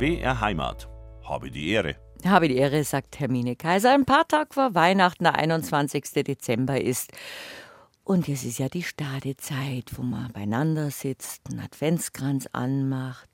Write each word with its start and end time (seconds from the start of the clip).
BR 0.00 0.40
Heimat. 0.40 0.88
Habe 1.24 1.50
die 1.50 1.68
Ehre. 1.68 1.94
Habe 2.24 2.48
die 2.48 2.56
Ehre, 2.56 2.84
sagt 2.84 3.20
Hermine 3.20 3.54
Kaiser. 3.54 3.92
Ein 3.92 4.06
paar 4.06 4.26
Tage 4.26 4.54
vor 4.54 4.74
Weihnachten, 4.74 5.24
der 5.24 5.34
21. 5.34 6.24
Dezember 6.24 6.80
ist. 6.80 7.12
Und 8.02 8.26
es 8.26 8.42
ist 8.42 8.58
ja 8.58 8.70
die 8.70 8.82
Stadezeit, 8.82 9.90
wo 9.96 10.02
man 10.02 10.32
beieinander 10.32 10.90
sitzt, 10.90 11.42
einen 11.50 11.60
Adventskranz 11.60 12.48
anmacht, 12.50 13.28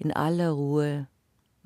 in 0.00 0.10
aller 0.12 0.50
Ruhe 0.50 1.06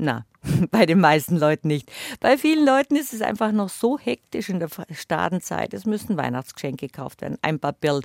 na, 0.02 0.26
bei 0.70 0.84
den 0.84 1.00
meisten 1.00 1.38
Leuten 1.38 1.68
nicht. 1.68 1.90
Bei 2.20 2.36
vielen 2.36 2.66
Leuten 2.66 2.96
ist 2.96 3.14
es 3.14 3.22
einfach 3.22 3.52
noch 3.52 3.68
so 3.68 3.98
hektisch 3.98 4.48
in 4.48 4.58
der 4.58 4.68
Stadenzeit. 4.90 5.72
Es 5.72 5.86
müssen 5.86 6.16
Weihnachtsgeschenke 6.16 6.88
gekauft 6.88 7.22
werden, 7.22 7.38
ein 7.42 7.60
paar 7.60 7.72
Bild 7.72 8.04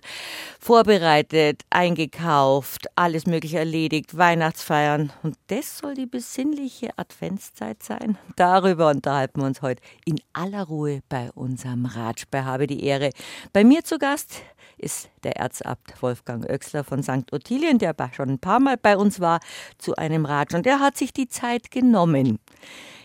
vorbereitet, 0.60 1.64
eingekauft, 1.70 2.88
alles 2.96 3.26
mögliche 3.26 3.58
erledigt, 3.58 4.16
Weihnachtsfeiern. 4.16 5.12
Und 5.24 5.36
das 5.48 5.80
soll 5.80 5.96
die 5.96 6.06
besinnliche 6.06 6.90
Adventszeit 6.98 7.82
sein? 7.82 8.18
Darüber 8.36 8.90
unterhalten 8.92 9.42
wir 9.42 9.48
uns 9.48 9.62
heute 9.62 9.82
in 10.06 10.20
aller 10.34 10.64
Ruhe 10.64 11.02
bei 11.10 11.32
unserem 11.34 11.86
Ratsch 11.86 12.26
bei 12.30 12.44
Habe 12.44 12.68
die 12.68 12.84
Ehre. 12.84 13.10
Bei 13.54 13.64
mir 13.64 13.84
zu 13.84 13.98
Gast 13.98 14.42
ist 14.78 15.10
der 15.28 15.36
Erzabt 15.36 16.02
Wolfgang 16.02 16.50
Oechsler 16.50 16.86
von 16.86 17.04
St. 17.04 17.34
Ottilien, 17.34 17.80
der 17.80 17.94
schon 18.14 18.30
ein 18.30 18.40
paar 18.40 18.62
Mal 18.62 18.78
bei 18.78 18.96
uns 18.96 19.20
war, 19.20 19.42
zu 19.78 19.96
einem 19.98 20.26
Ratsch. 20.26 20.54
Und 20.54 20.66
der 20.66 20.80
hat 20.80 20.98
sich 20.98 21.12
die 21.12 21.28
Zeit 21.28 21.70
genommen, 21.70 22.40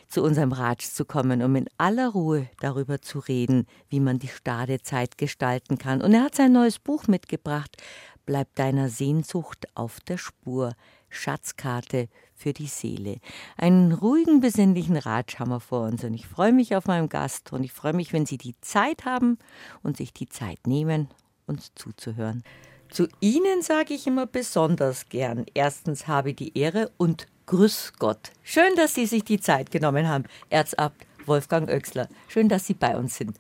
zu 0.07 0.23
unserem 0.23 0.53
Ratsch 0.53 0.87
zu 0.87 1.05
kommen, 1.05 1.43
um 1.43 1.57
in 1.57 1.67
aller 1.79 2.11
Ruhe 2.11 2.49
darüber 2.61 3.03
zu 3.03 3.19
reden, 3.19 3.67
wie 3.89 3.99
man 3.99 4.21
die 4.21 4.29
Stadezeit 4.29 5.19
gestalten 5.19 5.79
kann. 5.79 6.01
Und 6.01 6.15
er 6.15 6.23
hat 6.23 6.37
sein 6.37 6.53
neues 6.53 6.79
Buch 6.79 7.09
mitgebracht, 7.09 7.77
Bleib 8.25 8.55
deiner 8.55 8.89
Sehnsucht 8.89 9.67
auf 9.75 9.99
der 9.99 10.17
Spur. 10.17 10.75
Schatzkarte 11.09 12.09
für 12.37 12.53
die 12.53 12.69
Seele. 12.69 13.19
Einen 13.57 13.91
ruhigen, 13.91 14.41
besinnlichen 14.41 14.97
Ratsch 14.97 15.41
haben 15.41 15.51
wir 15.51 15.59
vor 15.59 15.87
uns 15.89 16.05
und 16.05 16.15
ich 16.15 16.29
freue 16.29 16.53
mich 16.53 16.77
auf 16.77 16.87
meinen 16.87 17.09
Gast 17.09 17.53
und 17.53 17.65
ich 17.65 17.73
freue 17.73 17.93
mich, 17.93 18.13
wenn 18.13 18.25
Sie 18.25 18.39
die 18.39 18.55
Zeit 18.61 19.05
haben 19.05 19.39
und 19.83 19.97
sich 19.97 20.15
die 20.15 20.29
Zeit 20.29 20.69
nehmen 20.69 21.09
uns 21.47 21.73
zuzuhören. 21.75 22.43
Zu 22.89 23.09
Ihnen 23.21 23.63
sage 23.63 23.95
ich 23.95 24.07
immer 24.07 24.27
besonders 24.27 25.09
gern. 25.09 25.47
Erstens 25.55 26.07
habe 26.07 26.35
die 26.35 26.57
Ehre 26.59 26.91
und 26.99 27.27
Grüß 27.47 27.95
Gott. 27.99 28.31
Schön, 28.43 28.77
dass 28.77 28.95
Sie 28.95 29.07
sich 29.07 29.25
die 29.25 29.41
Zeit 29.41 29.71
genommen 29.71 30.09
haben, 30.09 30.25
Erzabt 30.51 31.07
Wolfgang 31.27 31.69
Oechsler. 31.69 32.09
Schön, 32.29 32.49
dass 32.49 32.67
Sie 32.67 32.75
bei 32.75 32.97
uns 32.97 33.17
sind. 33.17 33.37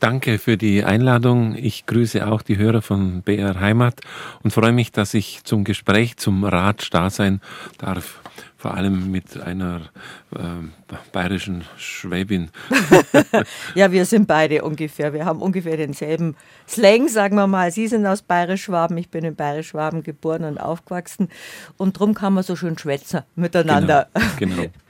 Danke 0.00 0.38
für 0.38 0.56
die 0.56 0.84
Einladung. 0.84 1.54
Ich 1.56 1.86
grüße 1.86 2.26
auch 2.26 2.42
die 2.42 2.56
Hörer 2.56 2.82
von 2.82 3.22
BR 3.22 3.58
Heimat 3.60 4.00
und 4.42 4.52
freue 4.52 4.72
mich, 4.72 4.92
dass 4.92 5.14
ich 5.14 5.44
zum 5.44 5.64
Gespräch, 5.64 6.16
zum 6.16 6.44
Rat 6.44 6.88
da 6.92 7.10
sein 7.10 7.40
darf 7.78 8.20
vor 8.58 8.74
allem 8.74 9.12
mit 9.12 9.40
einer 9.40 9.82
äh, 10.34 10.40
bayerischen 11.12 11.64
Schwäbin. 11.76 12.50
ja, 13.76 13.92
wir 13.92 14.04
sind 14.04 14.26
beide 14.26 14.64
ungefähr. 14.64 15.12
Wir 15.12 15.24
haben 15.24 15.40
ungefähr 15.40 15.76
denselben 15.76 16.34
Slang, 16.66 17.06
sagen 17.06 17.36
wir 17.36 17.46
mal. 17.46 17.70
Sie 17.70 17.86
sind 17.86 18.04
aus 18.04 18.22
Bayerisch-Schwaben, 18.22 18.96
ich 18.98 19.10
bin 19.10 19.24
in 19.24 19.36
Bayerisch-Schwaben 19.36 20.02
geboren 20.02 20.42
und 20.42 20.58
aufgewachsen. 20.58 21.28
Und 21.76 21.96
darum 21.96 22.14
kann 22.14 22.34
man 22.34 22.42
so 22.42 22.56
schön 22.56 22.76
schwätzen 22.76 23.22
miteinander. 23.36 24.08
Genau. 24.38 24.56
genau. 24.56 24.68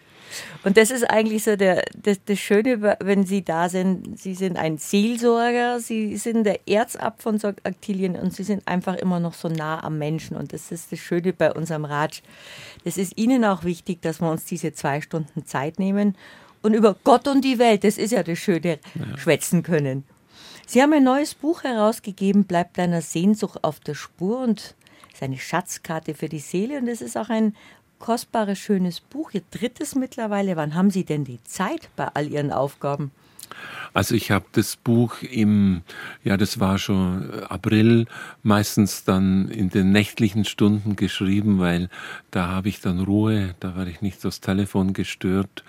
Und 0.65 0.77
das 0.77 0.91
ist 0.91 1.09
eigentlich 1.09 1.45
so 1.45 1.57
der, 1.57 1.85
das, 1.97 2.19
das 2.25 2.39
Schöne, 2.39 2.97
wenn 3.01 3.25
Sie 3.25 3.45
da 3.45 3.69
sind. 3.69 4.19
Sie 4.19 4.35
sind 4.35 4.57
ein 4.57 4.79
Seelsorger, 4.79 5.79
Sie 5.81 6.17
sind 6.17 6.45
der 6.45 6.69
Erzabt 6.69 7.23
von 7.23 7.39
St. 7.39 7.65
Aktilien 7.65 8.17
und 8.17 8.35
Sie 8.35 8.43
sind 8.43 8.67
einfach 8.67 8.97
immer 8.97 9.21
noch 9.21 9.35
so 9.35 9.49
nah 9.49 9.83
am 9.83 9.99
Menschen. 9.99 10.37
Und 10.37 10.53
das 10.53 10.73
ist 10.73 10.91
das 10.91 10.99
Schöne 10.99 11.33
bei 11.33 11.53
unserem 11.53 11.85
Ratsch. 11.85 12.23
Das 12.85 12.99
ist 12.99 13.17
Ihnen 13.17 13.45
auch 13.45 13.65
wichtig, 13.65 14.03
dass 14.03 14.21
wir 14.21 14.31
uns 14.31 14.45
diese 14.47 14.73
zwei 14.73 15.01
Stunden 15.01 15.47
Zeit 15.47 15.79
nehmen 15.79 16.17
und 16.63 16.75
über 16.75 16.97
Gott 17.05 17.29
und 17.29 17.45
die 17.45 17.59
Welt, 17.59 17.85
das 17.85 17.99
ist 17.99 18.11
ja 18.11 18.23
das 18.23 18.39
Schöne, 18.39 18.79
ja. 18.95 19.19
schwätzen 19.19 19.63
können. 19.63 20.05
Sie 20.67 20.83
haben 20.83 20.93
ein 20.93 21.05
neues 21.05 21.35
Buch 21.35 21.63
herausgegeben, 21.63 22.45
Bleibt 22.45 22.79
deiner 22.79 23.01
Sehnsucht 23.01 23.63
auf 23.63 23.81
der 23.81 23.95
Spur 23.95 24.41
und 24.41 24.75
seine 25.19 25.39
Schatzkarte 25.39 26.15
für 26.15 26.29
die 26.29 26.41
Seele. 26.41 26.79
Und 26.79 26.89
es 26.89 27.01
ist 27.01 27.17
auch 27.17 27.29
ein 27.29 27.57
kostbares, 27.99 28.59
schönes 28.59 29.01
Buch, 29.01 29.31
Ihr 29.33 29.43
drittes 29.51 29.95
mittlerweile. 29.95 30.57
Wann 30.57 30.75
haben 30.75 30.91
Sie 30.91 31.05
denn 31.05 31.25
die 31.25 31.43
Zeit 31.45 31.89
bei 31.97 32.09
all 32.09 32.29
Ihren 32.29 32.53
Aufgaben? 32.53 33.11
Also 33.95 34.15
ich 34.15 34.31
habe 34.31 34.45
das 34.53 34.77
Buch 34.77 35.23
im, 35.23 35.83
ja, 36.23 36.37
das 36.37 36.61
war 36.61 36.79
schon 36.79 37.31
April, 37.45 38.07
meistens 38.43 39.05
dann 39.05 39.49
in 39.49 39.71
den 39.71 39.91
nächtlichen 39.91 40.45
Stunden 40.45 40.97
geschrieben, 40.97 41.59
weil 41.59 41.89
da 42.31 42.49
habe 42.49 42.69
ich 42.69 42.81
dann 42.81 43.01
Ruhe, 43.01 43.55
da 43.61 43.77
werde 43.77 43.91
ich 43.91 44.03
nicht 44.03 44.25
aufs 44.27 44.41
Telefon 44.41 44.93
gestört 44.93 45.65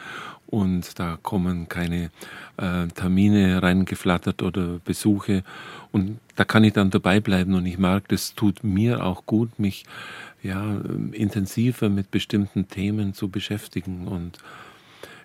und 0.48 1.00
da 1.00 1.18
kommen 1.22 1.70
keine 1.70 2.10
äh, 2.58 2.88
Termine 2.88 3.62
reingeflattert 3.62 4.42
oder 4.42 4.80
Besuche 4.84 5.44
und 5.92 6.20
da 6.36 6.44
kann 6.46 6.64
ich 6.64 6.74
dann 6.74 6.90
dabei 6.90 7.20
bleiben 7.20 7.54
und 7.54 7.66
ich 7.66 7.78
mag, 7.78 8.08
das 8.10 8.34
tut 8.34 8.64
mir 8.64 9.04
auch 9.04 9.26
gut, 9.26 9.60
mich 9.60 9.86
ja, 10.44 10.82
intensiver 11.12 11.90
mit 11.90 12.12
bestimmten 12.12 12.68
Themen 12.68 13.14
zu 13.14 13.30
beschäftigen. 13.30 14.08
Und 14.08 14.40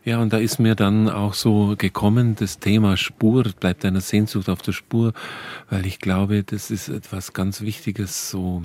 ja, 0.04 0.20
und 0.20 0.34
da 0.34 0.36
ist 0.36 0.58
mir 0.58 0.74
dann 0.74 1.08
auch 1.08 1.32
so 1.32 1.76
gekommen, 1.78 2.36
das 2.36 2.58
Thema 2.58 2.98
Spur, 2.98 3.44
bleibt 3.58 3.86
einer 3.86 4.02
Sehnsucht 4.02 4.50
auf 4.50 4.60
der 4.60 4.72
Spur, 4.72 5.14
weil 5.70 5.86
ich 5.86 5.98
glaube, 5.98 6.44
das 6.44 6.70
ist 6.70 6.88
etwas 6.88 7.32
ganz 7.32 7.62
Wichtiges, 7.62 8.28
so 8.30 8.62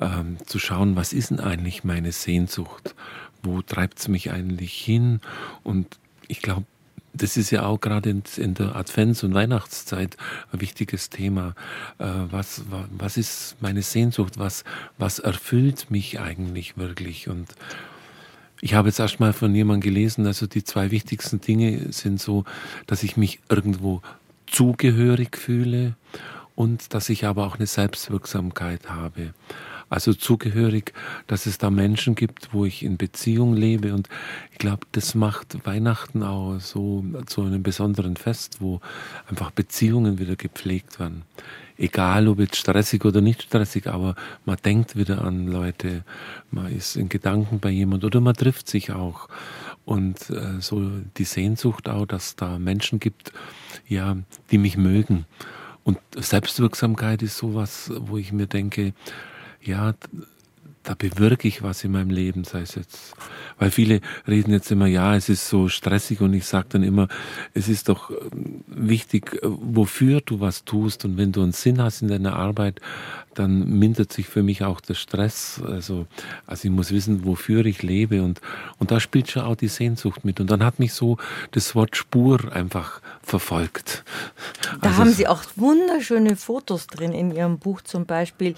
ähm, 0.00 0.38
zu 0.44 0.58
schauen, 0.58 0.96
was 0.96 1.12
ist 1.12 1.30
denn 1.30 1.38
eigentlich 1.38 1.84
meine 1.84 2.10
Sehnsucht? 2.10 2.96
Wo 3.44 3.62
treibt 3.62 4.00
es 4.00 4.08
mich 4.08 4.32
eigentlich 4.32 4.72
hin? 4.72 5.20
Und 5.62 5.98
ich 6.26 6.42
glaube, 6.42 6.66
das 7.14 7.36
ist 7.36 7.50
ja 7.50 7.64
auch 7.64 7.80
gerade 7.80 8.10
in, 8.36 8.54
der 8.54 8.74
Advents- 8.76 9.22
und 9.22 9.34
Weihnachtszeit 9.34 10.16
ein 10.52 10.60
wichtiges 10.60 11.10
Thema. 11.10 11.54
Äh, 11.98 12.06
was, 12.30 12.62
was 12.90 13.16
ist 13.16 13.56
meine 13.60 13.82
Sehnsucht? 13.82 14.38
Was, 14.38 14.64
was 14.98 15.18
erfüllt 15.18 15.90
mich 15.90 16.20
eigentlich 16.20 16.76
wirklich? 16.76 17.28
Und 17.28 17.54
ich 18.60 18.74
habe 18.74 18.88
jetzt 18.88 19.00
erst 19.00 19.20
mal 19.20 19.32
von 19.32 19.54
jemandem 19.54 19.82
gelesen, 19.82 20.26
also 20.26 20.46
die 20.46 20.64
zwei 20.64 20.90
wichtigsten 20.90 21.40
Dinge 21.40 21.92
sind 21.92 22.20
so, 22.20 22.44
dass 22.86 23.02
ich 23.02 23.16
mich 23.16 23.40
irgendwo 23.48 24.02
zugehörig 24.46 25.36
fühle 25.36 25.96
und 26.54 26.94
dass 26.94 27.08
ich 27.08 27.24
aber 27.24 27.46
auch 27.46 27.56
eine 27.56 27.66
Selbstwirksamkeit 27.66 28.88
habe 28.88 29.34
also 29.92 30.14
zugehörig, 30.14 30.94
dass 31.26 31.44
es 31.44 31.58
da 31.58 31.68
Menschen 31.68 32.14
gibt, 32.14 32.54
wo 32.54 32.64
ich 32.64 32.82
in 32.82 32.96
Beziehung 32.96 33.54
lebe. 33.54 33.92
Und 33.92 34.08
ich 34.50 34.56
glaube, 34.56 34.86
das 34.92 35.14
macht 35.14 35.66
Weihnachten 35.66 36.22
auch 36.22 36.58
so 36.60 37.04
zu 37.26 37.42
einem 37.42 37.62
besonderen 37.62 38.16
Fest, 38.16 38.56
wo 38.60 38.80
einfach 39.28 39.50
Beziehungen 39.50 40.18
wieder 40.18 40.36
gepflegt 40.36 40.98
werden. 40.98 41.22
Egal, 41.76 42.26
ob 42.28 42.40
jetzt 42.40 42.56
stressig 42.56 43.04
oder 43.04 43.20
nicht 43.20 43.42
stressig, 43.42 43.86
aber 43.86 44.14
man 44.46 44.56
denkt 44.64 44.96
wieder 44.96 45.22
an 45.22 45.46
Leute, 45.46 46.04
man 46.50 46.74
ist 46.74 46.96
in 46.96 47.10
Gedanken 47.10 47.60
bei 47.60 47.70
jemand 47.70 48.02
oder 48.04 48.20
man 48.22 48.34
trifft 48.34 48.68
sich 48.68 48.92
auch. 48.92 49.28
Und 49.84 50.30
äh, 50.30 50.60
so 50.60 50.90
die 51.18 51.24
Sehnsucht 51.24 51.90
auch, 51.90 52.06
dass 52.06 52.34
da 52.34 52.58
Menschen 52.58 52.98
gibt, 52.98 53.32
ja, 53.88 54.16
die 54.50 54.58
mich 54.58 54.78
mögen. 54.78 55.26
Und 55.84 55.98
Selbstwirksamkeit 56.16 57.22
ist 57.22 57.36
sowas, 57.36 57.92
wo 57.94 58.16
ich 58.16 58.32
mir 58.32 58.46
denke, 58.46 58.94
ja, 59.62 59.94
da 60.82 60.94
bewirke 60.94 61.46
ich 61.46 61.62
was 61.62 61.84
in 61.84 61.92
meinem 61.92 62.10
Leben, 62.10 62.44
sei 62.44 62.62
es 62.62 62.74
jetzt, 62.74 63.14
weil 63.58 63.70
viele 63.70 64.00
reden 64.26 64.50
jetzt 64.50 64.70
immer, 64.70 64.86
ja, 64.86 65.14
es 65.14 65.28
ist 65.28 65.48
so 65.48 65.68
stressig 65.68 66.20
und 66.20 66.34
ich 66.34 66.44
sage 66.44 66.66
dann 66.70 66.82
immer, 66.82 67.06
es 67.54 67.68
ist 67.68 67.88
doch 67.88 68.10
ähm, 68.10 68.64
wichtig, 68.66 69.34
äh, 69.34 69.38
wofür 69.42 70.20
du 70.22 70.40
was 70.40 70.64
tust 70.64 71.04
und 71.04 71.16
wenn 71.16 71.30
du 71.30 71.42
einen 71.42 71.52
Sinn 71.52 71.80
hast 71.80 72.02
in 72.02 72.08
deiner 72.08 72.34
Arbeit, 72.34 72.80
dann 73.34 73.78
mindert 73.78 74.12
sich 74.12 74.26
für 74.26 74.42
mich 74.42 74.62
auch 74.64 74.80
der 74.80 74.94
Stress. 74.94 75.62
Also, 75.64 76.06
also 76.46 76.68
ich 76.68 76.74
muss 76.74 76.90
wissen, 76.90 77.24
wofür 77.24 77.64
ich 77.64 77.82
lebe 77.82 78.22
und, 78.22 78.40
und 78.78 78.90
da 78.90 78.98
spielt 78.98 79.30
schon 79.30 79.42
auch 79.42 79.56
die 79.56 79.68
Sehnsucht 79.68 80.24
mit 80.24 80.40
und 80.40 80.50
dann 80.50 80.64
hat 80.64 80.80
mich 80.80 80.92
so 80.92 81.16
das 81.52 81.74
Wort 81.74 81.96
Spur 81.96 82.52
einfach 82.52 83.00
verfolgt. 83.22 84.04
Da 84.80 84.88
also 84.88 84.98
haben 84.98 85.12
Sie 85.12 85.28
auch 85.28 85.44
wunderschöne 85.54 86.36
Fotos 86.36 86.88
drin 86.88 87.12
in 87.12 87.30
Ihrem 87.30 87.58
Buch 87.58 87.82
zum 87.82 88.04
Beispiel 88.04 88.56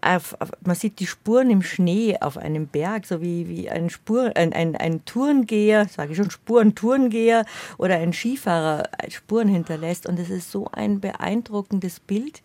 auf, 0.00 0.36
auf, 0.40 0.50
man 0.64 0.76
sieht 0.76 1.00
die 1.00 1.06
Spuren 1.06 1.50
im 1.50 1.62
Schnee 1.62 2.16
auf 2.20 2.38
einem 2.38 2.66
Berg, 2.66 3.06
so 3.06 3.20
wie, 3.20 3.48
wie 3.48 3.68
ein, 3.68 3.90
Spur, 3.90 4.32
ein, 4.36 4.52
ein, 4.52 4.76
ein 4.76 5.04
Tourengeher, 5.04 5.88
sage 5.88 6.12
ich 6.12 6.18
schon, 6.18 6.30
Spuren-Tourengeher 6.30 7.44
oder 7.78 7.96
ein 7.96 8.12
Skifahrer 8.12 8.84
Spuren 9.08 9.48
hinterlässt. 9.48 10.06
Und 10.06 10.18
es 10.18 10.30
ist 10.30 10.50
so 10.50 10.68
ein 10.72 11.00
beeindruckendes 11.00 12.00
Bild, 12.00 12.42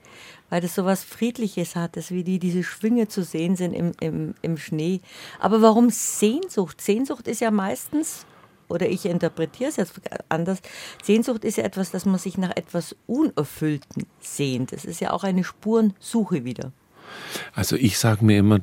weil 0.50 0.61
das 0.61 0.75
so 0.75 0.85
was 0.85 1.03
Friedliches 1.03 1.75
hat, 1.75 1.95
dass 1.95 2.11
wie 2.11 2.23
die, 2.23 2.39
diese 2.39 2.63
Schwinge 2.63 3.07
zu 3.07 3.23
sehen 3.23 3.55
sind 3.55 3.73
im, 3.73 3.91
im, 4.00 4.35
im 4.41 4.57
Schnee. 4.57 5.01
Aber 5.39 5.61
warum 5.61 5.89
Sehnsucht? 5.89 6.81
Sehnsucht 6.81 7.27
ist 7.27 7.41
ja 7.41 7.51
meistens 7.51 8.25
oder 8.69 8.89
ich 8.89 9.05
interpretiere 9.05 9.69
es 9.69 9.75
jetzt 9.75 9.94
anders. 10.29 10.59
Sehnsucht 11.03 11.45
ist 11.45 11.57
ja 11.57 11.63
etwas, 11.63 11.91
dass 11.91 12.05
man 12.05 12.17
sich 12.17 12.38
nach 12.38 12.55
etwas 12.55 12.95
Unerfüllten 13.05 14.07
sehnt. 14.19 14.71
Das 14.71 14.85
ist 14.85 15.00
ja 15.00 15.11
auch 15.11 15.23
eine 15.23 15.44
Spurensuche 15.44 16.44
wieder. 16.44 16.71
Also 17.54 17.75
ich 17.75 17.98
sage 17.98 18.24
mir 18.25 18.39
immer, 18.39 18.60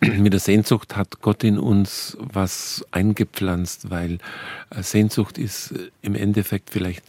mit 0.00 0.32
der 0.32 0.40
Sehnsucht 0.40 0.96
hat 0.96 1.20
Gott 1.20 1.44
in 1.44 1.58
uns 1.58 2.16
was 2.20 2.86
eingepflanzt, 2.90 3.90
weil 3.90 4.18
äh, 4.70 4.82
Sehnsucht 4.82 5.36
ist 5.36 5.72
äh, 5.72 5.90
im 6.00 6.14
Endeffekt 6.14 6.70
vielleicht 6.70 7.04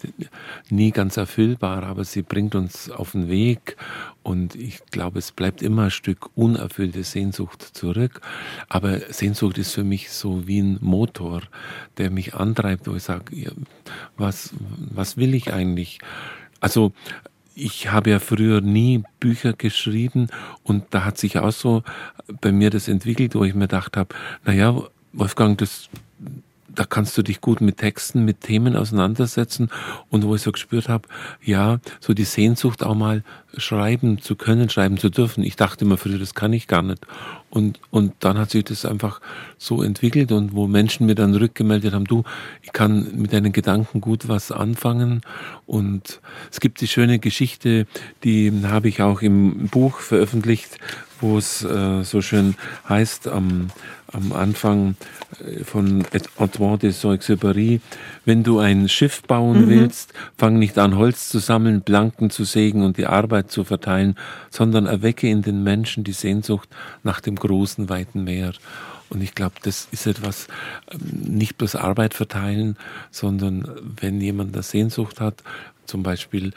nie 0.69 0.91
ganz 0.91 1.15
erfüllbar, 1.15 1.83
aber 1.83 2.03
sie 2.03 2.21
bringt 2.21 2.53
uns 2.53 2.89
auf 2.89 3.13
den 3.13 3.29
Weg 3.29 3.77
und 4.23 4.55
ich 4.55 4.85
glaube, 4.91 5.19
es 5.19 5.31
bleibt 5.31 5.61
immer 5.61 5.83
ein 5.83 5.91
Stück 5.91 6.29
unerfüllte 6.35 7.03
Sehnsucht 7.03 7.61
zurück. 7.61 8.21
Aber 8.67 8.99
Sehnsucht 9.09 9.57
ist 9.57 9.73
für 9.73 9.85
mich 9.85 10.11
so 10.11 10.47
wie 10.47 10.59
ein 10.59 10.77
Motor, 10.81 11.43
der 11.97 12.11
mich 12.11 12.35
antreibt, 12.35 12.87
wo 12.87 12.95
ich 12.95 13.03
sage, 13.03 13.53
was, 14.17 14.53
was 14.59 15.15
will 15.15 15.33
ich 15.33 15.53
eigentlich? 15.53 15.99
Also 16.59 16.93
ich 17.55 17.91
habe 17.91 18.09
ja 18.09 18.19
früher 18.19 18.61
nie 18.61 19.03
Bücher 19.19 19.53
geschrieben 19.53 20.27
und 20.63 20.85
da 20.91 21.05
hat 21.05 21.17
sich 21.17 21.39
auch 21.39 21.51
so 21.51 21.83
bei 22.39 22.51
mir 22.51 22.69
das 22.69 22.87
entwickelt, 22.87 23.35
wo 23.35 23.43
ich 23.43 23.53
mir 23.53 23.67
gedacht 23.67 23.97
habe, 23.97 24.15
naja, 24.45 24.75
Wolfgang, 25.13 25.57
das 25.57 25.89
da 26.75 26.85
kannst 26.85 27.17
du 27.17 27.21
dich 27.21 27.41
gut 27.41 27.61
mit 27.61 27.77
Texten, 27.77 28.25
mit 28.25 28.41
Themen 28.41 28.75
auseinandersetzen 28.75 29.69
und 30.09 30.25
wo 30.25 30.35
ich 30.35 30.41
so 30.41 30.51
gespürt 30.51 30.89
habe, 30.89 31.07
ja, 31.43 31.79
so 31.99 32.13
die 32.13 32.23
Sehnsucht 32.23 32.83
auch 32.83 32.95
mal 32.95 33.23
schreiben 33.57 34.19
zu 34.19 34.35
können, 34.35 34.69
schreiben 34.69 34.97
zu 34.97 35.09
dürfen. 35.09 35.43
Ich 35.43 35.55
dachte 35.55 35.85
immer 35.85 35.97
früher, 35.97 36.19
das 36.19 36.33
kann 36.33 36.53
ich 36.53 36.67
gar 36.67 36.81
nicht. 36.81 37.05
Und, 37.49 37.79
und 37.89 38.13
dann 38.19 38.37
hat 38.37 38.51
sich 38.51 38.63
das 38.63 38.85
einfach 38.85 39.19
so 39.57 39.83
entwickelt 39.83 40.31
und 40.31 40.53
wo 40.53 40.67
Menschen 40.67 41.05
mir 41.05 41.15
dann 41.15 41.35
rückgemeldet 41.35 41.93
haben, 41.93 42.05
du, 42.05 42.23
ich 42.61 42.71
kann 42.71 43.11
mit 43.15 43.33
deinen 43.33 43.51
Gedanken 43.51 43.99
gut 43.99 44.29
was 44.29 44.51
anfangen. 44.51 45.21
Und 45.65 46.21
es 46.49 46.61
gibt 46.61 46.79
die 46.79 46.87
schöne 46.87 47.19
Geschichte, 47.19 47.87
die 48.23 48.53
habe 48.63 48.87
ich 48.87 49.01
auch 49.01 49.21
im 49.21 49.67
Buch 49.67 49.99
veröffentlicht, 49.99 50.77
wo 51.21 51.37
es 51.37 51.63
äh, 51.63 52.03
so 52.03 52.21
schön 52.21 52.55
heißt 52.89 53.27
am, 53.27 53.69
am 54.11 54.33
Anfang 54.33 54.95
äh, 55.39 55.63
von 55.63 56.03
Antoine 56.37 56.79
de 56.79 56.91
Saint-Exupéry, 56.91 57.79
wenn 58.25 58.43
du 58.43 58.59
ein 58.59 58.89
Schiff 58.89 59.21
bauen 59.23 59.65
mhm. 59.65 59.69
willst, 59.69 60.13
fang 60.37 60.59
nicht 60.59 60.77
an, 60.77 60.97
Holz 60.97 61.29
zu 61.29 61.39
sammeln, 61.39 61.81
Planken 61.81 62.29
zu 62.29 62.43
sägen 62.43 62.83
und 62.83 62.97
die 62.97 63.05
Arbeit 63.05 63.51
zu 63.51 63.63
verteilen, 63.63 64.15
sondern 64.49 64.85
erwecke 64.85 65.29
in 65.29 65.41
den 65.41 65.63
Menschen 65.63 66.03
die 66.03 66.13
Sehnsucht 66.13 66.69
nach 67.03 67.21
dem 67.21 67.35
großen, 67.35 67.89
weiten 67.89 68.23
Meer. 68.23 68.53
Und 69.09 69.21
ich 69.21 69.35
glaube, 69.35 69.55
das 69.63 69.89
ist 69.91 70.07
etwas, 70.07 70.47
ähm, 70.91 70.99
nicht 71.35 71.57
bloß 71.57 71.75
Arbeit 71.75 72.13
verteilen, 72.13 72.77
sondern 73.11 73.69
wenn 73.99 74.21
jemand 74.21 74.53
eine 74.53 74.63
Sehnsucht 74.63 75.19
hat, 75.19 75.43
zum 75.85 76.03
Beispiel 76.03 76.53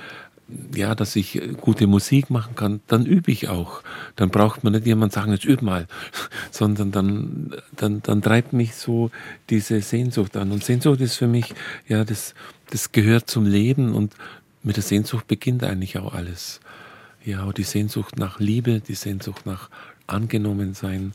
ja, 0.75 0.95
dass 0.95 1.17
ich 1.17 1.41
gute 1.61 1.87
Musik 1.87 2.31
machen 2.31 2.55
kann, 2.55 2.81
dann 2.87 3.07
übe 3.07 3.33
ich 3.33 3.49
auch. 3.49 3.83
Dann 4.17 4.31
braucht 4.31 4.63
man 4.63 4.73
nicht 4.73 4.87
jemand 4.87 5.13
sagen, 5.13 5.33
jetzt 5.33 5.45
üb 5.45 5.63
mal, 5.63 5.87
sondern 6.51 6.93
dann, 6.93 7.55
dann, 7.77 8.03
dann 8.03 8.23
treibt 8.23 8.53
mich 8.53 8.75
so 8.75 9.11
diese 9.51 9.81
Sehnsucht 9.81 10.37
an. 10.37 10.53
Und 10.53 10.63
Sehnsucht 10.63 11.01
ist 11.01 11.17
für 11.17 11.27
mich, 11.27 11.55
ja, 11.89 12.05
das, 12.05 12.35
das 12.71 12.93
gehört 12.93 13.31
zum 13.31 13.47
Leben 13.47 13.95
und 13.95 14.15
mit 14.63 14.77
der 14.77 14.83
Sehnsucht 14.83 15.27
beginnt 15.27 15.65
eigentlich 15.65 15.99
auch 15.99 16.15
alles. 16.15 16.61
Ja, 17.25 17.51
die 17.53 17.63
Sehnsucht 17.63 18.19
nach 18.19 18.39
Liebe, 18.39 18.81
die 18.81 18.95
Sehnsucht 18.95 19.47
nach 19.47 19.71
angenommen 20.07 20.75
sein, 20.75 21.15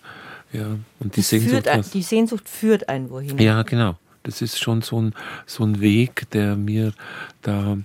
ja, 0.51 0.77
und 0.99 1.15
die 1.15 1.21
Sehnsucht. 1.21 1.67
Ein, 1.67 1.83
die 1.93 2.01
Sehnsucht 2.01 2.49
führt 2.49 2.89
einen 2.89 3.09
wohin. 3.11 3.37
Ja, 3.37 3.61
genau. 3.61 3.97
Das 4.23 4.41
ist 4.41 4.59
schon 4.59 4.81
so 4.81 5.01
ein, 5.01 5.13
so 5.45 5.63
ein 5.63 5.79
Weg, 5.79 6.29
der 6.31 6.55
mir 6.55 6.93
da, 7.41 7.77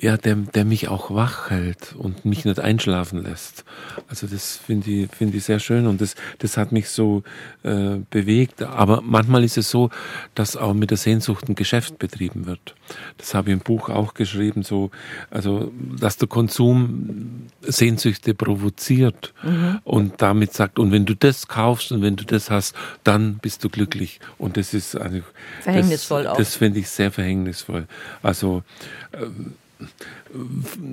ja, 0.00 0.16
der, 0.16 0.34
der 0.34 0.64
mich 0.64 0.88
auch 0.88 1.10
wach 1.10 1.50
hält 1.50 1.94
und 1.96 2.24
mich 2.24 2.44
nicht 2.44 2.58
einschlafen 2.58 3.22
lässt. 3.22 3.64
Also 4.08 4.26
das 4.26 4.56
finde 4.56 4.90
ich, 4.90 5.10
finde 5.10 5.36
ich 5.36 5.44
sehr 5.44 5.60
schön 5.60 5.86
und 5.86 6.00
das, 6.00 6.16
das 6.38 6.56
hat 6.56 6.72
mich 6.72 6.88
so 6.90 7.22
äh, 7.62 7.98
bewegt. 8.10 8.62
Aber 8.62 9.00
manchmal 9.02 9.44
ist 9.44 9.56
es 9.56 9.70
so, 9.70 9.90
dass 10.34 10.56
auch 10.56 10.74
mit 10.74 10.90
der 10.90 10.96
Sehnsucht 10.96 11.48
ein 11.48 11.54
Geschäft 11.54 11.98
betrieben 11.98 12.46
wird. 12.46 12.74
Das 13.18 13.34
habe 13.34 13.50
ich 13.50 13.52
im 13.52 13.60
Buch 13.60 13.88
auch 13.88 14.14
geschrieben, 14.14 14.62
so, 14.62 14.90
also, 15.30 15.72
dass 15.98 16.16
der 16.16 16.28
Konsum 16.28 17.46
Sehnsüchte 17.62 18.34
provoziert 18.34 19.32
mhm. 19.42 19.80
und 19.84 20.14
damit 20.22 20.54
sagt, 20.54 20.78
und 20.78 20.90
wenn 20.90 21.06
du 21.06 21.14
das 21.14 21.48
kaufst 21.48 21.92
und 21.92 22.02
wenn 22.02 22.16
du 22.16 22.24
das 22.24 22.50
hast, 22.50 22.74
dann 23.04 23.38
bist 23.38 23.62
du 23.62 23.68
glücklich. 23.68 24.20
Und 24.38 24.56
das 24.56 24.74
ist 24.74 24.96
eigentlich, 24.96 25.24
verhängnisvoll 25.60 26.24
das, 26.24 26.32
auch. 26.32 26.36
Das 26.36 26.56
finde 26.56 26.80
ich 26.80 26.88
sehr 26.88 27.12
verhängnisvoll. 27.12 27.86
Also, 28.22 28.62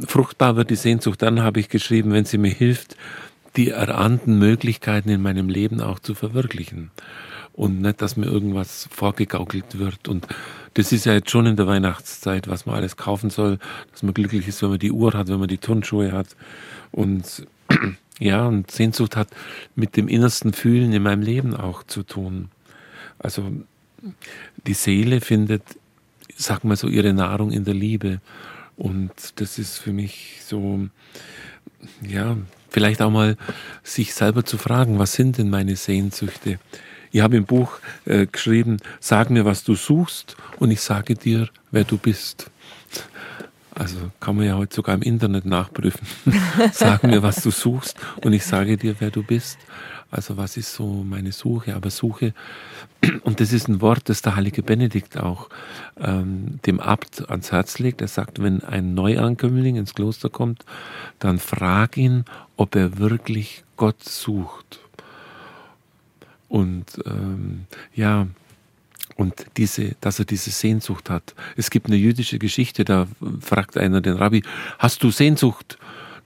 fruchtbar 0.07 0.55
wird 0.55 0.69
die 0.69 0.75
Sehnsucht 0.75 1.21
dann, 1.21 1.41
habe 1.41 1.59
ich 1.59 1.69
geschrieben, 1.69 2.11
wenn 2.11 2.25
sie 2.25 2.37
mir 2.37 2.51
hilft, 2.51 2.95
die 3.55 3.69
erahnten 3.69 4.37
Möglichkeiten 4.37 5.09
in 5.09 5.21
meinem 5.21 5.49
Leben 5.49 5.81
auch 5.81 5.99
zu 5.99 6.13
verwirklichen. 6.13 6.91
Und 7.53 7.81
nicht, 7.81 8.01
dass 8.01 8.17
mir 8.17 8.25
irgendwas 8.25 8.89
vorgegaukelt 8.91 9.79
wird. 9.79 10.09
Und 10.09 10.27
das 10.73 10.91
ist 10.91 11.05
ja 11.05 11.13
jetzt 11.13 11.29
schon 11.29 11.45
in 11.45 11.55
der 11.55 11.67
Weihnachtszeit, 11.67 12.49
was 12.49 12.65
man 12.65 12.75
alles 12.75 12.97
kaufen 12.97 13.29
soll, 13.29 13.59
dass 13.91 14.03
man 14.03 14.13
glücklich 14.13 14.47
ist, 14.47 14.61
wenn 14.61 14.71
man 14.71 14.79
die 14.79 14.91
Uhr 14.91 15.13
hat, 15.13 15.29
wenn 15.29 15.39
man 15.39 15.47
die 15.47 15.57
Turnschuhe 15.57 16.11
hat. 16.11 16.27
Und 16.91 17.47
ja, 18.19 18.45
und 18.45 18.71
Sehnsucht 18.71 19.15
hat 19.15 19.29
mit 19.73 19.95
dem 19.95 20.09
innersten 20.09 20.51
Fühlen 20.51 20.91
in 20.91 21.03
meinem 21.03 21.21
Leben 21.21 21.55
auch 21.55 21.83
zu 21.83 22.03
tun. 22.03 22.49
Also 23.19 23.49
die 24.67 24.73
Seele 24.73 25.21
findet, 25.21 25.63
sag 26.35 26.63
mal 26.63 26.75
so, 26.75 26.87
ihre 26.87 27.13
Nahrung 27.13 27.51
in 27.51 27.65
der 27.65 27.73
Liebe. 27.73 28.21
Und 28.77 29.11
das 29.35 29.57
ist 29.57 29.77
für 29.77 29.93
mich 29.93 30.39
so, 30.45 30.87
ja, 32.01 32.37
vielleicht 32.69 33.01
auch 33.01 33.11
mal 33.11 33.37
sich 33.83 34.13
selber 34.13 34.43
zu 34.43 34.57
fragen, 34.57 34.99
was 34.99 35.13
sind 35.13 35.37
denn 35.37 35.49
meine 35.49 35.75
Sehnsüchte? 35.75 36.59
Ich 37.11 37.21
habe 37.21 37.37
im 37.37 37.45
Buch 37.45 37.79
äh, 38.03 38.25
geschrieben, 38.25 38.77
sag 38.99 39.29
mir, 39.29 39.45
was 39.45 39.63
du 39.63 39.75
suchst 39.75 40.35
und 40.59 40.71
ich 40.71 40.81
sage 40.81 41.15
dir, 41.15 41.47
wer 41.71 41.85
du 41.85 41.97
bist. 41.97 42.51
Also 43.73 43.97
kann 44.19 44.35
man 44.35 44.45
ja 44.45 44.55
heute 44.55 44.75
sogar 44.75 44.95
im 44.95 45.01
Internet 45.01 45.45
nachprüfen. 45.45 46.05
sag 46.73 47.03
mir, 47.03 47.23
was 47.23 47.41
du 47.41 47.51
suchst 47.51 47.97
und 48.23 48.33
ich 48.33 48.45
sage 48.45 48.77
dir, 48.77 48.95
wer 48.99 49.11
du 49.11 49.23
bist. 49.23 49.57
Also 50.11 50.37
was 50.37 50.55
ist 50.57 50.73
so 50.73 51.03
meine 51.03 51.31
Suche? 51.31 51.75
Aber 51.75 51.89
Suche, 51.89 52.33
und 53.23 53.39
das 53.39 53.51
ist 53.51 53.67
ein 53.67 53.81
Wort, 53.81 54.09
das 54.09 54.21
der 54.21 54.35
heilige 54.35 54.63
Benedikt 54.63 55.17
auch 55.17 55.49
ähm, 55.99 56.59
dem 56.65 56.79
Abt 56.79 57.29
ans 57.29 57.51
Herz 57.51 57.79
legt. 57.79 58.01
Er 58.01 58.07
sagt, 58.07 58.41
wenn 58.41 58.63
ein 58.63 58.93
Neuankömmling 58.93 59.75
ins 59.75 59.93
Kloster 59.93 60.29
kommt, 60.29 60.65
dann 61.19 61.39
frag 61.39 61.97
ihn, 61.97 62.25
ob 62.55 62.75
er 62.75 62.97
wirklich 62.97 63.63
Gott 63.77 64.03
sucht. 64.03 64.79
Und 66.47 67.01
ähm, 67.05 67.65
ja, 67.93 68.27
und 69.15 69.45
diese, 69.57 69.95
dass 70.01 70.19
er 70.19 70.25
diese 70.25 70.51
Sehnsucht 70.51 71.09
hat. 71.09 71.35
Es 71.55 71.69
gibt 71.69 71.87
eine 71.87 71.95
jüdische 71.95 72.37
Geschichte, 72.37 72.83
da 72.83 73.07
fragt 73.39 73.77
einer 73.77 74.01
den 74.01 74.15
Rabbi, 74.15 74.43
hast 74.77 75.03
du 75.03 75.11
Sehnsucht? 75.11 75.77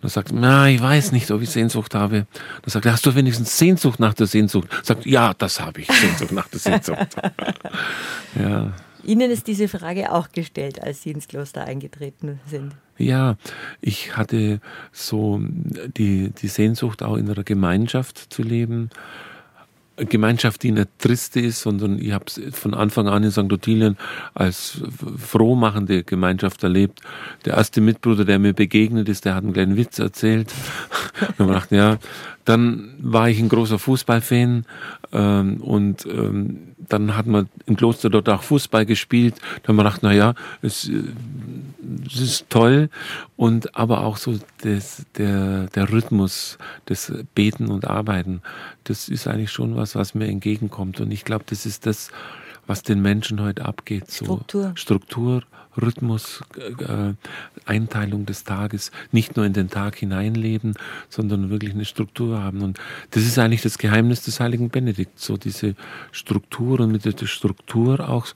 Dann 0.02 0.10
sagt, 0.10 0.32
na, 0.34 0.70
ich 0.70 0.82
weiß 0.82 1.12
nicht, 1.12 1.30
ob 1.32 1.42
ich 1.42 1.50
Sehnsucht 1.50 1.94
habe. 1.94 2.26
Dann 2.62 2.70
sagt 2.70 2.86
hast 2.86 3.06
du 3.06 3.16
wenigstens 3.16 3.58
Sehnsucht 3.58 4.00
nach 4.00 4.14
der 4.14 4.28
Sehnsucht? 4.28 4.68
Sagt, 4.84 5.06
ja, 5.06 5.34
das 5.34 5.60
habe 5.60 5.82
ich, 5.82 5.92
Sehnsucht 5.92 6.32
nach 6.32 6.48
der 6.48 6.60
Sehnsucht. 6.60 7.16
ja. 8.40 8.72
Ihnen 9.04 9.32
ist 9.32 9.48
diese 9.48 9.68
Frage 9.68 10.12
auch 10.12 10.30
gestellt, 10.30 10.82
als 10.82 11.04
Sie 11.04 11.12
ins 11.12 11.28
Kloster 11.28 11.64
eingetreten 11.64 12.40
sind. 12.46 12.74
Ja, 12.98 13.38
ich 13.82 14.18
hatte 14.18 14.60
so 14.92 15.40
die, 15.42 16.32
die 16.32 16.48
Sehnsucht, 16.48 17.02
auch 17.02 17.16
in 17.16 17.30
einer 17.30 17.44
Gemeinschaft 17.44 18.34
zu 18.34 18.44
leben 18.44 18.90
Gemeinschaft, 20.06 20.64
die 20.64 20.72
nicht 20.72 20.90
triste 20.98 21.40
ist, 21.40 21.62
sondern 21.62 22.00
ich 22.00 22.12
habe 22.12 22.26
es 22.28 22.40
von 22.52 22.74
Anfang 22.74 23.08
an 23.08 23.24
in 23.24 23.32
St. 23.32 23.52
Ottilien 23.52 23.98
als 24.34 24.82
frohmachende 25.18 26.04
Gemeinschaft 26.04 26.64
erlebt. 26.64 27.02
Der 27.46 27.56
erste 27.56 27.82
Mitbruder, 27.82 28.26
der 28.26 28.40
mir 28.40 28.54
begegnet 28.54 29.10
ist, 29.10 29.26
der 29.26 29.36
hat 29.36 29.44
einen 29.44 29.54
kleinen 29.54 29.78
Witz 29.78 30.00
erzählt. 30.00 30.54
Und 31.38 31.48
man 31.48 31.56
dachte, 31.56 31.76
ja, 31.76 31.98
dann 32.50 32.96
war 33.00 33.30
ich 33.30 33.38
ein 33.38 33.48
großer 33.48 33.78
Fußballfan 33.78 34.66
ähm, 35.14 35.58
und 35.62 36.08
ähm, 36.08 36.74
dann 36.80 37.16
hat 37.16 37.28
man 37.28 37.48
im 37.68 37.76
Kloster 37.76 38.10
dort 38.10 38.28
auch 38.28 38.42
Fußball 38.42 38.88
gespielt. 38.88 39.36
Dann 39.62 39.70
haben 39.70 39.76
wir 39.76 39.84
gedacht, 39.84 40.00
na 40.02 40.14
ja, 40.14 40.34
es, 40.64 40.90
äh, 40.90 41.04
es 42.08 42.20
ist 42.20 42.50
toll 42.50 42.90
und 43.38 43.76
aber 43.76 44.04
auch 44.04 44.18
so 44.18 44.40
das, 44.64 45.06
der, 45.16 45.68
der 45.68 45.92
Rhythmus, 45.92 46.58
des 46.90 47.14
Beten 47.36 47.68
und 47.68 47.86
Arbeiten, 47.86 48.42
das 48.84 49.10
ist 49.10 49.28
eigentlich 49.28 49.52
schon 49.52 49.76
was, 49.76 49.94
was 49.94 50.16
mir 50.16 50.28
entgegenkommt. 50.28 51.00
Und 51.02 51.12
ich 51.12 51.26
glaube, 51.26 51.46
das 51.48 51.68
ist 51.68 51.86
das, 51.86 52.10
was 52.66 52.82
den 52.82 53.04
Menschen 53.04 53.42
heute 53.42 53.66
abgeht. 53.66 54.10
So 54.10 54.26
Struktur. 54.26 54.72
Struktur, 54.74 55.44
Rhythmus, 55.80 56.42
äh, 56.58 57.14
Einteilung 57.66 58.26
des 58.26 58.44
Tages, 58.44 58.92
nicht 59.12 59.36
nur 59.36 59.46
in 59.46 59.54
den 59.54 59.70
Tag 59.70 59.98
hineinleben, 59.98 60.74
sondern 61.10 61.50
wirklich 61.50 61.74
eine 61.74 61.86
Struktur 61.86 62.42
haben. 62.42 62.62
Und 62.62 62.80
das 63.12 63.24
ist 63.24 63.38
eigentlich 63.38 63.62
das 63.62 63.78
Geheimnis 63.78 64.24
des 64.24 64.40
heiligen 64.40 64.70
Benedikt, 64.70 65.20
so 65.20 65.38
diese 65.38 65.76
Struktur 66.12 66.80
und 66.80 66.92
mit 66.92 67.06
der 67.06 67.28
Struktur 67.28 68.10
auch 68.10 68.28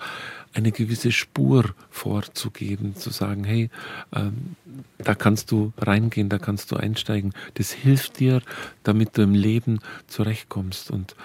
eine 0.54 0.72
gewisse 0.72 1.12
Spur 1.12 1.74
vorzugeben, 1.90 2.96
zu 2.96 3.10
sagen, 3.10 3.44
hey, 3.44 3.70
ähm, 4.16 4.56
da 5.00 5.16
kannst 5.16 5.52
du 5.52 5.74
reingehen, 5.78 6.30
da 6.30 6.38
kannst 6.38 6.72
du 6.72 6.76
einsteigen. 6.76 7.34
Das 7.56 7.72
hilft 7.72 8.20
dir, 8.20 8.42
damit 8.84 9.18
du 9.18 9.24
im 9.24 9.34
Leben 9.34 9.80
zurechtkommst. 10.08 10.92
Und 10.92 11.16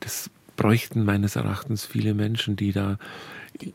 das 0.00 0.30
bräuchten 0.58 1.04
meines 1.04 1.36
Erachtens 1.36 1.86
viele 1.86 2.12
Menschen, 2.12 2.56
die 2.56 2.72
da, 2.72 2.98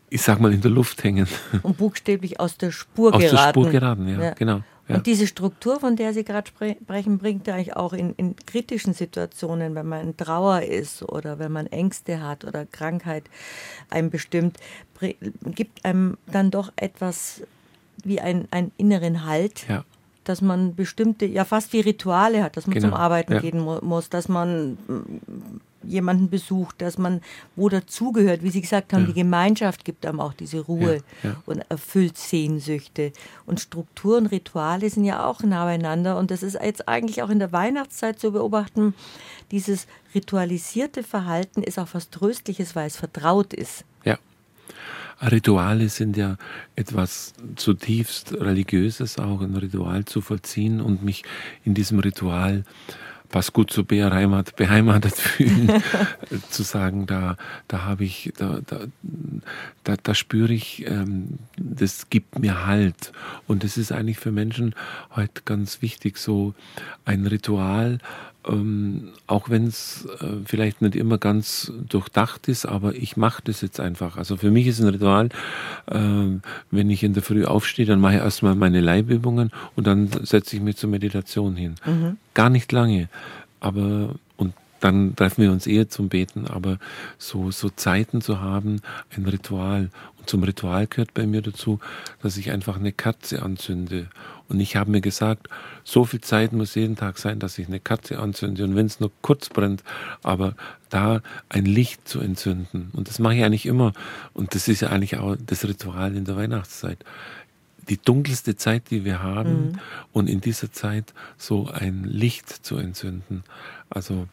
ich 0.08 0.22
sag 0.22 0.38
mal, 0.38 0.52
in 0.52 0.60
der 0.60 0.70
Luft 0.70 1.02
hängen. 1.02 1.26
Und 1.62 1.76
buchstäblich 1.78 2.38
aus 2.38 2.56
der 2.56 2.70
Spur 2.70 3.12
aus 3.12 3.20
geraten. 3.20 3.36
Aus 3.36 3.44
der 3.44 3.50
Spur 3.50 3.70
geraten, 3.70 4.08
ja, 4.08 4.22
ja. 4.22 4.34
genau. 4.34 4.62
Ja. 4.86 4.96
Und 4.96 5.06
diese 5.06 5.26
Struktur, 5.26 5.80
von 5.80 5.96
der 5.96 6.12
Sie 6.12 6.24
gerade 6.24 6.46
sprechen, 6.46 7.16
bringt 7.16 7.48
eigentlich 7.48 7.74
auch 7.74 7.94
in, 7.94 8.12
in, 8.16 8.36
kritischen 8.36 8.92
Situationen, 8.92 9.74
wenn 9.74 9.88
man 9.88 10.08
in 10.08 10.16
Trauer 10.16 10.60
ist 10.60 11.02
oder 11.02 11.38
wenn 11.38 11.52
man 11.52 11.66
Ängste 11.66 12.20
hat 12.20 12.44
oder 12.44 12.66
Krankheit 12.66 13.24
einem 13.88 14.10
bestimmt, 14.10 14.58
gibt 15.46 15.86
einem 15.86 16.18
dann 16.26 16.50
doch 16.50 16.70
etwas 16.76 17.40
wie 18.04 18.20
ein, 18.20 18.46
einen 18.50 18.72
inneren 18.76 19.24
Halt. 19.24 19.66
Ja. 19.68 19.84
Dass 20.24 20.40
man 20.40 20.74
bestimmte, 20.74 21.26
ja 21.26 21.44
fast 21.44 21.72
wie 21.74 21.80
Rituale 21.80 22.42
hat, 22.42 22.56
dass 22.56 22.66
man 22.66 22.74
genau. 22.74 22.88
zum 22.88 22.94
Arbeiten 22.94 23.34
ja. 23.34 23.40
gehen 23.40 23.60
mu 23.60 23.78
muss, 23.82 24.08
dass 24.08 24.28
man 24.28 24.78
jemanden 25.86 26.30
besucht, 26.30 26.80
dass 26.80 26.98
man 26.98 27.20
wo 27.56 27.68
dazugehört, 27.68 28.42
wie 28.42 28.50
Sie 28.50 28.60
gesagt 28.60 28.92
haben, 28.92 29.02
ja. 29.02 29.06
die 29.08 29.14
Gemeinschaft 29.14 29.84
gibt 29.84 30.06
einem 30.06 30.20
auch 30.20 30.32
diese 30.32 30.60
Ruhe 30.60 31.02
ja, 31.22 31.30
ja. 31.30 31.36
und 31.46 31.64
erfüllt 31.68 32.18
Sehnsüchte. 32.18 33.12
Und 33.46 33.60
Struktur 33.60 34.16
und 34.18 34.26
Rituale 34.26 34.88
sind 34.90 35.04
ja 35.04 35.26
auch 35.26 35.42
nah 35.42 35.64
beieinander. 35.64 36.18
Und 36.18 36.30
das 36.30 36.42
ist 36.42 36.54
jetzt 36.62 36.88
eigentlich 36.88 37.22
auch 37.22 37.30
in 37.30 37.38
der 37.38 37.52
Weihnachtszeit 37.52 38.18
zu 38.18 38.32
beobachten. 38.32 38.94
Dieses 39.50 39.86
ritualisierte 40.14 41.02
Verhalten 41.02 41.62
ist 41.62 41.78
auch 41.78 41.88
was 41.92 42.10
Tröstliches, 42.10 42.74
weil 42.74 42.86
es 42.86 42.96
vertraut 42.96 43.52
ist. 43.52 43.84
Ja. 44.04 44.18
Rituale 45.22 45.88
sind 45.88 46.16
ja 46.16 46.36
etwas 46.76 47.34
zutiefst 47.56 48.34
Religiöses, 48.34 49.18
auch 49.18 49.40
ein 49.40 49.56
Ritual 49.56 50.04
zu 50.04 50.20
vollziehen 50.20 50.80
und 50.80 51.04
mich 51.04 51.22
in 51.64 51.74
diesem 51.74 52.00
Ritual 52.00 52.64
äh, 52.88 53.13
was 53.34 53.52
gut 53.52 53.70
zu 53.70 53.84
beheimatet, 53.84 54.56
beheimatet 54.56 55.14
fühlen, 55.16 55.82
zu 56.50 56.62
sagen, 56.62 57.06
da, 57.06 57.36
da 57.68 57.82
habe 57.82 58.04
ich, 58.04 58.32
da, 58.36 58.60
da, 58.66 58.80
da, 59.82 59.96
da 60.02 60.14
spüre 60.14 60.52
ich, 60.52 60.86
ähm, 60.86 61.38
das 61.56 62.08
gibt 62.10 62.38
mir 62.38 62.66
Halt. 62.66 63.12
Und 63.46 63.64
das 63.64 63.76
ist 63.76 63.92
eigentlich 63.92 64.18
für 64.18 64.32
Menschen 64.32 64.74
heute 65.14 65.42
ganz 65.44 65.82
wichtig, 65.82 66.18
so 66.18 66.54
ein 67.04 67.26
Ritual, 67.26 67.98
ähm, 68.46 69.10
auch 69.26 69.50
wenn 69.50 69.66
es 69.66 70.06
äh, 70.20 70.26
vielleicht 70.44 70.82
nicht 70.82 70.96
immer 70.96 71.18
ganz 71.18 71.72
durchdacht 71.88 72.48
ist, 72.48 72.66
aber 72.66 72.94
ich 72.94 73.16
mache 73.16 73.42
das 73.44 73.60
jetzt 73.60 73.80
einfach. 73.80 74.16
Also 74.16 74.36
für 74.36 74.50
mich 74.50 74.66
ist 74.66 74.80
ein 74.80 74.88
Ritual, 74.88 75.28
äh, 75.86 75.98
wenn 76.70 76.90
ich 76.90 77.02
in 77.02 77.14
der 77.14 77.22
Früh 77.22 77.44
aufstehe, 77.44 77.86
dann 77.86 78.00
mache 78.00 78.14
ich 78.14 78.20
erstmal 78.20 78.54
meine 78.54 78.80
Leibübungen 78.80 79.50
und 79.76 79.86
dann 79.86 80.08
setze 80.22 80.56
ich 80.56 80.62
mich 80.62 80.76
zur 80.76 80.90
Meditation 80.90 81.56
hin. 81.56 81.74
Mhm. 81.84 82.16
Gar 82.34 82.50
nicht 82.50 82.70
lange, 82.72 83.08
aber 83.60 84.14
und 84.36 84.54
dann 84.80 85.16
treffen 85.16 85.42
wir 85.42 85.52
uns 85.52 85.66
eher 85.66 85.88
zum 85.88 86.08
Beten, 86.08 86.46
aber 86.46 86.78
so, 87.18 87.50
so 87.50 87.70
Zeiten 87.70 88.20
zu 88.20 88.40
haben, 88.40 88.82
ein 89.16 89.24
Ritual. 89.24 89.90
Zum 90.26 90.42
Ritual 90.42 90.86
gehört 90.86 91.14
bei 91.14 91.26
mir 91.26 91.42
dazu, 91.42 91.80
dass 92.22 92.36
ich 92.36 92.50
einfach 92.50 92.76
eine 92.76 92.92
Kerze 92.92 93.42
anzünde. 93.42 94.08
Und 94.48 94.60
ich 94.60 94.76
habe 94.76 94.90
mir 94.90 95.00
gesagt, 95.00 95.48
so 95.84 96.04
viel 96.04 96.20
Zeit 96.20 96.52
muss 96.52 96.74
jeden 96.74 96.96
Tag 96.96 97.18
sein, 97.18 97.38
dass 97.38 97.58
ich 97.58 97.66
eine 97.66 97.80
Kerze 97.80 98.18
anzünde. 98.18 98.64
Und 98.64 98.76
wenn 98.76 98.86
es 98.86 99.00
nur 99.00 99.10
kurz 99.22 99.48
brennt, 99.48 99.82
aber 100.22 100.54
da 100.90 101.22
ein 101.48 101.64
Licht 101.64 102.06
zu 102.06 102.20
entzünden. 102.20 102.90
Und 102.92 103.08
das 103.08 103.18
mache 103.18 103.36
ich 103.36 103.44
eigentlich 103.44 103.66
immer. 103.66 103.92
Und 104.32 104.54
das 104.54 104.68
ist 104.68 104.80
ja 104.80 104.90
eigentlich 104.90 105.16
auch 105.18 105.36
das 105.44 105.64
Ritual 105.64 106.14
in 106.14 106.24
der 106.24 106.36
Weihnachtszeit 106.36 106.98
die 107.88 107.98
dunkelste 107.98 108.56
Zeit, 108.56 108.90
die 108.90 109.04
wir 109.04 109.22
haben, 109.22 109.50
mhm. 109.50 109.80
und 110.12 110.28
in 110.28 110.40
dieser 110.40 110.72
Zeit 110.72 111.12
so 111.36 111.68
ein 111.68 112.04
Licht 112.04 112.48
zu 112.48 112.76
entzünden. 112.76 113.44
Also 113.90 114.26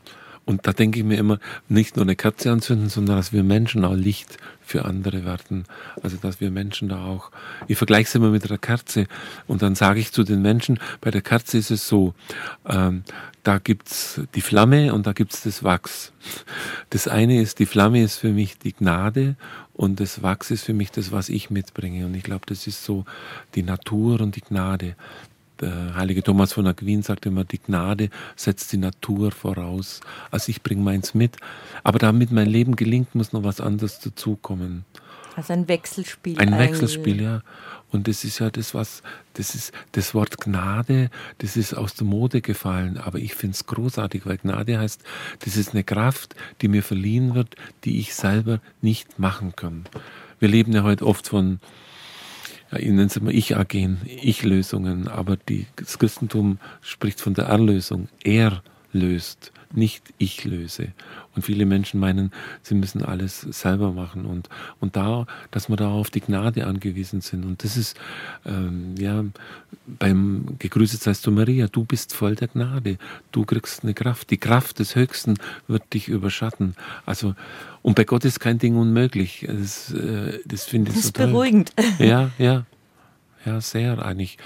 und 0.51 0.67
da 0.67 0.73
denke 0.73 0.99
ich 0.99 1.05
mir 1.05 1.17
immer, 1.17 1.39
nicht 1.69 1.95
nur 1.95 2.03
eine 2.03 2.17
Kerze 2.17 2.51
anzünden, 2.51 2.89
sondern 2.89 3.15
dass 3.15 3.31
wir 3.31 3.41
Menschen 3.41 3.85
auch 3.85 3.95
Licht 3.95 4.37
für 4.61 4.83
andere 4.83 5.23
werden. 5.23 5.63
Also 6.03 6.17
dass 6.17 6.41
wir 6.41 6.51
Menschen 6.51 6.89
da 6.89 7.05
auch, 7.05 7.31
ich 7.69 7.77
vergleiche 7.77 8.09
es 8.09 8.15
immer 8.15 8.31
mit 8.31 8.45
einer 8.45 8.57
Kerze 8.57 9.07
und 9.47 9.61
dann 9.61 9.75
sage 9.75 10.01
ich 10.01 10.11
zu 10.11 10.23
den 10.23 10.41
Menschen, 10.41 10.77
bei 10.99 11.09
der 11.09 11.21
Kerze 11.21 11.57
ist 11.57 11.71
es 11.71 11.87
so, 11.87 12.13
ähm, 12.67 13.03
da 13.43 13.59
gibt's 13.59 14.19
die 14.35 14.41
Flamme 14.41 14.93
und 14.93 15.07
da 15.07 15.13
gibt's 15.13 15.41
das 15.43 15.63
Wachs. 15.63 16.11
Das 16.89 17.07
eine 17.07 17.41
ist, 17.41 17.59
die 17.59 17.65
Flamme 17.65 18.03
ist 18.03 18.17
für 18.17 18.33
mich 18.33 18.57
die 18.57 18.73
Gnade 18.73 19.37
und 19.73 20.01
das 20.01 20.21
Wachs 20.21 20.51
ist 20.51 20.63
für 20.63 20.73
mich 20.73 20.91
das, 20.91 21.13
was 21.13 21.29
ich 21.29 21.49
mitbringe. 21.49 22.05
Und 22.05 22.13
ich 22.13 22.23
glaube, 22.23 22.45
das 22.45 22.67
ist 22.67 22.83
so 22.83 23.05
die 23.55 23.63
Natur 23.63 24.19
und 24.19 24.35
die 24.35 24.41
Gnade. 24.41 24.95
Der 25.61 25.95
heilige 25.95 26.23
Thomas 26.23 26.53
von 26.53 26.65
Aquin 26.67 27.03
sagt 27.03 27.25
immer, 27.25 27.43
die 27.43 27.59
Gnade 27.59 28.09
setzt 28.35 28.71
die 28.73 28.77
Natur 28.77 29.31
voraus. 29.31 30.01
Also 30.31 30.49
ich 30.49 30.63
bringe 30.63 30.81
meins 30.81 31.13
mit. 31.13 31.37
Aber 31.83 31.99
damit 31.99 32.31
mein 32.31 32.47
Leben 32.47 32.75
gelingt, 32.75 33.13
muss 33.15 33.31
noch 33.31 33.43
was 33.43 33.61
anderes 33.61 33.99
dazukommen. 33.99 34.85
Also 35.35 35.53
ein 35.53 35.67
Wechselspiel. 35.67 36.37
Ein 36.39 36.57
Wechselspiel, 36.57 37.21
ja. 37.21 37.41
Und 37.91 38.07
das 38.07 38.23
ist 38.23 38.39
ja 38.39 38.49
das, 38.49 38.73
was, 38.73 39.03
das 39.33 39.53
ist 39.53 39.73
das 39.91 40.13
Wort 40.13 40.37
Gnade, 40.39 41.09
das 41.39 41.57
ist 41.57 41.73
aus 41.73 41.93
der 41.93 42.07
Mode 42.07 42.41
gefallen. 42.41 42.97
Aber 42.97 43.19
ich 43.19 43.35
finde 43.35 43.55
es 43.55 43.65
großartig, 43.65 44.25
weil 44.25 44.37
Gnade 44.37 44.79
heißt, 44.79 45.03
das 45.39 45.57
ist 45.57 45.71
eine 45.71 45.83
Kraft, 45.83 46.35
die 46.61 46.67
mir 46.67 46.83
verliehen 46.83 47.35
wird, 47.35 47.55
die 47.83 47.99
ich 47.99 48.15
selber 48.15 48.59
nicht 48.81 49.19
machen 49.19 49.55
kann. 49.55 49.85
Wir 50.39 50.47
leben 50.49 50.71
ja 50.71 50.83
heute 50.83 51.05
oft 51.05 51.27
von 51.27 51.59
ja, 52.71 52.77
ich 52.79 52.87
nenne 52.87 53.05
es 53.05 53.17
immer 53.17 53.31
Ich-Agen, 53.31 54.01
Ich-Lösungen, 54.05 55.07
aber 55.07 55.37
die, 55.37 55.67
das 55.75 55.99
Christentum 55.99 56.59
spricht 56.81 57.21
von 57.21 57.33
der 57.33 57.45
Erlösung. 57.45 58.07
Er 58.23 58.63
löst, 58.93 59.51
nicht 59.73 60.13
ich 60.17 60.43
löse. 60.43 60.89
Und 61.35 61.43
viele 61.43 61.65
Menschen 61.65 61.99
meinen, 61.99 62.31
sie 62.61 62.75
müssen 62.75 63.03
alles 63.03 63.41
selber 63.41 63.91
machen 63.91 64.25
und, 64.25 64.49
und 64.79 64.95
da, 64.95 65.25
dass 65.49 65.69
wir 65.69 65.77
da 65.77 65.89
auf 65.89 66.09
die 66.09 66.19
Gnade 66.19 66.67
angewiesen 66.67 67.21
sind. 67.21 67.45
Und 67.45 67.63
das 67.63 67.77
ist, 67.77 67.97
ähm, 68.45 68.95
ja, 68.97 69.23
beim 69.87 70.57
Gegrüßet 70.59 71.01
seist 71.01 71.25
du 71.25 71.31
Maria, 71.31 71.67
du 71.67 71.85
bist 71.85 72.13
voll 72.13 72.35
der 72.35 72.49
Gnade, 72.49 72.97
du 73.31 73.45
kriegst 73.45 73.83
eine 73.83 73.93
Kraft. 73.93 74.29
Die 74.29 74.37
Kraft 74.37 74.79
des 74.79 74.95
Höchsten 74.95 75.35
wird 75.67 75.93
dich 75.93 76.09
überschatten. 76.09 76.75
Also, 77.05 77.35
und 77.81 77.95
bei 77.95 78.03
Gott 78.03 78.25
ist 78.25 78.39
kein 78.39 78.59
Ding 78.59 78.75
unmöglich. 78.75 79.47
Das, 79.47 79.91
äh, 79.93 80.39
das 80.45 80.65
finde 80.65 80.91
ich 80.91 80.97
das 80.97 81.05
ist 81.05 81.15
toll. 81.15 81.27
beruhigend. 81.27 81.73
Ja, 81.99 82.31
ja. 82.37 82.65
Ja, 83.45 83.59
sehr 83.59 84.03
eigentlich. 84.05 84.37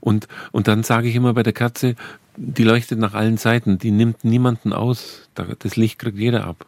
Und, 0.00 0.26
und 0.52 0.68
dann 0.68 0.82
sage 0.82 1.08
ich 1.08 1.14
immer 1.14 1.34
bei 1.34 1.42
der 1.42 1.52
Katze, 1.52 1.96
die 2.38 2.64
leuchtet 2.64 2.98
nach 2.98 3.14
allen 3.14 3.36
Seiten, 3.36 3.78
die 3.78 3.90
nimmt 3.90 4.24
niemanden 4.24 4.72
aus. 4.72 5.28
Das 5.34 5.76
Licht 5.76 5.98
kriegt 5.98 6.18
jeder 6.18 6.46
ab. 6.46 6.66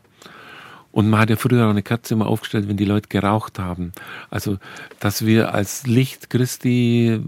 Und 0.93 1.09
man 1.09 1.21
hat 1.21 1.31
ja 1.31 1.37
früher 1.37 1.67
auch 1.67 1.71
eine 1.71 1.85
Katze 1.85 2.15
immer 2.15 2.27
aufgestellt, 2.27 2.69
wenn 2.69 2.77
die 2.77 2.85
Leute 2.85 3.09
geraucht 3.09 3.61
haben. 3.61 3.93
Also, 4.29 4.59
dass 4.99 5.25
wir 5.25 5.55
als 5.55 5.87
Licht 5.87 6.31
Christi 6.31 7.21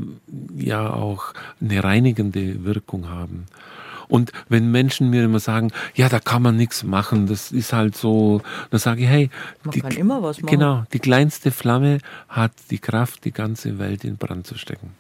ja 0.57 0.93
auch 0.93 1.33
eine 1.61 1.85
reinigende 1.85 2.65
Wirkung 2.65 3.09
haben. 3.09 3.47
Und 4.09 4.33
wenn 4.49 4.71
Menschen 4.71 5.11
mir 5.11 5.25
immer 5.25 5.39
sagen, 5.39 5.71
ja, 5.95 6.09
da 6.09 6.19
kann 6.19 6.43
man 6.43 6.57
nichts 6.57 6.83
machen, 6.83 7.29
das 7.29 7.53
ist 7.53 7.73
halt 7.73 7.97
so, 7.97 8.43
dann 8.71 8.81
sage 8.81 9.03
ich, 9.03 9.09
hey, 9.09 9.31
man 9.65 9.73
die, 9.73 9.81
kann 9.81 9.93
immer 9.93 10.23
was 10.23 10.43
machen. 10.43 10.51
Genau, 10.51 10.85
die 10.93 10.99
kleinste 10.99 11.51
Flamme 11.51 11.99
hat 12.29 12.53
die 12.71 12.79
Kraft, 12.79 13.25
die 13.25 13.33
ganze 13.33 13.79
Welt 13.79 14.05
in 14.05 14.17
Brand 14.17 14.47
zu 14.47 14.59
stecken. 14.59 14.91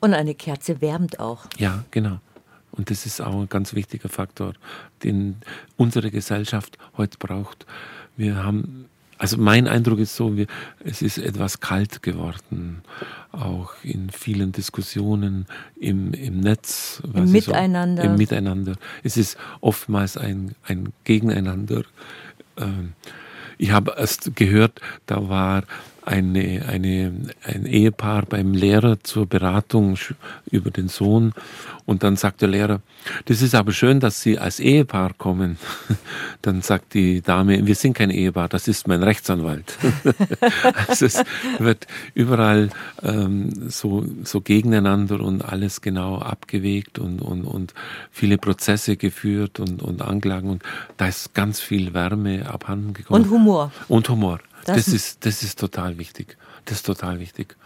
Und 0.00 0.14
eine 0.14 0.34
Kerze 0.34 0.80
wärmt 0.80 1.18
auch. 1.18 1.46
Ja, 1.58 1.82
genau. 1.90 2.20
Und 2.72 2.90
das 2.90 3.06
ist 3.06 3.20
auch 3.20 3.40
ein 3.40 3.48
ganz 3.48 3.74
wichtiger 3.74 4.08
Faktor, 4.08 4.54
den 5.02 5.36
unsere 5.76 6.10
Gesellschaft 6.10 6.78
heute 6.96 7.18
braucht. 7.18 7.66
Wir 8.16 8.42
haben 8.42 8.86
also 9.20 9.36
mein 9.36 9.68
Eindruck 9.68 9.98
ist 9.98 10.16
so, 10.16 10.34
wir, 10.34 10.46
es 10.82 11.02
ist 11.02 11.18
etwas 11.18 11.60
kalt 11.60 12.02
geworden, 12.02 12.80
auch 13.32 13.74
in 13.82 14.08
vielen 14.08 14.50
Diskussionen 14.50 15.44
im, 15.78 16.14
im 16.14 16.40
Netz. 16.40 17.02
Im 17.12 17.30
Miteinander. 17.30 18.02
So, 18.02 18.08
Im 18.08 18.16
Miteinander. 18.16 18.76
Es 19.02 19.18
ist 19.18 19.36
oftmals 19.60 20.16
ein, 20.16 20.54
ein 20.64 20.94
Gegeneinander. 21.04 21.82
Ähm, 22.56 22.94
ich 23.58 23.72
habe 23.72 23.94
erst 23.98 24.34
gehört, 24.36 24.80
da 25.04 25.28
war 25.28 25.64
eine, 26.04 26.64
eine, 26.66 27.12
ein 27.42 27.66
Ehepaar 27.66 28.26
beim 28.26 28.54
Lehrer 28.54 29.02
zur 29.02 29.26
Beratung 29.26 29.96
über 30.50 30.70
den 30.70 30.88
Sohn 30.88 31.32
und 31.90 32.04
dann 32.04 32.14
sagt 32.14 32.40
der 32.42 32.48
Lehrer, 32.48 32.82
das 33.24 33.42
ist 33.42 33.54
aber 33.54 33.72
schön, 33.72 33.98
dass 33.98 34.22
Sie 34.22 34.38
als 34.38 34.60
Ehepaar 34.60 35.12
kommen. 35.14 35.58
Dann 36.42 36.62
sagt 36.62 36.94
die 36.94 37.20
Dame, 37.20 37.66
wir 37.66 37.74
sind 37.74 37.94
kein 37.94 38.10
Ehepaar, 38.10 38.48
das 38.48 38.68
ist 38.68 38.86
mein 38.86 39.02
Rechtsanwalt. 39.02 39.76
also 40.86 41.06
es 41.06 41.20
wird 41.58 41.88
überall 42.14 42.70
ähm, 43.02 43.68
so, 43.68 44.04
so 44.22 44.40
gegeneinander 44.40 45.18
und 45.18 45.42
alles 45.42 45.80
genau 45.80 46.18
abgewegt 46.18 47.00
und, 47.00 47.20
und, 47.20 47.44
und 47.44 47.74
viele 48.12 48.38
Prozesse 48.38 48.96
geführt 48.96 49.58
und, 49.58 49.82
und 49.82 50.02
Anklagen 50.02 50.48
und 50.48 50.62
da 50.96 51.08
ist 51.08 51.34
ganz 51.34 51.58
viel 51.58 51.92
Wärme 51.92 52.48
abhanden 52.48 52.94
gekommen. 52.94 53.24
Und 53.24 53.30
Humor. 53.30 53.72
Und 53.88 54.08
Humor. 54.08 54.38
Das, 54.74 54.86
das 54.86 54.94
ist, 54.94 55.26
das 55.26 55.42
ist 55.42 55.58
total 55.58 55.98
wichtig. 55.98 56.36
Das 56.64 56.78
ist 56.78 56.86
total 56.86 57.18
wichtig. 57.18 57.56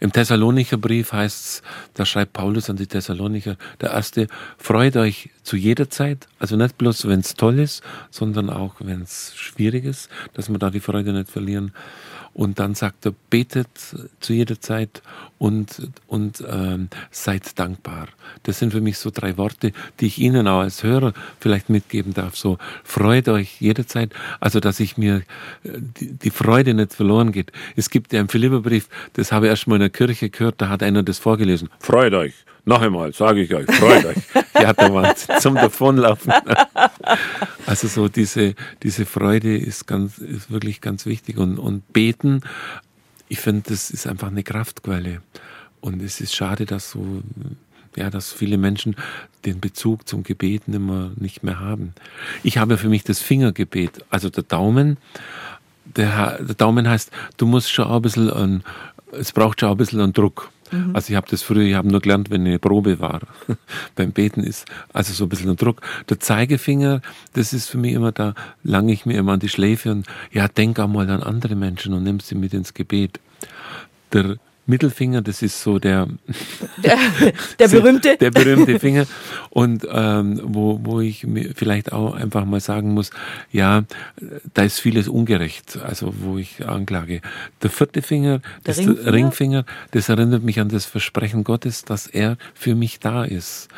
Im 0.00 0.12
Thessalonicher 0.12 0.76
Brief 0.76 1.12
heißt 1.12 1.44
es, 1.44 1.62
da 1.94 2.04
schreibt 2.04 2.32
Paulus 2.32 2.70
an 2.70 2.76
die 2.76 2.86
Thessalonicher, 2.86 3.56
der 3.80 3.90
erste, 3.90 4.26
freut 4.58 4.96
euch 4.96 5.30
zu 5.42 5.56
jeder 5.56 5.88
Zeit, 5.90 6.28
also 6.38 6.56
nicht 6.56 6.78
bloß, 6.78 7.08
wenn 7.08 7.20
es 7.20 7.34
toll 7.34 7.58
ist, 7.58 7.82
sondern 8.10 8.50
auch, 8.50 8.74
wenn 8.80 9.02
es 9.02 9.34
schwierig 9.36 9.84
ist, 9.84 10.08
dass 10.34 10.48
wir 10.48 10.58
da 10.58 10.70
die 10.70 10.80
Freude 10.80 11.12
nicht 11.12 11.30
verlieren. 11.30 11.72
Und 12.36 12.58
dann 12.58 12.74
sagt 12.74 13.06
er, 13.06 13.14
betet 13.30 13.66
zu 14.20 14.34
jeder 14.34 14.60
Zeit 14.60 15.00
und, 15.38 15.90
und 16.06 16.44
ähm, 16.46 16.90
seid 17.10 17.58
dankbar. 17.58 18.08
Das 18.42 18.58
sind 18.58 18.72
für 18.72 18.82
mich 18.82 18.98
so 18.98 19.10
drei 19.10 19.38
Worte, 19.38 19.72
die 20.00 20.06
ich 20.06 20.18
Ihnen 20.18 20.46
auch 20.46 20.60
als 20.60 20.82
Hörer 20.82 21.14
vielleicht 21.40 21.70
mitgeben 21.70 22.12
darf. 22.12 22.36
So, 22.36 22.58
freut 22.84 23.28
euch 23.30 23.58
jederzeit, 23.62 24.12
also 24.38 24.60
dass 24.60 24.80
ich 24.80 24.98
mir 24.98 25.22
äh, 25.64 25.70
die, 25.98 26.12
die 26.12 26.30
Freude 26.30 26.74
nicht 26.74 26.92
verloren 26.92 27.32
geht. 27.32 27.52
Es 27.74 27.88
gibt 27.88 28.12
ja 28.12 28.20
im 28.20 28.28
Philipperbrief, 28.28 28.90
das 29.14 29.32
habe 29.32 29.46
ich 29.46 29.50
erst 29.50 29.66
mal 29.66 29.76
in 29.76 29.82
der 29.86 29.90
Kirche 29.90 30.30
gehört, 30.30 30.60
da 30.60 30.68
hat 30.68 30.82
einer 30.82 31.02
das 31.02 31.18
vorgelesen. 31.18 31.68
Freut 31.78 32.14
euch. 32.14 32.34
Noch 32.64 32.82
einmal, 32.82 33.12
sage 33.12 33.42
ich 33.42 33.54
euch, 33.54 33.66
freut 33.70 34.04
euch. 34.04 34.16
Ja, 34.54 34.72
da 34.72 34.92
war 34.92 35.14
zum 35.14 35.54
Davonlaufen. 35.54 36.32
Also 37.66 37.88
so 37.88 38.06
diese, 38.06 38.54
diese 38.84 39.06
Freude 39.06 39.56
ist 39.56 39.86
ganz, 39.86 40.18
ist 40.18 40.52
wirklich 40.52 40.80
ganz 40.80 41.04
wichtig. 41.04 41.36
Und, 41.36 41.58
und 41.58 41.92
beten, 41.92 42.42
ich 43.28 43.40
finde, 43.40 43.70
das 43.70 43.90
ist 43.90 44.06
einfach 44.06 44.28
eine 44.28 44.44
Kraftquelle. 44.44 45.20
Und 45.80 46.00
es 46.00 46.20
ist 46.20 46.34
schade, 46.34 46.64
dass 46.64 46.92
so, 46.92 47.22
ja, 47.96 48.08
dass 48.08 48.32
viele 48.32 48.56
Menschen 48.56 48.94
den 49.44 49.60
Bezug 49.60 50.06
zum 50.06 50.22
Gebeten 50.22 50.74
immer 50.74 51.10
nicht 51.16 51.42
mehr 51.42 51.58
haben. 51.58 51.92
Ich 52.44 52.58
habe 52.58 52.78
für 52.78 52.88
mich 52.88 53.02
das 53.02 53.20
Fingergebet, 53.20 54.04
also 54.10 54.30
der 54.30 54.44
Daumen. 54.44 54.96
Der, 55.96 56.40
der 56.40 56.54
Daumen 56.54 56.88
heißt, 56.88 57.10
du 57.36 57.46
musst 57.46 57.70
schon 57.70 57.88
ein 57.88 58.02
bisschen, 58.02 58.30
an, 58.30 58.62
es 59.12 59.32
braucht 59.32 59.60
schon 59.60 59.70
ein 59.70 59.76
bisschen 59.76 60.00
an 60.00 60.12
Druck. 60.12 60.50
Mhm. 60.70 60.94
Also 60.94 61.10
ich 61.12 61.16
habe 61.16 61.26
das 61.30 61.42
früher, 61.42 61.62
ich 61.62 61.74
habe 61.74 61.88
nur 61.88 62.00
gelernt, 62.00 62.30
wenn 62.30 62.42
eine 62.42 62.58
Probe 62.58 62.98
war. 62.98 63.20
Beim 63.94 64.12
Beten 64.12 64.42
ist 64.42 64.66
also 64.92 65.12
so 65.12 65.24
ein 65.24 65.28
bisschen 65.28 65.50
ein 65.50 65.56
Druck. 65.56 65.80
Der 66.08 66.20
Zeigefinger, 66.20 67.02
das 67.34 67.52
ist 67.52 67.68
für 67.68 67.78
mich 67.78 67.92
immer, 67.92 68.12
da 68.12 68.34
lange 68.64 68.92
ich 68.92 69.06
mir 69.06 69.18
immer 69.18 69.32
an 69.32 69.40
die 69.40 69.48
Schläfe 69.48 69.92
und 69.92 70.06
ja, 70.32 70.48
denk 70.48 70.78
auch 70.78 70.88
mal 70.88 71.08
an 71.10 71.22
andere 71.22 71.54
Menschen 71.54 71.94
und 71.94 72.02
nimm 72.02 72.20
sie 72.20 72.34
mit 72.34 72.52
ins 72.52 72.74
Gebet. 72.74 73.20
Der 74.12 74.36
Mittelfinger, 74.66 75.22
das 75.22 75.42
ist 75.42 75.62
so 75.62 75.78
der, 75.78 76.08
der, 76.84 76.98
der 77.58 77.68
berühmte. 77.68 78.16
Der 78.16 78.30
berühmte 78.30 78.78
Finger. 78.78 79.06
Und 79.50 79.86
ähm, 79.90 80.40
wo, 80.42 80.80
wo 80.82 81.00
ich 81.00 81.24
mir 81.24 81.52
vielleicht 81.54 81.92
auch 81.92 82.14
einfach 82.14 82.44
mal 82.44 82.60
sagen 82.60 82.92
muss, 82.92 83.10
ja, 83.52 83.84
da 84.54 84.62
ist 84.62 84.80
vieles 84.80 85.08
ungerecht, 85.08 85.78
also 85.84 86.12
wo 86.18 86.38
ich 86.38 86.66
anklage. 86.66 87.20
Der 87.62 87.70
vierte 87.70 88.02
Finger, 88.02 88.40
der 88.64 88.74
das 88.74 88.78
Ringfinger? 88.78 89.12
Ringfinger, 89.12 89.64
das 89.92 90.08
erinnert 90.08 90.42
mich 90.42 90.60
an 90.60 90.68
das 90.68 90.84
Versprechen 90.84 91.44
Gottes, 91.44 91.84
dass 91.84 92.06
er 92.06 92.36
für 92.54 92.74
mich 92.74 92.98
da 92.98 93.24
ist. 93.24 93.68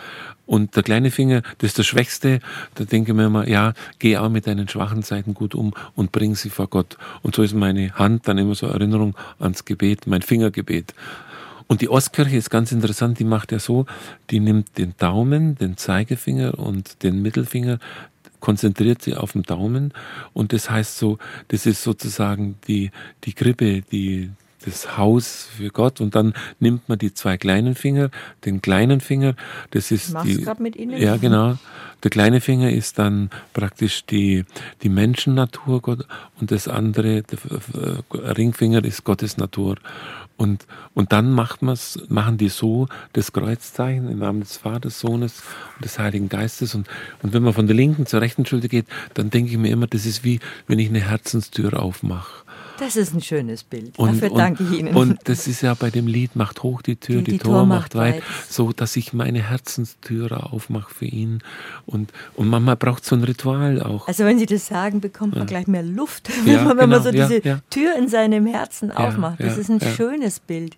Und 0.49 0.77
der 0.77 0.83
kleine 0.83 1.11
Finger, 1.11 1.43
das 1.59 1.69
ist 1.69 1.79
der 1.79 1.83
Schwächste, 1.83 2.41
da 2.75 2.85
denke 2.85 3.13
ich 3.13 3.17
mir 3.17 3.27
immer, 3.27 3.47
ja, 3.47 3.75
geh 3.99 4.17
auch 4.17 4.31
mit 4.31 4.47
deinen 4.47 4.67
schwachen 4.67 5.03
Seiten 5.03 5.35
gut 5.35 5.55
um 5.55 5.75
und 5.95 6.11
bring 6.11 6.37
sie 6.37 6.49
vor 6.49 6.69
Gott. 6.69 6.97
Und 7.21 7.35
so 7.35 7.43
ist 7.43 7.53
meine 7.53 7.93
Hand 7.97 8.27
dann 8.27 8.39
immer 8.39 8.55
so 8.55 8.67
Erinnerung 8.67 9.15
ans 9.39 9.67
Gebet, 9.67 10.07
mein 10.07 10.23
Fingergebet. 10.23 10.95
Und 11.67 11.83
die 11.83 11.91
Ostkirche 11.91 12.39
ist 12.39 12.49
ganz 12.49 12.73
interessant, 12.73 13.19
die 13.19 13.25
macht 13.25 13.53
ja 13.53 13.59
so, 13.59 13.85
die 14.31 14.41
nimmt 14.41 14.79
den 14.79 14.95
Daumen, 14.97 15.55
den 15.57 15.77
Zeigefinger 15.77 16.59
und 16.59 17.03
den 17.03 17.21
Mittelfinger, 17.21 17.79
konzentriert 18.41 19.03
sie 19.03 19.17
auf 19.17 19.33
den 19.33 19.43
Daumen 19.43 19.93
und 20.33 20.55
das 20.55 20.71
heißt 20.71 20.97
so, 20.97 21.19
das 21.49 21.67
ist 21.67 21.83
sozusagen 21.83 22.55
die, 22.69 22.91
die 23.25 23.35
Krippe, 23.35 23.83
die, 23.83 24.31
das 24.65 24.97
Haus 24.97 25.49
für 25.57 25.69
Gott 25.69 26.01
und 26.01 26.15
dann 26.15 26.35
nimmt 26.59 26.89
man 26.89 26.99
die 26.99 27.15
zwei 27.15 27.37
kleinen 27.37 27.75
Finger, 27.75 28.11
den 28.45 28.61
kleinen 28.61 29.01
Finger, 29.01 29.35
das 29.71 29.91
ist 29.91 30.15
die 30.25 30.45
mit 30.59 30.77
Ihnen? 30.77 31.01
Ja, 31.01 31.17
genau. 31.17 31.57
Der 32.05 32.11
kleine 32.11 32.41
Finger 32.41 32.71
ist 32.71 32.99
dann 32.99 33.31
praktisch 33.53 34.05
die 34.07 34.45
die 34.83 34.89
Menschennatur 34.89 35.83
Gott 35.83 36.07
und 36.41 36.51
das 36.51 36.69
andere 36.69 37.23
der 37.23 38.37
Ringfinger 38.37 38.85
ist 38.85 39.05
Gottes 39.05 39.37
Natur. 39.37 39.77
Und 40.37 40.67
und 40.95 41.13
dann 41.13 41.33
macht 41.33 41.63
man's 41.63 41.99
machen 42.09 42.39
die 42.39 42.49
so 42.49 42.87
das 43.13 43.33
Kreuzzeichen 43.33 44.09
im 44.09 44.21
Namen 44.21 44.41
des 44.41 44.57
Vaters, 44.57 45.01
Sohnes 45.01 45.43
und 45.75 45.85
des 45.85 45.99
Heiligen 45.99 46.29
Geistes 46.29 46.77
und 46.77 46.87
und 47.23 47.33
wenn 47.33 47.43
man 47.43 47.55
von 47.55 47.67
der 47.67 47.75
linken 47.75 48.07
zur 48.07 48.21
rechten 48.21 48.47
Schulter 48.47 48.69
geht, 48.69 48.87
dann 49.15 49.31
denke 49.31 49.51
ich 49.51 49.59
mir 49.59 49.73
immer, 49.73 49.89
das 49.89 50.07
ist 50.07 50.23
wie 50.23 50.39
wenn 50.69 50.79
ich 50.79 50.89
eine 50.89 51.01
Herzenstür 51.01 51.81
aufmache. 51.83 52.45
Das 52.79 52.97
ist 52.97 53.15
ein 53.15 53.21
schönes 53.21 53.65
Bild. 53.65 53.99
Und, 53.99 54.23
Dafür 54.23 54.37
danke 54.37 54.63
ich 54.65 54.79
Ihnen. 54.79 54.95
Und 54.95 55.19
das 55.25 55.47
ist 55.47 55.63
ja 55.63 55.75
bei 55.75 55.91
dem 55.91 56.07
Lied 56.07 56.37
Macht 56.37 56.63
hoch 56.63 56.83
die 56.83 56.97
Tür, 56.97 57.19
die, 57.19 57.25
die, 57.25 57.31
die 57.33 57.39
Tor, 57.39 57.55
Tor, 57.55 57.67
macht 57.67 57.95
weit, 57.95 58.17
weit, 58.17 58.23
so 58.49 58.73
dass 58.73 58.97
ich 58.97 59.13
meine 59.13 59.43
Herzenstüre 59.51 60.53
aufmache 60.53 60.95
für 60.95 61.07
ihn. 61.07 61.43
Und, 61.87 62.13
und 62.35 62.49
manchmal 62.49 62.77
braucht 62.77 63.05
so 63.05 63.17
ein 63.17 63.25
Ritual 63.25 63.83
auch. 63.83 64.07
Also 64.07 64.25
wenn 64.25 64.39
Sie 64.39 64.47
das 64.47 64.67
sagen, 64.67 65.01
bekommt 65.01 65.33
man 65.33 65.43
ja. 65.43 65.47
gleich 65.47 65.67
mehr 65.67 65.83
Luft, 65.83 66.31
wenn, 66.45 66.55
ja, 66.55 66.63
man, 66.63 66.79
wenn 66.79 66.91
genau, 66.91 66.97
man 66.97 67.03
so 67.03 67.11
diese 67.11 67.47
ja, 67.47 67.59
Tür 67.71 67.97
in 67.97 68.09
seinem 68.09 68.47
Herzen 68.47 68.93
aufmacht. 68.93 69.41
Das 69.41 69.59
ist 69.59 69.71
ein 69.71 69.81
schönes 69.81 70.41
Bild. 70.41 70.77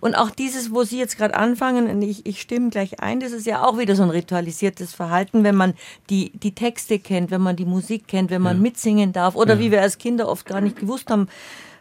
Und 0.00 0.14
auch 0.14 0.30
dieses, 0.30 0.72
wo 0.72 0.84
Sie 0.84 0.98
jetzt 0.98 1.18
gerade 1.18 1.34
anfangen, 1.34 1.88
und 1.88 2.02
ich, 2.02 2.26
ich 2.26 2.40
stimme 2.40 2.70
gleich 2.70 3.00
ein, 3.00 3.20
das 3.20 3.32
ist 3.32 3.46
ja 3.46 3.62
auch 3.62 3.78
wieder 3.78 3.96
so 3.96 4.02
ein 4.02 4.10
ritualisiertes 4.10 4.94
Verhalten, 4.94 5.44
wenn 5.44 5.54
man 5.54 5.74
die, 6.10 6.30
die 6.30 6.54
Texte 6.54 6.98
kennt, 6.98 7.30
wenn 7.30 7.40
man 7.40 7.56
die 7.56 7.64
Musik 7.64 8.08
kennt, 8.08 8.30
wenn 8.30 8.42
man 8.42 8.60
mitsingen 8.60 9.12
darf 9.12 9.34
oder 9.36 9.58
wie 9.58 9.70
wir 9.70 9.82
als 9.82 9.98
Kinder 9.98 10.28
oft 10.28 10.46
gar 10.46 10.60
nicht 10.60 10.76
gewusst 10.76 11.10
haben, 11.10 11.28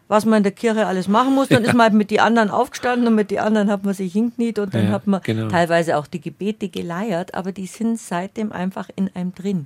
was 0.08 0.26
man 0.26 0.38
in 0.38 0.44
der 0.44 0.52
Kirche 0.52 0.86
alles 0.86 1.08
machen 1.08 1.34
muss. 1.34 1.48
Dann 1.48 1.64
ja. 1.64 1.70
ist 1.70 1.76
man 1.76 1.86
halt 1.86 1.94
mit 1.94 2.12
den 2.12 2.20
anderen 2.20 2.50
aufgestanden 2.50 3.08
und 3.08 3.16
mit 3.16 3.32
den 3.32 3.40
anderen 3.40 3.72
hat 3.72 3.84
man 3.84 3.94
sich 3.94 4.14
hinkniet 4.14 4.60
und 4.60 4.74
dann 4.74 4.88
ja, 4.88 4.92
hat 4.92 5.08
man 5.08 5.22
genau. 5.24 5.48
teilweise 5.48 5.98
auch 5.98 6.08
die 6.08 6.22
Gebete 6.22 6.70
geleiert, 6.70 7.34
aber 7.34 7.52
die 7.52 7.68
sind 7.68 8.00
seitdem 8.00 8.52
einfach 8.52 8.90
in 8.96 9.10
einem 9.16 9.34
drin. 9.34 9.66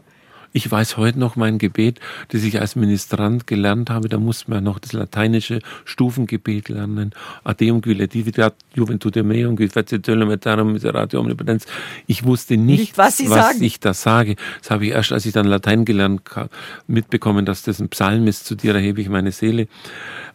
Ich 0.54 0.70
weiß 0.70 0.98
heute 0.98 1.20
noch 1.20 1.36
mein 1.36 1.58
Gebet, 1.58 2.00
das 2.30 2.44
ich 2.44 2.60
als 2.60 2.76
Ministrant 2.76 3.48
gelernt 3.48 3.90
habe. 3.90 4.10
Da 4.10 4.18
musste 4.18 4.50
man 4.50 4.64
noch 4.64 4.80
das 4.80 4.94
lateinische 4.94 5.60
Stufengebet 5.86 6.70
lernen. 6.70 7.12
Adeum 7.44 7.82
qui 7.82 7.94
letivitat 7.94 8.56
juventude 8.74 9.24
meum, 9.24 9.56
qui 9.56 9.68
facetellum 9.68 10.30
aeternum 10.30 10.74
miseratio 10.74 11.20
omnipotens. 11.20 11.66
Ich 12.08 12.24
wusste 12.24 12.58
nicht, 12.58 12.80
nicht 12.80 12.98
was, 12.98 13.20
was 13.30 13.62
ich 13.62 13.80
da 13.80 13.94
sage. 13.94 14.36
Das 14.62 14.72
habe 14.72 14.86
ich 14.86 14.92
erst, 14.92 15.12
als 15.12 15.26
ich 15.26 15.34
dann 15.34 15.48
Latein 15.48 15.86
gelernt 15.86 16.22
habe, 16.36 16.50
mitbekommen, 16.88 17.46
dass 17.46 17.64
das 17.64 17.80
ein 17.80 17.90
Psalm 17.90 18.28
ist. 18.28 18.46
Zu 18.46 18.56
dir 18.56 18.74
erhebe 18.74 19.02
ich 19.02 19.10
meine 19.10 19.32
Seele. 19.32 19.68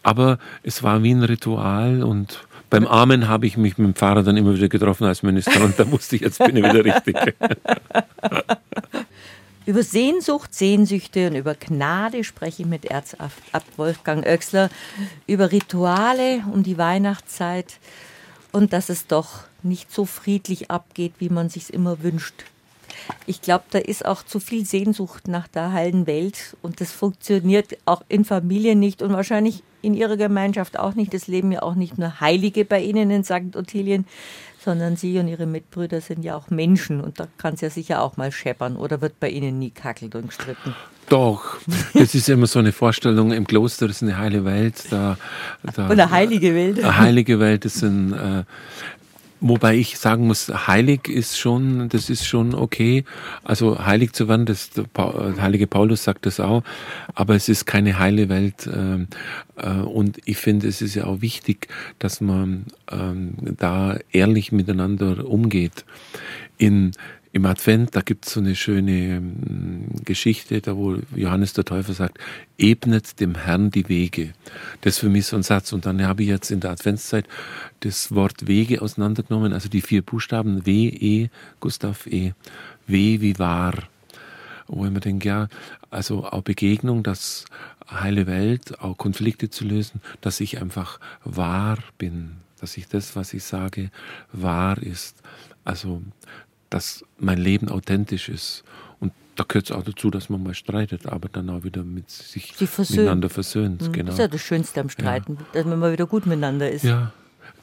Aber 0.02 0.38
es 0.62 0.82
war 0.82 1.02
wie 1.02 1.12
ein 1.12 1.22
Ritual 1.22 2.02
und 2.02 2.44
beim 2.72 2.86
Amen 2.86 3.28
habe 3.28 3.46
ich 3.46 3.58
mich 3.58 3.76
mit 3.76 3.86
dem 3.86 3.94
Pfarrer 3.94 4.22
dann 4.22 4.38
immer 4.38 4.54
wieder 4.54 4.68
getroffen 4.68 5.04
als 5.04 5.22
Ministrant. 5.22 5.78
Da 5.78 5.90
wusste 5.90 6.16
ich, 6.16 6.22
jetzt 6.22 6.38
bin 6.38 6.56
ich 6.56 6.64
wieder 6.64 6.84
richtig. 6.84 7.16
Über 9.64 9.84
Sehnsucht, 9.84 10.54
Sehnsüchte 10.54 11.28
und 11.28 11.36
über 11.36 11.54
Gnade 11.54 12.24
spreche 12.24 12.62
ich 12.62 12.68
mit 12.68 12.84
Erzabt 12.84 13.32
Wolfgang 13.76 14.26
Oechsler, 14.26 14.70
über 15.28 15.52
Rituale 15.52 16.42
um 16.52 16.64
die 16.64 16.78
Weihnachtszeit 16.78 17.78
und 18.50 18.72
dass 18.72 18.88
es 18.88 19.06
doch 19.06 19.44
nicht 19.62 19.92
so 19.92 20.04
friedlich 20.04 20.70
abgeht, 20.70 21.14
wie 21.18 21.28
man 21.28 21.48
sich 21.48 21.72
immer 21.72 22.02
wünscht. 22.02 22.44
Ich 23.26 23.40
glaube, 23.40 23.64
da 23.70 23.78
ist 23.78 24.04
auch 24.04 24.24
zu 24.24 24.40
viel 24.40 24.66
Sehnsucht 24.66 25.28
nach 25.28 25.46
der 25.46 25.72
heilen 25.72 26.06
Welt 26.06 26.56
und 26.60 26.80
das 26.80 26.90
funktioniert 26.90 27.78
auch 27.84 28.02
in 28.08 28.24
Familien 28.24 28.80
nicht 28.80 29.00
und 29.00 29.12
wahrscheinlich 29.12 29.62
in 29.80 29.94
ihrer 29.94 30.16
Gemeinschaft 30.16 30.78
auch 30.78 30.94
nicht. 30.94 31.14
Es 31.14 31.28
leben 31.28 31.52
ja 31.52 31.62
auch 31.62 31.74
nicht 31.74 31.98
nur 31.98 32.20
Heilige 32.20 32.64
bei 32.64 32.80
Ihnen 32.80 33.10
in 33.10 33.24
St. 33.24 33.56
Ottilien, 33.56 34.06
sondern 34.64 34.96
Sie 34.96 35.18
und 35.18 35.28
Ihre 35.28 35.46
Mitbrüder 35.46 36.00
sind 36.00 36.24
ja 36.24 36.36
auch 36.36 36.50
Menschen 36.50 37.00
und 37.00 37.20
da 37.20 37.28
kann 37.38 37.54
es 37.54 37.60
ja 37.60 37.70
sicher 37.70 38.02
auch 38.02 38.16
mal 38.16 38.32
scheppern 38.32 38.76
oder 38.76 39.00
wird 39.00 39.18
bei 39.20 39.28
Ihnen 39.28 39.58
nie 39.58 39.70
kackelt 39.70 40.14
und 40.14 40.28
gestritten? 40.28 40.74
Doch, 41.08 41.58
das 41.94 42.14
ist 42.14 42.28
immer 42.28 42.46
so 42.46 42.58
eine 42.58 42.72
Vorstellung, 42.72 43.32
im 43.32 43.46
Kloster 43.46 43.86
ist 43.86 44.02
eine 44.02 44.18
heile 44.18 44.44
Welt. 44.44 44.84
Da, 44.90 45.18
da, 45.74 45.88
eine 45.88 46.10
heilige 46.10 46.54
Welt. 46.54 46.78
Eine 46.78 46.98
heilige 46.98 47.40
Welt, 47.40 47.64
das 47.64 47.74
sind, 47.74 48.12
äh, 48.12 48.44
Wobei 49.44 49.74
ich 49.76 49.98
sagen 49.98 50.28
muss, 50.28 50.48
heilig 50.68 51.08
ist 51.08 51.36
schon, 51.36 51.88
das 51.88 52.10
ist 52.10 52.24
schon 52.24 52.54
okay. 52.54 53.04
Also 53.42 53.84
heilig 53.84 54.12
zu 54.12 54.28
werden, 54.28 54.46
das, 54.46 54.70
der 54.70 54.86
heilige 55.42 55.66
Paulus 55.66 56.04
sagt 56.04 56.26
das 56.26 56.38
auch, 56.38 56.62
aber 57.16 57.34
es 57.34 57.48
ist 57.48 57.66
keine 57.66 57.98
heile 57.98 58.28
Welt. 58.28 58.70
Ähm, 58.72 59.08
äh, 59.56 59.68
und 59.68 60.18
ich 60.26 60.36
finde, 60.36 60.68
es 60.68 60.80
ist 60.80 60.94
ja 60.94 61.06
auch 61.06 61.22
wichtig, 61.22 61.66
dass 61.98 62.20
man 62.20 62.66
ähm, 62.88 63.34
da 63.58 63.98
ehrlich 64.12 64.52
miteinander 64.52 65.26
umgeht. 65.26 65.84
In 66.56 66.92
im 67.32 67.46
Advent, 67.46 67.96
da 67.96 68.02
gibt 68.02 68.26
es 68.26 68.34
so 68.34 68.40
eine 68.40 68.54
schöne 68.54 69.16
ähm, 69.16 69.86
Geschichte, 70.04 70.60
da 70.60 70.76
wo 70.76 70.98
Johannes 71.16 71.54
der 71.54 71.64
Täufer 71.64 71.94
sagt, 71.94 72.18
ebnet 72.58 73.20
dem 73.20 73.34
Herrn 73.34 73.70
die 73.70 73.88
Wege. 73.88 74.34
Das 74.82 74.94
ist 74.94 74.98
für 75.00 75.08
mich 75.08 75.26
so 75.26 75.36
ein 75.36 75.42
Satz. 75.42 75.72
Und 75.72 75.86
dann 75.86 76.06
habe 76.06 76.22
ich 76.22 76.28
jetzt 76.28 76.50
in 76.50 76.60
der 76.60 76.72
Adventszeit 76.72 77.26
das 77.80 78.14
Wort 78.14 78.46
Wege 78.46 78.82
auseinandergenommen, 78.82 79.54
also 79.54 79.70
die 79.70 79.80
vier 79.80 80.02
Buchstaben 80.02 80.66
W, 80.66 80.88
E, 80.88 81.30
Gustav 81.60 82.06
E, 82.06 82.32
W 82.86 83.20
wie 83.20 83.38
wahr. 83.38 83.74
Wo 84.66 84.84
ich 84.84 84.90
mir 84.90 85.00
denke, 85.00 85.28
ja, 85.28 85.48
also 85.90 86.24
auch 86.24 86.42
Begegnung, 86.42 87.02
das 87.02 87.46
heile 87.90 88.26
Welt, 88.26 88.80
auch 88.80 88.96
Konflikte 88.96 89.48
zu 89.48 89.64
lösen, 89.64 90.00
dass 90.20 90.40
ich 90.40 90.60
einfach 90.60 91.00
wahr 91.24 91.78
bin, 91.98 92.32
dass 92.60 92.76
ich 92.76 92.88
das, 92.88 93.16
was 93.16 93.34
ich 93.34 93.42
sage, 93.42 93.90
wahr 94.32 94.78
ist. 94.82 95.16
Also 95.64 96.02
dass 96.72 97.04
mein 97.18 97.38
Leben 97.38 97.68
authentisch 97.68 98.28
ist. 98.28 98.64
Und 98.98 99.12
da 99.36 99.44
gehört 99.46 99.66
es 99.66 99.72
auch 99.72 99.82
dazu, 99.82 100.10
dass 100.10 100.30
man 100.30 100.42
mal 100.42 100.54
streitet, 100.54 101.06
aber 101.06 101.28
dann 101.28 101.50
auch 101.50 101.64
wieder 101.64 101.84
mit 101.84 102.10
sich 102.10 102.54
miteinander 102.58 103.28
versöhnt. 103.28 103.82
Mhm. 103.82 103.92
Genau. 103.92 104.06
Das 104.06 104.14
ist 104.14 104.20
ja 104.20 104.28
das 104.28 104.40
Schönste 104.40 104.80
am 104.80 104.88
Streiten, 104.88 105.36
ja. 105.38 105.46
dass 105.52 105.66
man 105.66 105.78
mal 105.78 105.92
wieder 105.92 106.06
gut 106.06 106.24
miteinander 106.26 106.70
ist. 106.70 106.84
Ja. 106.84 107.12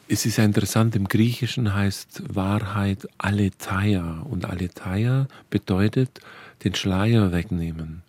Es 0.08 0.26
ist 0.26 0.38
ja 0.38 0.44
interessant, 0.44 0.96
im 0.96 1.08
Griechischen 1.08 1.74
heißt 1.74 2.36
Wahrheit 2.36 3.08
Aletheia. 3.18 4.22
Und 4.22 4.46
Aletheia 4.46 5.28
bedeutet 5.50 6.20
den 6.64 6.76
Schleier 6.76 7.32
wegnehmen. 7.32 8.04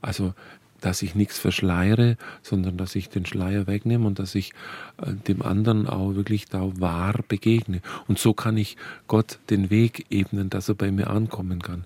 Also 0.00 0.34
dass 0.82 1.00
ich 1.00 1.14
nichts 1.14 1.38
verschleiere, 1.38 2.16
sondern 2.42 2.76
dass 2.76 2.94
ich 2.94 3.08
den 3.08 3.24
Schleier 3.24 3.66
wegnehme 3.66 4.06
und 4.06 4.18
dass 4.18 4.34
ich 4.34 4.52
äh, 5.00 5.14
dem 5.14 5.40
anderen 5.40 5.88
auch 5.88 6.14
wirklich 6.14 6.46
da 6.46 6.70
wahr 6.78 7.14
begegne. 7.26 7.80
Und 8.08 8.18
so 8.18 8.34
kann 8.34 8.56
ich 8.58 8.76
Gott 9.08 9.38
den 9.48 9.70
Weg 9.70 10.06
ebnen, 10.10 10.50
dass 10.50 10.68
er 10.68 10.74
bei 10.74 10.92
mir 10.92 11.08
ankommen 11.08 11.62
kann. 11.62 11.84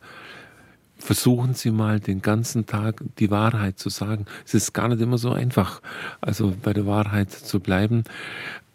Versuchen 0.99 1.53
Sie 1.55 1.71
mal 1.71 2.01
den 2.01 2.23
ganzen 2.23 2.65
Tag 2.65 3.03
die 3.19 3.31
Wahrheit 3.31 3.79
zu 3.79 3.91
sagen. 3.91 4.25
Es 4.47 4.55
ist 4.55 4.73
gar 4.73 4.89
nicht 4.89 5.03
immer 5.03 5.19
so 5.19 5.31
einfach, 5.31 5.83
also 6.23 6.55
bei 6.63 6.73
der 6.73 6.87
Wahrheit 6.87 7.31
zu 7.31 7.61
bleiben 7.61 8.05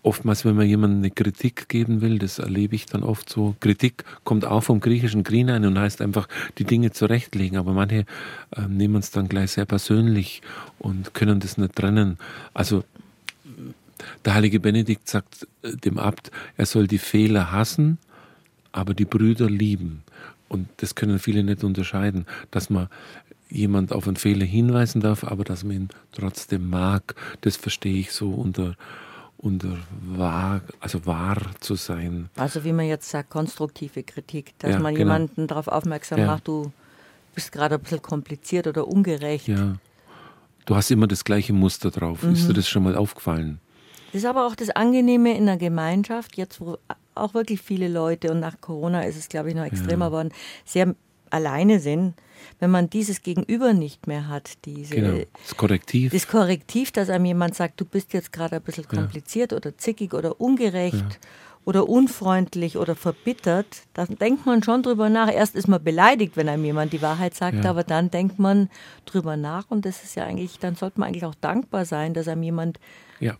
oftmals, 0.03 0.45
wenn 0.45 0.55
man 0.55 0.67
jemandem 0.67 0.99
eine 0.99 1.11
Kritik 1.11 1.69
geben 1.69 2.01
will, 2.01 2.19
das 2.19 2.39
erlebe 2.39 2.75
ich 2.75 2.85
dann 2.85 3.03
oft 3.03 3.29
so. 3.29 3.55
Kritik 3.59 4.03
kommt 4.23 4.45
auch 4.45 4.61
vom 4.61 4.79
griechischen 4.79 5.23
Grinein 5.23 5.65
und 5.65 5.77
heißt 5.77 6.01
einfach, 6.01 6.27
die 6.57 6.63
Dinge 6.63 6.91
zurechtlegen. 6.91 7.57
Aber 7.57 7.73
manche 7.73 8.05
äh, 8.55 8.61
nehmen 8.67 8.97
es 8.97 9.11
dann 9.11 9.27
gleich 9.27 9.51
sehr 9.51 9.65
persönlich 9.65 10.41
und 10.79 11.13
können 11.13 11.39
das 11.39 11.57
nicht 11.57 11.75
trennen. 11.75 12.17
Also 12.53 12.83
der 14.25 14.33
heilige 14.33 14.59
Benedikt 14.59 15.07
sagt 15.07 15.47
äh, 15.61 15.75
dem 15.75 15.97
Abt, 15.97 16.31
er 16.57 16.65
soll 16.65 16.87
die 16.87 16.97
Fehler 16.97 17.51
hassen, 17.51 17.97
aber 18.71 18.93
die 18.93 19.05
Brüder 19.05 19.49
lieben. 19.49 20.03
Und 20.47 20.67
das 20.77 20.95
können 20.95 21.19
viele 21.19 21.43
nicht 21.43 21.63
unterscheiden, 21.63 22.25
dass 22.51 22.69
man 22.69 22.89
jemand 23.49 23.91
auf 23.91 24.07
einen 24.07 24.15
Fehler 24.15 24.45
hinweisen 24.45 25.01
darf, 25.01 25.23
aber 25.23 25.43
dass 25.43 25.63
man 25.63 25.75
ihn 25.75 25.89
trotzdem 26.11 26.69
mag. 26.69 27.15
Das 27.41 27.57
verstehe 27.57 27.99
ich 27.99 28.11
so 28.11 28.31
unter 28.31 28.75
unter 29.41 29.77
wahr, 30.01 30.61
also 30.79 31.05
wahr 31.05 31.37
zu 31.59 31.75
sein. 31.75 32.29
Also 32.35 32.63
wie 32.63 32.73
man 32.73 32.85
jetzt 32.85 33.09
sagt, 33.09 33.29
konstruktive 33.29 34.03
Kritik, 34.03 34.53
dass 34.59 34.71
ja, 34.71 34.79
man 34.79 34.93
genau. 34.93 35.13
jemanden 35.13 35.47
darauf 35.47 35.67
aufmerksam 35.67 36.19
ja. 36.19 36.27
macht, 36.27 36.47
du 36.47 36.71
bist 37.33 37.51
gerade 37.51 37.75
ein 37.75 37.81
bisschen 37.81 38.01
kompliziert 38.01 38.67
oder 38.67 38.87
ungerecht. 38.87 39.47
Ja. 39.47 39.77
Du 40.65 40.75
hast 40.75 40.91
immer 40.91 41.07
das 41.07 41.23
gleiche 41.23 41.53
Muster 41.53 41.89
drauf. 41.89 42.23
Mhm. 42.23 42.33
Ist 42.33 42.47
dir 42.47 42.53
das 42.53 42.69
schon 42.69 42.83
mal 42.83 42.95
aufgefallen? 42.95 43.59
Das 44.11 44.23
ist 44.23 44.27
aber 44.27 44.45
auch 44.45 44.55
das 44.55 44.69
Angenehme 44.69 45.35
in 45.35 45.45
der 45.45 45.57
Gemeinschaft, 45.57 46.37
jetzt 46.37 46.61
wo 46.61 46.77
auch 47.15 47.33
wirklich 47.33 47.61
viele 47.61 47.87
Leute, 47.87 48.31
und 48.31 48.39
nach 48.39 48.59
Corona 48.61 49.01
ist 49.03 49.17
es, 49.17 49.29
glaube 49.29 49.49
ich, 49.49 49.55
noch 49.55 49.63
extremer 49.63 50.07
geworden, 50.07 50.31
sehr 50.65 50.95
alleine 51.29 51.79
sind 51.79 52.13
wenn 52.59 52.69
man 52.69 52.89
dieses 52.89 53.21
Gegenüber 53.21 53.73
nicht 53.73 54.07
mehr 54.07 54.27
hat, 54.27 54.51
diese, 54.65 54.95
genau. 54.95 55.23
das 55.41 55.57
Korrektiv. 55.57 56.11
Das 56.11 56.27
Korrektiv, 56.27 56.91
dass 56.91 57.09
einem 57.09 57.25
jemand 57.25 57.55
sagt, 57.55 57.79
du 57.79 57.85
bist 57.85 58.13
jetzt 58.13 58.31
gerade 58.31 58.57
ein 58.57 58.61
bisschen 58.61 58.87
kompliziert 58.87 59.51
ja. 59.51 59.57
oder 59.57 59.77
zickig 59.77 60.13
oder 60.13 60.39
ungerecht 60.39 60.95
ja. 60.95 61.17
oder 61.65 61.89
unfreundlich 61.89 62.77
oder 62.77 62.95
verbittert, 62.95 63.83
dann 63.93 64.17
denkt 64.19 64.45
man 64.45 64.63
schon 64.63 64.83
drüber 64.83 65.09
nach. 65.09 65.31
Erst 65.31 65.55
ist 65.55 65.67
man 65.67 65.83
beleidigt, 65.83 66.37
wenn 66.37 66.49
einem 66.49 66.65
jemand 66.65 66.93
die 66.93 67.01
Wahrheit 67.01 67.33
sagt, 67.35 67.63
ja. 67.63 67.69
aber 67.69 67.83
dann 67.83 68.11
denkt 68.11 68.39
man 68.39 68.69
drüber 69.05 69.37
nach 69.37 69.69
und 69.69 69.85
das 69.85 70.03
ist 70.03 70.15
ja 70.15 70.25
eigentlich, 70.25 70.59
dann 70.59 70.75
sollte 70.75 70.99
man 70.99 71.09
eigentlich 71.09 71.25
auch 71.25 71.35
dankbar 71.35 71.85
sein, 71.85 72.13
dass 72.13 72.27
einem 72.27 72.43
jemand, 72.43 72.79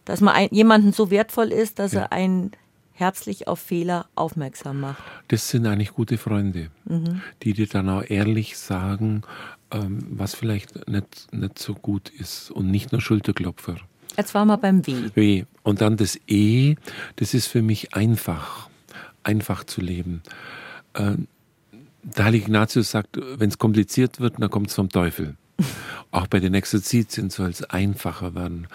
dass 0.05 0.21
man 0.21 0.35
ein, 0.35 0.49
jemanden 0.51 0.93
so 0.93 1.09
wertvoll 1.11 1.51
ist, 1.51 1.79
dass 1.79 1.93
er 1.93 2.11
einen 2.11 2.51
herzlich 3.01 3.47
auf 3.47 3.59
Fehler 3.59 4.05
aufmerksam 4.15 4.79
macht. 4.79 5.03
Das 5.27 5.49
sind 5.49 5.65
eigentlich 5.65 5.91
gute 5.91 6.17
Freunde, 6.17 6.69
mhm. 6.85 7.21
die 7.43 7.53
dir 7.53 7.67
dann 7.67 7.89
auch 7.89 8.03
ehrlich 8.07 8.57
sagen, 8.57 9.23
ähm, 9.71 10.05
was 10.11 10.35
vielleicht 10.35 10.87
nicht, 10.87 11.33
nicht 11.33 11.59
so 11.59 11.73
gut 11.73 12.09
ist 12.09 12.51
und 12.51 12.71
nicht 12.71 12.91
nur 12.91 13.01
Schulterklopfer. 13.01 13.75
Jetzt 14.17 14.33
waren 14.33 14.47
wir 14.47 14.57
beim 14.57 14.85
W. 14.85 15.09
W. 15.15 15.45
Und 15.63 15.81
dann 15.81 15.97
das 15.97 16.19
E, 16.27 16.75
das 17.15 17.33
ist 17.33 17.47
für 17.47 17.61
mich 17.61 17.93
einfach, 17.93 18.69
einfach 19.23 19.63
zu 19.63 19.81
leben. 19.81 20.21
Äh, 20.93 21.13
der 22.03 22.25
heilige 22.25 22.45
Ignatius 22.45 22.91
sagt, 22.91 23.17
wenn 23.37 23.49
es 23.49 23.57
kompliziert 23.57 24.19
wird, 24.19 24.35
dann 24.39 24.49
kommt 24.49 24.69
es 24.69 24.75
vom 24.75 24.89
Teufel. 24.89 25.35
Auch 26.11 26.27
bei 26.27 26.39
den 26.39 26.53
Exerzitien 26.53 27.29
soll 27.29 27.49
es 27.49 27.63
einfacher 27.63 28.35
werden. 28.35 28.67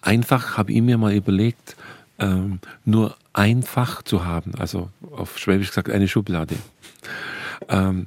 Einfach 0.00 0.56
habe 0.56 0.72
ich 0.72 0.82
mir 0.82 0.98
mal 0.98 1.14
überlegt, 1.14 1.76
ähm, 2.18 2.60
nur 2.84 3.16
einfach 3.32 4.02
zu 4.02 4.24
haben, 4.24 4.52
also 4.58 4.90
auf 5.10 5.38
Schwäbisch 5.38 5.68
gesagt 5.68 5.90
eine 5.90 6.08
Schublade. 6.08 6.56
Ähm, 7.68 8.06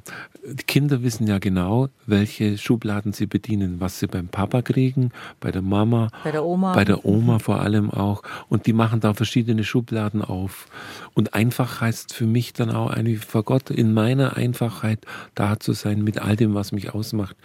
die 0.49 0.63
Kinder 0.63 1.03
wissen 1.03 1.27
ja 1.27 1.39
genau, 1.39 1.89
welche 2.05 2.57
Schubladen 2.57 3.11
sie 3.11 3.25
bedienen, 3.25 3.81
was 3.81 3.99
sie 3.99 4.07
beim 4.07 4.29
Papa 4.29 4.61
kriegen, 4.61 5.11
bei 5.41 5.51
der 5.51 5.61
Mama, 5.61 6.09
bei 6.23 6.31
der 6.31 6.45
Oma, 6.45 6.73
bei 6.73 6.85
der 6.85 7.05
Oma 7.05 7.39
vor 7.39 7.59
allem 7.59 7.91
auch. 7.91 8.23
Und 8.47 8.65
die 8.65 8.73
machen 8.73 9.01
da 9.01 9.13
verschiedene 9.13 9.65
Schubladen 9.65 10.21
auf. 10.21 10.67
Und 11.13 11.33
einfach 11.33 11.81
heißt 11.81 12.13
für 12.13 12.25
mich 12.25 12.53
dann 12.53 12.71
auch 12.71 12.91
eigentlich 12.91 13.25
vor 13.25 13.43
Gott 13.43 13.69
in 13.69 13.93
meiner 13.93 14.37
Einfachheit 14.37 14.99
da 15.35 15.59
zu 15.59 15.73
sein 15.73 16.03
mit 16.03 16.19
all 16.19 16.37
dem, 16.37 16.53
was 16.53 16.71
mich 16.71 16.93
ausmacht. 16.93 17.35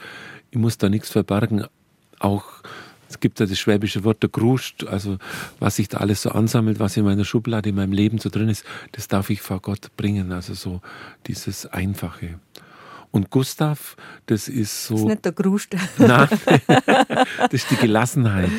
Ich 0.51 0.59
muss 0.59 0.79
da 0.79 0.89
nichts 0.89 1.11
verbergen. 1.11 1.65
Auch 2.21 2.45
es 3.13 3.21
gibt 3.21 3.41
ja 3.41 3.47
das 3.47 3.59
schwäbische 3.59 4.05
Wort 4.05 4.23
der 4.23 4.31
Gruscht, 4.31 4.85
also 4.85 5.19
was 5.59 5.77
sich 5.77 5.89
da 5.89 5.99
alles 5.99 6.23
so 6.23 6.31
ansammelt, 6.31 6.81
was 6.81 6.97
in 6.97 7.05
meiner 7.05 7.25
Schublade, 7.25 7.69
in 7.69 7.77
meinem 7.77 7.93
Leben 7.93 8.19
so 8.19 8.31
drin 8.31 8.49
ist, 8.49 8.65
das 8.93 9.07
darf 9.07 9.29
ich 9.29 9.43
vor 9.43 9.61
Gott 9.61 9.95
bringen. 9.97 10.33
Also 10.33 10.55
so 10.55 10.81
dieses 11.27 11.67
Einfache. 11.67 12.41
Und 13.11 13.29
Gustav, 13.29 13.97
das 14.27 14.49
ist 14.49 14.87
so. 14.87 14.95
Das 14.95 15.03
ist 15.03 15.09
nicht 15.09 15.25
der 15.27 15.33
Gruscht. 15.33 15.77
Nein, 15.99 16.29
das 16.47 17.53
ist 17.53 17.71
die 17.71 17.77
Gelassenheit. 17.77 18.51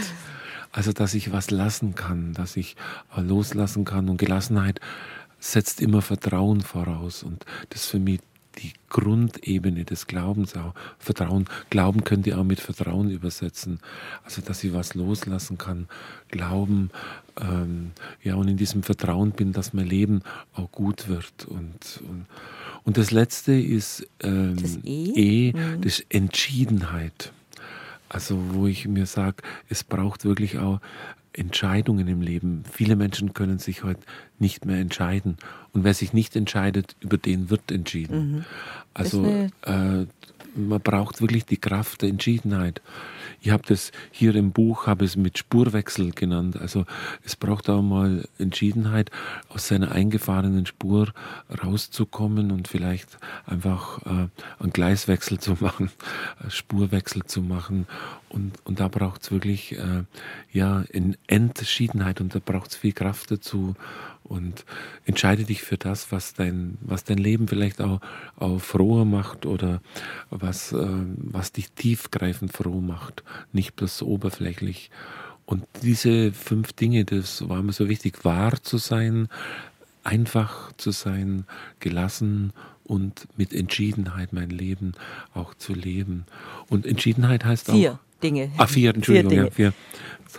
Also, 0.72 0.92
dass 0.94 1.13
ich 1.16 1.32
was 1.32 1.50
lassen 1.50 1.96
kann, 1.96 2.34
dass 2.34 2.56
ich 2.56 2.76
loslassen 3.16 3.86
kann. 3.86 4.10
Und 4.10 4.18
Gelassenheit 4.18 4.80
setzt 5.39 5.82
immer 5.82 6.02
Vertrauen 6.02 6.62
voraus. 6.62 7.24
Und 7.24 7.46
das 7.70 7.82
ist 7.82 7.89
für 7.89 8.00
mich 8.00 8.20
die 8.62 8.74
Grundebene 8.89 9.86
des 9.86 10.08
Glaubens 10.08 10.56
auch. 10.56 10.74
Vertrauen, 11.00 11.46
Glauben 11.70 12.04
könnt 12.04 12.28
ihr 12.28 12.38
auch 12.38 12.44
mit 12.44 12.60
Vertrauen 12.60 13.10
übersetzen. 13.10 13.80
Also, 14.24 14.42
dass 14.42 14.63
ich 14.63 14.74
was 14.74 14.94
loslassen 14.94 15.58
kann. 15.58 15.88
Glauben, 16.30 16.92
ähm, 17.42 17.92
ja, 18.22 18.36
und 18.36 18.48
in 18.48 18.58
diesem 18.58 18.84
Vertrauen 18.84 19.32
bin, 19.32 19.54
dass 19.54 19.74
mein 19.74 19.88
Leben 19.88 20.22
auch 20.54 20.72
gut 20.72 21.08
wird. 21.08 21.46
Und, 21.46 22.02
und, 22.08 22.26
und 22.84 22.98
das 22.98 23.12
Letzte 23.12 23.54
ist 23.54 24.08
ähm, 24.22 24.56
das 24.62 24.78
E, 24.84 25.50
e 25.50 25.54
mhm. 25.54 25.82
das 25.82 26.04
Entschiedenheit. 26.10 27.32
Also, 28.10 28.39
wo 28.54 28.68
ich 28.68 28.88
mir 28.88 29.08
sage, 29.08 29.38
es 29.70 29.84
braucht 29.84 30.24
wirklich 30.24 30.60
auch 30.60 30.80
Entscheidungen 31.34 32.08
im 32.08 32.22
Leben. 32.22 32.63
Viele 32.72 32.96
Menschen 32.96 33.34
können 33.34 33.60
sich 33.60 33.84
heute 33.84 34.02
nicht 34.39 34.65
mehr 34.65 34.78
entscheiden. 34.78 35.38
Und 35.74 35.84
wer 35.84 35.93
sich 35.93 36.13
nicht 36.13 36.36
entscheidet, 36.36 36.96
über 37.00 37.17
den 37.17 37.50
wird 37.50 37.72
entschieden. 37.72 38.32
Mhm. 38.32 38.46
Also 38.93 39.26
äh, 39.26 40.06
man 40.56 40.82
braucht 40.82 41.22
wirklich 41.22 41.46
die 41.46 41.58
Kraft 41.58 42.02
der 42.04 42.10
Entschiedenheit. 42.10 42.82
Ich 43.45 43.51
habe 43.51 43.63
das 43.67 43.91
hier 44.10 44.36
im 44.36 44.53
Buch, 44.53 44.88
habe 44.88 45.03
es 45.03 45.17
mit 45.17 45.38
Spurwechsel 45.38 46.12
genannt. 46.12 46.56
Also 46.62 46.86
es 47.25 47.36
braucht 47.36 47.69
auch 47.69 47.82
mal 47.82 48.25
Entschiedenheit, 48.38 49.12
aus 49.49 49.67
seiner 49.67 49.91
eingefahrenen 49.91 50.65
Spur 50.65 51.12
rauszukommen 51.62 52.51
und 52.51 52.69
vielleicht 52.69 53.17
einfach 53.45 54.01
äh, 54.06 54.29
einen 54.60 54.71
Gleiswechsel 54.71 55.39
zu 55.39 55.58
machen, 55.60 55.91
Spurwechsel 56.47 57.25
zu 57.25 57.41
machen. 57.41 57.86
Und, 58.29 58.53
und 58.63 58.79
da 58.79 58.88
braucht 58.88 59.23
es 59.23 59.32
wirklich 59.32 59.77
äh, 59.77 60.06
ja, 60.53 60.86
Entschiedenheit 61.27 62.21
und 62.21 62.34
da 62.34 62.39
braucht 62.39 62.71
es 62.71 62.77
viel 62.77 62.93
Kraft 62.93 63.29
dazu. 63.29 63.75
Und 64.24 64.66
entscheide 65.06 65.44
dich 65.44 65.64
für 65.64 65.78
das, 65.78 66.12
was 66.12 66.34
dein, 66.34 66.78
was 66.82 67.04
dein 67.04 67.18
Leben 67.18 67.48
vielleicht 67.48 67.82
auch, 67.82 68.00
auch 68.38 68.60
froher 68.60 69.06
macht 69.06 69.46
oder 69.46 69.82
was, 70.30 70.72
äh, 70.72 70.88
was 71.18 71.52
dich 71.52 71.72
tiefgreifend 71.72 72.54
froh 72.54 72.82
macht, 72.82 73.24
nicht 73.52 73.76
bloß 73.76 74.02
oberflächlich. 74.04 74.92
Und 75.46 75.66
diese 75.82 76.32
fünf 76.32 76.74
Dinge, 76.74 77.04
das 77.04 77.48
war 77.50 77.62
mir 77.62 77.74
so 77.74 77.90
wichtig, 77.90 78.24
wahr 78.24 78.62
zu 78.62 78.78
sein, 78.78 79.28
einfach 80.04 80.72
zu 80.78 80.92
sein, 80.92 81.46
gelassen 81.80 82.54
und 82.86 83.28
mit 83.38 83.54
Entschiedenheit 83.54 84.34
mein 84.34 84.50
Leben 84.50 84.94
auch 85.34 85.54
zu 85.54 85.74
leben. 85.74 86.26
Und 86.70 86.86
Entschiedenheit 86.86 87.46
heißt 87.46 87.72
Vier. 87.72 87.94
auch. 87.94 88.00
Dinge. 88.24 88.52
Ah, 88.58 88.68
vier, 88.68 88.96
Entschuldigung, 88.96 89.32
vier 89.32 89.44
ja, 89.44 89.52
vier. 89.52 89.74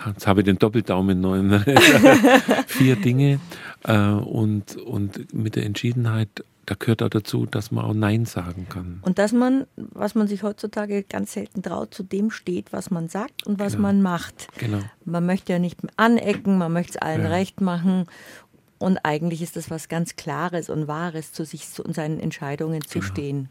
Jetzt 0.07 0.27
habe 0.27 0.41
ich 0.41 0.45
den 0.45 0.59
Doppeldaumen 0.59 1.21
neu. 1.21 1.61
vier 2.67 2.97
Dinge. 2.97 3.41
Äh, 3.85 3.99
und, 4.09 4.77
und 4.77 5.33
mit 5.35 5.57
der 5.57 5.65
Entschiedenheit, 5.67 6.29
da 6.67 6.75
gehört 6.79 7.03
auch 7.03 7.11
dazu, 7.11 7.45
dass 7.47 7.71
man 7.71 7.85
auch 7.85 7.93
Nein 7.95 8.25
sagen 8.25 8.67
kann. 8.71 9.01
Und 9.03 9.19
dass 9.19 9.33
man, 9.33 9.67
was 9.77 10.15
man 10.15 10.27
sich 10.29 10.43
heutzutage 10.43 11.03
ganz 11.03 11.33
selten 11.35 11.63
traut, 11.63 11.93
zu 11.93 12.03
dem 12.03 12.31
steht, 12.31 12.73
was 12.73 12.91
man 12.91 13.09
sagt 13.09 13.47
und 13.47 13.59
was 13.59 13.73
Genau. 13.75 13.83
man 13.89 14.03
macht. 14.03 14.49
Genau. 14.59 14.81
Man 15.05 15.27
möchte 15.27 15.53
ja 15.53 15.59
nicht 15.59 15.79
anecken, 15.97 16.57
man 16.59 16.73
möchte 16.73 16.93
es 16.93 16.97
allen 17.03 17.23
Ja. 17.25 17.29
recht 17.31 17.61
machen. 17.61 18.07
Und 18.79 18.99
eigentlich 19.05 19.43
ist 19.43 19.57
das 19.57 19.71
was 19.71 19.89
ganz 19.89 20.17
Klares 20.17 20.69
und 20.71 20.89
Wahres, 20.89 21.33
zu 21.33 21.45
sich 21.45 21.67
und 21.83 21.95
seinen 21.95 22.19
Entscheidungen 22.19 22.83
zu 22.83 23.01
Genau. 23.01 23.11
stehen. 23.13 23.49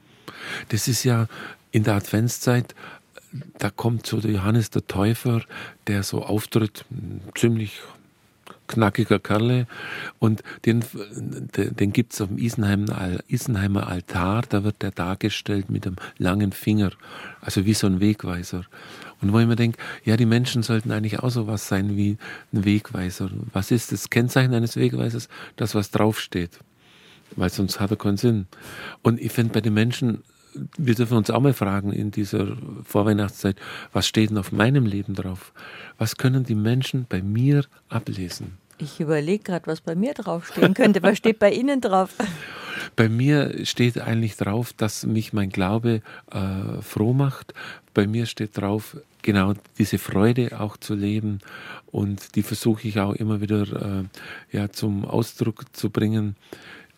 Das 0.69 0.87
ist 0.87 1.03
ja 1.03 1.27
in 1.71 1.83
der 1.83 1.95
Adventszeit, 1.95 2.73
da 3.57 3.69
kommt 3.69 4.05
so 4.05 4.19
der 4.19 4.31
Johannes 4.31 4.69
der 4.69 4.87
Täufer, 4.87 5.41
der 5.87 6.03
so 6.03 6.23
auftritt, 6.23 6.85
ziemlich 7.35 7.79
knackiger 8.67 9.19
Kerle 9.19 9.67
und 10.19 10.43
den, 10.65 10.83
den, 11.55 11.93
gibt 11.93 12.13
es 12.13 12.21
auf 12.21 12.29
dem 12.29 12.37
Isenheimer, 12.37 13.19
Isenheimer 13.27 13.87
Altar, 13.87 14.43
da 14.47 14.63
wird 14.63 14.81
der 14.81 14.91
dargestellt 14.91 15.69
mit 15.69 15.85
einem 15.85 15.97
langen 16.17 16.51
Finger, 16.51 16.91
also 17.41 17.65
wie 17.65 17.73
so 17.73 17.87
ein 17.87 17.99
Wegweiser. 17.99 18.65
Und 19.21 19.31
wo 19.31 19.39
ich 19.39 19.47
mir 19.47 19.55
denke, 19.55 19.77
ja, 20.03 20.17
die 20.17 20.25
Menschen 20.25 20.63
sollten 20.63 20.91
eigentlich 20.91 21.19
auch 21.19 21.29
so 21.29 21.47
was 21.47 21.67
sein 21.67 21.95
wie 21.95 22.17
ein 22.51 22.65
Wegweiser. 22.65 23.29
Was 23.53 23.71
ist 23.71 23.91
das 23.91 24.09
Kennzeichen 24.09 24.53
eines 24.53 24.75
Wegweisers? 24.75 25.29
Das, 25.55 25.75
was 25.75 25.91
draufsteht 25.91 26.59
weil 27.35 27.49
sonst 27.49 27.79
hat 27.79 27.91
er 27.91 27.97
keinen 27.97 28.17
Sinn. 28.17 28.47
Und 29.01 29.19
ich 29.19 29.31
finde 29.31 29.53
bei 29.53 29.61
den 29.61 29.73
Menschen, 29.73 30.23
wir 30.77 30.95
dürfen 30.95 31.17
uns 31.17 31.29
auch 31.29 31.39
mal 31.41 31.53
fragen 31.53 31.91
in 31.91 32.11
dieser 32.11 32.57
Vorweihnachtszeit, 32.83 33.57
was 33.91 34.07
steht 34.07 34.29
denn 34.29 34.37
auf 34.37 34.51
meinem 34.51 34.85
Leben 34.85 35.15
drauf? 35.15 35.53
Was 35.97 36.17
können 36.17 36.43
die 36.43 36.55
Menschen 36.55 37.05
bei 37.07 37.21
mir 37.21 37.65
ablesen? 37.89 38.57
Ich 38.77 38.99
überlege 38.99 39.43
gerade, 39.43 39.67
was 39.67 39.81
bei 39.81 39.95
mir 39.95 40.13
draufstehen 40.13 40.73
könnte. 40.73 41.03
Was 41.03 41.17
steht 41.17 41.39
bei 41.39 41.51
Ihnen 41.51 41.81
drauf? 41.81 42.15
Bei 42.95 43.07
mir 43.07 43.65
steht 43.65 43.99
eigentlich 43.99 44.35
drauf, 44.35 44.73
dass 44.73 45.05
mich 45.05 45.31
mein 45.31 45.49
Glaube 45.49 46.01
äh, 46.31 46.81
froh 46.81 47.13
macht. 47.13 47.53
Bei 47.93 48.07
mir 48.07 48.25
steht 48.25 48.57
drauf, 48.57 48.97
genau 49.21 49.53
diese 49.77 49.97
Freude 49.97 50.59
auch 50.59 50.77
zu 50.77 50.93
leben. 50.93 51.39
Und 51.91 52.35
die 52.35 52.43
versuche 52.43 52.87
ich 52.87 52.99
auch 52.99 53.13
immer 53.13 53.41
wieder 53.41 53.61
äh, 54.01 54.03
ja, 54.55 54.69
zum 54.69 55.05
Ausdruck 55.05 55.65
zu 55.73 55.89
bringen. 55.89 56.35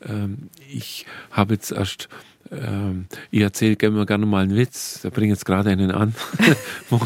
Ähm, 0.01 0.49
ich 0.69 1.05
habe 1.31 1.53
jetzt 1.53 1.71
erst, 1.71 2.09
ähm, 2.51 3.08
ich 3.31 3.41
erzähle 3.41 3.75
immer 3.81 4.05
gerne 4.05 4.25
mal 4.25 4.43
einen 4.43 4.55
Witz, 4.55 5.01
da 5.01 5.10
bringe 5.10 5.34
jetzt 5.34 5.45
gerade 5.45 5.69
einen 5.69 5.91
an, 5.91 6.13
wo, 6.89 6.99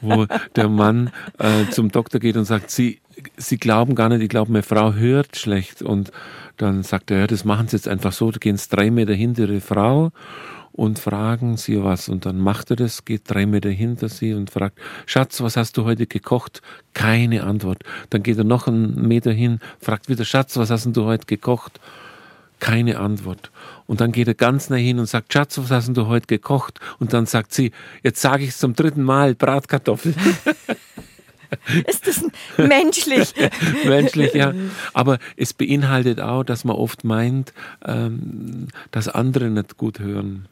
wo 0.00 0.26
der 0.56 0.68
Mann 0.68 1.10
äh, 1.38 1.70
zum 1.70 1.90
Doktor 1.90 2.18
geht 2.18 2.36
und 2.36 2.44
sagt, 2.44 2.70
Sie, 2.70 3.00
Sie 3.36 3.58
glauben 3.58 3.94
gar 3.94 4.08
nicht, 4.08 4.22
ich 4.22 4.28
glaube, 4.28 4.52
meine 4.52 4.62
Frau 4.62 4.94
hört 4.94 5.36
schlecht. 5.36 5.82
Und 5.82 6.10
dann 6.56 6.82
sagt 6.82 7.10
er, 7.10 7.20
ja, 7.20 7.26
das 7.26 7.44
machen 7.44 7.68
Sie 7.68 7.76
jetzt 7.76 7.88
einfach 7.88 8.12
so, 8.12 8.30
da 8.30 8.38
gehen 8.38 8.56
Sie 8.56 8.68
drei 8.68 8.90
Meter 8.90 9.14
hinter 9.14 9.44
Ihre 9.44 9.60
Frau 9.60 10.12
und 10.72 10.98
fragen 10.98 11.56
sie 11.56 11.82
was. 11.82 12.08
Und 12.08 12.26
dann 12.26 12.38
macht 12.38 12.70
er 12.70 12.76
das, 12.76 13.04
geht 13.04 13.22
drei 13.26 13.46
Meter 13.46 13.70
hinter 13.70 14.08
sie 14.08 14.34
und 14.34 14.50
fragt, 14.50 14.78
Schatz, 15.06 15.40
was 15.40 15.56
hast 15.56 15.76
du 15.76 15.84
heute 15.84 16.06
gekocht? 16.06 16.62
Keine 16.94 17.44
Antwort. 17.44 17.82
Dann 18.10 18.22
geht 18.22 18.38
er 18.38 18.44
noch 18.44 18.66
einen 18.66 19.06
Meter 19.06 19.32
hin, 19.32 19.60
fragt 19.80 20.08
wieder, 20.08 20.24
Schatz, 20.24 20.56
was 20.56 20.70
hast 20.70 20.86
du 20.92 21.04
heute 21.04 21.26
gekocht? 21.26 21.80
Keine 22.60 22.98
Antwort. 22.98 23.50
Und 23.86 24.00
dann 24.00 24.12
geht 24.12 24.28
er 24.28 24.34
ganz 24.34 24.70
nah 24.70 24.76
hin 24.76 24.98
und 24.98 25.06
sagt, 25.06 25.32
Schatz, 25.32 25.58
was 25.58 25.70
hast 25.70 25.92
du 25.94 26.06
heute 26.06 26.26
gekocht? 26.26 26.78
Und 26.98 27.12
dann 27.12 27.26
sagt 27.26 27.52
sie, 27.52 27.72
jetzt 28.02 28.20
sage 28.20 28.44
ich 28.44 28.50
es 28.50 28.58
zum 28.58 28.74
dritten 28.74 29.02
Mal, 29.02 29.34
Bratkartoffeln. 29.34 30.14
Ist 31.86 32.06
das 32.06 32.24
menschlich? 32.56 33.34
Menschlich, 33.84 34.34
ja. 34.34 34.52
Aber 34.92 35.18
es 35.36 35.52
beinhaltet 35.52 36.20
auch, 36.20 36.44
dass 36.44 36.64
man 36.64 36.76
oft 36.76 37.04
meint, 37.04 37.52
ähm, 37.84 38.68
dass 38.90 39.08
andere 39.08 39.50
nicht 39.50 39.76
gut 39.76 39.98
hören. 39.98 40.46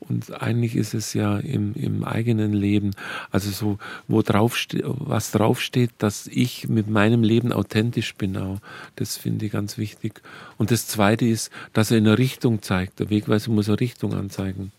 Und 0.00 0.40
eigentlich 0.40 0.76
ist 0.76 0.94
es 0.94 1.14
ja 1.14 1.38
im, 1.38 1.74
im 1.74 2.04
eigenen 2.04 2.52
Leben, 2.52 2.92
also 3.30 3.50
so, 3.50 3.78
wo 4.08 4.22
draufste 4.22 4.82
was 4.84 5.30
draufsteht, 5.30 5.90
dass 5.98 6.26
ich 6.26 6.68
mit 6.68 6.88
meinem 6.88 7.22
Leben 7.22 7.52
authentisch 7.52 8.14
bin 8.14 8.36
auch. 8.36 8.58
Das 8.96 9.16
finde 9.16 9.46
ich 9.46 9.52
ganz 9.52 9.78
wichtig. 9.78 10.20
Und 10.58 10.70
das 10.70 10.86
Zweite 10.86 11.26
ist, 11.26 11.50
dass 11.72 11.90
er 11.90 11.98
in 11.98 12.06
eine 12.06 12.18
Richtung 12.18 12.62
zeigt. 12.62 13.00
Der 13.00 13.10
Wegweiser 13.10 13.50
muss 13.50 13.68
eine 13.68 13.80
Richtung 13.80 14.14
anzeigen. 14.14 14.72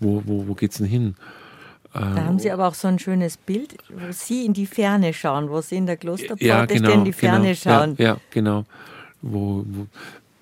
Wo, 0.00 0.22
wo, 0.26 0.48
wo 0.48 0.54
geht's 0.54 0.78
denn 0.78 0.86
hin? 0.86 1.14
Da 1.92 2.24
haben 2.24 2.38
Sie 2.38 2.50
aber 2.50 2.68
auch 2.68 2.74
so 2.74 2.88
ein 2.88 2.98
schönes 2.98 3.36
Bild, 3.36 3.76
wo 3.90 4.12
Sie 4.12 4.46
in 4.46 4.54
die 4.54 4.66
Ferne 4.66 5.12
schauen, 5.12 5.50
wo 5.50 5.60
Sie 5.60 5.76
in 5.76 5.86
der 5.86 5.98
Klosterpforte 5.98 6.44
ja, 6.44 6.64
stehen, 6.64 6.82
genau, 6.82 6.94
in 6.94 7.04
die 7.04 7.12
Ferne 7.12 7.44
genau, 7.44 7.54
schauen. 7.54 7.94
Ja, 7.98 8.04
ja 8.04 8.16
genau. 8.30 8.64
Wo, 9.20 9.64
wo, 9.66 9.86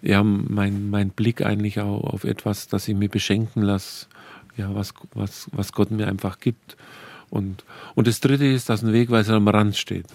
ja, 0.00 0.22
mein, 0.22 0.90
mein 0.90 1.10
Blick 1.10 1.44
eigentlich 1.44 1.80
auch 1.80 2.04
auf 2.04 2.24
etwas, 2.24 2.68
das 2.68 2.86
ich 2.86 2.94
mir 2.94 3.08
beschenken 3.08 3.62
lasse, 3.62 4.06
ja, 4.56 4.72
was, 4.74 4.94
was, 5.12 5.48
was 5.52 5.72
Gott 5.72 5.90
mir 5.90 6.06
einfach 6.06 6.38
gibt. 6.38 6.76
Und, 7.30 7.64
und 7.94 8.06
das 8.06 8.20
Dritte 8.20 8.46
ist, 8.46 8.68
dass 8.68 8.82
ein 8.82 8.92
Wegweiser 8.92 9.34
am 9.34 9.48
Rand 9.48 9.76
steht. 9.76 10.06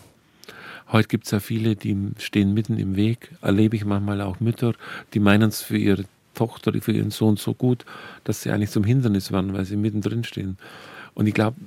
Heute 0.91 1.07
gibt 1.07 1.25
es 1.25 1.31
ja 1.31 1.39
viele, 1.39 1.75
die 1.75 2.11
stehen 2.19 2.53
mitten 2.53 2.77
im 2.77 2.95
Weg. 2.95 3.31
Erlebe 3.41 3.75
ich 3.75 3.85
manchmal 3.85 4.21
auch 4.21 4.39
Mütter, 4.39 4.73
die 5.13 5.19
meinen 5.19 5.49
es 5.49 5.61
für 5.61 5.77
ihre 5.77 6.05
Tochter, 6.33 6.73
für 6.79 6.91
ihren 6.91 7.11
Sohn 7.11 7.37
so 7.37 7.53
gut, 7.53 7.85
dass 8.23 8.43
sie 8.43 8.51
eigentlich 8.51 8.69
zum 8.69 8.83
Hindernis 8.83 9.31
waren, 9.31 9.53
weil 9.53 9.65
sie 9.65 9.77
mittendrin 9.77 10.23
stehen. 10.23 10.57
Und 11.15 11.27
ich 11.27 11.33
glaube, 11.33 11.57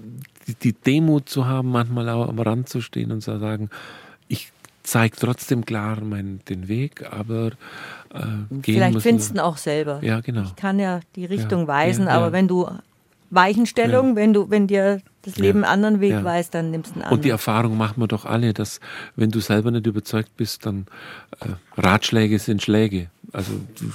die, 0.46 0.54
die 0.54 0.72
Demut 0.72 1.28
zu 1.28 1.46
haben, 1.46 1.70
manchmal 1.70 2.08
auch 2.08 2.28
am 2.28 2.38
Rand 2.38 2.68
zu 2.68 2.80
stehen 2.80 3.10
und 3.10 3.22
zu 3.22 3.38
sagen, 3.38 3.70
ich 4.28 4.52
zeige 4.82 5.16
trotzdem 5.16 5.64
klar 5.64 6.00
mein, 6.00 6.40
den 6.48 6.68
Weg, 6.68 7.04
aber 7.10 7.52
äh, 8.14 8.62
Vielleicht 8.62 9.02
findest 9.02 9.36
du 9.36 9.44
auch 9.44 9.56
selber. 9.56 9.98
Ja, 10.02 10.20
genau. 10.20 10.42
Ich 10.44 10.56
kann 10.56 10.78
ja 10.78 11.00
die 11.16 11.26
Richtung 11.26 11.62
Ja, 11.62 11.68
weisen, 11.68 12.06
ja, 12.06 12.12
aber 12.12 12.32
wenn 12.32 12.48
du 12.48 12.68
Weichenstellung, 13.30 14.16
wenn 14.16 14.32
du, 14.32 14.50
wenn 14.50 14.66
dir 14.66 15.00
das 15.22 15.36
Leben 15.36 15.60
Ja, 15.60 15.70
einen 15.70 15.84
anderen 15.84 16.00
Weg 16.00 16.12
ja. 16.12 16.24
weist, 16.24 16.54
dann 16.54 16.70
nimmst 16.70 16.94
du 16.94 17.00
einen 17.00 17.12
Und 17.12 17.24
die 17.24 17.30
anderen. 17.30 17.30
Erfahrung 17.32 17.76
machen 17.76 18.00
wir 18.00 18.08
doch 18.08 18.24
alle, 18.24 18.54
dass 18.54 18.80
wenn 19.16 19.30
du 19.30 19.40
selber 19.40 19.70
nicht 19.70 19.86
überzeugt 19.86 20.36
bist, 20.36 20.64
dann 20.64 20.86
äh, 21.40 21.48
Ratschläge 21.80 22.38
sind 22.38 22.62
Schläge. 22.62 23.10
Also 23.32 23.52
du, 23.78 23.90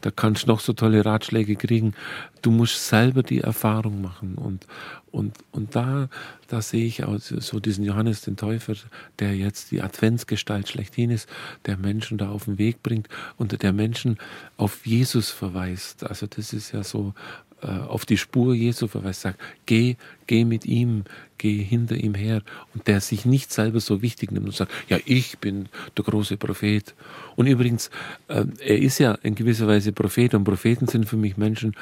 da 0.00 0.10
kannst 0.10 0.44
du 0.44 0.46
noch 0.48 0.58
so 0.58 0.72
tolle 0.72 1.04
Ratschläge 1.04 1.54
kriegen. 1.54 1.94
Du 2.42 2.50
musst 2.50 2.88
selber 2.88 3.22
die 3.22 3.40
Erfahrung 3.40 4.02
machen. 4.02 4.34
Und, 4.34 4.66
und, 5.12 5.36
und 5.52 5.76
da, 5.76 6.08
da 6.48 6.60
sehe 6.60 6.84
ich 6.84 7.04
auch 7.04 7.18
so 7.18 7.60
diesen 7.60 7.84
Johannes 7.84 8.22
den 8.22 8.36
Täufer, 8.36 8.74
der 9.20 9.36
jetzt 9.36 9.70
die 9.70 9.82
Adventsgestalt 9.82 10.68
schlechthin 10.68 11.10
ist, 11.10 11.28
der 11.66 11.76
Menschen 11.76 12.18
da 12.18 12.30
auf 12.30 12.46
den 12.46 12.58
Weg 12.58 12.82
bringt 12.82 13.08
und 13.36 13.62
der 13.62 13.72
Menschen 13.72 14.18
auf 14.56 14.84
Jesus 14.84 15.30
verweist. 15.30 16.02
Also 16.02 16.26
das 16.26 16.52
ist 16.52 16.72
ja 16.72 16.82
so 16.82 17.14
auf 17.62 18.04
die 18.04 18.18
Spur 18.18 18.54
Jesu 18.54 18.86
verweist, 18.86 19.22
sagt, 19.22 19.40
geh, 19.64 19.96
geh 20.26 20.44
mit 20.44 20.66
ihm, 20.66 21.04
geh 21.38 21.62
hinter 21.62 21.96
ihm 21.96 22.14
her 22.14 22.42
und 22.74 22.86
der 22.86 23.00
sich 23.00 23.24
nicht 23.24 23.52
selber 23.52 23.80
so 23.80 24.02
wichtig 24.02 24.30
nimmt 24.30 24.46
und 24.46 24.54
sagt, 24.54 24.72
ja, 24.88 24.98
ich 25.04 25.38
bin 25.38 25.68
der 25.96 26.04
große 26.04 26.36
Prophet. 26.36 26.94
Und 27.34 27.46
übrigens, 27.46 27.90
äh, 28.28 28.44
er 28.60 28.78
ist 28.78 28.98
ja 28.98 29.12
in 29.22 29.34
gewisser 29.34 29.66
Weise 29.66 29.92
Prophet 29.92 30.34
und 30.34 30.44
Propheten 30.44 30.86
sind 30.86 31.08
für 31.08 31.16
mich 31.16 31.36
Menschen, 31.36 31.74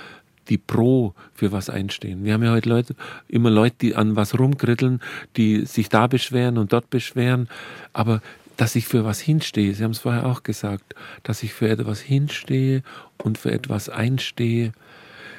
die 0.49 0.59
pro 0.59 1.15
für 1.35 1.53
was 1.53 1.71
einstehen. 1.71 2.25
Wir 2.25 2.35
haben 2.35 2.43
ja 2.43 2.53
heute 2.53 2.69
Leute, 2.69 2.95
immer 3.29 3.51
Leute, 3.51 3.77
die 3.81 3.95
an 3.95 4.15
was 4.17 4.39
rumkritteln, 4.39 5.01
die 5.37 5.65
sich 5.65 5.89
da 5.89 6.07
beschweren 6.07 6.59
und 6.59 6.73
dort 6.73 6.91
beschweren, 6.91 7.49
aber 7.93 8.21
dass 8.57 8.77
ich 8.77 8.87
für 8.87 9.05
was 9.05 9.21
hinstehe, 9.21 9.75
Sie 9.75 9.83
haben 9.83 9.91
es 9.91 9.99
vorher 9.99 10.27
auch 10.27 10.43
gesagt, 10.45 10.95
dass 11.25 11.43
ich 11.43 11.53
für 11.53 11.69
etwas 11.69 12.01
hinstehe 12.01 12.83
und 13.19 13.39
für 13.39 13.51
etwas 13.51 13.89
einstehe, 13.89 14.73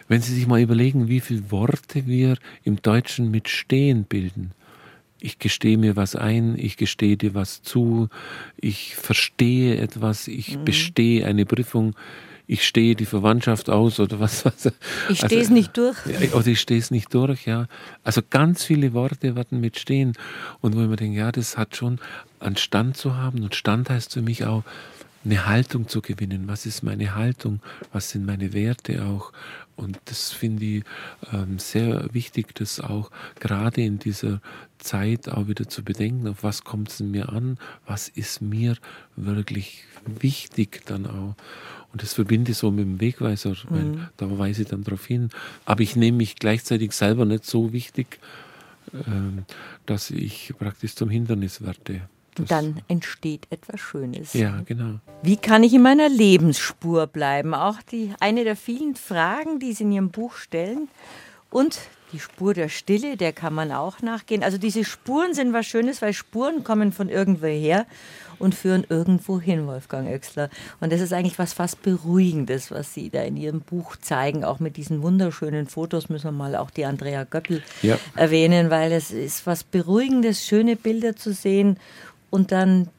wenn 0.07 0.21
Sie 0.21 0.33
sich 0.33 0.47
mal 0.47 0.61
überlegen, 0.61 1.07
wie 1.07 1.19
viele 1.19 1.51
Worte 1.51 2.05
wir 2.05 2.37
im 2.63 2.81
Deutschen 2.81 3.31
mit 3.31 3.49
stehen 3.49 4.03
bilden. 4.03 4.51
Ich 5.19 5.39
gestehe 5.39 5.77
mir 5.77 5.95
was 5.95 6.15
ein, 6.15 6.55
ich 6.57 6.77
gestehe 6.77 7.17
dir 7.17 7.33
was 7.33 7.63
zu, 7.63 8.09
ich 8.57 8.95
verstehe 8.95 9.77
etwas, 9.77 10.27
ich 10.27 10.59
bestehe 10.59 11.25
eine 11.25 11.45
Prüfung, 11.45 11.95
ich 12.47 12.65
stehe 12.67 12.95
die 12.95 13.05
Verwandtschaft 13.05 13.69
aus 13.69 13.99
oder 13.99 14.19
was. 14.19 14.45
was. 14.45 14.71
Ich 15.09 15.17
stehe 15.17 15.41
es 15.41 15.47
also, 15.47 15.53
nicht 15.53 15.75
durch. 15.77 15.97
Oder 16.33 16.47
ich 16.47 16.59
stehe 16.59 16.79
es 16.79 16.91
nicht 16.91 17.13
durch, 17.13 17.47
ja. 17.47 17.67
Also 18.03 18.21
ganz 18.29 18.63
viele 18.63 18.93
Worte 18.93 19.35
werden 19.35 19.59
mit 19.59 19.79
stehen. 19.79 20.13
Und 20.61 20.75
wo 20.75 20.81
ich 20.81 20.87
mir 20.87 20.95
denke, 20.95 21.17
ja, 21.17 21.31
das 21.31 21.57
hat 21.57 21.75
schon 21.75 21.99
einen 22.39 22.57
Stand 22.57 22.97
zu 22.97 23.15
haben. 23.15 23.41
Und 23.43 23.55
Stand 23.55 23.89
heißt 23.89 24.13
für 24.13 24.21
mich 24.21 24.45
auch, 24.45 24.63
eine 25.23 25.47
Haltung 25.47 25.87
zu 25.87 26.01
gewinnen. 26.01 26.43
Was 26.45 26.67
ist 26.67 26.83
meine 26.83 27.15
Haltung? 27.15 27.59
Was 27.91 28.11
sind 28.11 28.27
meine 28.27 28.53
Werte 28.53 29.03
auch? 29.05 29.31
Und 29.75 29.99
das 30.05 30.31
finde 30.31 30.63
ich 30.63 30.83
ähm, 31.33 31.59
sehr 31.59 32.13
wichtig, 32.13 32.55
das 32.55 32.79
auch 32.79 33.11
gerade 33.39 33.81
in 33.81 33.99
dieser 33.99 34.41
Zeit 34.77 35.27
auch 35.29 35.47
wieder 35.47 35.67
zu 35.67 35.83
bedenken, 35.83 36.27
auf 36.27 36.43
was 36.43 36.63
kommt 36.63 36.89
es 36.89 36.99
mir 36.99 37.29
an, 37.29 37.57
was 37.85 38.07
ist 38.07 38.41
mir 38.41 38.77
wirklich 39.15 39.83
wichtig 40.05 40.83
dann 40.85 41.05
auch. 41.05 41.35
Und 41.91 42.03
das 42.03 42.13
verbinde 42.13 42.51
ich 42.51 42.57
so 42.57 42.71
mit 42.71 42.85
dem 42.85 42.99
Wegweiser, 42.99 43.51
mhm. 43.51 43.55
weil 43.69 44.09
da 44.17 44.37
weise 44.37 44.63
ich 44.63 44.67
dann 44.67 44.83
darauf 44.83 45.05
hin. 45.05 45.29
Aber 45.65 45.81
ich 45.81 45.95
nehme 45.95 46.17
mich 46.17 46.35
gleichzeitig 46.35 46.91
selber 46.91 47.25
nicht 47.25 47.45
so 47.45 47.73
wichtig, 47.73 48.19
ähm, 49.07 49.45
dass 49.85 50.11
ich 50.11 50.53
praktisch 50.57 50.95
zum 50.95 51.09
Hindernis 51.09 51.61
werde. 51.61 52.01
Das 52.35 52.47
dann 52.47 52.81
entsteht 52.87 53.47
etwas 53.49 53.79
Schönes. 53.79 54.33
Ja, 54.33 54.61
genau. 54.65 54.99
Wie 55.21 55.37
kann 55.37 55.63
ich 55.63 55.73
in 55.73 55.81
meiner 55.81 56.09
Lebensspur 56.09 57.07
bleiben? 57.07 57.53
Auch 57.53 57.81
die, 57.81 58.13
eine 58.19 58.43
der 58.43 58.55
vielen 58.55 58.95
Fragen, 58.95 59.59
die 59.59 59.73
Sie 59.73 59.83
in 59.83 59.91
Ihrem 59.91 60.09
Buch 60.11 60.35
stellen. 60.35 60.89
Und 61.49 61.79
die 62.11 62.19
Spur 62.19 62.53
der 62.53 62.69
Stille, 62.69 63.17
der 63.17 63.33
kann 63.33 63.53
man 63.53 63.71
auch 63.71 64.01
nachgehen. 64.01 64.43
Also 64.43 64.57
diese 64.57 64.83
Spuren 64.85 65.33
sind 65.33 65.53
was 65.53 65.65
Schönes, 65.65 66.01
weil 66.01 66.13
Spuren 66.13 66.63
kommen 66.63 66.91
von 66.91 67.09
irgendwo 67.09 67.47
her 67.47 67.85
und 68.39 68.55
führen 68.55 68.85
irgendwo 68.87 69.39
hin, 69.39 69.67
Wolfgang 69.67 70.07
Oechsler. 70.07 70.49
Und 70.79 70.91
das 70.91 71.01
ist 71.01 71.13
eigentlich 71.13 71.39
was 71.39 71.53
fast 71.53 71.81
Beruhigendes, 71.81 72.71
was 72.71 72.93
Sie 72.93 73.09
da 73.09 73.21
in 73.23 73.37
Ihrem 73.37 73.61
Buch 73.61 73.95
zeigen. 73.97 74.43
Auch 74.43 74.59
mit 74.59 74.77
diesen 74.77 75.01
wunderschönen 75.01 75.67
Fotos 75.67 76.09
müssen 76.09 76.25
wir 76.25 76.31
mal 76.31 76.55
auch 76.55 76.69
die 76.69 76.85
Andrea 76.85 77.23
Göppel 77.23 77.63
ja. 77.81 77.97
erwähnen, 78.15 78.69
weil 78.69 78.91
es 78.91 79.11
ist 79.11 79.45
was 79.45 79.63
Beruhigendes, 79.63 80.45
schöne 80.45 80.75
Bilder 80.75 81.15
zu 81.15 81.33
sehen 81.33 81.77
und 82.29 82.51
dann 82.51 82.89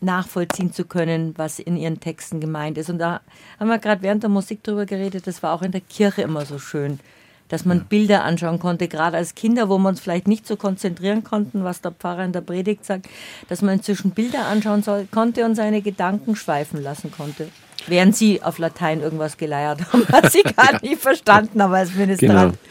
nachvollziehen 0.00 0.72
zu 0.72 0.84
können, 0.84 1.34
was 1.36 1.58
in 1.58 1.76
ihren 1.76 2.00
Texten 2.00 2.40
gemeint 2.40 2.78
ist. 2.78 2.90
Und 2.90 2.98
da 2.98 3.20
haben 3.58 3.68
wir 3.68 3.78
gerade 3.78 4.02
während 4.02 4.22
der 4.22 4.30
Musik 4.30 4.62
drüber 4.62 4.86
geredet, 4.86 5.26
das 5.26 5.42
war 5.42 5.52
auch 5.52 5.62
in 5.62 5.72
der 5.72 5.80
Kirche 5.80 6.22
immer 6.22 6.44
so 6.44 6.58
schön, 6.58 7.00
dass 7.48 7.64
man 7.64 7.78
ja. 7.78 7.84
Bilder 7.88 8.24
anschauen 8.24 8.58
konnte, 8.58 8.88
gerade 8.88 9.16
als 9.16 9.34
Kinder, 9.34 9.68
wo 9.68 9.78
wir 9.78 9.88
uns 9.88 10.00
vielleicht 10.00 10.28
nicht 10.28 10.46
so 10.46 10.56
konzentrieren 10.56 11.24
konnten, 11.24 11.64
was 11.64 11.80
der 11.80 11.92
Pfarrer 11.92 12.24
in 12.24 12.32
der 12.32 12.40
Predigt 12.40 12.84
sagt, 12.84 13.08
dass 13.48 13.62
man 13.62 13.74
inzwischen 13.74 14.10
Bilder 14.10 14.46
anschauen 14.46 14.82
soll, 14.82 15.06
konnte 15.10 15.44
und 15.44 15.54
seine 15.54 15.80
Gedanken 15.80 16.36
schweifen 16.36 16.82
lassen 16.82 17.10
konnte. 17.10 17.48
Während 17.86 18.16
sie 18.16 18.42
auf 18.42 18.58
Latein 18.58 19.00
irgendwas 19.00 19.36
geleiert 19.36 19.92
haben, 19.92 20.06
hat 20.12 20.32
sie 20.32 20.42
gar 20.42 20.72
ja. 20.72 20.78
nicht 20.82 21.00
verstanden, 21.00 21.60
aber 21.60 21.76
als 21.76 21.94
Ministrant. 21.94 22.58
Genau. 22.58 22.66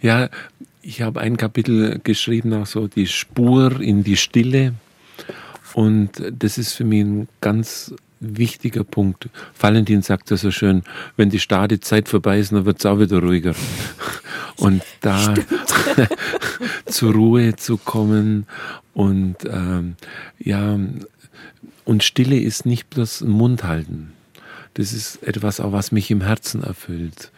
Ja, 0.00 0.28
ich 0.88 1.02
habe 1.02 1.20
ein 1.20 1.36
Kapitel 1.36 2.00
geschrieben, 2.02 2.54
auch 2.54 2.64
so 2.64 2.88
die 2.88 3.06
Spur 3.06 3.78
in 3.78 4.04
die 4.04 4.16
Stille. 4.16 4.72
Und 5.74 6.10
das 6.32 6.56
ist 6.56 6.72
für 6.72 6.84
mich 6.84 7.02
ein 7.02 7.28
ganz 7.42 7.94
wichtiger 8.20 8.84
Punkt. 8.84 9.28
Valentin 9.60 10.00
sagt 10.00 10.30
das 10.30 10.40
so 10.40 10.50
schön, 10.50 10.82
wenn 11.18 11.28
die 11.28 11.40
Stadezeit 11.40 12.08
vorbei 12.08 12.38
ist, 12.38 12.52
dann 12.52 12.64
wird 12.64 12.78
es 12.78 12.86
auch 12.86 12.98
wieder 12.98 13.18
ruhiger. 13.20 13.54
Und 14.56 14.82
da 15.02 15.34
zur 16.86 17.12
Ruhe 17.12 17.54
zu 17.54 17.76
kommen 17.76 18.46
und 18.92 19.36
ähm, 19.44 19.94
ja, 20.40 20.76
und 21.84 22.02
Stille 22.02 22.40
ist 22.40 22.66
nicht 22.66 22.90
bloß 22.90 23.20
Mund 23.20 23.62
halten. 23.62 24.14
Das 24.78 24.92
ist 24.92 25.24
etwas, 25.24 25.58
auch 25.58 25.72
was 25.72 25.90
mich 25.90 26.08
im 26.12 26.20
Herzen 26.20 26.62
erfüllt. 26.62 27.32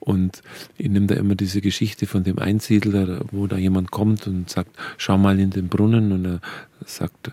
Und 0.00 0.40
ich 0.78 0.88
nehme 0.88 1.06
da 1.06 1.14
immer 1.14 1.34
diese 1.34 1.60
Geschichte 1.60 2.06
von 2.06 2.24
dem 2.24 2.38
Einsiedler, 2.38 3.20
wo 3.32 3.46
da 3.46 3.58
jemand 3.58 3.90
kommt 3.90 4.26
und 4.26 4.48
sagt, 4.48 4.70
schau 4.96 5.18
mal 5.18 5.38
in 5.38 5.50
den 5.50 5.68
Brunnen 5.68 6.10
und 6.10 6.24
er 6.24 6.40
sagt, 6.86 7.32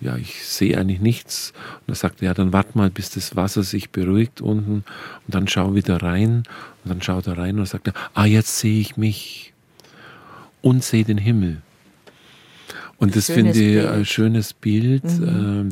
ja, 0.00 0.16
ich 0.16 0.44
sehe 0.46 0.78
eigentlich 0.78 1.00
nichts. 1.00 1.52
Und 1.80 1.92
er 1.92 1.96
sagt, 1.96 2.22
ja, 2.22 2.34
dann 2.34 2.52
wart 2.52 2.76
mal, 2.76 2.88
bis 2.88 3.10
das 3.10 3.34
Wasser 3.34 3.64
sich 3.64 3.90
beruhigt 3.90 4.40
unten 4.40 4.84
und 5.26 5.34
dann 5.34 5.48
schau 5.48 5.74
wieder 5.74 6.00
rein. 6.00 6.44
Und 6.84 6.90
dann 6.90 7.02
schaut 7.02 7.26
er 7.26 7.36
rein 7.36 7.58
und 7.58 7.66
sagt, 7.66 7.92
ah, 8.14 8.26
jetzt 8.26 8.60
sehe 8.60 8.80
ich 8.80 8.96
mich 8.96 9.52
und 10.62 10.84
sehe 10.84 11.04
den 11.04 11.18
Himmel. 11.18 11.62
Und 12.98 13.16
das 13.16 13.26
finde 13.26 13.60
ich 13.60 13.88
ein 13.88 14.04
schönes 14.04 14.52
Bild. 14.52 15.02
Mhm. 15.02 15.28
Ähm, 15.28 15.68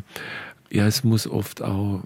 ja, 0.72 0.88
es 0.88 1.04
muss 1.04 1.28
oft 1.28 1.62
auch 1.62 2.02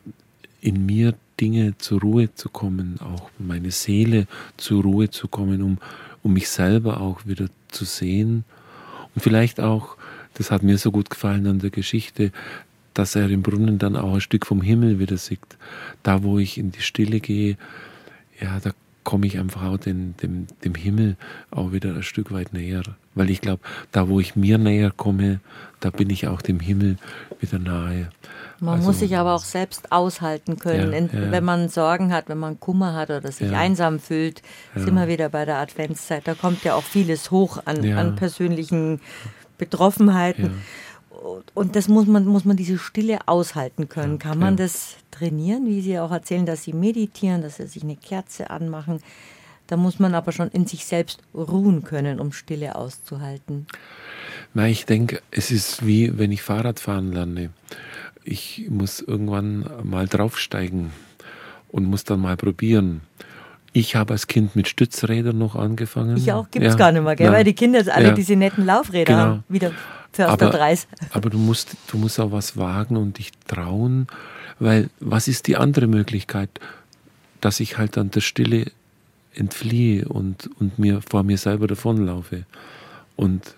in 0.63 0.87
mir 0.87 1.15
Dinge 1.41 1.77
zur 1.77 2.01
Ruhe 2.01 2.35
zu 2.35 2.49
kommen, 2.49 2.99
auch 3.01 3.31
meine 3.39 3.73
Seele 3.73 4.27
zur 4.57 4.83
Ruhe 4.83 5.11
zu 5.11 5.29
kommen, 5.29 5.61
um, 5.61 5.79
um 6.23 6.33
mich 6.33 6.49
selber 6.49 7.01
auch 7.01 7.27
wieder 7.27 7.49
zu 7.69 7.85
sehen. 7.85 8.45
Und 9.15 9.21
vielleicht 9.21 9.61
auch, 9.61 9.97
das 10.35 10.51
hat 10.51 10.63
mir 10.63 10.79
so 10.79 10.91
gut 10.91 11.11
gefallen 11.11 11.47
an 11.47 11.59
der 11.59 11.71
Geschichte, 11.71 12.33
dass 12.95 13.17
er 13.17 13.29
im 13.29 13.43
Brunnen 13.43 13.79
dann 13.79 13.97
auch 13.97 14.15
ein 14.15 14.21
Stück 14.21 14.47
vom 14.47 14.63
Himmel 14.63 14.99
wieder 14.99 15.17
sieht. 15.17 15.41
Da, 16.03 16.23
wo 16.23 16.39
ich 16.39 16.59
in 16.59 16.71
die 16.71 16.83
Stille 16.83 17.21
gehe, 17.21 17.57
ja, 18.41 18.61
da 18.61 18.71
komme 19.05 19.27
ich 19.27 19.39
einfach 19.39 19.63
auch 19.65 19.79
den, 19.79 20.15
dem, 20.23 20.47
dem 20.65 20.75
Himmel 20.75 21.17
auch 21.51 21.73
wieder 21.73 21.95
ein 21.95 22.03
Stück 22.03 22.33
weit 22.33 22.53
näher. 22.53 22.83
Weil 23.15 23.31
ich 23.31 23.41
glaube, 23.41 23.63
da, 23.91 24.09
wo 24.09 24.21
ich 24.21 24.37
mir 24.37 24.59
näher 24.59 24.93
komme, 24.97 25.41
da 25.81 25.91
bin 25.91 26.11
ich 26.11 26.29
auch 26.29 26.41
dem 26.41 26.61
Himmel 26.61 26.99
wieder 27.41 27.59
nahe. 27.59 28.11
Man 28.63 28.77
also, 28.77 28.87
muss 28.87 29.01
sich 29.01 29.17
aber 29.17 29.35
auch 29.35 29.43
selbst 29.43 29.91
aushalten 29.91 30.57
können. 30.57 30.93
Ja, 31.13 31.21
ja, 31.21 31.33
wenn 31.33 31.43
man 31.43 31.69
Sorgen 31.69 32.13
hat, 32.13 32.29
wenn 32.29 32.39
man 32.39 32.61
Kummer 32.61 32.95
hat 32.95 33.11
oder 33.11 33.33
sich 33.33 33.51
einsam 33.51 33.99
fühlt, 33.99 34.41
ja. 34.77 34.83
sind 34.83 34.95
wir 34.95 35.09
wieder 35.09 35.29
bei 35.31 35.45
der 35.45 35.57
Adventszeit. 35.57 36.29
Da 36.29 36.35
kommt 36.35 36.63
ja 36.63 36.75
auch 36.75 36.85
vieles 36.85 37.33
hoch 37.33 37.61
an, 37.65 37.85
an 37.93 38.15
persönlichen 38.15 39.01
Betroffenheiten. 39.59 40.63
Und 41.55 41.75
das 41.75 41.89
muss 41.89 42.07
man, 42.07 42.25
muss 42.25 42.45
man 42.45 42.57
diese 42.57 42.79
Stille 42.79 43.27
aushalten 43.27 43.89
können. 43.89 44.21
Kann 44.21 44.39
man 44.39 44.57
das 44.57 44.95
trainieren, 45.11 45.67
wie 45.67 45.81
Sie 45.81 45.99
auch 45.99 46.13
erzählen, 46.13 46.47
dass 46.47 46.63
Sie 46.63 46.73
meditieren, 46.73 47.43
dass 47.43 47.57
Sie 47.57 47.67
sich 47.67 47.83
eine 47.83 47.97
Kerze 47.97 48.51
anmachen? 48.51 49.01
Da 49.67 49.77
muss 49.77 49.99
man 49.99 50.15
aber 50.15 50.31
schon 50.31 50.49
in 50.51 50.67
sich 50.69 50.87
selbst 50.87 51.19
ruhen 51.35 51.83
können, 51.83 52.21
um 52.21 52.31
Stille 52.31 52.77
auszuhalten. 52.77 53.67
Na, 54.55 54.69
ich 54.69 54.87
denke, 54.87 55.21
es 55.33 55.51
ist 55.51 55.85
wie 55.85 56.17
wenn 56.17 56.31
ich 56.31 56.43
Fahrrad 56.43 56.79
fahren 56.79 57.11
lerne 57.11 57.51
ich 58.25 58.67
muss 58.69 59.01
irgendwann 59.01 59.65
mal 59.83 60.07
draufsteigen 60.07 60.91
und 61.69 61.85
muss 61.85 62.05
dann 62.05 62.21
mal 62.21 62.37
probieren. 62.37 63.01
Ich 63.73 63.97
habe 63.97 64.13
als 64.13 64.27
Kind 64.27 64.55
mit 64.55 64.69
Stützrädern 64.69 65.39
noch 65.39 65.57
angefangen. 65.57 66.17
Ich 66.17 66.31
auch, 66.33 66.51
gibt 66.51 66.67
es 66.67 66.75
ja. 66.75 66.79
gar 66.79 66.93
nicht 66.93 67.03
mehr, 67.03 67.17
gell? 67.17 67.33
weil 67.33 67.45
die 67.45 67.55
Kinder 67.55 67.79
jetzt 67.79 67.91
alle 67.91 68.09
ja. 68.09 68.15
diese 68.15 68.37
netten 68.37 68.67
Laufräder 68.67 69.05
genau. 69.05 69.19
haben, 69.19 69.45
wieder 69.49 69.69
aus 69.69 70.19
aber, 70.19 70.37
der 70.37 70.59
Preis. 70.59 70.87
Aber 71.13 71.31
du 71.31 71.39
musst, 71.39 71.75
du 71.87 71.97
musst 71.97 72.21
auch 72.21 72.33
was 72.33 72.59
wagen 72.59 72.99
und 72.99 73.17
dich 73.17 73.31
trauen, 73.47 74.09
weil 74.59 74.91
was 75.01 75.27
ist 75.27 75.47
die 75.47 75.57
andere 75.57 75.87
Möglichkeit? 75.87 76.51
Dass 77.41 77.61
ich 77.61 77.79
halt 77.79 77.97
an 77.97 78.11
der 78.11 78.21
Stille 78.21 78.67
entfliehe 79.35 80.07
und, 80.07 80.51
und 80.61 80.79
mir 80.79 81.01
vor 81.01 81.23
mir 81.23 81.39
selber 81.39 81.67
davonlaufe. 81.67 82.45
Und 83.17 83.55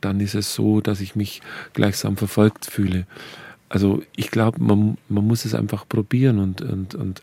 dann 0.00 0.20
ist 0.20 0.34
es 0.34 0.54
so, 0.54 0.80
dass 0.80 1.00
ich 1.00 1.14
mich 1.14 1.42
gleichsam 1.74 2.16
verfolgt 2.16 2.64
fühle 2.64 3.06
also 3.68 4.02
ich 4.16 4.30
glaube, 4.30 4.62
man, 4.62 4.98
man 5.08 5.26
muss 5.26 5.44
es 5.44 5.54
einfach 5.54 5.88
probieren 5.88 6.38
und, 6.38 6.62
und, 6.62 6.94
und 6.94 7.22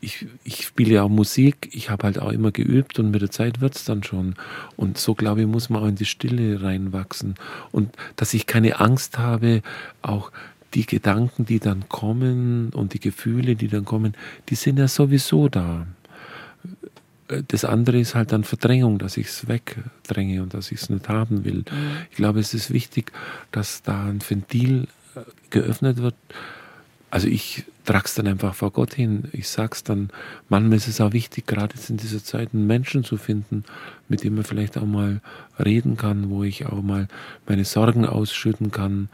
ich, 0.00 0.26
ich 0.44 0.64
spiele 0.64 0.94
ja 0.94 1.02
auch 1.02 1.08
Musik, 1.08 1.68
ich 1.72 1.90
habe 1.90 2.04
halt 2.04 2.18
auch 2.18 2.32
immer 2.32 2.52
geübt 2.52 2.98
und 2.98 3.10
mit 3.10 3.22
der 3.22 3.30
Zeit 3.30 3.60
wird 3.60 3.76
es 3.76 3.84
dann 3.84 4.02
schon. 4.02 4.34
Und 4.76 4.98
so, 4.98 5.14
glaube 5.14 5.42
ich, 5.42 5.46
muss 5.46 5.68
man 5.68 5.82
auch 5.82 5.86
in 5.86 5.96
die 5.96 6.06
Stille 6.06 6.62
reinwachsen. 6.62 7.34
Und 7.70 7.94
dass 8.16 8.34
ich 8.34 8.46
keine 8.46 8.80
Angst 8.80 9.18
habe, 9.18 9.62
auch 10.02 10.32
die 10.74 10.86
Gedanken, 10.86 11.44
die 11.44 11.58
dann 11.58 11.88
kommen 11.88 12.70
und 12.70 12.94
die 12.94 13.00
Gefühle, 13.00 13.56
die 13.56 13.68
dann 13.68 13.84
kommen, 13.84 14.14
die 14.48 14.54
sind 14.54 14.78
ja 14.78 14.88
sowieso 14.88 15.48
da. 15.48 15.86
Das 17.48 17.64
andere 17.64 18.00
ist 18.00 18.14
halt 18.14 18.32
dann 18.32 18.42
Verdrängung, 18.42 18.98
dass 18.98 19.16
ich 19.16 19.28
es 19.28 19.48
wegdränge 19.48 20.42
und 20.42 20.54
dass 20.54 20.72
ich 20.72 20.80
es 20.80 20.90
nicht 20.90 21.08
haben 21.08 21.44
will. 21.44 21.64
Mhm. 21.70 21.96
Ich 22.10 22.16
glaube, 22.16 22.40
es 22.40 22.54
ist 22.54 22.72
wichtig, 22.72 23.12
dass 23.52 23.82
da 23.82 24.06
ein 24.06 24.20
Ventil 24.26 24.88
geöffnet 25.50 25.98
wird. 25.98 26.14
Also 27.10 27.26
ich 27.26 27.64
trage 27.84 28.04
es 28.04 28.14
dann 28.14 28.28
einfach 28.28 28.54
vor 28.54 28.70
Gott 28.70 28.94
hin. 28.94 29.28
Ich 29.32 29.48
sage 29.48 29.70
es 29.72 29.82
dann, 29.82 30.10
manchmal 30.48 30.76
ist 30.76 30.86
es 30.86 31.00
auch 31.00 31.12
wichtig, 31.12 31.46
gerade 31.46 31.74
jetzt 31.74 31.90
in 31.90 31.96
dieser 31.96 32.22
Zeit 32.22 32.50
einen 32.54 32.68
Menschen 32.68 33.02
zu 33.02 33.16
finden, 33.16 33.64
mit 34.08 34.22
dem 34.22 34.36
man 34.36 34.44
vielleicht 34.44 34.78
auch 34.78 34.86
mal 34.86 35.20
reden 35.58 35.96
kann, 35.96 36.30
wo 36.30 36.44
ich 36.44 36.66
auch 36.66 36.82
mal 36.82 37.08
meine 37.48 37.64
Sorgen 37.64 38.06
ausschütten 38.06 38.70
kann. 38.70 39.08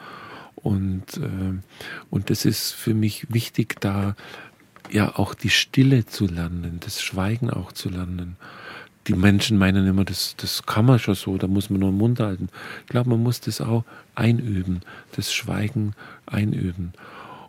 Und, 0.57 1.17
äh, 1.17 1.59
und 2.11 2.29
das 2.29 2.45
ist 2.45 2.73
für 2.73 2.93
mich 2.93 3.33
wichtig, 3.33 3.81
da 3.81 4.15
ja 4.91 5.17
auch 5.17 5.35
die 5.35 5.51
Stille 5.51 6.05
zu 6.05 6.27
lernen, 6.27 6.81
das 6.81 7.03
Schweigen 7.03 7.51
auch 7.51 7.73
zu 7.73 7.89
lernen 7.89 8.37
die 9.07 9.15
Menschen 9.15 9.59
meinen 9.59 9.87
immer, 9.87 10.05
das, 10.05 10.35
das 10.37 10.65
kann 10.65 10.85
man 10.85 10.99
schon 10.99 11.15
so, 11.15 11.39
da 11.39 11.47
muss 11.47 11.71
man 11.71 11.81
nur 11.81 11.91
den 11.91 11.99
Mund 11.99 12.21
halten. 12.21 12.49
Ich 12.85 12.91
glaube, 12.91 13.11
man 13.11 13.23
muss 13.23 13.41
das 13.41 13.61
auch 13.61 13.85
einüben, 14.15 14.81
das 15.15 15.33
Schweigen 15.33 15.95
einüben. 16.27 16.93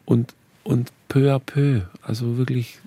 Und, 0.06 0.34
und 0.64 0.92
peu 1.08 1.34
à 1.34 1.40
peu, 1.40 1.82
also 2.02 2.38
wirklich, 2.38 2.80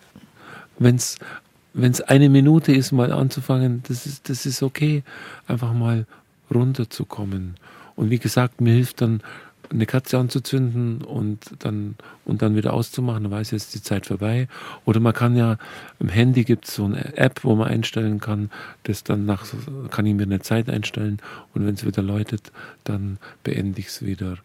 wenn 0.78 0.96
es 0.96 2.00
eine 2.02 2.28
Minute 2.28 2.72
ist, 2.72 2.92
mal 2.92 3.12
anzufangen, 3.12 3.82
das 3.88 4.06
ist, 4.06 4.28
das 4.28 4.46
ist 4.46 4.62
okay, 4.62 5.02
einfach 5.46 5.72
mal 5.72 6.06
runterzukommen. 6.52 7.56
Und 7.96 8.10
wie 8.10 8.18
gesagt, 8.18 8.60
mir 8.60 8.74
hilft 8.74 9.00
dann 9.00 9.22
eine 9.70 9.86
Katze 9.86 10.18
anzuzünden 10.18 11.02
und 11.02 11.52
dann, 11.60 11.94
und 12.24 12.42
dann 12.42 12.56
wieder 12.56 12.72
auszumachen, 12.72 13.22
dann 13.22 13.32
weiß 13.32 13.52
jetzt 13.52 13.74
die 13.74 13.82
Zeit 13.82 14.06
vorbei. 14.06 14.48
Oder 14.84 15.00
man 15.00 15.12
kann 15.12 15.36
ja, 15.36 15.58
im 16.00 16.08
Handy 16.08 16.44
gibt 16.44 16.66
es 16.66 16.74
so 16.74 16.84
eine 16.84 17.16
App, 17.16 17.44
wo 17.44 17.54
man 17.54 17.68
einstellen 17.68 18.20
kann, 18.20 18.50
das 18.82 19.04
dann 19.04 19.24
nach, 19.26 19.44
kann 19.90 20.06
ich 20.06 20.14
mir 20.14 20.24
eine 20.24 20.40
Zeit 20.40 20.68
einstellen 20.68 21.18
und 21.54 21.66
wenn 21.66 21.74
es 21.74 21.86
wieder 21.86 22.02
läutet, 22.02 22.52
dann 22.84 23.18
beende 23.44 23.78
ich 23.80 23.86
es 23.86 24.04
wieder 24.04 24.38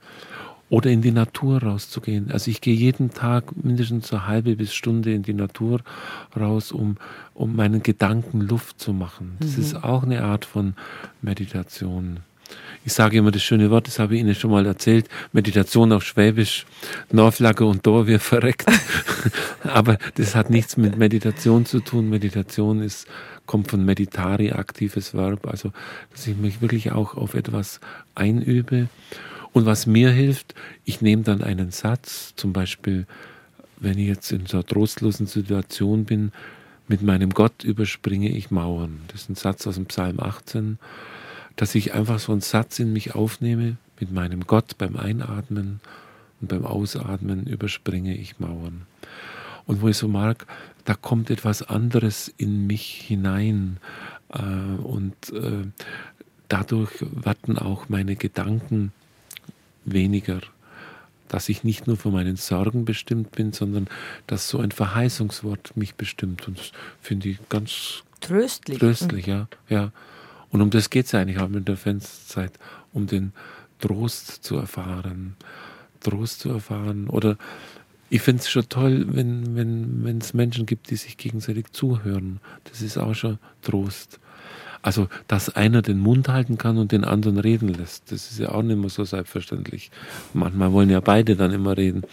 oder 0.69 0.89
in 0.89 1.01
die 1.01 1.11
Natur 1.11 1.61
rauszugehen. 1.61 2.31
Also 2.31 2.49
ich 2.49 2.59
gehe 2.59 2.75
jeden 2.75 3.11
Tag 3.11 3.63
mindestens 3.63 4.11
eine 4.11 4.27
halbe 4.27 4.55
bis 4.55 4.73
Stunde 4.73 5.13
in 5.13 5.21
die 5.21 5.33
Natur 5.33 5.81
raus, 6.35 6.71
um, 6.71 6.97
um 7.33 7.55
meinen 7.55 7.83
Gedanken 7.83 8.41
Luft 8.41 8.79
zu 8.79 8.91
machen. 8.91 9.37
Das 9.39 9.57
mhm. 9.57 9.63
ist 9.63 9.83
auch 9.83 10.03
eine 10.03 10.23
Art 10.23 10.45
von 10.45 10.73
Meditation. 11.21 12.17
Ich 12.85 12.93
sage 12.93 13.17
immer 13.17 13.31
das 13.31 13.41
schöne 13.41 13.71
Wort, 13.71 13.87
das 13.87 13.97
habe 13.97 14.13
ich 14.13 14.21
Ihnen 14.21 14.35
schon 14.35 14.51
mal 14.51 14.65
erzählt, 14.65 15.09
Meditation 15.33 15.91
auf 15.91 16.03
Schwäbisch, 16.03 16.65
Norflagge 17.11 17.65
und 17.65 17.85
Dor, 17.85 18.05
wir 18.05 18.19
verreckt. 18.21 18.67
Aber 19.63 19.97
das 20.15 20.35
hat 20.35 20.51
nichts 20.51 20.77
mit 20.77 20.95
Meditation 20.95 21.65
zu 21.65 21.79
tun. 21.79 22.09
Meditation 22.09 22.81
ist, 22.81 23.07
kommt 23.47 23.71
von 23.71 23.83
meditari, 23.83 24.51
aktives 24.51 25.15
Verb, 25.15 25.47
also 25.47 25.71
dass 26.11 26.27
ich 26.27 26.37
mich 26.37 26.61
wirklich 26.61 26.91
auch 26.91 27.15
auf 27.15 27.33
etwas 27.33 27.79
einübe 28.13 28.87
und 29.55 29.65
was 29.65 29.87
mir 29.87 30.11
hilft, 30.11 30.53
ich 30.83 30.99
nehme 30.99 31.23
dann 31.23 31.41
einen 31.41 31.71
Satz, 31.71 32.33
zum 32.35 32.51
Beispiel, 32.51 33.07
wenn 33.79 33.97
ich 33.97 34.07
jetzt 34.07 34.31
in 34.33 34.45
so 34.47 34.57
einer 34.57 34.65
trostlosen 34.65 35.27
Situation 35.27 36.03
bin, 36.03 36.33
mit 36.89 37.01
meinem 37.01 37.29
Gott 37.29 37.63
überspringe 37.63 38.29
ich 38.29 38.51
Mauern. 38.51 38.99
Das 39.07 39.21
ist 39.21 39.29
ein 39.29 39.35
Satz 39.35 39.65
aus 39.65 39.75
dem 39.75 39.85
Psalm 39.85 40.19
18, 40.19 40.77
dass 41.55 41.75
ich 41.75 41.93
einfach 41.93 42.19
so 42.19 42.31
einen 42.31 42.41
Satz 42.41 42.79
in 42.79 42.93
mich 42.93 43.15
aufnehme, 43.15 43.77
mit 43.99 44.11
meinem 44.11 44.45
Gott 44.45 44.77
beim 44.77 44.95
Einatmen 44.97 45.79
und 46.41 46.49
beim 46.49 46.65
Ausatmen 46.65 47.45
überspringe 47.45 48.15
ich 48.15 48.39
Mauern. 48.39 48.83
Und 49.65 49.81
wo 49.81 49.87
ich 49.87 49.97
so 49.97 50.07
mag, 50.07 50.45
da 50.83 50.93
kommt 50.93 51.29
etwas 51.29 51.63
anderes 51.63 52.31
in 52.37 52.67
mich 52.67 52.85
hinein 53.07 53.77
äh, 54.29 54.41
und 54.83 55.15
äh, 55.33 55.65
dadurch 56.47 56.91
werden 57.01 57.57
auch 57.57 57.89
meine 57.89 58.15
Gedanken 58.15 58.91
weniger, 59.85 60.41
dass 61.27 61.49
ich 61.49 61.63
nicht 61.63 61.87
nur 61.87 61.97
von 61.97 62.13
meinen 62.13 62.35
Sorgen 62.35 62.85
bestimmt 62.85 63.31
bin, 63.31 63.51
sondern 63.53 63.87
dass 64.27 64.49
so 64.49 64.59
ein 64.59 64.71
Verheißungswort 64.71 65.75
mich 65.75 65.95
bestimmt. 65.95 66.47
Und 66.47 66.59
das 66.59 66.71
finde 67.01 67.29
ich 67.29 67.49
ganz 67.49 68.03
tröstlich. 68.21 68.79
Tröstlich, 68.79 69.25
ja. 69.25 69.47
ja. 69.69 69.91
Und 70.51 70.61
um 70.61 70.69
das 70.69 70.89
geht 70.89 71.05
es 71.05 71.15
eigentlich 71.15 71.39
auch 71.39 71.49
mit 71.49 71.67
der 71.67 71.77
Fensterzeit, 71.77 72.53
um 72.93 73.07
den 73.07 73.33
Trost 73.79 74.43
zu 74.43 74.55
erfahren. 74.57 75.35
Trost 76.01 76.41
zu 76.41 76.49
erfahren. 76.49 77.07
Oder 77.07 77.37
ich 78.09 78.21
finde 78.21 78.41
es 78.41 78.49
schon 78.49 78.69
toll, 78.69 79.05
wenn 79.09 79.55
wenn 79.55 80.17
es 80.19 80.33
Menschen 80.33 80.65
gibt, 80.65 80.89
die 80.89 80.95
sich 80.95 81.17
gegenseitig 81.17 81.71
zuhören. 81.71 82.39
Das 82.65 82.81
ist 82.81 82.97
auch 82.97 83.15
schon 83.15 83.39
Trost. 83.61 84.19
Also, 84.85 85.07
dass 85.27 85.49
einer 85.49 85.81
den 85.81 85.97
Mund 85.97 86.29
halten 86.29 86.59
kann 86.59 86.77
und 86.77 86.91
den 86.91 87.05
anderen 87.05 87.39
reden 87.39 87.69
lässt, 87.69 88.11
das 88.11 88.29
ist 88.29 88.37
ja 88.37 88.49
auch 88.49 88.61
nicht 88.61 88.77
mehr 88.77 88.91
so 88.91 89.03
selbstverständlich. 89.03 89.89
Manchmal 90.31 90.73
wollen 90.73 90.91
ja 90.91 90.99
beide 90.99 91.35
dann 91.35 91.51
immer 91.51 91.75
reden. 91.75 92.03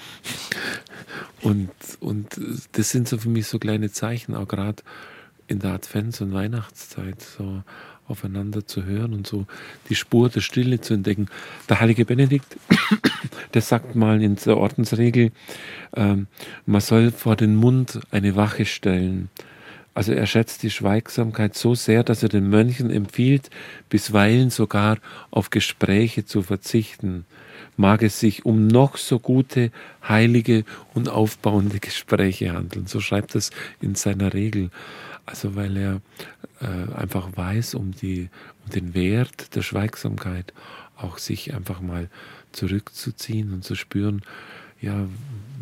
Und, 1.42 1.70
und 2.00 2.40
das 2.72 2.88
sind 2.88 3.08
so 3.08 3.18
für 3.18 3.28
mich 3.28 3.46
so 3.46 3.58
kleine 3.58 3.90
Zeichen, 3.90 4.34
auch 4.34 4.48
gerade 4.48 4.82
in 5.48 5.58
der 5.58 5.74
Advents- 5.74 6.22
und 6.22 6.32
Weihnachtszeit, 6.32 7.20
so 7.20 7.62
aufeinander 8.08 8.66
zu 8.66 8.84
hören 8.84 9.14
und 9.14 9.26
so 9.26 9.46
die 9.88 9.94
Spur 9.94 10.28
der 10.28 10.40
Stille 10.40 10.80
zu 10.80 10.94
entdecken. 10.94 11.28
Der 11.68 11.80
heilige 11.80 12.04
Benedikt, 12.04 12.56
der 13.54 13.62
sagt 13.62 13.94
mal 13.94 14.22
in 14.22 14.36
der 14.36 14.56
Ordensregel, 14.56 15.32
ähm, 15.94 16.26
man 16.66 16.80
soll 16.80 17.10
vor 17.10 17.36
den 17.36 17.54
Mund 17.54 18.00
eine 18.10 18.36
Wache 18.36 18.64
stellen. 18.64 19.30
Also 19.94 20.12
er 20.12 20.26
schätzt 20.26 20.62
die 20.62 20.70
Schweigsamkeit 20.70 21.54
so 21.54 21.74
sehr, 21.74 22.02
dass 22.02 22.22
er 22.22 22.30
den 22.30 22.48
Mönchen 22.48 22.90
empfiehlt, 22.90 23.50
bisweilen 23.90 24.48
sogar 24.48 24.98
auf 25.30 25.50
Gespräche 25.50 26.24
zu 26.24 26.42
verzichten. 26.42 27.26
Mag 27.76 28.02
es 28.02 28.18
sich 28.18 28.46
um 28.46 28.66
noch 28.66 28.96
so 28.96 29.18
gute, 29.18 29.70
heilige 30.06 30.64
und 30.94 31.08
aufbauende 31.08 31.78
Gespräche 31.78 32.52
handeln. 32.52 32.86
So 32.86 33.00
schreibt 33.00 33.34
es 33.34 33.50
in 33.80 33.94
seiner 33.94 34.32
Regel. 34.32 34.70
Also 35.26 35.54
weil 35.54 35.76
er 35.76 36.00
äh, 36.60 36.92
einfach 36.94 37.28
weiß 37.36 37.74
um, 37.74 37.92
die, 37.92 38.28
um 38.64 38.70
den 38.70 38.94
Wert 38.94 39.54
der 39.54 39.62
Schweigsamkeit, 39.62 40.52
auch 40.96 41.18
sich 41.18 41.54
einfach 41.54 41.80
mal 41.80 42.08
zurückzuziehen 42.52 43.52
und 43.52 43.64
zu 43.64 43.74
spüren, 43.74 44.22
ja, 44.80 45.06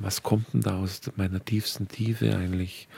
was 0.00 0.22
kommt 0.22 0.52
denn 0.54 0.62
da 0.62 0.78
aus 0.78 1.02
meiner 1.16 1.44
tiefsten 1.44 1.88
Tiefe 1.88 2.34
eigentlich? 2.36 2.88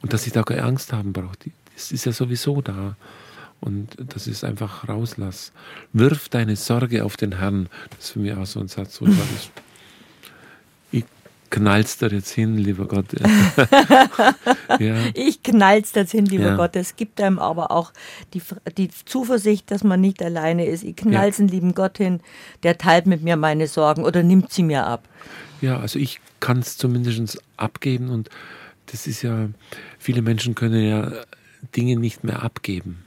Und 0.00 0.12
dass 0.12 0.26
ich 0.26 0.32
da 0.32 0.42
keine 0.42 0.62
Angst 0.62 0.92
haben 0.92 1.12
brauche, 1.12 1.36
das 1.74 1.90
ist 1.90 2.06
ja 2.06 2.12
sowieso 2.12 2.62
da. 2.62 2.96
Und 3.60 3.96
das 3.98 4.26
ist 4.26 4.44
einfach 4.44 4.88
rauslass. 4.88 5.52
Wirf 5.92 6.28
deine 6.28 6.54
Sorge 6.54 7.04
auf 7.04 7.16
den 7.16 7.38
Herrn. 7.38 7.68
Das 7.90 8.06
ist 8.06 8.10
für 8.10 8.18
mich 8.18 8.34
auch 8.34 8.46
so 8.46 8.60
ein 8.60 8.68
Satz, 8.68 9.00
wo 9.00 9.06
ich 9.06 9.16
sage, 9.16 9.28
ich 11.54 11.60
knall's 11.60 11.98
da 11.98 12.08
jetzt 12.08 12.32
hin, 12.32 12.56
lieber 12.56 12.86
Gott. 12.86 13.06
ja. 14.80 14.96
Ich 15.14 15.42
knall's 15.42 15.92
da 15.92 16.00
jetzt 16.00 16.10
hin, 16.10 16.26
lieber 16.26 16.46
ja. 16.46 16.56
Gott. 16.56 16.74
Es 16.74 16.96
gibt 16.96 17.20
einem 17.20 17.38
aber 17.38 17.70
auch 17.70 17.92
die, 18.32 18.42
die 18.76 18.88
Zuversicht, 19.04 19.70
dass 19.70 19.84
man 19.84 20.00
nicht 20.00 20.20
alleine 20.20 20.66
ist. 20.66 20.82
Ich 20.82 20.96
knall's 20.96 21.38
ja. 21.38 21.44
den 21.44 21.48
lieben 21.48 21.74
Gott 21.74 21.98
hin, 21.98 22.20
der 22.64 22.76
teilt 22.76 23.06
mit 23.06 23.22
mir 23.22 23.36
meine 23.36 23.68
Sorgen 23.68 24.02
oder 24.04 24.24
nimmt 24.24 24.52
sie 24.52 24.64
mir 24.64 24.84
ab. 24.84 25.08
Ja, 25.60 25.78
also 25.78 25.98
ich 25.98 26.20
kann 26.40 26.58
es 26.58 26.76
zumindest 26.76 27.38
abgeben 27.56 28.10
und 28.10 28.30
das 28.86 29.06
ist 29.06 29.22
ja, 29.22 29.48
viele 29.98 30.22
Menschen 30.22 30.56
können 30.56 30.84
ja 30.84 31.12
Dinge 31.76 31.96
nicht 31.96 32.24
mehr 32.24 32.42
abgeben. 32.42 33.04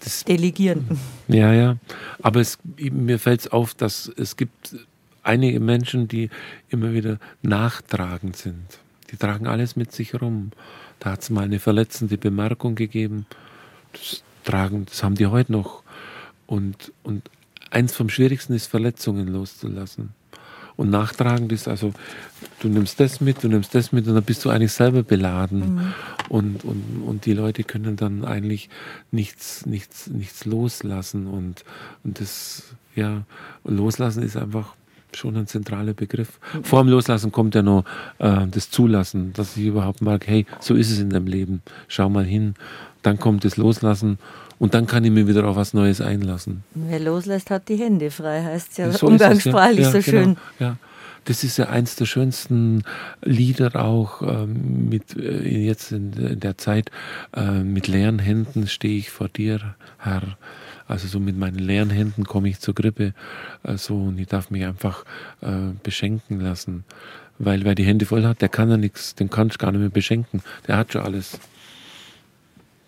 Das, 0.00 0.24
Delegieren. 0.24 0.98
Ja, 1.28 1.52
ja. 1.52 1.76
Aber 2.20 2.40
es, 2.40 2.58
mir 2.76 3.20
fällt 3.20 3.40
es 3.40 3.48
auf, 3.52 3.72
dass 3.74 4.10
es 4.16 4.36
gibt 4.36 4.74
einige 5.22 5.60
Menschen, 5.60 6.08
die 6.08 6.30
immer 6.68 6.92
wieder 6.92 7.18
nachtragend 7.42 8.36
sind. 8.36 8.78
Die 9.10 9.16
tragen 9.16 9.46
alles 9.46 9.76
mit 9.76 9.92
sich 9.92 10.20
rum. 10.20 10.52
Da 10.98 11.12
hat 11.12 11.22
es 11.22 11.30
mal 11.30 11.44
eine 11.44 11.58
verletzende 11.58 12.18
Bemerkung 12.18 12.74
gegeben. 12.74 13.26
Das 13.92 14.22
tragen, 14.44 14.86
das 14.86 15.02
haben 15.02 15.14
die 15.14 15.26
heute 15.26 15.52
noch. 15.52 15.82
Und, 16.46 16.92
und 17.02 17.28
eins 17.70 17.94
vom 17.94 18.08
Schwierigsten 18.08 18.54
ist, 18.54 18.66
Verletzungen 18.66 19.28
loszulassen. 19.28 20.10
Und 20.76 20.90
nachtragend 20.90 21.52
ist 21.52 21.68
also, 21.68 21.92
du 22.60 22.68
nimmst 22.68 22.98
das 22.98 23.20
mit, 23.20 23.44
du 23.44 23.48
nimmst 23.48 23.74
das 23.74 23.92
mit 23.92 24.06
und 24.06 24.14
dann 24.14 24.24
bist 24.24 24.44
du 24.44 24.50
eigentlich 24.50 24.72
selber 24.72 25.02
beladen. 25.02 25.74
Mhm. 25.74 25.94
Und, 26.28 26.64
und, 26.64 27.02
und 27.06 27.26
die 27.26 27.34
Leute 27.34 27.62
können 27.62 27.96
dann 27.96 28.24
eigentlich 28.24 28.70
nichts, 29.10 29.66
nichts, 29.66 30.06
nichts 30.06 30.46
loslassen. 30.46 31.26
Und, 31.26 31.64
und 32.04 32.20
das, 32.20 32.74
ja, 32.94 33.24
loslassen 33.64 34.22
ist 34.22 34.36
einfach 34.36 34.74
schon 35.16 35.36
ein 35.36 35.46
zentraler 35.46 35.94
Begriff. 35.94 36.38
Vor 36.62 36.82
dem 36.82 36.88
Loslassen 36.88 37.32
kommt 37.32 37.54
ja 37.54 37.62
noch 37.62 37.84
äh, 38.18 38.46
das 38.50 38.70
Zulassen, 38.70 39.32
dass 39.32 39.56
ich 39.56 39.64
überhaupt 39.64 40.02
mag, 40.02 40.26
hey, 40.26 40.46
so 40.60 40.74
ist 40.74 40.90
es 40.90 40.98
in 40.98 41.10
deinem 41.10 41.26
Leben, 41.26 41.62
schau 41.88 42.08
mal 42.08 42.24
hin. 42.24 42.54
Dann 43.02 43.18
kommt 43.18 43.44
das 43.44 43.56
Loslassen 43.56 44.18
und 44.58 44.74
dann 44.74 44.86
kann 44.86 45.04
ich 45.04 45.10
mir 45.10 45.26
wieder 45.26 45.44
auf 45.44 45.56
was 45.56 45.74
Neues 45.74 46.00
einlassen. 46.00 46.62
Wer 46.74 47.00
loslässt, 47.00 47.50
hat 47.50 47.68
die 47.68 47.76
Hände 47.76 48.10
frei, 48.10 48.44
heißt 48.44 48.70
es 48.70 48.76
ja 48.76 48.92
so 48.92 49.08
umgangssprachlich 49.08 49.80
ja. 49.80 49.92
Ja, 49.92 50.00
so 50.00 50.10
genau. 50.10 50.24
schön. 50.24 50.36
Ja. 50.60 50.76
Das 51.24 51.44
ist 51.44 51.56
ja 51.56 51.68
eins 51.68 51.94
der 51.96 52.06
schönsten 52.06 52.82
Lieder 53.22 53.76
auch 53.76 54.22
ähm, 54.22 54.88
mit 54.88 55.16
äh, 55.16 55.48
jetzt 55.48 55.92
in, 55.92 56.12
in, 56.12 56.40
der 56.40 56.58
Zeit. 56.58 56.90
Äh, 57.34 57.62
mit 57.62 57.86
leeren 57.86 58.18
Händen 58.18 58.66
stehe 58.66 58.98
ich 58.98 59.10
vor 59.10 59.28
dir, 59.28 59.74
Herr. 59.98 60.36
Also 60.88 61.08
so 61.08 61.20
mit 61.20 61.36
meinen 61.36 61.58
leeren 61.58 61.90
Händen 61.90 62.24
komme 62.24 62.48
ich 62.48 62.60
zur 62.60 62.74
Grippe. 62.74 63.14
Äh, 63.62 63.76
so 63.76 63.96
und 63.96 64.18
ich 64.18 64.28
darf 64.28 64.50
mich 64.50 64.64
einfach 64.64 65.04
äh, 65.40 65.72
beschenken 65.82 66.40
lassen. 66.40 66.84
Weil 67.38 67.64
wer 67.64 67.74
die 67.74 67.84
Hände 67.84 68.06
voll 68.06 68.24
hat, 68.24 68.40
der 68.40 68.48
kann 68.48 68.70
ja 68.70 68.76
nichts, 68.76 69.14
den 69.14 69.30
kann 69.30 69.48
ich 69.48 69.58
gar 69.58 69.72
nicht 69.72 69.80
mehr 69.80 69.90
beschenken. 69.90 70.42
Der 70.68 70.76
hat 70.76 70.92
schon 70.92 71.02
alles. 71.02 71.38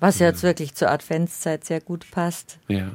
Was 0.00 0.18
jetzt 0.18 0.42
wirklich 0.42 0.74
zur 0.74 0.90
Adventszeit 0.90 1.64
sehr 1.64 1.80
gut 1.80 2.10
passt. 2.10 2.58
Ja. 2.68 2.90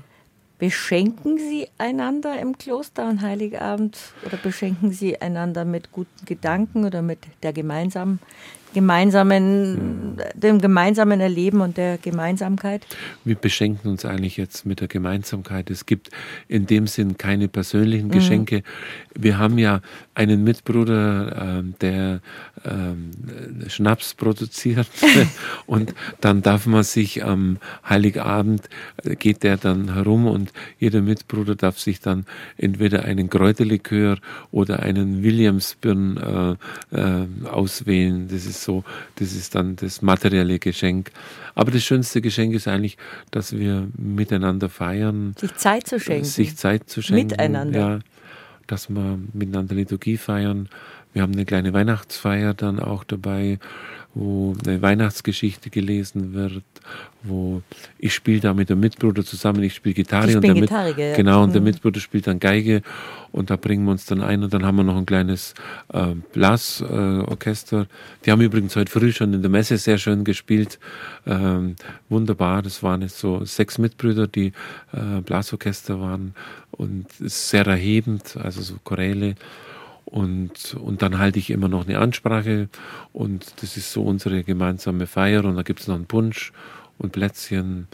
Beschenken 0.59 1.37
Sie 1.37 1.67
einander 1.77 2.37
im 2.39 2.57
Kloster 2.57 3.05
an 3.05 3.21
Heiligabend 3.21 3.97
oder 4.25 4.35
beschenken 4.35 4.91
Sie 4.91 5.19
einander 5.19 5.63
mit 5.63 5.93
guten 5.93 6.25
Gedanken 6.25 6.83
oder 6.83 7.01
mit 7.01 7.19
der 7.43 7.53
gemeinsamen 7.53 8.19
gemeinsamen, 8.73 10.21
dem 10.33 10.59
gemeinsamen 10.59 11.19
Erleben 11.19 11.61
und 11.61 11.77
der 11.77 11.97
Gemeinsamkeit? 11.97 12.85
Wir 13.23 13.35
beschenken 13.35 13.89
uns 13.89 14.05
eigentlich 14.05 14.37
jetzt 14.37 14.65
mit 14.65 14.79
der 14.79 14.87
Gemeinsamkeit. 14.87 15.69
Es 15.69 15.85
gibt 15.85 16.09
in 16.47 16.65
dem 16.67 16.87
Sinn 16.87 17.17
keine 17.17 17.47
persönlichen 17.47 18.07
mhm. 18.07 18.11
Geschenke. 18.11 18.63
Wir 19.15 19.37
haben 19.37 19.57
ja 19.57 19.81
einen 20.13 20.43
Mitbruder, 20.43 21.59
äh, 21.59 21.63
der 21.81 22.21
äh, 22.63 23.69
Schnaps 23.69 24.13
produziert 24.13 24.87
und 25.65 25.93
dann 26.21 26.41
darf 26.41 26.65
man 26.65 26.83
sich 26.83 27.23
am 27.23 27.57
Heiligabend, 27.87 28.69
geht 29.17 29.43
der 29.43 29.57
dann 29.57 29.93
herum 29.93 30.27
und 30.27 30.51
jeder 30.77 31.01
Mitbruder 31.01 31.55
darf 31.55 31.79
sich 31.79 31.99
dann 31.99 32.25
entweder 32.57 33.05
einen 33.05 33.29
Kräuterlikör 33.29 34.17
oder 34.51 34.81
einen 34.81 35.23
Williamsbirn 35.23 36.57
äh, 36.91 36.97
äh, 36.97 37.47
auswählen. 37.47 38.27
Das 38.29 38.45
ist 38.45 38.58
so, 38.63 38.83
das 39.15 39.33
ist 39.33 39.55
dann 39.55 39.75
das 39.75 40.01
materielle 40.01 40.59
Geschenk. 40.59 41.11
Aber 41.55 41.71
das 41.71 41.83
schönste 41.83 42.21
Geschenk 42.21 42.53
ist 42.53 42.67
eigentlich, 42.67 42.97
dass 43.31 43.57
wir 43.57 43.87
miteinander 43.97 44.69
feiern. 44.69 45.35
Sich 45.37 45.55
Zeit 45.55 45.87
zu 45.87 45.99
schenken. 45.99 46.25
Sich 46.25 46.55
Zeit 46.57 46.89
zu 46.89 47.01
schenken. 47.01 47.27
Miteinander. 47.27 47.79
Ja, 47.79 47.99
dass 48.67 48.89
wir 48.89 49.19
miteinander 49.33 49.75
Liturgie 49.75 50.17
feiern. 50.17 50.69
Wir 51.13 51.23
haben 51.23 51.33
eine 51.33 51.45
kleine 51.45 51.73
Weihnachtsfeier 51.73 52.53
dann 52.53 52.79
auch 52.79 53.03
dabei 53.03 53.57
wo 54.15 54.55
eine 54.65 54.81
Weihnachtsgeschichte 54.81 55.69
gelesen 55.69 56.33
wird, 56.33 56.63
wo 57.23 57.61
ich 57.99 58.13
spiele 58.13 58.39
da 58.39 58.53
mit 58.53 58.69
dem 58.69 58.79
Mitbruder 58.79 59.23
zusammen, 59.23 59.61
ich 59.63 59.75
spiele 59.75 59.93
Gitarre, 59.93 60.35
und 60.35 60.43
der, 60.43 60.53
Gitarre, 60.53 60.95
Mit, 60.95 61.15
genau, 61.15 61.43
und 61.43 61.53
der 61.53 61.61
mhm. 61.61 61.67
Mitbruder 61.67 61.99
spielt 61.99 62.25
dann 62.25 62.39
Geige 62.39 62.81
und 63.31 63.51
da 63.51 63.55
bringen 63.55 63.85
wir 63.85 63.91
uns 63.91 64.05
dann 64.05 64.21
ein 64.21 64.43
und 64.43 64.53
dann 64.53 64.65
haben 64.65 64.77
wir 64.77 64.83
noch 64.83 64.97
ein 64.97 65.05
kleines 65.05 65.53
äh, 65.93 66.15
Blasorchester. 66.33 67.81
Äh, 67.81 67.85
die 68.25 68.31
haben 68.31 68.41
übrigens 68.41 68.75
heute 68.75 68.91
früh 68.91 69.11
schon 69.11 69.33
in 69.33 69.41
der 69.41 69.51
Messe 69.51 69.77
sehr 69.77 69.99
schön 69.99 70.23
gespielt, 70.23 70.79
ähm, 71.27 71.75
wunderbar. 72.09 72.63
Das 72.63 72.81
waren 72.81 73.03
jetzt 73.03 73.19
so 73.19 73.45
sechs 73.45 73.77
Mitbrüder, 73.77 74.27
die 74.27 74.53
äh, 74.91 75.21
Blasorchester 75.23 76.01
waren 76.01 76.33
und 76.71 77.05
sehr 77.19 77.67
erhebend, 77.67 78.37
also 78.37 78.61
so 78.61 78.75
Choräle. 78.83 79.35
Und, 80.09 80.73
und 80.73 81.03
dann 81.03 81.19
halte 81.19 81.37
ich 81.37 81.51
immer 81.51 81.67
noch 81.67 81.87
eine 81.87 81.99
Ansprache 81.99 82.67
und 83.13 83.61
das 83.61 83.77
ist 83.77 83.91
so 83.91 84.03
unsere 84.03 84.43
gemeinsame 84.43 85.05
Feier 85.05 85.45
und 85.45 85.55
da 85.55 85.61
gibt 85.61 85.81
es 85.81 85.87
noch 85.87 85.95
einen 85.95 86.07
Punsch 86.07 86.51
und 86.97 87.11
Plätzchen. 87.11 87.87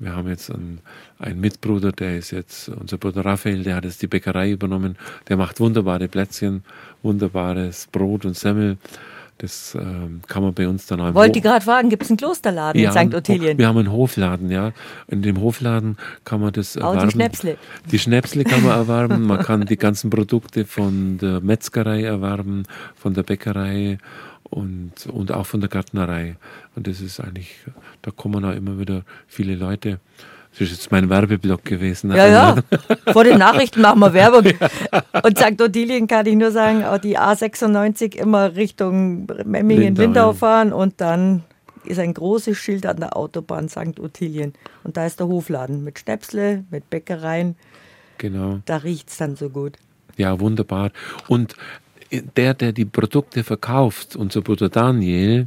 Wir 0.00 0.16
haben 0.16 0.28
jetzt 0.28 0.50
einen, 0.50 0.80
einen, 1.20 1.38
Mitbruder, 1.38 1.92
der 1.92 2.18
ist 2.18 2.32
jetzt, 2.32 2.68
unser 2.68 2.98
Bruder 2.98 3.24
Raphael, 3.24 3.62
der 3.62 3.76
hat 3.76 3.84
jetzt 3.84 4.02
die 4.02 4.08
Bäckerei 4.08 4.50
übernommen. 4.50 4.98
Der 5.28 5.36
macht 5.36 5.60
wunderbare 5.60 6.08
Plätzchen, 6.08 6.64
wunderbares 7.04 7.86
Brot 7.92 8.24
und 8.24 8.36
Semmel. 8.36 8.78
Das 9.38 9.74
ähm, 9.74 10.20
kann 10.28 10.42
man 10.42 10.54
bei 10.54 10.68
uns 10.68 10.86
dann 10.86 11.00
auch. 11.00 11.14
Wollte 11.14 11.40
gerade 11.40 11.64
fragen, 11.64 11.88
gibt 11.88 12.04
es 12.04 12.10
einen 12.10 12.16
Klosterladen 12.16 12.80
ja, 12.80 12.92
in 12.92 13.08
St. 13.08 13.14
Ottilien? 13.14 13.58
Wir 13.58 13.66
haben 13.66 13.78
einen 13.78 13.90
Hofladen, 13.90 14.50
ja. 14.50 14.72
In 15.08 15.22
dem 15.22 15.40
Hofladen 15.40 15.96
kann 16.24 16.40
man 16.40 16.52
das 16.52 16.76
erwerben. 16.76 16.98
Auch 16.98 17.04
die 17.04 17.10
Schnäpsle. 17.10 17.58
Die 17.90 17.98
Schnäpsle 17.98 18.44
kann 18.44 18.62
man 18.62 18.72
erwerben. 18.78 19.26
Man 19.26 19.40
kann 19.40 19.66
die 19.66 19.76
ganzen 19.76 20.10
Produkte 20.10 20.64
von 20.64 21.18
der 21.18 21.40
Metzgerei 21.40 22.04
erwerben, 22.04 22.64
von 22.94 23.14
der 23.14 23.24
Bäckerei 23.24 23.98
und, 24.44 25.06
und 25.06 25.32
auch 25.32 25.46
von 25.46 25.60
der 25.60 25.70
Gärtnerei. 25.70 26.36
Und 26.76 26.86
das 26.86 27.00
ist 27.00 27.18
eigentlich, 27.18 27.56
da 28.02 28.10
kommen 28.10 28.44
auch 28.44 28.54
immer 28.54 28.78
wieder 28.78 29.02
viele 29.26 29.56
Leute. 29.56 29.98
Das 30.52 30.60
ist 30.60 30.70
jetzt 30.72 30.92
mein 30.92 31.08
Werbeblock 31.08 31.64
gewesen. 31.64 32.12
Ja, 32.12 32.26
ja. 32.26 32.56
Vor 33.12 33.24
den 33.24 33.38
Nachrichten 33.38 33.80
machen 33.80 34.00
wir 34.00 34.12
Werbung. 34.12 34.52
Und 35.22 35.38
St. 35.38 35.60
Ottilien 35.60 36.06
kann 36.06 36.26
ich 36.26 36.36
nur 36.36 36.50
sagen, 36.50 36.84
auch 36.84 36.98
die 36.98 37.18
A96 37.18 38.16
immer 38.16 38.54
Richtung 38.54 39.26
Memmingen-Lindau 39.44 40.34
fahren 40.34 40.72
und 40.72 41.00
dann 41.00 41.42
ist 41.84 41.98
ein 41.98 42.14
großes 42.14 42.56
Schild 42.56 42.86
an 42.86 42.98
der 42.98 43.16
Autobahn 43.16 43.68
St. 43.68 43.98
Ottilien. 43.98 44.52
Und 44.84 44.96
da 44.96 45.06
ist 45.06 45.20
der 45.20 45.28
Hofladen 45.28 45.84
mit 45.84 45.98
Schnäpsle, 45.98 46.64
mit 46.70 46.90
Bäckereien. 46.90 47.56
Genau. 48.18 48.60
Da 48.66 48.76
riecht 48.76 49.08
es 49.08 49.16
dann 49.16 49.36
so 49.36 49.48
gut. 49.48 49.78
Ja, 50.16 50.38
wunderbar. 50.38 50.90
Und 51.28 51.56
der, 52.12 52.54
der 52.54 52.72
die 52.72 52.84
Produkte 52.84 53.42
verkauft, 53.42 54.16
unser 54.16 54.42
Bruder 54.42 54.68
Daniel, 54.68 55.46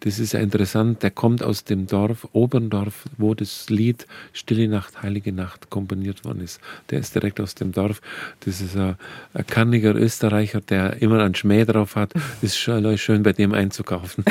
das 0.00 0.18
ist 0.18 0.32
ja 0.32 0.40
interessant, 0.40 1.02
der 1.02 1.10
kommt 1.10 1.42
aus 1.42 1.64
dem 1.64 1.86
Dorf, 1.86 2.28
Oberndorf, 2.32 3.04
wo 3.18 3.34
das 3.34 3.68
Lied 3.68 4.06
Stille 4.32 4.68
Nacht, 4.68 5.02
Heilige 5.02 5.32
Nacht 5.32 5.70
komponiert 5.70 6.24
worden 6.24 6.40
ist. 6.40 6.60
Der 6.90 7.00
ist 7.00 7.14
direkt 7.14 7.40
aus 7.40 7.54
dem 7.54 7.72
Dorf. 7.72 8.00
Das 8.44 8.60
ist 8.60 8.76
ein, 8.76 8.96
ein 9.32 9.46
kanniger 9.46 9.94
Österreicher, 9.94 10.60
der 10.60 11.02
immer 11.02 11.22
einen 11.22 11.34
Schmäh 11.34 11.64
drauf 11.64 11.96
hat. 11.96 12.12
Ist 12.42 12.58
schon 12.58 12.96
schön, 12.98 13.22
bei 13.22 13.32
dem 13.32 13.52
einzukaufen. 13.52 14.24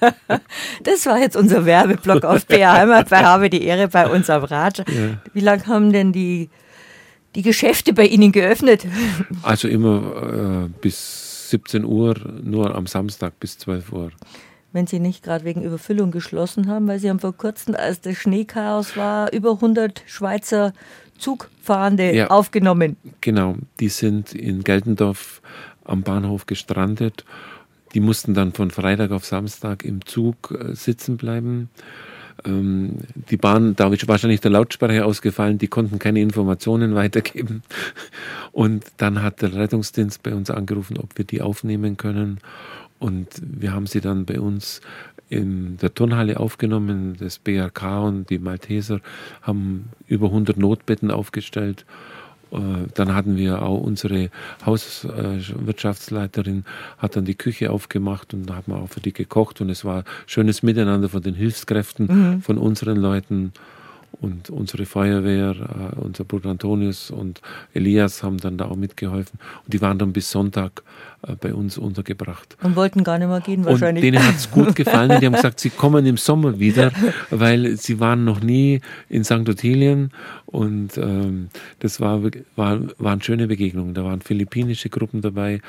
das 0.84 1.06
war 1.06 1.18
jetzt 1.18 1.36
unser 1.36 1.64
Werbeblock 1.64 2.24
auf 2.24 2.46
BR 2.46 2.72
Heimat 2.72 3.08
bei 3.08 3.24
Habe 3.24 3.50
die 3.50 3.64
Ehre 3.64 3.88
bei 3.88 4.06
uns 4.06 4.30
am 4.30 4.44
Rad. 4.44 4.78
Ja. 4.78 5.20
Wie 5.32 5.40
lange 5.40 5.66
haben 5.66 5.92
denn 5.92 6.12
die 6.12 6.50
die 7.34 7.42
Geschäfte 7.42 7.92
bei 7.92 8.06
Ihnen 8.06 8.32
geöffnet? 8.32 8.86
Also 9.42 9.68
immer 9.68 10.66
äh, 10.66 10.68
bis 10.80 11.50
17 11.50 11.84
Uhr, 11.84 12.14
nur 12.42 12.74
am 12.74 12.86
Samstag 12.86 13.38
bis 13.40 13.58
12 13.58 13.92
Uhr. 13.92 14.12
Wenn 14.72 14.86
Sie 14.86 15.00
nicht 15.00 15.24
gerade 15.24 15.44
wegen 15.44 15.62
Überfüllung 15.62 16.10
geschlossen 16.10 16.68
haben, 16.68 16.86
weil 16.86 16.98
Sie 16.98 17.10
haben 17.10 17.18
vor 17.18 17.36
kurzem, 17.36 17.74
als 17.74 18.00
das 18.00 18.16
Schneechaos 18.16 18.96
war, 18.96 19.32
über 19.32 19.52
100 19.52 20.04
Schweizer 20.06 20.72
Zugfahrende 21.18 22.14
ja, 22.14 22.28
aufgenommen. 22.28 22.96
Genau, 23.20 23.56
die 23.78 23.88
sind 23.88 24.32
in 24.32 24.62
Geltendorf 24.64 25.42
am 25.84 26.02
Bahnhof 26.02 26.46
gestrandet. 26.46 27.24
Die 27.94 28.00
mussten 28.00 28.34
dann 28.34 28.52
von 28.52 28.70
Freitag 28.70 29.10
auf 29.10 29.26
Samstag 29.26 29.84
im 29.84 30.04
Zug 30.06 30.56
äh, 30.58 30.74
sitzen 30.74 31.16
bleiben 31.16 31.68
ähm, 32.44 32.98
die 33.30 33.36
Bahn, 33.36 33.76
da 33.76 33.88
ist 33.88 34.08
wahrscheinlich 34.08 34.40
der 34.40 34.50
Lautsprecher 34.50 35.06
ausgefallen, 35.06 35.58
die 35.58 35.68
konnten 35.68 35.98
keine 35.98 36.20
Informationen 36.20 36.94
weitergeben. 36.94 37.62
Und 38.52 38.84
dann 38.96 39.22
hat 39.22 39.42
der 39.42 39.54
Rettungsdienst 39.54 40.22
bei 40.22 40.34
uns 40.34 40.50
angerufen, 40.50 40.98
ob 40.98 41.16
wir 41.16 41.24
die 41.24 41.42
aufnehmen 41.42 41.96
können. 41.96 42.38
Und 42.98 43.28
wir 43.40 43.72
haben 43.72 43.86
sie 43.86 44.00
dann 44.00 44.26
bei 44.26 44.40
uns 44.40 44.80
in 45.30 45.78
der 45.78 45.94
Turnhalle 45.94 46.38
aufgenommen. 46.38 47.16
Das 47.18 47.38
BRK 47.38 48.02
und 48.02 48.30
die 48.30 48.38
Malteser 48.38 49.00
haben 49.40 49.90
über 50.06 50.26
100 50.26 50.58
Notbetten 50.58 51.10
aufgestellt. 51.10 51.86
Äh, 52.52 52.86
dann 52.94 53.14
hatten 53.14 53.36
wir 53.36 53.62
auch 53.62 53.80
unsere 53.80 54.30
Hauswirtschaftsleiterin, 54.64 56.64
hat 56.98 57.16
dann 57.16 57.24
die 57.24 57.34
Küche 57.34 57.70
aufgemacht 57.70 58.34
und 58.34 58.46
da 58.46 58.56
haben 58.56 58.72
wir 58.72 58.76
auch 58.76 58.88
für 58.88 59.00
die 59.00 59.12
gekocht 59.12 59.60
und 59.60 59.70
es 59.70 59.84
war 59.84 60.04
schönes 60.26 60.62
Miteinander 60.62 61.08
von 61.08 61.22
den 61.22 61.34
Hilfskräften, 61.34 62.06
mhm. 62.06 62.42
von 62.42 62.58
unseren 62.58 62.96
Leuten 62.96 63.52
und 64.20 64.50
unsere 64.50 64.86
Feuerwehr, 64.86 65.54
äh, 65.96 66.00
unser 66.00 66.24
Bruder 66.24 66.50
Antonius 66.50 67.10
und 67.10 67.40
Elias 67.72 68.22
haben 68.22 68.38
dann 68.38 68.58
da 68.58 68.66
auch 68.66 68.76
mitgeholfen. 68.76 69.38
Und 69.64 69.72
die 69.72 69.80
waren 69.80 69.98
dann 69.98 70.12
bis 70.12 70.30
Sonntag 70.30 70.82
äh, 71.26 71.34
bei 71.40 71.54
uns 71.54 71.78
untergebracht. 71.78 72.56
Und 72.62 72.76
wollten 72.76 73.04
gar 73.04 73.18
nicht 73.18 73.28
mehr 73.28 73.40
gehen 73.40 73.64
wahrscheinlich. 73.64 74.04
Und 74.04 74.12
denen 74.12 74.26
hat 74.26 74.36
es 74.36 74.50
gut 74.50 74.74
gefallen. 74.74 75.20
Die 75.20 75.26
haben 75.26 75.34
gesagt, 75.34 75.60
sie 75.60 75.70
kommen 75.70 76.04
im 76.06 76.16
Sommer 76.16 76.58
wieder, 76.58 76.92
weil 77.30 77.76
sie 77.76 78.00
waren 78.00 78.24
noch 78.24 78.40
nie 78.40 78.80
in 79.08 79.24
St. 79.24 79.48
Ottilien. 79.48 80.10
Und 80.46 80.98
ähm, 80.98 81.48
das 81.78 82.00
war, 82.00 82.22
war, 82.56 82.80
waren 82.98 83.22
schöne 83.22 83.46
Begegnungen. 83.46 83.94
Da 83.94 84.04
waren 84.04 84.20
philippinische 84.20 84.88
Gruppen 84.88 85.22
dabei, 85.22 85.60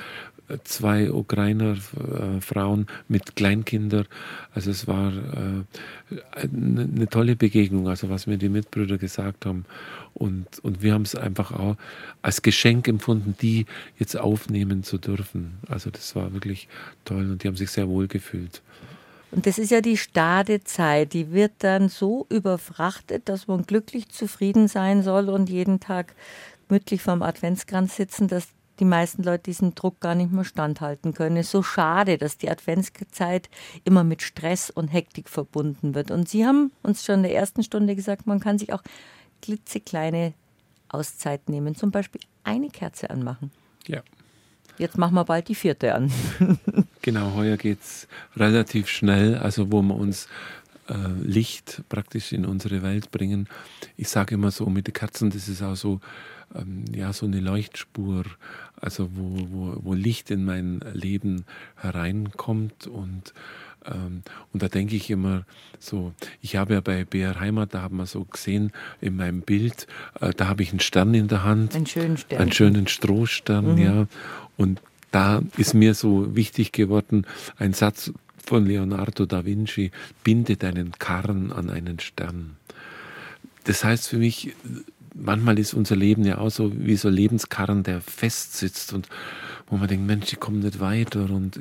zwei 0.63 1.11
Ukrainer 1.11 1.73
äh, 1.73 2.41
Frauen 2.41 2.87
mit 3.07 3.35
Kleinkindern. 3.35 4.05
Also 4.53 4.71
es 4.71 4.87
war 4.87 5.11
äh, 5.11 6.15
eine, 6.31 6.81
eine 6.81 7.07
tolle 7.07 7.35
Begegnung, 7.35 7.87
also 7.87 8.09
was 8.09 8.27
mir 8.27 8.37
die 8.37 8.49
Mitbrüder 8.49 8.97
gesagt 8.97 9.45
haben. 9.45 9.65
Und, 10.13 10.59
und 10.63 10.81
wir 10.81 10.93
haben 10.93 11.03
es 11.03 11.15
einfach 11.15 11.51
auch 11.51 11.77
als 12.21 12.41
Geschenk 12.41 12.87
empfunden, 12.87 13.35
die 13.41 13.65
jetzt 13.97 14.17
aufnehmen 14.17 14.83
zu 14.83 14.97
dürfen. 14.97 15.59
Also 15.67 15.89
das 15.89 16.15
war 16.15 16.33
wirklich 16.33 16.67
toll 17.05 17.31
und 17.31 17.43
die 17.43 17.47
haben 17.47 17.55
sich 17.55 17.71
sehr 17.71 17.87
wohl 17.87 18.07
gefühlt. 18.07 18.61
Und 19.31 19.47
das 19.47 19.57
ist 19.57 19.71
ja 19.71 19.79
die 19.79 19.95
Stadezeit, 19.95 21.13
die 21.13 21.31
wird 21.31 21.53
dann 21.59 21.87
so 21.87 22.25
überfrachtet, 22.29 23.29
dass 23.29 23.47
man 23.47 23.63
glücklich 23.63 24.09
zufrieden 24.09 24.67
sein 24.67 25.03
soll 25.03 25.29
und 25.29 25.49
jeden 25.49 25.79
Tag 25.79 26.13
gemütlich 26.67 27.01
vorm 27.01 27.21
Adventskranz 27.21 27.95
sitzen, 27.95 28.27
dass 28.27 28.49
die 28.81 28.85
meisten 28.85 29.21
Leute 29.21 29.43
diesen 29.43 29.75
Druck 29.75 29.99
gar 29.99 30.15
nicht 30.15 30.31
mehr 30.31 30.43
standhalten 30.43 31.13
können. 31.13 31.37
Es 31.37 31.45
ist 31.45 31.51
so 31.51 31.61
schade, 31.61 32.17
dass 32.17 32.39
die 32.39 32.49
Adventszeit 32.49 33.47
immer 33.83 34.03
mit 34.03 34.23
Stress 34.23 34.71
und 34.71 34.87
Hektik 34.87 35.29
verbunden 35.29 35.93
wird. 35.93 36.09
Und 36.09 36.27
Sie 36.27 36.45
haben 36.47 36.71
uns 36.81 37.05
schon 37.05 37.17
in 37.17 37.23
der 37.23 37.35
ersten 37.35 37.61
Stunde 37.61 37.95
gesagt, 37.95 38.25
man 38.25 38.39
kann 38.39 38.57
sich 38.57 38.73
auch 38.73 38.81
klitzekleine 39.43 40.33
Auszeit 40.89 41.47
nehmen, 41.47 41.75
zum 41.75 41.91
Beispiel 41.91 42.21
eine 42.43 42.69
Kerze 42.69 43.11
anmachen. 43.11 43.51
Ja. 43.85 44.01
Jetzt 44.79 44.97
machen 44.97 45.13
wir 45.13 45.25
bald 45.25 45.47
die 45.47 45.55
vierte 45.55 45.93
an. 45.93 46.11
genau, 47.03 47.35
heuer 47.35 47.57
geht 47.57 47.81
es 47.81 48.07
relativ 48.35 48.87
schnell, 48.87 49.37
also 49.37 49.71
wo 49.71 49.83
wir 49.83 49.95
uns 49.95 50.27
Licht 51.21 51.83
praktisch 51.89 52.31
in 52.33 52.45
unsere 52.45 52.81
Welt 52.81 53.11
bringen. 53.11 53.47
Ich 53.97 54.09
sage 54.09 54.35
immer 54.35 54.51
so, 54.51 54.65
mit 54.67 54.87
den 54.87 54.93
Kerzen, 54.93 55.29
das 55.29 55.47
ist 55.47 55.61
auch 55.61 55.75
so, 55.75 56.01
ähm, 56.55 56.85
ja, 56.93 57.13
so 57.13 57.25
eine 57.25 57.39
Leuchtspur, 57.39 58.25
also 58.79 59.09
wo, 59.13 59.47
wo, 59.51 59.77
wo 59.83 59.93
Licht 59.93 60.31
in 60.31 60.43
mein 60.43 60.81
Leben 60.93 61.45
hereinkommt 61.75 62.87
und 62.87 63.33
ähm, 63.85 64.21
und 64.53 64.61
da 64.61 64.67
denke 64.67 64.95
ich 64.95 65.09
immer 65.09 65.43
so, 65.79 66.13
ich 66.41 66.55
habe 66.55 66.75
ja 66.75 66.81
bei 66.81 67.03
BR 67.03 67.39
Heimat, 67.39 67.73
da 67.73 67.81
haben 67.81 67.97
wir 67.97 68.05
so 68.05 68.23
gesehen 68.25 68.71
in 68.99 69.15
meinem 69.15 69.41
Bild, 69.41 69.87
äh, 70.19 70.31
da 70.35 70.47
habe 70.47 70.63
ich 70.63 70.69
einen 70.69 70.79
Stern 70.79 71.13
in 71.13 71.27
der 71.27 71.43
Hand. 71.43 71.75
Einen 71.75 71.87
schönen 71.87 72.17
Stern. 72.17 72.41
Einen 72.41 72.51
schönen 72.51 72.87
Strohstern, 72.87 73.73
mhm. 73.73 73.77
ja. 73.77 74.07
Und 74.57 74.81
da 75.11 75.41
ist 75.57 75.73
mir 75.73 75.93
so 75.93 76.35
wichtig 76.35 76.71
geworden, 76.71 77.25
ein 77.57 77.73
Satz 77.73 78.13
von 78.45 78.65
Leonardo 78.65 79.25
da 79.25 79.45
Vinci, 79.45 79.91
binde 80.23 80.57
deinen 80.57 80.93
Karren 80.93 81.51
an 81.51 81.69
einen 81.69 81.99
Stern. 81.99 82.57
Das 83.63 83.83
heißt 83.83 84.07
für 84.07 84.17
mich, 84.17 84.53
manchmal 85.13 85.59
ist 85.59 85.73
unser 85.73 85.95
Leben 85.95 86.23
ja 86.25 86.37
auch 86.39 86.49
so 86.49 86.71
wie 86.75 86.95
so 86.95 87.09
Lebenskarren, 87.09 87.83
der 87.83 88.01
festsitzt 88.01 88.93
und 88.93 89.07
wo 89.67 89.77
man 89.77 89.87
denkt, 89.87 90.05
Mensch, 90.05 90.33
ich 90.33 90.39
komme 90.39 90.57
nicht 90.57 90.79
weiter 90.81 91.29
und 91.29 91.59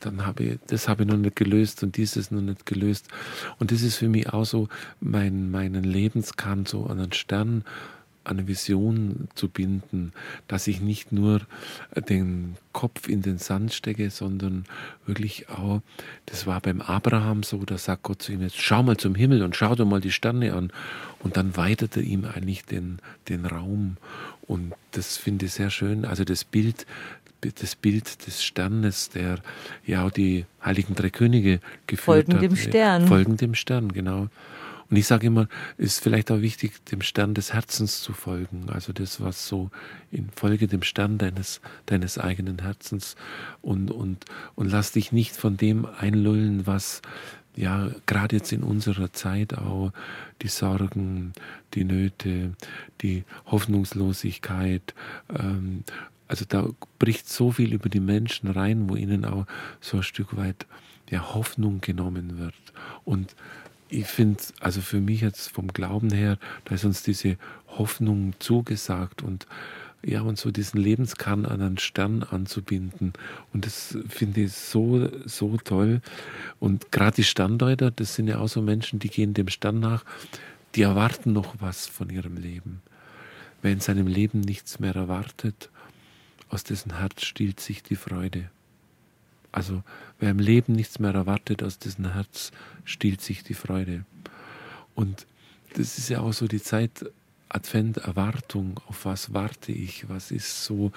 dann 0.00 0.24
habe 0.24 0.44
ich, 0.44 0.58
das 0.68 0.88
habe 0.88 1.02
ich 1.02 1.08
noch 1.08 1.16
nicht 1.16 1.34
gelöst 1.34 1.82
und 1.82 1.96
dieses 1.96 2.30
noch 2.30 2.40
nicht 2.40 2.66
gelöst. 2.66 3.08
Und 3.58 3.72
das 3.72 3.82
ist 3.82 3.96
für 3.96 4.08
mich 4.08 4.28
auch 4.32 4.44
so 4.44 4.68
mein, 5.00 5.50
meinen 5.50 5.82
Lebenskern 5.82 6.66
so 6.66 6.86
an 6.86 7.00
einen 7.00 7.12
Stern 7.12 7.64
eine 8.28 8.46
Vision 8.46 9.28
zu 9.34 9.48
binden, 9.48 10.12
dass 10.46 10.66
ich 10.66 10.80
nicht 10.80 11.12
nur 11.12 11.40
den 12.08 12.56
Kopf 12.72 13.08
in 13.08 13.22
den 13.22 13.38
Sand 13.38 13.72
stecke, 13.72 14.10
sondern 14.10 14.64
wirklich 15.06 15.48
auch, 15.48 15.80
das 16.26 16.46
war 16.46 16.60
beim 16.60 16.80
Abraham 16.80 17.42
so, 17.42 17.64
da 17.64 17.78
sagt 17.78 18.04
Gott 18.04 18.22
zu 18.22 18.32
ihm 18.32 18.42
jetzt, 18.42 18.60
schau 18.60 18.82
mal 18.82 18.96
zum 18.96 19.14
Himmel 19.14 19.42
und 19.42 19.56
schau 19.56 19.74
dir 19.74 19.84
mal 19.84 20.00
die 20.00 20.12
Sterne 20.12 20.54
an. 20.54 20.72
Und 21.20 21.36
dann 21.36 21.56
weitet 21.56 21.96
er 21.96 22.02
ihm 22.02 22.24
eigentlich 22.24 22.64
den, 22.64 22.98
den 23.28 23.44
Raum. 23.44 23.96
Und 24.42 24.72
das 24.92 25.16
finde 25.16 25.46
ich 25.46 25.52
sehr 25.52 25.70
schön. 25.70 26.04
Also 26.04 26.24
das 26.24 26.44
Bild, 26.44 26.86
das 27.40 27.74
Bild 27.74 28.26
des 28.26 28.44
Sternes, 28.44 29.10
der 29.10 29.38
ja 29.84 30.06
auch 30.06 30.10
die 30.10 30.46
heiligen 30.64 30.94
drei 30.94 31.10
Könige 31.10 31.60
geführt 31.86 32.04
Folgen 32.04 32.32
hat. 32.34 32.40
Folgen 32.40 32.54
dem 32.54 32.56
Stern. 32.56 33.06
Folgen 33.06 33.36
dem 33.36 33.54
Stern, 33.54 33.92
genau. 33.92 34.28
Und 34.90 34.96
ich 34.96 35.06
sage 35.06 35.26
immer, 35.26 35.48
ist 35.76 36.02
vielleicht 36.02 36.30
auch 36.30 36.40
wichtig, 36.40 36.84
dem 36.86 37.02
Stern 37.02 37.34
des 37.34 37.52
Herzens 37.52 38.00
zu 38.00 38.12
folgen. 38.12 38.70
Also 38.70 38.92
das, 38.92 39.20
was 39.20 39.46
so 39.46 39.70
in 40.10 40.30
Folge 40.30 40.66
dem 40.66 40.82
Stern 40.82 41.18
deines, 41.18 41.60
deines 41.86 42.18
eigenen 42.18 42.60
Herzens 42.60 43.16
und, 43.60 43.90
und, 43.90 44.24
und 44.54 44.70
lass 44.70 44.92
dich 44.92 45.12
nicht 45.12 45.36
von 45.36 45.56
dem 45.56 45.84
einlullen, 45.84 46.66
was 46.66 47.02
ja, 47.54 47.90
gerade 48.06 48.36
jetzt 48.36 48.52
in 48.52 48.62
unserer 48.62 49.12
Zeit 49.12 49.58
auch 49.58 49.92
die 50.42 50.48
Sorgen, 50.48 51.32
die 51.74 51.82
Nöte, 51.84 52.52
die 53.02 53.24
Hoffnungslosigkeit, 53.46 54.94
ähm, 55.36 55.82
also 56.28 56.44
da 56.46 56.68
bricht 56.98 57.28
so 57.28 57.50
viel 57.50 57.72
über 57.72 57.88
die 57.88 58.00
Menschen 58.00 58.50
rein, 58.50 58.88
wo 58.88 58.94
ihnen 58.94 59.24
auch 59.24 59.46
so 59.80 59.96
ein 59.96 60.02
Stück 60.02 60.36
weit 60.36 60.66
ja, 61.10 61.34
Hoffnung 61.34 61.80
genommen 61.80 62.38
wird. 62.38 62.54
Und 63.04 63.34
ich 63.88 64.06
finde, 64.06 64.42
also 64.60 64.80
für 64.80 65.00
mich 65.00 65.20
jetzt 65.20 65.48
vom 65.48 65.68
Glauben 65.68 66.10
her, 66.10 66.38
da 66.64 66.74
ist 66.74 66.84
uns 66.84 67.02
diese 67.02 67.36
Hoffnung 67.68 68.34
zugesagt 68.38 69.22
und 69.22 69.46
ja, 70.04 70.20
und 70.22 70.38
so 70.38 70.52
diesen 70.52 70.80
Lebenskern 70.80 71.44
an 71.44 71.60
einen 71.60 71.78
Stern 71.78 72.22
anzubinden. 72.22 73.14
Und 73.52 73.66
das 73.66 73.98
finde 74.08 74.42
ich 74.42 74.52
so, 74.52 75.08
so 75.26 75.56
toll. 75.56 76.00
Und 76.60 76.92
gerade 76.92 77.16
die 77.16 77.24
Sterndeuter, 77.24 77.90
das 77.90 78.14
sind 78.14 78.28
ja 78.28 78.38
auch 78.38 78.46
so 78.46 78.62
Menschen, 78.62 79.00
die 79.00 79.08
gehen 79.08 79.34
dem 79.34 79.48
Stern 79.48 79.80
nach, 79.80 80.04
die 80.76 80.82
erwarten 80.82 81.32
noch 81.32 81.56
was 81.58 81.88
von 81.88 82.10
ihrem 82.10 82.36
Leben. 82.36 82.80
Wer 83.60 83.72
in 83.72 83.80
seinem 83.80 84.06
Leben 84.06 84.40
nichts 84.40 84.78
mehr 84.78 84.94
erwartet, 84.94 85.68
aus 86.48 86.62
dessen 86.62 86.98
Herz 86.98 87.24
stiehlt 87.24 87.58
sich 87.58 87.82
die 87.82 87.96
Freude. 87.96 88.50
Also 89.52 89.82
wer 90.18 90.30
im 90.30 90.38
Leben 90.38 90.74
nichts 90.74 90.98
mehr 90.98 91.14
erwartet, 91.14 91.62
aus 91.62 91.78
dessen 91.78 92.12
Herz 92.12 92.52
stiehlt 92.84 93.20
sich 93.20 93.42
die 93.42 93.54
Freude. 93.54 94.04
Und 94.94 95.26
das 95.74 95.98
ist 95.98 96.08
ja 96.08 96.20
auch 96.20 96.32
so 96.32 96.46
die 96.48 96.62
Zeit 96.62 97.04
Advent, 97.50 97.96
Erwartung, 97.98 98.80
auf 98.88 99.06
was 99.06 99.32
warte 99.32 99.72
ich, 99.72 100.08
was 100.08 100.30
ist 100.30 100.64
so. 100.64 100.92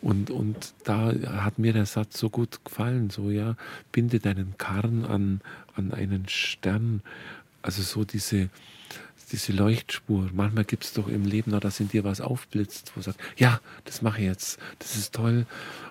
Und, 0.00 0.30
und 0.30 0.74
da 0.84 1.12
hat 1.42 1.58
mir 1.58 1.72
der 1.72 1.86
Satz 1.86 2.18
so 2.18 2.30
gut 2.30 2.64
gefallen, 2.64 3.10
so 3.10 3.30
ja, 3.30 3.56
binde 3.92 4.18
deinen 4.18 4.58
Karren 4.58 5.04
an, 5.04 5.40
an 5.76 5.92
einen 5.92 6.28
Stern. 6.28 7.00
Also 7.62 7.82
so 7.82 8.04
diese, 8.04 8.48
diese 9.32 9.52
Leuchtspur. 9.52 10.30
Manchmal 10.32 10.64
gibt 10.64 10.84
es 10.84 10.92
doch 10.92 11.08
im 11.08 11.24
Leben 11.24 11.50
noch, 11.50 11.60
dass 11.60 11.80
in 11.80 11.88
dir 11.88 12.04
was 12.04 12.20
aufblitzt, 12.20 12.92
wo 12.94 13.00
du 13.00 13.04
sagst, 13.04 13.20
ja, 13.36 13.60
das 13.84 14.02
mache 14.02 14.20
ich 14.20 14.26
jetzt, 14.26 14.58
das 14.78 14.96
ist 14.96 15.14
toll 15.14 15.46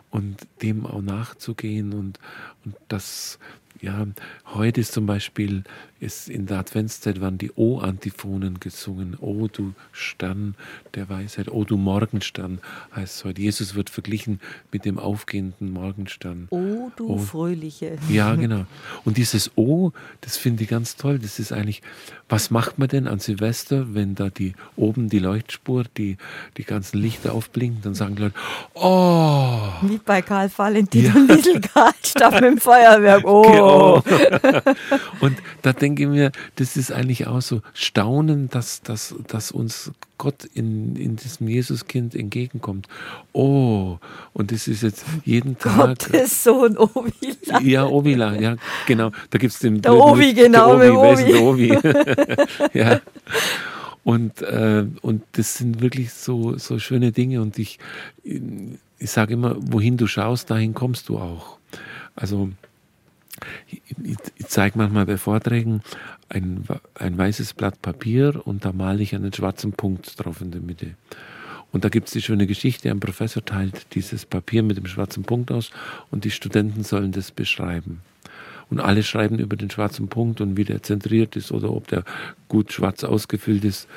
und 0.10 0.48
dem 0.62 0.86
auch 0.86 1.02
nachzugehen 1.02 1.94
und, 1.94 2.20
und 2.66 2.76
das, 2.88 3.40
ja, 3.82 4.06
heute 4.46 4.82
ist 4.82 4.94
zum 4.94 5.06
Beispiel, 5.06 5.64
ist 6.04 6.30
in 6.30 6.46
der 6.46 6.60
Adventszeit 6.60 7.22
waren 7.22 7.38
die 7.38 7.52
O-Antiphonen 7.56 8.60
gesungen. 8.60 9.18
O 9.20 9.48
du 9.48 9.74
Stern 9.92 10.56
der 10.96 11.10
Weisheit, 11.10 11.50
O 11.50 11.64
du 11.64 11.78
Morgenstern 11.78 12.60
heißt 12.96 13.16
es 13.16 13.26
heute. 13.26 13.42
Jesus 13.42 13.76
wird 13.76 13.90
verglichen 13.90 14.40
mit 14.72 14.86
dem 14.86 15.00
aufgehenden 15.00 15.72
Morgenstern. 15.72 16.48
O 16.52 16.92
du 16.96 17.10
o. 17.10 17.18
Fröhliche. 17.18 17.98
Ja, 18.10 18.36
genau. 18.44 18.66
Und 19.06 19.18
dieses 19.18 19.52
O, 19.56 19.92
das 20.22 20.38
finde 20.38 20.64
ich 20.64 20.70
ganz 20.70 20.96
toll. 20.96 21.20
Das 21.20 21.40
ist 21.40 21.52
eigentlich, 21.52 21.82
was 22.30 22.52
macht 22.52 22.80
man 22.80 22.88
denn 22.88 23.08
an 23.08 23.20
Silvester, 23.20 23.94
wenn 23.94 24.16
da 24.16 24.30
die 24.30 24.54
oben 24.76 25.10
die 25.10 25.20
Leuchtspur, 25.20 25.86
die, 25.98 26.18
die 26.58 26.64
ganzen 26.64 27.00
Lichter 27.00 27.34
aufblinken, 27.34 27.82
dann 27.82 27.96
sagen 27.96 28.16
die 28.16 28.24
Leute, 28.24 28.36
oh. 28.74 29.70
Wie 29.82 29.98
bei 29.98 30.22
Karl 30.22 30.52
Valentin 30.56 31.06
ja. 31.06 31.14
und 31.14 31.28
Liesel 31.30 31.62
Karlstadt 31.62 32.34
mit 32.34 32.44
dem 32.44 32.58
Feuerwerk. 32.58 33.24
Oh. 33.34 33.42
Genau. 33.42 34.04
Und 35.20 35.38
da 35.62 35.74
denke 35.74 35.93
ich 36.02 36.08
mir, 36.08 36.32
das 36.56 36.76
ist 36.78 36.92
eigentlich 36.92 37.28
auch 37.28 37.42
so 37.42 37.62
Staunen, 37.74 38.50
dass, 38.50 38.82
dass, 38.82 39.16
dass 39.28 39.52
uns 39.52 39.92
Gott 40.18 40.46
in, 40.54 40.96
in 40.96 41.16
diesem 41.16 41.48
Jesuskind 41.48 42.16
entgegenkommt. 42.16 42.88
Oh, 43.34 43.98
und 44.34 44.52
das 44.52 44.68
ist 44.68 44.84
jetzt 44.84 45.06
jeden 45.26 45.58
Tag. 45.58 46.00
Gottes 46.00 46.44
Sohn 46.44 46.78
Ovila. 46.78 47.62
Ja, 47.62 47.86
Ovila, 47.86 48.40
ja, 48.40 48.56
genau. 48.88 49.12
Da 49.30 49.38
gibt 49.38 49.54
es 49.54 49.60
den. 49.60 49.82
Der 49.82 49.94
Ovi, 49.94 50.34
genau. 50.34 50.78
Der 50.78 50.96
Ovi, 50.96 51.24
der 51.26 51.42
Ovi. 51.42 51.78
ja. 52.74 53.02
Und, 54.04 54.42
äh, 54.42 54.86
und 55.02 55.24
das 55.34 55.56
sind 55.56 55.82
wirklich 55.82 56.14
so, 56.14 56.58
so 56.58 56.78
schöne 56.80 57.12
Dinge. 57.12 57.42
Und 57.42 57.58
ich, 57.58 57.80
ich 58.24 59.12
sage 59.12 59.34
immer, 59.34 59.56
wohin 59.60 59.98
du 59.98 60.08
schaust, 60.08 60.50
dahin 60.50 60.74
kommst 60.74 61.10
du 61.10 61.18
auch. 61.18 61.58
Also 62.16 62.50
ich, 63.68 63.82
ich 64.38 64.48
zeige 64.48 64.78
manchmal 64.78 65.06
bei 65.06 65.18
Vorträgen 65.18 65.82
ein, 66.30 66.66
ein 66.96 67.18
weißes 67.18 67.54
Blatt 67.54 67.82
Papier 67.82 68.42
und 68.46 68.66
da 68.66 68.72
male 68.72 69.02
ich 69.02 69.16
einen 69.16 69.34
schwarzen 69.34 69.74
Punkt 69.74 70.24
drauf 70.24 70.42
in 70.42 70.52
der 70.52 70.62
Mitte. 70.62 70.96
Und 71.72 71.84
da 71.84 71.90
gibt 71.90 72.08
es 72.08 72.14
die 72.14 72.22
schöne 72.22 72.46
Geschichte, 72.46 72.92
ein 72.92 73.00
Professor 73.00 73.44
teilt 73.44 73.96
dieses 73.96 74.26
Papier 74.26 74.62
mit 74.62 74.78
dem 74.78 74.86
schwarzen 74.86 75.24
Punkt 75.24 75.52
aus 75.52 75.72
und 76.12 76.24
die 76.24 76.32
Studenten 76.32 76.84
sollen 76.84 77.12
das 77.12 77.32
beschreiben. 77.32 78.02
Und 78.70 78.80
alle 78.80 79.04
schreiben 79.04 79.40
über 79.40 79.56
den 79.56 79.70
schwarzen 79.70 80.08
Punkt 80.08 80.40
und 80.40 80.56
wie 80.56 80.64
der 80.64 80.84
zentriert 80.84 81.36
ist 81.36 81.52
oder 81.52 81.72
ob 81.72 81.88
der 81.88 82.04
gut 82.48 82.72
schwarz 82.72 83.04
ausgefüllt 83.04 83.66
ist. 83.66 83.88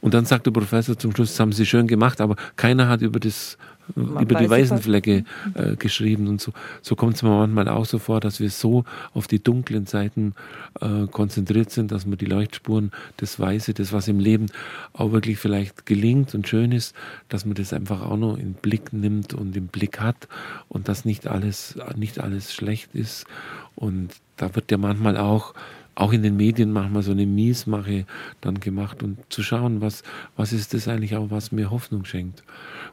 Und 0.00 0.14
dann 0.14 0.24
sagt 0.24 0.46
der 0.46 0.50
Professor 0.50 0.98
zum 0.98 1.12
Schluss, 1.12 1.30
das 1.30 1.40
haben 1.40 1.52
Sie 1.52 1.66
schön 1.66 1.86
gemacht, 1.86 2.20
aber 2.20 2.36
keiner 2.56 2.88
hat 2.88 3.02
über 3.02 3.20
das 3.20 3.56
man 3.94 4.22
über 4.22 4.36
die 4.36 4.50
weißen 4.50 4.78
Flecke 4.78 5.24
äh, 5.54 5.76
geschrieben 5.76 6.28
und 6.28 6.40
so. 6.40 6.52
So 6.82 6.96
kommt 6.96 7.16
es 7.16 7.22
mir 7.22 7.30
manchmal 7.30 7.68
auch 7.68 7.84
so 7.84 7.98
vor, 7.98 8.20
dass 8.20 8.40
wir 8.40 8.50
so 8.50 8.84
auf 9.14 9.26
die 9.26 9.42
dunklen 9.42 9.86
Seiten 9.86 10.34
äh, 10.80 11.06
konzentriert 11.10 11.70
sind, 11.70 11.92
dass 11.92 12.06
man 12.06 12.18
die 12.18 12.26
Leuchtspuren, 12.26 12.90
das 13.16 13.38
Weiße, 13.38 13.74
das, 13.74 13.92
was 13.92 14.08
im 14.08 14.18
Leben 14.18 14.46
auch 14.92 15.12
wirklich 15.12 15.38
vielleicht 15.38 15.86
gelingt 15.86 16.34
und 16.34 16.48
schön 16.48 16.72
ist, 16.72 16.94
dass 17.28 17.44
man 17.44 17.54
das 17.54 17.72
einfach 17.72 18.02
auch 18.02 18.16
noch 18.16 18.36
in 18.36 18.54
Blick 18.54 18.92
nimmt 18.92 19.34
und 19.34 19.56
im 19.56 19.68
Blick 19.68 20.00
hat 20.00 20.28
und 20.68 20.88
dass 20.88 21.04
nicht 21.04 21.26
alles, 21.26 21.78
nicht 21.96 22.18
alles 22.20 22.52
schlecht 22.52 22.94
ist. 22.94 23.26
Und 23.74 24.10
da 24.36 24.54
wird 24.54 24.70
ja 24.70 24.78
manchmal 24.78 25.16
auch 25.16 25.54
auch 25.96 26.12
in 26.12 26.22
den 26.22 26.36
Medien 26.36 26.72
manchmal 26.72 27.02
so 27.02 27.10
eine 27.10 27.26
Miesmache 27.26 28.04
dann 28.42 28.60
gemacht 28.60 29.02
und 29.02 29.18
zu 29.30 29.42
schauen, 29.42 29.80
was, 29.80 30.02
was 30.36 30.52
ist 30.52 30.74
das 30.74 30.88
eigentlich 30.88 31.16
auch, 31.16 31.30
was 31.30 31.52
mir 31.52 31.70
Hoffnung 31.70 32.04
schenkt. 32.04 32.44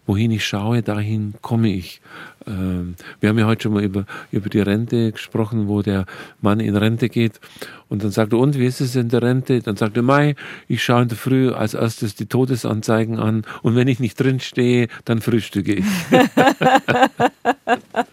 Wohin 0.06 0.32
ich 0.32 0.46
schaue, 0.46 0.82
dahin 0.82 1.34
komme 1.42 1.70
ich. 1.70 2.02
Ähm, 2.48 2.96
wir 3.20 3.30
haben 3.30 3.38
ja 3.38 3.46
heute 3.46 3.64
schon 3.64 3.74
mal 3.74 3.84
über, 3.84 4.06
über 4.32 4.50
die 4.50 4.62
Rente 4.62 5.12
gesprochen, 5.12 5.68
wo 5.68 5.82
der 5.82 6.06
Mann 6.42 6.62
in 6.62 6.78
Rente 6.78 7.10
geht 7.10 7.42
und 7.90 8.04
dann 8.04 8.12
sagt 8.12 8.32
er, 8.32 8.40
und 8.40 8.58
wie 8.58 8.66
ist 8.66 8.80
es 8.80 8.96
in 8.96 9.10
der 9.10 9.22
Rente? 9.22 9.62
Dann 9.62 9.76
sagt 9.76 9.98
er, 9.98 10.04
Mai, 10.04 10.36
ich 10.70 10.82
schaue 10.82 11.04
in 11.04 11.10
der 11.10 11.18
Früh 11.18 11.52
als 11.52 11.74
erstes 11.74 12.16
die 12.16 12.28
Todesanzeigen 12.28 13.20
an 13.20 13.44
und 13.64 13.76
wenn 13.76 13.90
ich 13.90 14.00
nicht 14.00 14.18
drin 14.18 14.40
stehe, 14.40 14.88
dann 15.04 15.20
frühstücke 15.20 15.74
ich. 15.74 15.86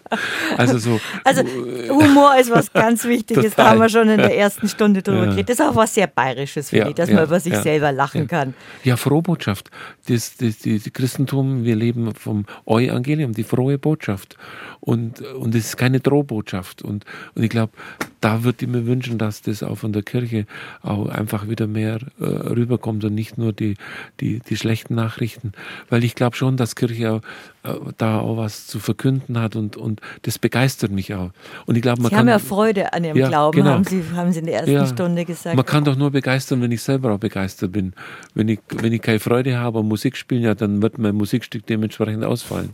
Also 0.57 0.79
so. 0.79 1.01
Also 1.25 1.43
Humor 1.89 2.37
ist 2.39 2.51
was 2.51 2.73
ganz 2.73 3.05
Wichtiges. 3.09 3.55
Da 3.55 3.71
haben 3.71 3.81
wir 3.81 3.89
schon 3.89 4.09
in 4.09 4.19
der 4.19 4.37
ersten 4.37 4.69
Stunde 4.69 5.03
drüber 5.03 5.25
ja. 5.25 5.25
geredet. 5.27 5.51
Das 5.51 5.61
ist 5.61 5.65
auch 5.65 5.77
was 5.77 5.95
sehr 5.95 6.07
Bayerisches, 6.07 6.71
finde 6.71 6.85
ja, 6.85 6.89
ich, 6.91 6.95
dass 6.95 7.09
ja, 7.09 7.17
man 7.17 7.25
über 7.25 7.41
sich 7.41 7.55
selber 7.57 7.93
lachen 7.93 8.27
kann. 8.27 8.55
Ja, 8.85 8.97
Frohbotschaft. 8.97 9.71
Das, 10.09 10.37
das, 10.37 10.59
das, 10.59 10.83
das 10.83 10.93
Christentum, 10.93 11.65
wir 11.65 11.77
leben 11.77 12.15
vom 12.15 12.47
Evangelium, 12.67 13.33
die 13.33 13.45
frohe 13.45 13.79
Botschaft. 13.79 14.37
Und, 14.81 15.21
und 15.21 15.55
es 15.55 15.67
ist 15.67 15.77
keine 15.77 16.01
Drohbotschaft. 16.01 16.83
Und, 16.83 17.05
und 17.35 17.43
ich 17.43 17.51
glaube, 17.51 17.73
da 18.21 18.45
würde 18.45 18.65
ich 18.65 18.71
mir 18.71 18.87
wünschen, 18.87 19.19
dass 19.19 19.43
das 19.43 19.63
auch 19.63 19.77
von 19.77 19.93
der 19.93 20.03
Kirche 20.03 20.47
auch 20.83 21.09
einfach 21.09 21.49
wieder 21.49 21.67
mehr 21.67 21.99
äh, 22.19 22.25
rüberkommt 22.25 23.05
und 23.05 23.15
nicht 23.15 23.39
nur 23.39 23.53
die, 23.53 23.77
die, 24.21 24.41
die 24.41 24.57
schlechten 24.57 24.95
Nachrichten. 24.95 25.53
Weil 25.89 26.05
ich 26.05 26.15
glaube 26.15 26.37
schon, 26.37 26.57
dass 26.57 26.77
Kirche 26.77 27.13
auch, 27.13 27.21
äh, 27.63 27.75
da 27.99 28.21
auch 28.21 28.37
was 28.37 28.67
zu 28.67 28.79
verkünden 28.79 29.39
hat 29.39 29.57
und, 29.57 29.77
und 29.77 30.01
das 30.23 30.39
begeistert 30.39 30.93
mich 30.93 31.15
auch. 31.15 31.31
Und 31.67 31.77
ich 31.77 31.83
glaube, 31.83 32.01
man 32.03 32.11
Sie 32.11 32.17
kann, 32.17 32.21
haben 32.21 32.29
ja 32.29 32.39
Freude 32.39 32.93
an 32.93 33.05
Ihrem 33.05 33.17
ja, 33.17 33.29
Glauben, 33.29 33.57
genau. 33.57 33.71
haben, 33.71 33.85
Sie, 33.85 34.03
haben 34.15 34.33
Sie 34.33 34.41
in 34.41 34.47
der 34.47 34.57
ersten 34.57 34.73
ja, 34.73 34.87
Stunde 34.87 35.25
gesagt. 35.25 35.57
Man 35.57 35.67
kann 35.67 35.85
doch 35.85 35.97
nur 35.97 36.11
begeistern, 36.11 36.61
wenn 36.63 36.73
ich 36.73 36.83
selber 36.83 37.13
auch 37.13 37.19
begeistert 37.19 37.73
bin. 37.73 37.93
Wenn 38.35 38.49
ich, 38.49 38.61
wenn 38.71 38.93
ich 38.93 39.03
keine 39.03 39.21
Freude 39.21 39.59
habe 39.59 39.81
am 39.81 39.89
Musik 39.89 40.17
spielen, 40.17 40.43
ja, 40.43 40.55
dann 40.55 40.83
wird 40.83 40.99
mein 40.99 41.15
Musikstück 41.15 41.67
dementsprechend 41.67 42.25
ausfallen. 42.25 42.71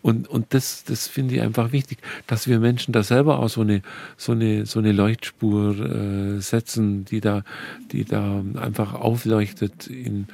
Und, 0.00 0.28
und 0.28 0.54
das, 0.54 0.84
das 0.84 1.08
finde 1.08 1.34
ich 1.36 1.41
einfach 1.42 1.72
wichtig, 1.72 1.98
dass 2.26 2.48
wir 2.48 2.58
Menschen 2.58 2.92
da 2.92 3.02
selber 3.02 3.40
auch 3.40 3.48
so 3.48 3.60
eine, 3.60 3.82
so 4.16 4.32
eine, 4.32 4.66
so 4.66 4.78
eine 4.78 4.92
Leuchtspur 4.92 5.78
äh, 5.78 6.40
setzen, 6.40 7.04
die 7.04 7.20
da, 7.20 7.44
die 7.92 8.04
da 8.04 8.42
einfach 8.54 8.94
aufleuchtet 8.94 9.86
in, 9.86 10.26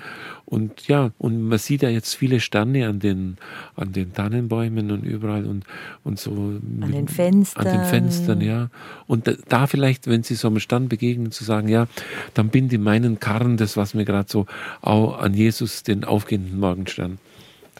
und 0.50 0.88
ja, 0.88 1.11
und 1.18 1.42
man 1.42 1.59
sieht 1.59 1.82
ja 1.82 1.90
jetzt 1.90 2.14
viele 2.14 2.40
Sterne 2.40 2.88
an 2.88 3.00
den, 3.00 3.36
an 3.76 3.92
den 3.92 4.14
Tannenbäumen 4.14 4.90
und 4.90 5.04
überall 5.04 5.44
und, 5.44 5.64
und 6.04 6.18
so. 6.18 6.30
An 6.32 6.90
den 6.90 7.06
Fenstern. 7.06 7.66
An 7.66 7.76
den 7.76 7.84
Fenstern, 7.84 8.40
ja. 8.40 8.70
Und 9.06 9.30
da, 9.48 9.66
vielleicht, 9.66 10.06
wenn 10.06 10.22
Sie 10.22 10.36
so 10.36 10.48
einem 10.48 10.61
Stand 10.61 10.88
begegnen, 10.88 11.32
zu 11.32 11.44
sagen, 11.44 11.68
ja, 11.68 11.86
dann 12.32 12.48
bin 12.48 12.70
in 12.70 12.82
meinen 12.82 13.20
Karren 13.20 13.59
das, 13.59 13.76
was 13.76 13.92
mir 13.92 14.06
gerade 14.06 14.30
so 14.30 14.46
auch 14.80 15.18
an 15.18 15.34
Jesus, 15.34 15.82
den 15.82 16.04
aufgehenden 16.04 16.59
Morgenstern. 16.59 17.18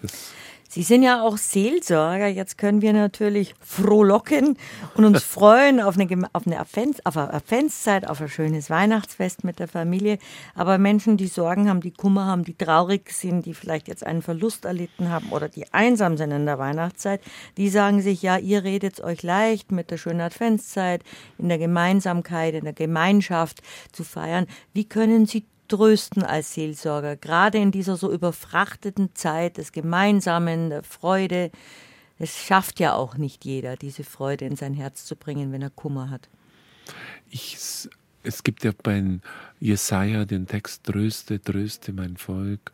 Das 0.03 0.35
Sie 0.79 0.85
sind 0.85 1.03
ja 1.03 1.25
auch 1.25 1.39
Seelsorger. 1.39 2.29
Jetzt 2.29 2.57
können 2.57 2.83
wir 2.83 2.93
natürlich 2.93 3.57
frohlocken 3.61 4.57
und 4.95 5.05
uns 5.05 5.25
freuen 5.25 5.81
auf 5.81 5.99
eine, 5.99 6.31
auf 6.33 6.47
eine 6.47 6.61
Advents, 6.61 7.05
auf 7.05 7.17
eine 7.17 7.35
Adventszeit, 7.35 8.09
auf 8.09 8.21
ein 8.21 8.29
schönes 8.29 8.71
Weihnachtsfest 8.71 9.43
mit 9.43 9.59
der 9.59 9.67
Familie. 9.67 10.19
Aber 10.55 10.79
Menschen, 10.79 11.17
die 11.17 11.27
Sorgen 11.27 11.69
haben, 11.69 11.81
die 11.81 11.91
Kummer 11.91 12.27
haben, 12.27 12.45
die 12.45 12.55
traurig 12.55 13.11
sind, 13.11 13.45
die 13.45 13.55
vielleicht 13.55 13.89
jetzt 13.89 14.07
einen 14.07 14.23
Verlust 14.23 14.67
erlitten 14.67 15.11
haben 15.11 15.31
oder 15.31 15.49
die 15.49 15.65
einsam 15.73 16.17
sind 16.17 16.31
in 16.31 16.47
der 16.47 16.61
Weihnachtszeit, 16.61 17.23
die 17.57 17.71
sagen 17.71 18.01
sich, 18.01 18.23
ja, 18.23 18.39
ihr 18.39 18.63
redet 18.63 19.01
euch 19.01 19.25
leicht 19.25 19.73
mit 19.73 19.91
der 19.91 19.97
schönen 19.97 20.21
Adventszeit, 20.21 21.03
in 21.39 21.49
der 21.49 21.59
Gemeinsamkeit, 21.59 22.55
in 22.55 22.63
der 22.63 22.73
Gemeinschaft 22.73 23.63
zu 23.91 24.05
feiern. 24.05 24.47
Wie 24.75 24.85
können 24.85 25.27
Sie 25.27 25.45
trösten 25.69 26.23
als 26.23 26.55
Seelsorger, 26.55 27.17
gerade 27.17 27.59
in 27.59 27.71
dieser 27.71 27.97
so 27.97 28.13
überfrachteten 28.13 29.15
Zeit 29.15 29.59
des 29.59 29.73
Gemeinsamen, 29.73 30.71
der 30.71 30.83
Freude. 30.83 31.51
Es 32.19 32.37
schafft 32.37 32.81
ja 32.81 32.95
auch 32.95 33.17
nicht 33.17 33.45
jeder, 33.45 33.77
diese 33.77 34.03
Freude 34.03 34.45
in 34.45 34.57
sein 34.57 34.75
Herz 34.75 35.05
zu 35.05 35.15
bringen, 35.15 35.53
wenn 35.53 35.63
er 35.63 35.71
Kummer 35.71 36.11
hat. 36.11 36.29
Ich, 37.31 37.57
es 38.23 38.43
gibt 38.43 38.65
ja 38.65 38.73
bei 38.83 39.21
Jesaja 39.61 40.25
den 40.25 40.47
Text 40.47 40.85
Tröste, 40.85 41.41
tröste 41.41 41.93
mein 41.93 42.17
Volk. 42.17 42.73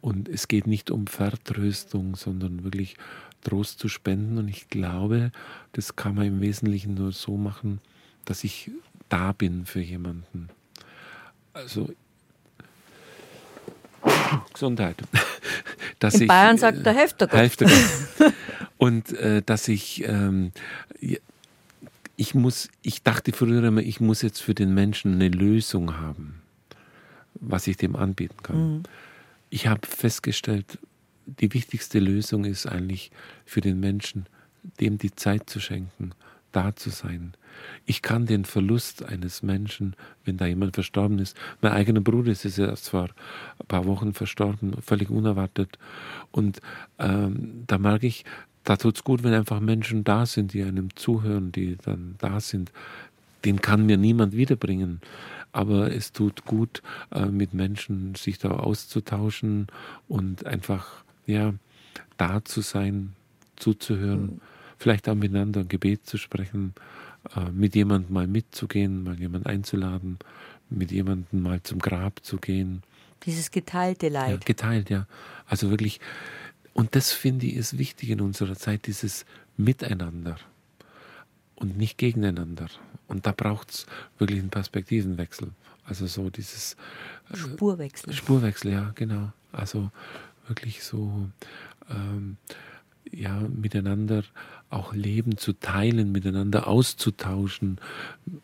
Und 0.00 0.28
es 0.28 0.48
geht 0.48 0.66
nicht 0.66 0.90
um 0.90 1.06
Vertröstung, 1.06 2.14
sondern 2.14 2.62
wirklich 2.62 2.96
Trost 3.42 3.78
zu 3.78 3.88
spenden. 3.88 4.36
Und 4.36 4.48
ich 4.48 4.68
glaube, 4.68 5.32
das 5.72 5.96
kann 5.96 6.14
man 6.14 6.26
im 6.26 6.40
Wesentlichen 6.40 6.94
nur 6.94 7.12
so 7.12 7.36
machen, 7.36 7.80
dass 8.26 8.44
ich 8.44 8.70
da 9.08 9.32
bin 9.32 9.64
für 9.64 9.80
jemanden. 9.80 10.50
Also 11.54 11.90
Gesundheit. 14.52 14.96
Dass 15.98 16.14
In 16.14 16.22
ich, 16.22 16.28
Bayern 16.28 16.58
sagt 16.58 16.84
der 16.84 16.94
Heftiger. 16.94 17.36
Heftiger. 17.36 17.70
Und 18.78 19.12
äh, 19.12 19.40
dass 19.40 19.68
ich, 19.68 20.06
ähm, 20.06 20.52
ich 22.16 22.34
muss, 22.34 22.68
ich 22.82 23.02
dachte 23.02 23.32
früher 23.32 23.62
immer, 23.64 23.80
ich 23.80 24.00
muss 24.00 24.20
jetzt 24.20 24.42
für 24.42 24.54
den 24.54 24.74
Menschen 24.74 25.14
eine 25.14 25.28
Lösung 25.28 25.96
haben, 25.98 26.42
was 27.34 27.66
ich 27.66 27.76
dem 27.76 27.96
anbieten 27.96 28.42
kann. 28.42 28.56
Mhm. 28.56 28.82
Ich 29.48 29.68
habe 29.68 29.86
festgestellt, 29.86 30.78
die 31.26 31.54
wichtigste 31.54 31.98
Lösung 31.98 32.44
ist 32.44 32.66
eigentlich 32.66 33.10
für 33.46 33.60
den 33.60 33.80
Menschen, 33.80 34.26
dem 34.80 34.98
die 34.98 35.14
Zeit 35.14 35.48
zu 35.48 35.60
schenken, 35.60 36.12
da 36.54 36.74
zu 36.76 36.90
sein, 36.90 37.34
ich 37.86 38.02
kann 38.02 38.26
den 38.26 38.44
Verlust 38.44 39.04
eines 39.04 39.42
Menschen, 39.42 39.94
wenn 40.24 40.36
da 40.36 40.46
jemand 40.46 40.74
verstorben 40.74 41.18
ist, 41.18 41.36
mein 41.60 41.72
eigener 41.72 42.00
Bruder 42.00 42.32
ist 42.32 42.44
erst 42.44 42.90
vor 42.90 43.04
ein 43.04 43.66
paar 43.66 43.84
Wochen 43.84 44.14
verstorben, 44.14 44.74
völlig 44.82 45.10
unerwartet. 45.10 45.78
Und 46.30 46.60
ähm, 46.98 47.64
da 47.66 47.78
mag 47.78 48.04
ich, 48.04 48.24
da 48.64 48.76
tut 48.76 48.96
es 48.96 49.04
gut, 49.04 49.22
wenn 49.22 49.34
einfach 49.34 49.60
Menschen 49.60 50.04
da 50.04 50.26
sind, 50.26 50.52
die 50.54 50.62
einem 50.62 50.94
zuhören, 50.96 51.52
die 51.52 51.76
dann 51.76 52.16
da 52.18 52.40
sind. 52.40 52.72
Den 53.44 53.60
kann 53.60 53.84
mir 53.84 53.98
niemand 53.98 54.34
wiederbringen. 54.34 55.00
Aber 55.52 55.92
es 55.92 56.12
tut 56.12 56.44
gut, 56.46 56.82
äh, 57.12 57.26
mit 57.26 57.54
Menschen 57.54 58.14
sich 58.14 58.38
da 58.38 58.50
auszutauschen 58.50 59.68
und 60.08 60.46
einfach, 60.46 61.04
ja, 61.26 61.54
da 62.16 62.44
zu 62.44 62.60
sein, 62.60 63.12
zuzuhören, 63.56 64.22
mhm. 64.22 64.40
Vielleicht 64.84 65.08
auch 65.08 65.14
miteinander 65.14 65.60
ein 65.60 65.68
Gebet 65.68 66.04
zu 66.04 66.18
sprechen 66.18 66.74
äh, 67.34 67.50
mit 67.50 67.74
jemandem 67.74 68.12
mal 68.12 68.26
mitzugehen, 68.26 69.02
mal 69.02 69.18
jemanden 69.18 69.48
einzuladen, 69.48 70.18
mit 70.68 70.92
jemandem 70.92 71.40
mal 71.40 71.62
zum 71.62 71.78
Grab 71.78 72.20
zu 72.22 72.36
gehen. 72.36 72.82
Dieses 73.24 73.50
geteilte 73.50 74.10
Leid. 74.10 74.30
Ja, 74.30 74.36
geteilt, 74.36 74.90
ja. 74.90 75.06
Also 75.46 75.70
wirklich, 75.70 76.00
und 76.74 76.94
das 76.94 77.12
finde 77.12 77.46
ich 77.46 77.54
ist 77.54 77.78
wichtig 77.78 78.10
in 78.10 78.20
unserer 78.20 78.56
Zeit, 78.56 78.86
dieses 78.86 79.24
Miteinander 79.56 80.36
und 81.54 81.78
nicht 81.78 81.96
gegeneinander. 81.96 82.66
Und 83.08 83.24
da 83.24 83.32
braucht 83.32 83.70
es 83.70 83.86
wirklich 84.18 84.40
einen 84.40 84.50
Perspektivenwechsel. 84.50 85.48
Also 85.86 86.06
so 86.06 86.28
dieses 86.28 86.76
äh, 87.32 87.38
Spurwechsel. 87.38 88.12
Spurwechsel, 88.12 88.72
ja, 88.72 88.92
genau. 88.94 89.32
Also 89.50 89.90
wirklich 90.46 90.84
so 90.84 91.30
ähm, 91.88 92.36
ja, 93.10 93.40
miteinander 93.40 94.24
auch 94.70 94.92
Leben 94.92 95.36
zu 95.36 95.52
teilen, 95.52 96.12
miteinander 96.12 96.66
auszutauschen. 96.66 97.78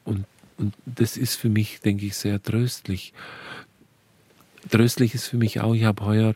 Und, 0.04 0.24
und 0.58 0.74
das 0.86 1.16
ist 1.16 1.36
für 1.36 1.48
mich, 1.48 1.80
denke 1.80 2.06
ich, 2.06 2.16
sehr 2.16 2.42
tröstlich. 2.42 3.12
Tröstlich 4.70 5.14
ist 5.14 5.26
für 5.26 5.38
mich 5.38 5.60
auch, 5.60 5.74
ich 5.74 5.84
habe 5.84 6.04
heuer 6.04 6.34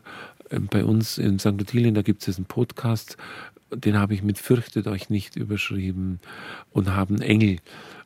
ähm, 0.49 0.67
bei 0.67 0.83
uns 0.83 1.17
in 1.17 1.39
St. 1.39 1.47
Ottilien, 1.47 1.95
da 1.95 2.01
gibt 2.01 2.27
es 2.27 2.37
einen 2.37 2.45
Podcast, 2.45 3.17
den 3.71 3.97
habe 3.97 4.13
ich 4.13 4.23
mit 4.23 4.37
Fürchtet 4.37 4.87
euch 4.87 5.09
nicht 5.09 5.35
überschrieben 5.35 6.19
und 6.71 6.93
haben 6.93 7.21
Engel. 7.21 7.57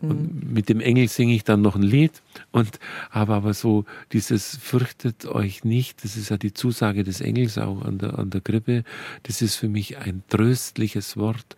Mhm. 0.02 0.10
Und 0.10 0.54
mit 0.54 0.70
dem 0.70 0.80
Engel 0.80 1.08
singe 1.08 1.34
ich 1.34 1.44
dann 1.44 1.62
noch 1.62 1.76
ein 1.76 1.84
Lied 1.84 2.22
und 2.52 2.80
habe 3.10 3.34
aber 3.34 3.54
so 3.54 3.86
dieses 4.12 4.58
Fürchtet 4.58 5.26
euch 5.26 5.64
nicht, 5.64 6.04
das 6.04 6.16
ist 6.16 6.30
ja 6.30 6.38
die 6.38 6.54
Zusage 6.54 7.04
des 7.04 7.22
Engels 7.22 7.58
auch 7.58 7.82
an 7.82 7.98
der, 7.98 8.18
an 8.18 8.30
der 8.30 8.42
Krippe, 8.42 8.84
das 9.24 9.42
ist 9.42 9.56
für 9.56 9.70
mich 9.70 9.98
ein 9.98 10.24
tröstliches 10.30 11.18
Wort. 11.18 11.56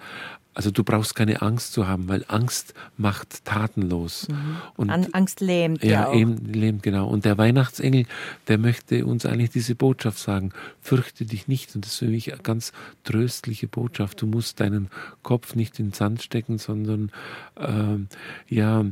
Also 0.54 0.70
du 0.70 0.84
brauchst 0.84 1.16
keine 1.16 1.42
Angst 1.42 1.72
zu 1.72 1.88
haben, 1.88 2.10
weil 2.10 2.26
Angst 2.28 2.74
macht 2.98 3.46
tatenlos. 3.46 4.28
Mhm. 4.28 4.58
Und 4.76 4.90
An 4.90 5.08
Angst 5.14 5.40
lähmt. 5.40 5.82
Ja, 5.82 6.12
ja 6.12 6.14
eben 6.14 6.38
lähmt, 6.52 6.84
genau. 6.84 7.08
Und 7.08 7.24
der 7.24 7.38
Weihnachtsengel, 7.38 8.06
der 8.50 8.58
möchte 8.58 9.06
uns 9.06 9.26
eigentlich 9.26 9.52
diese 9.52 9.76
Botschaft 9.76 10.20
sagen, 10.20 10.52
fürchte 10.82 11.26
dich 11.26 11.48
nicht. 11.48 11.74
Und 11.74 11.86
das 11.86 11.94
ist 11.94 12.00
für 12.00 12.08
mich 12.08 12.34
eine 12.34 12.42
ganz 12.42 12.74
tröstliche 13.06 13.68
Botschaft. 13.68 14.22
Du 14.22 14.28
musst 14.28 14.60
deinen 14.60 14.90
Kopf 15.24 15.56
nicht 15.56 15.80
in 15.80 15.88
den 15.88 15.94
Sand 15.94 16.22
stecken, 16.22 16.58
sondern 16.58 17.12
äh, 17.56 18.54
ja, 18.54 18.86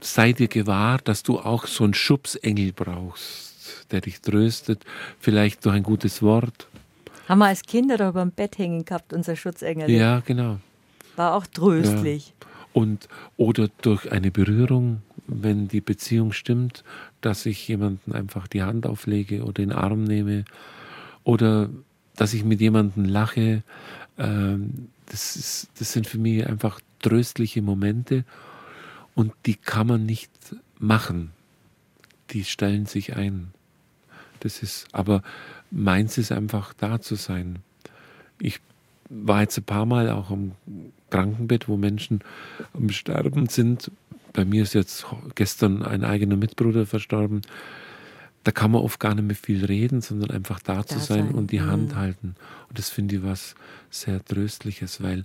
sei 0.00 0.32
dir 0.32 0.48
gewahr, 0.48 0.98
dass 0.98 1.24
du 1.24 1.40
auch 1.40 1.66
so 1.66 1.82
einen 1.82 1.94
Schubsengel 1.94 2.72
brauchst, 2.72 3.90
der 3.90 4.02
dich 4.02 4.20
tröstet, 4.20 4.84
vielleicht 5.18 5.64
durch 5.64 5.74
ein 5.74 5.82
gutes 5.82 6.22
Wort, 6.22 6.68
haben 7.28 7.38
wir 7.38 7.46
als 7.46 7.62
Kinder 7.62 7.96
da 7.96 8.10
beim 8.12 8.30
Bett 8.30 8.58
hängen 8.58 8.84
gehabt, 8.84 9.12
unser 9.12 9.36
Schutzengel. 9.36 9.90
Ja, 9.90 10.20
genau. 10.20 10.58
War 11.16 11.34
auch 11.34 11.46
tröstlich. 11.46 12.28
Ja. 12.28 12.46
Und 12.72 13.08
oder 13.36 13.68
durch 13.82 14.10
eine 14.10 14.30
Berührung, 14.30 15.02
wenn 15.26 15.68
die 15.68 15.80
Beziehung 15.80 16.32
stimmt, 16.32 16.84
dass 17.20 17.44
ich 17.44 17.66
jemanden 17.68 18.12
einfach 18.12 18.46
die 18.46 18.62
Hand 18.62 18.86
auflege 18.86 19.42
oder 19.42 19.54
den 19.54 19.72
Arm 19.72 20.04
nehme 20.04 20.44
oder 21.24 21.68
dass 22.16 22.34
ich 22.34 22.44
mit 22.44 22.60
jemandem 22.60 23.04
lache. 23.04 23.62
Ähm, 24.16 24.88
das, 25.06 25.36
ist, 25.36 25.68
das 25.78 25.92
sind 25.92 26.06
für 26.06 26.18
mich 26.18 26.46
einfach 26.46 26.80
tröstliche 27.00 27.62
Momente 27.62 28.24
und 29.14 29.32
die 29.46 29.54
kann 29.54 29.86
man 29.86 30.06
nicht 30.06 30.30
machen. 30.78 31.32
Die 32.30 32.44
stellen 32.44 32.86
sich 32.86 33.16
ein. 33.16 33.52
Das 34.40 34.62
ist, 34.62 34.86
aber 34.92 35.22
meins 35.70 36.18
ist 36.18 36.32
einfach 36.32 36.72
da 36.74 37.00
zu 37.00 37.14
sein. 37.14 37.60
Ich 38.40 38.60
war 39.08 39.40
jetzt 39.40 39.58
ein 39.58 39.64
paar 39.64 39.86
Mal 39.86 40.10
auch 40.10 40.30
am 40.30 40.52
Krankenbett, 41.10 41.68
wo 41.68 41.76
Menschen 41.76 42.20
am 42.74 42.90
Sterben 42.90 43.48
sind. 43.48 43.90
Bei 44.32 44.44
mir 44.44 44.62
ist 44.62 44.74
jetzt 44.74 45.06
gestern 45.34 45.82
ein 45.82 46.04
eigener 46.04 46.36
Mitbruder 46.36 46.86
verstorben. 46.86 47.42
Da 48.44 48.52
kann 48.52 48.70
man 48.70 48.82
oft 48.82 49.00
gar 49.00 49.14
nicht 49.14 49.24
mehr 49.24 49.36
viel 49.36 49.64
reden, 49.64 50.00
sondern 50.00 50.30
einfach 50.30 50.60
da, 50.60 50.76
da 50.76 50.86
zu 50.86 50.98
sein, 50.98 51.26
sein, 51.26 51.34
und 51.34 51.50
die 51.50 51.62
Hand 51.62 51.92
mhm. 51.92 51.96
halten. 51.96 52.34
Und 52.68 52.78
das 52.78 52.88
finde 52.90 53.16
ich 53.16 53.22
was 53.22 53.54
sehr 53.90 54.24
Tröstliches, 54.24 55.02
weil 55.02 55.24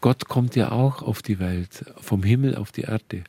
Gott 0.00 0.28
kommt 0.28 0.56
ja 0.56 0.72
auch 0.72 1.02
auf 1.02 1.20
die 1.22 1.38
Welt, 1.38 1.84
vom 2.00 2.22
Himmel 2.22 2.56
auf 2.56 2.72
die 2.72 2.82
Erde. 2.82 3.24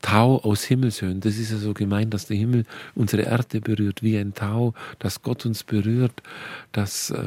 Tau 0.00 0.38
aus 0.38 0.64
Himmelshöhen. 0.64 1.20
Das 1.20 1.38
ist 1.38 1.50
ja 1.50 1.58
so 1.58 1.74
gemeint, 1.74 2.14
dass 2.14 2.26
der 2.26 2.36
Himmel 2.36 2.64
unsere 2.94 3.22
Erde 3.22 3.60
berührt, 3.60 4.02
wie 4.02 4.16
ein 4.16 4.32
Tau, 4.34 4.74
dass 4.98 5.22
Gott 5.22 5.44
uns 5.44 5.64
berührt, 5.64 6.22
dass 6.72 7.10
äh, 7.10 7.22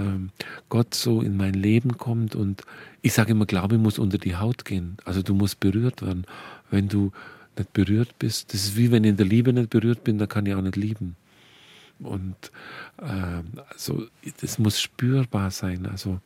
Gott 0.69 0.93
so 0.93 1.21
in 1.21 1.35
mein 1.35 1.53
Leben 1.53 1.97
kommt. 1.97 2.33
Und 2.33 2.63
ich 3.01 3.13
sage 3.13 3.31
immer, 3.31 3.45
Glaube 3.45 3.77
muss 3.77 3.99
unter 3.99 4.17
die 4.17 4.37
Haut 4.37 4.63
gehen. 4.63 4.97
Also 5.03 5.21
du 5.21 5.33
musst 5.33 5.59
berührt 5.59 6.01
werden. 6.01 6.25
Wenn 6.69 6.87
du 6.87 7.11
nicht 7.57 7.73
berührt 7.73 8.17
bist, 8.19 8.53
das 8.53 8.63
ist 8.63 8.77
wie 8.77 8.91
wenn 8.91 9.03
ich 9.03 9.11
in 9.11 9.17
der 9.17 9.25
Liebe 9.25 9.51
nicht 9.51 9.69
berührt 9.69 10.03
bin, 10.03 10.17
dann 10.17 10.29
kann 10.29 10.45
ich 10.45 10.55
auch 10.55 10.61
nicht 10.61 10.77
lieben. 10.77 11.17
Und 11.99 12.51
äh, 13.01 13.43
also 13.69 14.05
das 14.39 14.57
muss 14.59 14.79
spürbar 14.79 15.51
sein. 15.51 15.85
Also 15.85 16.19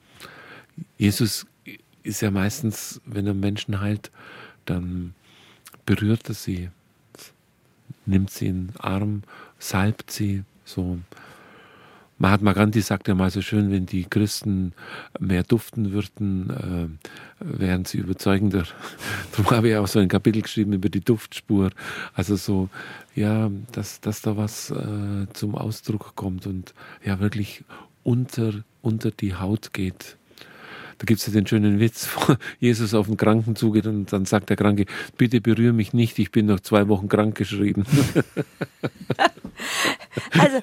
Jesus 0.98 1.46
ist 2.04 2.22
ja 2.22 2.32
meistens, 2.32 3.02
wenn 3.06 3.26
er 3.26 3.34
Menschen 3.34 3.82
heilt, 3.82 4.12
dann 4.66 5.16
berührt 5.86 6.28
er 6.30 6.36
sie, 6.36 6.70
nimmt 8.06 8.32
sie 8.32 8.48
in 8.48 8.68
den 8.68 8.78
Arm, 8.78 9.24
salbt 9.60 10.12
sie, 10.12 10.44
so. 10.64 11.00
Mahatma 12.18 12.54
Gandhi 12.54 12.80
sagt 12.80 13.10
ja 13.10 13.16
mal 13.16 13.30
so 13.30 13.42
schön, 13.42 13.72
wenn 13.72 13.86
die 13.86 14.06
Christen 14.06 14.72
mehr 15.20 15.44
duften 15.44 15.92
würden, 15.92 16.50
äh, 16.50 16.88
wären 17.60 17.84
sie 17.84 17.98
überzeugender. 17.98 18.64
Darum 19.32 19.52
habe 19.52 19.70
ich 19.70 19.76
auch 19.76 19.88
so 19.88 20.00
ein 20.00 20.08
Kapitel 20.08 20.42
geschrieben 20.42 20.72
über 20.72 20.88
die 20.88 21.02
Duftspur. 21.02 21.72
Also 22.14 22.38
so, 22.38 22.70
ja, 23.16 23.52
dass, 23.74 24.00
dass 24.00 24.22
da 24.22 24.38
was 24.38 24.72
äh, 24.72 25.28
zum 25.34 25.56
Ausdruck 25.56 26.16
kommt 26.16 26.48
und 26.48 26.74
ja 27.04 27.20
wirklich 27.20 27.66
unter, 28.04 28.64
unter 28.82 29.12
die 29.12 29.36
Haut 29.36 29.74
geht. 29.74 30.16
Da 30.98 31.06
gibt 31.06 31.20
es 31.20 31.28
ja 31.28 31.34
den 31.34 31.46
schönen 31.46 31.80
Witz, 31.80 32.10
wo 32.16 32.36
Jesus 32.60 32.94
auf 32.94 33.08
den 33.08 33.18
Kranken 33.18 33.56
zugeht 33.56 33.88
und 33.88 34.12
dann 34.12 34.26
sagt 34.26 34.50
der 34.50 34.58
Kranke, 34.58 34.86
bitte 35.18 35.42
berühre 35.42 35.74
mich 35.74 35.94
nicht, 35.94 36.18
ich 36.20 36.32
bin 36.32 36.46
noch 36.46 36.60
zwei 36.60 36.88
Wochen 36.88 37.10
krank 37.10 37.36
geschrieben. 37.36 37.86
Also, 40.32 40.60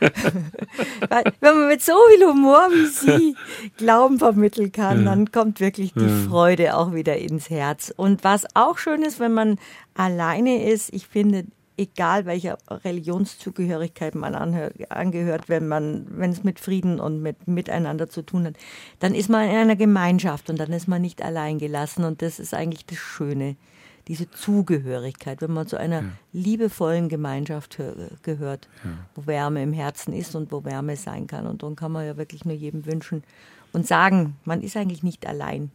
wenn 1.40 1.54
man 1.54 1.68
mit 1.68 1.82
so 1.82 1.92
viel 2.10 2.26
Humor 2.26 2.68
wie 2.70 2.86
Sie 2.86 3.36
Glauben 3.76 4.18
vermitteln 4.18 4.72
kann, 4.72 5.04
dann 5.04 5.30
kommt 5.30 5.60
wirklich 5.60 5.92
die. 5.94 6.08
Freude 6.28 6.76
auch 6.76 6.94
wieder 6.94 7.16
ins 7.16 7.50
Herz. 7.50 7.92
Und 7.94 8.24
was 8.24 8.46
auch 8.54 8.78
schön 8.78 9.02
ist, 9.02 9.20
wenn 9.20 9.32
man 9.32 9.58
alleine 9.94 10.70
ist, 10.70 10.92
ich 10.92 11.06
finde, 11.06 11.44
egal 11.76 12.26
welcher 12.26 12.58
Religionszugehörigkeit 12.68 14.14
man 14.14 14.34
angehört, 14.34 15.48
wenn 15.48 15.68
man, 15.68 16.06
wenn 16.10 16.30
es 16.30 16.44
mit 16.44 16.60
Frieden 16.60 17.00
und 17.00 17.22
mit 17.22 17.48
Miteinander 17.48 18.08
zu 18.08 18.22
tun 18.22 18.46
hat, 18.46 18.54
dann 18.98 19.14
ist 19.14 19.28
man 19.28 19.48
in 19.48 19.56
einer 19.56 19.76
Gemeinschaft 19.76 20.50
und 20.50 20.58
dann 20.58 20.72
ist 20.72 20.88
man 20.88 21.02
nicht 21.02 21.22
allein 21.22 21.58
gelassen 21.58 22.04
und 22.04 22.22
das 22.22 22.38
ist 22.38 22.54
eigentlich 22.54 22.86
das 22.86 22.98
Schöne, 22.98 23.56
diese 24.08 24.30
Zugehörigkeit, 24.30 25.40
wenn 25.40 25.52
man 25.52 25.66
zu 25.66 25.76
einer 25.76 26.02
ja. 26.02 26.08
liebevollen 26.32 27.08
Gemeinschaft 27.08 27.78
gehört, 28.22 28.68
ja. 28.84 28.90
wo 29.14 29.26
Wärme 29.26 29.62
im 29.62 29.72
Herzen 29.72 30.12
ist 30.12 30.34
und 30.34 30.52
wo 30.52 30.64
Wärme 30.64 30.96
sein 30.96 31.26
kann 31.26 31.46
und 31.46 31.62
darum 31.62 31.76
kann 31.76 31.92
man 31.92 32.04
ja 32.04 32.16
wirklich 32.16 32.44
nur 32.44 32.54
jedem 32.54 32.84
wünschen 32.84 33.22
und 33.72 33.86
sagen, 33.86 34.36
man 34.44 34.60
ist 34.60 34.76
eigentlich 34.76 35.02
nicht 35.02 35.26
allein. 35.26 35.70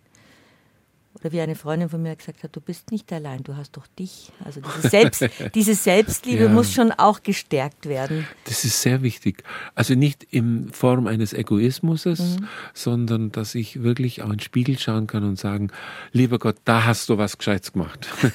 Oder 1.19 1.31
wie 1.31 1.41
eine 1.41 1.55
Freundin 1.55 1.89
von 1.89 2.01
mir 2.01 2.15
gesagt 2.15 2.43
hat, 2.43 2.55
du 2.55 2.61
bist 2.61 2.91
nicht 2.91 3.11
allein, 3.11 3.43
du 3.43 3.55
hast 3.55 3.75
doch 3.75 3.87
dich. 3.99 4.31
Also 4.45 4.61
diese, 4.61 4.89
Selbst, 4.89 5.25
diese 5.55 5.73
Selbstliebe 5.73 6.43
ja. 6.43 6.49
muss 6.49 6.71
schon 6.73 6.91
auch 6.91 7.23
gestärkt 7.23 7.87
werden. 7.87 8.27
Das 8.45 8.63
ist 8.63 8.81
sehr 8.81 9.01
wichtig. 9.01 9.43
Also 9.73 9.95
nicht 9.95 10.23
in 10.29 10.69
Form 10.71 11.07
eines 11.07 11.33
Egoismus, 11.33 12.05
mhm. 12.05 12.47
sondern 12.73 13.31
dass 13.31 13.55
ich 13.55 13.81
wirklich 13.81 14.21
auch 14.21 14.27
in 14.27 14.33
den 14.33 14.39
Spiegel 14.41 14.77
schauen 14.77 15.07
kann 15.07 15.23
und 15.23 15.39
sagen, 15.39 15.71
lieber 16.11 16.37
Gott, 16.37 16.57
da 16.65 16.85
hast 16.85 17.09
du 17.09 17.17
was 17.17 17.37
Gescheites 17.37 17.73
gemacht. 17.73 18.07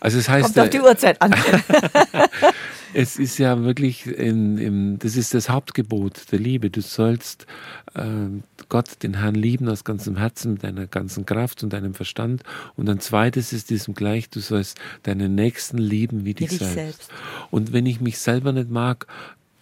Also 0.00 0.18
es 0.18 0.28
heißt, 0.28 0.54
Kommt 0.54 0.58
auf 0.60 0.70
die 0.70 0.80
Uhrzeit 0.80 1.20
an. 1.20 1.34
es 2.94 3.18
ist 3.18 3.38
ja 3.38 3.62
wirklich, 3.62 4.06
in, 4.06 4.58
in, 4.58 4.98
das 4.98 5.16
ist 5.16 5.34
das 5.34 5.48
Hauptgebot 5.48 6.32
der 6.32 6.38
Liebe. 6.38 6.70
Du 6.70 6.80
sollst 6.80 7.46
äh, 7.94 8.02
Gott, 8.68 9.02
den 9.02 9.14
Herrn 9.14 9.34
lieben 9.34 9.68
aus 9.68 9.84
ganzem 9.84 10.16
Herzen, 10.16 10.54
mit 10.54 10.64
deiner 10.64 10.86
ganzen 10.86 11.26
Kraft 11.26 11.62
und 11.62 11.72
deinem 11.72 11.94
Verstand. 11.94 12.42
Und 12.76 12.88
ein 12.88 13.00
zweites 13.00 13.52
ist 13.52 13.70
diesem 13.70 13.94
gleich, 13.94 14.30
du 14.30 14.40
sollst 14.40 14.78
deinen 15.04 15.34
Nächsten 15.34 15.78
lieben 15.78 16.24
wie 16.24 16.34
dich, 16.34 16.50
wie 16.50 16.56
selbst. 16.56 16.74
selbst. 16.74 17.10
Und 17.50 17.72
wenn 17.72 17.86
ich 17.86 18.00
mich 18.00 18.18
selber 18.18 18.52
nicht 18.52 18.70
mag, 18.70 19.06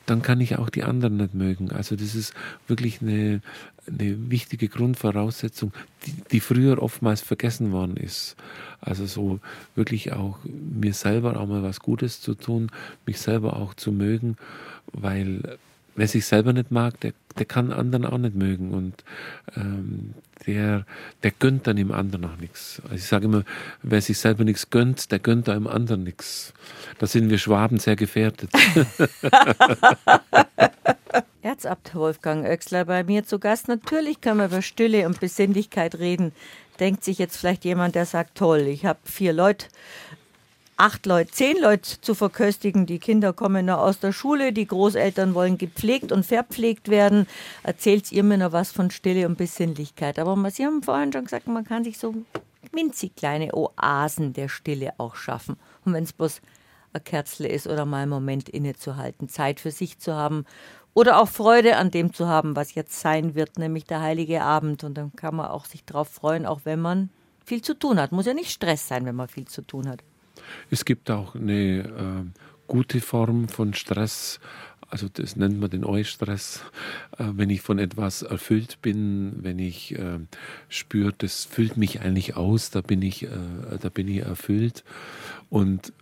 dann 0.07 0.23
kann 0.23 0.41
ich 0.41 0.57
auch 0.57 0.71
die 0.71 0.85
anderen 0.85 1.17
nicht 1.17 1.35
mögen. 1.35 1.73
Also 1.73 1.97
das 1.97 2.15
ist 2.15 2.33
wirklich 2.69 3.03
eine, 3.03 3.41
eine 3.87 4.31
wichtige 4.31 4.69
Grundvoraussetzung, 4.69 5.73
die, 6.05 6.15
die 6.33 6.41
früher 6.41 6.83
oftmals 6.83 7.21
vergessen 7.21 7.73
worden 7.73 7.97
ist. 7.97 8.37
Also 8.81 9.07
so 9.07 9.41
wirklich 9.75 10.13
auch 10.13 10.39
mir 10.45 10.93
selber 10.93 11.39
auch 11.41 11.47
mal 11.47 11.63
was 11.63 11.81
Gutes 11.81 12.21
zu 12.21 12.35
tun, 12.35 12.71
mich 13.07 13.21
selber 13.21 13.57
auch 13.57 13.75
zu 13.75 13.93
mögen, 13.93 14.37
weil 14.93 15.59
wer 15.95 16.09
sich 16.09 16.27
selber 16.27 16.53
nicht 16.53 16.71
mag, 16.71 17.01
der, 17.01 17.13
der 17.39 17.47
kann 17.47 17.73
anderen 17.73 18.05
auch 18.05 18.19
nicht 18.19 18.35
mögen 18.37 18.73
und 18.73 19.05
ähm, 19.57 20.15
der, 20.47 20.85
der 21.23 21.31
gönnt 21.33 21.67
dann 21.67 21.77
dem 21.77 21.91
anderen 21.91 22.27
auch 22.27 22.37
nichts. 22.37 22.81
Also 22.85 22.97
ich 22.97 23.07
sage 23.07 23.25
immer, 23.25 23.43
wer 23.83 24.01
sich 24.01 24.19
selber 24.19 24.45
nichts 24.45 24.71
gönnt, 24.71 25.11
der 25.11 25.19
gönnt 25.19 25.49
einem 25.49 25.67
anderen 25.67 26.05
nichts. 26.05 26.53
Da 26.99 27.07
sind 27.07 27.31
wir 27.31 27.39
Schwaben 27.39 27.79
sehr 27.79 27.97
gefährdet. 27.97 28.51
Erzabt 31.47 31.95
Wolfgang 31.95 32.45
Oechsler 32.45 32.87
bei 32.87 33.05
mir 33.05 33.25
zu 33.25 33.39
Gast. 33.39 33.69
Natürlich 33.69 34.21
können 34.21 34.39
wir 34.41 34.47
über 34.47 34.63
Stille 34.63 35.07
und 35.07 35.21
Besinnlichkeit 35.21 35.95
reden. 36.01 36.33
Denkt 36.81 37.05
sich 37.05 37.19
jetzt 37.19 37.37
vielleicht 37.37 37.65
jemand, 37.65 37.95
der 37.95 38.05
sagt, 38.05 38.37
toll, 38.37 38.63
ich 38.63 38.85
habe 38.85 38.99
vier 39.05 39.33
Leute 39.33 39.67
acht 40.77 41.07
Leute, 41.07 41.31
zehn 41.31 41.57
Leute 41.63 42.01
zu 42.01 42.17
verköstigen. 42.17 42.85
Die 42.85 42.99
Kinder 42.99 43.33
kommen 43.33 43.67
noch 43.67 43.79
aus 43.79 44.01
der 44.01 44.11
Schule, 44.11 44.53
die 44.53 44.67
Großeltern 44.67 45.35
wollen 45.35 45.57
gepflegt 45.57 46.11
und 46.11 46.27
verpflegt 46.27 46.89
werden. 46.89 47.29
Erzählt 47.63 48.11
ihr 48.11 48.25
mir 48.25 48.39
noch 48.39 48.51
was 48.51 48.73
von 48.73 48.91
Stille 48.91 49.25
und 49.27 49.39
Besinnlichkeit. 49.39 50.19
Aber 50.19 50.51
Sie 50.51 50.67
haben 50.67 50.83
vorhin 50.83 51.13
schon 51.13 51.25
gesagt, 51.25 51.47
man 51.47 51.65
kann 51.65 51.85
sich 51.85 51.97
so 51.97 52.13
winzig 52.73 53.15
kleine 53.15 53.55
Oasen 53.55 54.33
der 54.33 54.49
Stille 54.49 54.95
auch 54.99 55.15
schaffen. 55.15 55.57
Und 55.85 55.93
wenn 55.93 56.03
es 56.03 56.13
bloß 56.13 56.41
ein 56.93 57.05
Kerzle 57.05 57.47
ist 57.47 57.69
oder 57.69 57.87
mal 57.87 58.03
einen 58.03 58.11
Moment 58.11 58.49
innezuhalten, 58.49 59.29
Zeit 59.29 59.61
für 59.61 59.71
sich 59.71 60.01
zu 60.01 60.15
haben 60.15 60.45
oder 60.97 61.21
auch 61.21 61.29
Freude 61.29 61.77
an 61.77 61.91
dem 61.91 62.15
zu 62.15 62.27
haben, 62.27 62.57
was 62.57 62.75
jetzt 62.75 62.99
sein 62.99 63.35
wird, 63.35 63.59
nämlich 63.59 63.85
der 63.85 64.01
heilige 64.01 64.41
Abend. 64.41 64.83
Und 64.83 64.95
dann 64.95 65.13
kann 65.15 65.37
man 65.37 65.49
auch 65.49 65.67
sich 65.67 65.85
darauf 65.85 66.09
freuen, 66.09 66.47
auch 66.47 66.61
wenn 66.65 66.81
man 66.81 67.11
viel 67.45 67.61
zu 67.61 67.75
tun 67.75 68.01
hat. 68.01 68.13
Muss 68.13 68.25
ja 68.25 68.33
nicht 68.33 68.51
Stress 68.51 68.89
sein, 68.89 69.05
wenn 69.05 69.15
man 69.15 69.29
viel 69.29 69.47
zu 69.47 69.61
tun 69.61 69.89
hat. 69.89 70.03
Es 70.71 70.87
gibt 70.87 71.11
auch 71.11 71.35
eine 71.35 71.81
äh, 71.81 72.41
gute 72.67 73.03
Form 73.03 73.49
von 73.49 73.75
Stress, 73.75 74.41
also 74.89 75.09
das 75.13 75.37
nennt 75.37 75.61
man 75.61 75.69
den 75.69 75.85
Eustress, 75.85 76.63
äh, 77.19 77.25
wenn 77.31 77.51
ich 77.51 77.61
von 77.61 77.79
etwas 77.79 78.23
erfüllt 78.23 78.81
bin, 78.81 79.35
wenn 79.43 79.59
ich 79.59 79.99
äh, 79.99 80.21
spüre, 80.71 81.13
das 81.19 81.45
füllt 81.45 81.77
mich 81.77 82.01
eigentlich 82.01 82.37
aus, 82.37 82.71
da 82.71 82.81
bin 82.81 83.03
ich, 83.03 83.25
äh, 83.25 83.29
da 83.83 83.91
bin 83.91 84.09
ich 84.09 84.23
erfüllt. 84.23 84.83
Und 85.51 85.93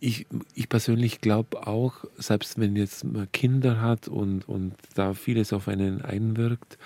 ich, 0.00 0.26
ich 0.54 0.68
persönlich 0.68 1.20
glaube 1.20 1.66
auch, 1.66 2.04
selbst 2.16 2.58
wenn 2.58 2.74
jetzt 2.74 3.04
man 3.04 3.30
Kinder 3.32 3.80
hat 3.80 4.08
und, 4.08 4.48
und 4.48 4.74
da 4.94 5.14
vieles 5.14 5.52
auf 5.52 5.68
einen 5.68 6.02
einwirkt, 6.02 6.78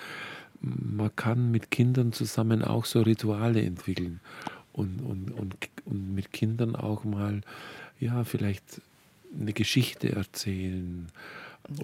man 0.60 1.14
kann 1.14 1.50
mit 1.50 1.70
Kindern 1.70 2.12
zusammen 2.12 2.62
auch 2.62 2.84
so 2.84 3.02
Rituale 3.02 3.62
entwickeln 3.62 4.20
und, 4.72 5.00
und, 5.00 5.30
und, 5.30 5.56
und 5.84 6.14
mit 6.14 6.32
Kindern 6.32 6.74
auch 6.74 7.04
mal, 7.04 7.42
ja, 8.00 8.24
vielleicht 8.24 8.80
eine 9.38 9.52
Geschichte 9.52 10.12
erzählen. 10.12 11.08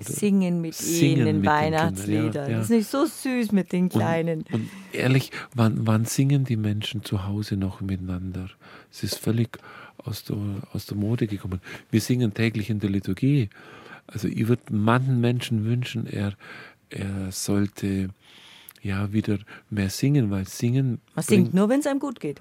singen 0.00 0.60
mit 0.60 0.74
singen 0.74 1.26
ihnen 1.26 1.40
mit 1.40 1.50
Weihnachtslieder. 1.50 2.44
Ja, 2.44 2.48
ja. 2.48 2.56
Das 2.56 2.64
ist 2.64 2.70
nicht 2.70 2.90
so 2.90 3.06
süß 3.06 3.52
mit 3.52 3.72
den 3.72 3.88
Kleinen. 3.88 4.42
Und, 4.50 4.54
und, 4.54 4.70
ehrlich, 4.92 5.30
wann, 5.54 5.86
wann 5.86 6.06
singen 6.06 6.44
die 6.44 6.56
Menschen 6.56 7.04
zu 7.04 7.26
Hause 7.26 7.56
noch 7.56 7.80
miteinander? 7.80 8.48
Es 8.90 9.04
ist 9.04 9.18
völlig 9.18 9.58
aus 10.04 10.24
der, 10.24 10.36
aus 10.72 10.86
der 10.86 10.96
Mode 10.96 11.26
gekommen. 11.26 11.60
Wir 11.90 12.00
singen 12.00 12.34
täglich 12.34 12.70
in 12.70 12.80
der 12.80 12.90
Liturgie. 12.90 13.50
Also 14.06 14.28
ich 14.28 14.48
würde 14.48 14.62
manchen 14.70 15.20
Menschen 15.20 15.64
wünschen, 15.64 16.06
er, 16.06 16.34
er 16.88 17.30
sollte 17.30 18.08
ja 18.82 19.12
wieder 19.12 19.38
mehr 19.68 19.90
singen, 19.90 20.30
weil 20.30 20.46
singen. 20.46 21.00
Man 21.14 21.24
singt 21.24 21.54
nur, 21.54 21.68
wenn 21.68 21.80
es 21.80 21.86
einem 21.86 22.00
gut 22.00 22.20
geht. 22.20 22.40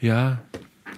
Ja, 0.00 0.42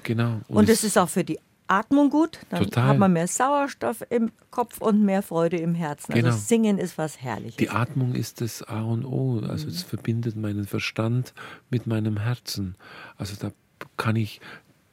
genau. 0.02 0.40
Und, 0.48 0.68
es 0.68 0.84
ist 0.84 0.98
auch 0.98 1.08
für 1.08 1.24
die 1.24 1.38
Atmung 1.66 2.10
gut, 2.10 2.40
dann 2.50 2.62
Total. 2.64 2.88
hat 2.88 2.98
man 2.98 3.12
mehr 3.12 3.26
Sauerstoff 3.26 4.04
im 4.10 4.30
Kopf 4.50 4.80
und 4.80 5.02
mehr 5.02 5.22
Freude 5.22 5.56
im 5.56 5.74
Herzen. 5.74 6.12
Also 6.12 6.26
Genau. 6.26 6.36
Singen 6.36 6.78
ist 6.78 6.98
was 6.98 7.20
Herrliches. 7.22 7.56
Die 7.56 7.70
Atmung 7.70 8.14
ist 8.14 8.40
das 8.40 8.62
A 8.62 8.82
und 8.82 9.04
O. 9.04 9.40
Also 9.40 9.68
es 9.68 9.82
verbindet 9.82 10.36
meinen 10.36 10.66
Verstand 10.66 11.32
mit 11.70 11.86
meinem 11.86 12.18
Herzen. 12.18 12.76
Also 13.16 13.36
da 13.40 13.50
kann 13.96 14.16
ich, 14.16 14.40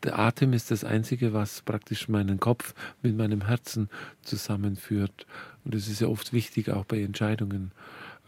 der 0.03 0.17
Atem 0.19 0.53
ist 0.53 0.71
das 0.71 0.83
Einzige, 0.83 1.33
was 1.33 1.61
praktisch 1.61 2.07
meinen 2.09 2.39
Kopf 2.39 2.73
mit 3.01 3.15
meinem 3.15 3.45
Herzen 3.47 3.89
zusammenführt. 4.23 5.25
Und 5.63 5.75
das 5.75 5.87
ist 5.87 6.01
ja 6.01 6.07
oft 6.07 6.33
wichtig, 6.33 6.69
auch 6.69 6.85
bei 6.85 7.01
Entscheidungen. 7.01 7.71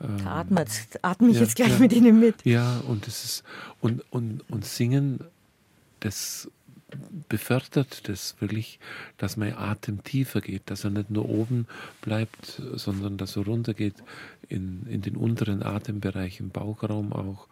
Ähm, 0.01 0.27
Atme, 0.27 0.61
jetzt- 0.61 1.03
atme 1.03 1.29
ich 1.29 1.35
Ja, 1.35 1.41
jetzt 1.41 1.55
gleich 1.55 1.69
ja. 1.73 1.79
mit 1.79 1.93
Ihnen 1.93 2.19
mit. 2.19 2.45
Ja, 2.45 2.79
und 2.87 3.07
das 3.07 3.23
ist 3.23 3.43
und, 3.81 4.03
und, 4.11 4.41
und 4.49 4.65
Singen, 4.65 5.19
das 5.99 6.49
befördert 7.29 8.07
das 8.07 8.35
wirklich, 8.39 8.79
dass 9.17 9.35
mein 9.37 9.57
Atem 9.57 10.03
tiefer 10.03 10.41
geht, 10.41 10.63
dass 10.69 10.83
er 10.83 10.91
nicht 10.91 11.09
nur 11.09 11.27
oben 11.27 11.65
bleibt, 12.01 12.61
sondern 12.73 13.17
dass 13.17 13.35
er 13.35 13.45
runtergeht 13.45 13.95
in, 14.47 14.85
in 14.87 15.01
den 15.01 15.15
unteren 15.15 15.63
Atembereich, 15.63 16.39
im 16.39 16.49
Bauchraum 16.49 17.11
auch. 17.13 17.47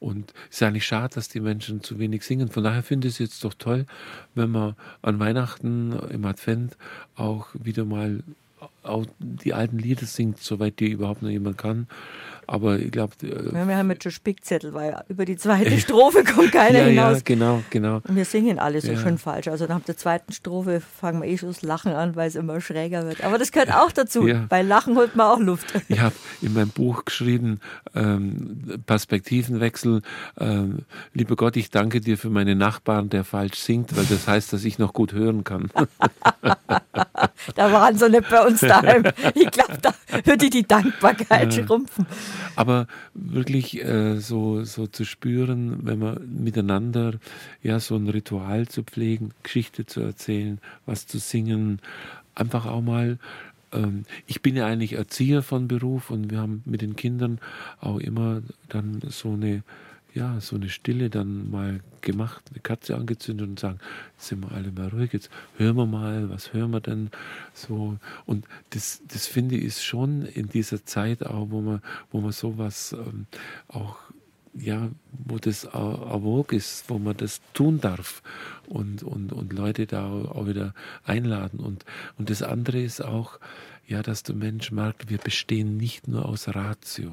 Und 0.00 0.32
es 0.50 0.56
ist 0.56 0.62
eigentlich 0.62 0.86
schade, 0.86 1.14
dass 1.14 1.28
die 1.28 1.40
Menschen 1.40 1.82
zu 1.82 1.98
wenig 1.98 2.22
singen. 2.22 2.48
Von 2.48 2.64
daher 2.64 2.82
finde 2.82 3.08
ich 3.08 3.14
es 3.14 3.18
jetzt 3.18 3.44
doch 3.44 3.54
toll, 3.54 3.86
wenn 4.34 4.50
man 4.50 4.74
an 5.02 5.18
Weihnachten 5.18 5.92
im 6.10 6.24
Advent 6.24 6.76
auch 7.14 7.48
wieder 7.54 7.84
mal 7.84 8.22
auch 8.86 9.06
die 9.18 9.52
alten 9.54 9.78
Lieder 9.78 10.06
singt, 10.06 10.38
soweit 10.38 10.80
die 10.80 10.90
überhaupt 10.90 11.22
noch 11.22 11.30
jemand 11.30 11.58
kann. 11.58 11.86
Aber 12.48 12.78
ich 12.78 12.92
glaube, 12.92 13.12
Ja, 13.22 13.66
wir 13.66 13.76
haben 13.76 13.90
jetzt 13.90 14.04
schon 14.04 14.12
Spickzettel, 14.12 14.72
weil 14.72 15.02
über 15.08 15.24
die 15.24 15.34
zweite 15.36 15.80
Strophe 15.80 16.22
kommt 16.22 16.52
keiner 16.52 16.78
ja, 16.78 16.84
ja, 16.86 17.08
hinaus. 17.08 17.24
genau, 17.24 17.64
genau. 17.70 17.96
Und 18.06 18.14
wir 18.14 18.24
singen 18.24 18.60
alle 18.60 18.80
so 18.80 18.92
Ja. 18.92 18.98
schön 18.98 19.18
falsch. 19.18 19.48
Also 19.48 19.66
nach 19.66 19.80
der 19.80 19.96
zweiten 19.96 20.32
Strophe 20.32 20.80
fangen 20.80 21.22
wir 21.22 21.28
eh 21.28 21.36
schon 21.38 21.48
das 21.48 21.62
Lachen 21.62 21.90
an, 21.92 22.14
weil 22.14 22.28
es 22.28 22.36
immer 22.36 22.60
schräger 22.60 23.04
wird. 23.04 23.24
Aber 23.24 23.38
das 23.38 23.50
gehört 23.50 23.72
auch 23.74 23.90
dazu. 23.90 24.28
Ja. 24.28 24.46
Bei 24.48 24.62
Lachen 24.62 24.94
holt 24.96 25.16
man 25.16 25.26
auch 25.26 25.40
Luft. 25.40 25.66
Ich 25.88 25.98
habe 25.98 26.14
in 26.40 26.52
meinem 26.52 26.68
Buch 26.70 27.04
geschrieben, 27.04 27.58
ähm, 27.96 28.80
Perspektivenwechsel. 28.86 30.02
Ähm, 30.38 30.80
lieber 31.14 31.34
Gott, 31.34 31.56
ich 31.56 31.70
danke 31.70 32.00
dir 32.00 32.16
für 32.16 32.30
meinen 32.30 32.58
Nachbarn, 32.58 33.08
der 33.08 33.24
falsch 33.24 33.58
singt, 33.58 33.96
weil 33.96 34.04
das 34.04 34.28
heißt, 34.28 34.52
dass 34.52 34.64
ich 34.64 34.78
noch 34.78 34.92
gut 34.92 35.12
hören 35.12 35.42
kann. 35.42 35.68
Da 37.54 37.72
waren 37.72 37.96
sie 37.96 38.08
nicht 38.10 38.28
bei 38.28 38.44
uns 38.44 38.60
daheim. 38.82 39.04
Ich 39.34 39.50
glaube, 39.50 39.78
da 39.80 39.94
würde 40.24 40.50
die 40.50 40.66
Dankbarkeit 40.66 41.54
schrumpfen. 41.54 42.06
Aber 42.54 42.86
wirklich 43.14 43.82
äh, 43.84 44.18
so, 44.18 44.64
so 44.64 44.86
zu 44.86 45.04
spüren, 45.04 45.78
wenn 45.82 45.98
man 45.98 46.42
miteinander 46.42 47.14
ja 47.62 47.80
so 47.80 47.96
ein 47.96 48.08
Ritual 48.08 48.68
zu 48.68 48.82
pflegen, 48.82 49.30
Geschichte 49.42 49.86
zu 49.86 50.00
erzählen, 50.00 50.58
was 50.86 51.06
zu 51.06 51.18
singen, 51.18 51.80
einfach 52.34 52.66
auch 52.66 52.82
mal. 52.82 53.18
ähm, 53.72 54.04
Ich 54.26 54.42
bin 54.42 54.56
ja 54.56 54.66
eigentlich 54.66 54.94
Erzieher 54.94 55.42
von 55.42 55.68
Beruf 55.68 56.10
und 56.10 56.30
wir 56.30 56.38
haben 56.38 56.62
mit 56.64 56.82
den 56.82 56.96
Kindern 56.96 57.38
auch 57.80 57.98
immer 57.98 58.42
dann 58.68 59.00
so 59.08 59.32
eine 59.32 59.62
ja, 60.14 60.40
so 60.40 60.56
eine 60.56 60.70
Stille 60.70 61.10
dann 61.10 61.50
mal 61.50 61.80
gemacht, 62.06 62.42
eine 62.50 62.60
Katze 62.60 62.96
angezündet 62.96 63.48
und 63.48 63.60
sagen, 63.60 63.78
sind 64.16 64.42
wir 64.42 64.52
alle 64.52 64.70
mal 64.72 64.88
ruhig, 64.88 65.12
jetzt 65.12 65.28
hören 65.58 65.76
wir 65.76 65.86
mal, 65.86 66.30
was 66.30 66.54
hören 66.54 66.70
wir 66.70 66.80
denn 66.80 67.10
so. 67.52 67.98
Und 68.24 68.46
das, 68.70 69.02
das 69.08 69.26
finde 69.26 69.56
ich 69.56 69.64
ist 69.64 69.84
schon 69.84 70.22
in 70.22 70.48
dieser 70.48 70.86
Zeit 70.86 71.26
auch, 71.26 71.50
wo 71.50 71.60
man, 71.60 71.82
wo 72.10 72.20
man 72.20 72.32
sowas 72.32 72.92
ähm, 72.92 73.26
auch 73.68 73.98
ja, 74.58 74.88
wo 75.12 75.36
das 75.36 75.64
erwog 75.64 76.54
ist, 76.54 76.88
wo 76.88 76.98
man 76.98 77.14
das 77.14 77.42
tun 77.52 77.78
darf 77.78 78.22
und, 78.68 79.02
und, 79.02 79.30
und 79.32 79.52
Leute 79.52 79.86
da 79.86 80.06
auch 80.10 80.46
wieder 80.46 80.72
einladen. 81.04 81.60
Und, 81.60 81.84
und 82.16 82.30
das 82.30 82.42
andere 82.42 82.80
ist 82.80 83.04
auch, 83.04 83.38
ja, 83.86 84.02
dass 84.02 84.22
der 84.22 84.34
Mensch 84.34 84.72
merkt, 84.72 85.10
wir 85.10 85.18
bestehen 85.18 85.76
nicht 85.76 86.08
nur 86.08 86.24
aus 86.24 86.48
Ratio. 86.48 87.12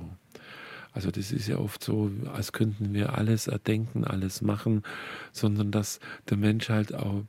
Also 0.94 1.10
das 1.12 1.32
ist 1.32 1.48
ja 1.48 1.58
oft 1.58 1.84
so, 1.84 2.12
als 2.34 2.52
könnten 2.52 2.94
wir 2.94 3.18
alles 3.18 3.48
erdenken, 3.48 4.04
alles 4.06 4.42
machen, 4.42 4.84
sondern 5.32 5.72
dass 5.72 6.00
der 6.30 6.38
Mensch 6.38 6.70
halt 6.70 6.94
auch 6.94 7.24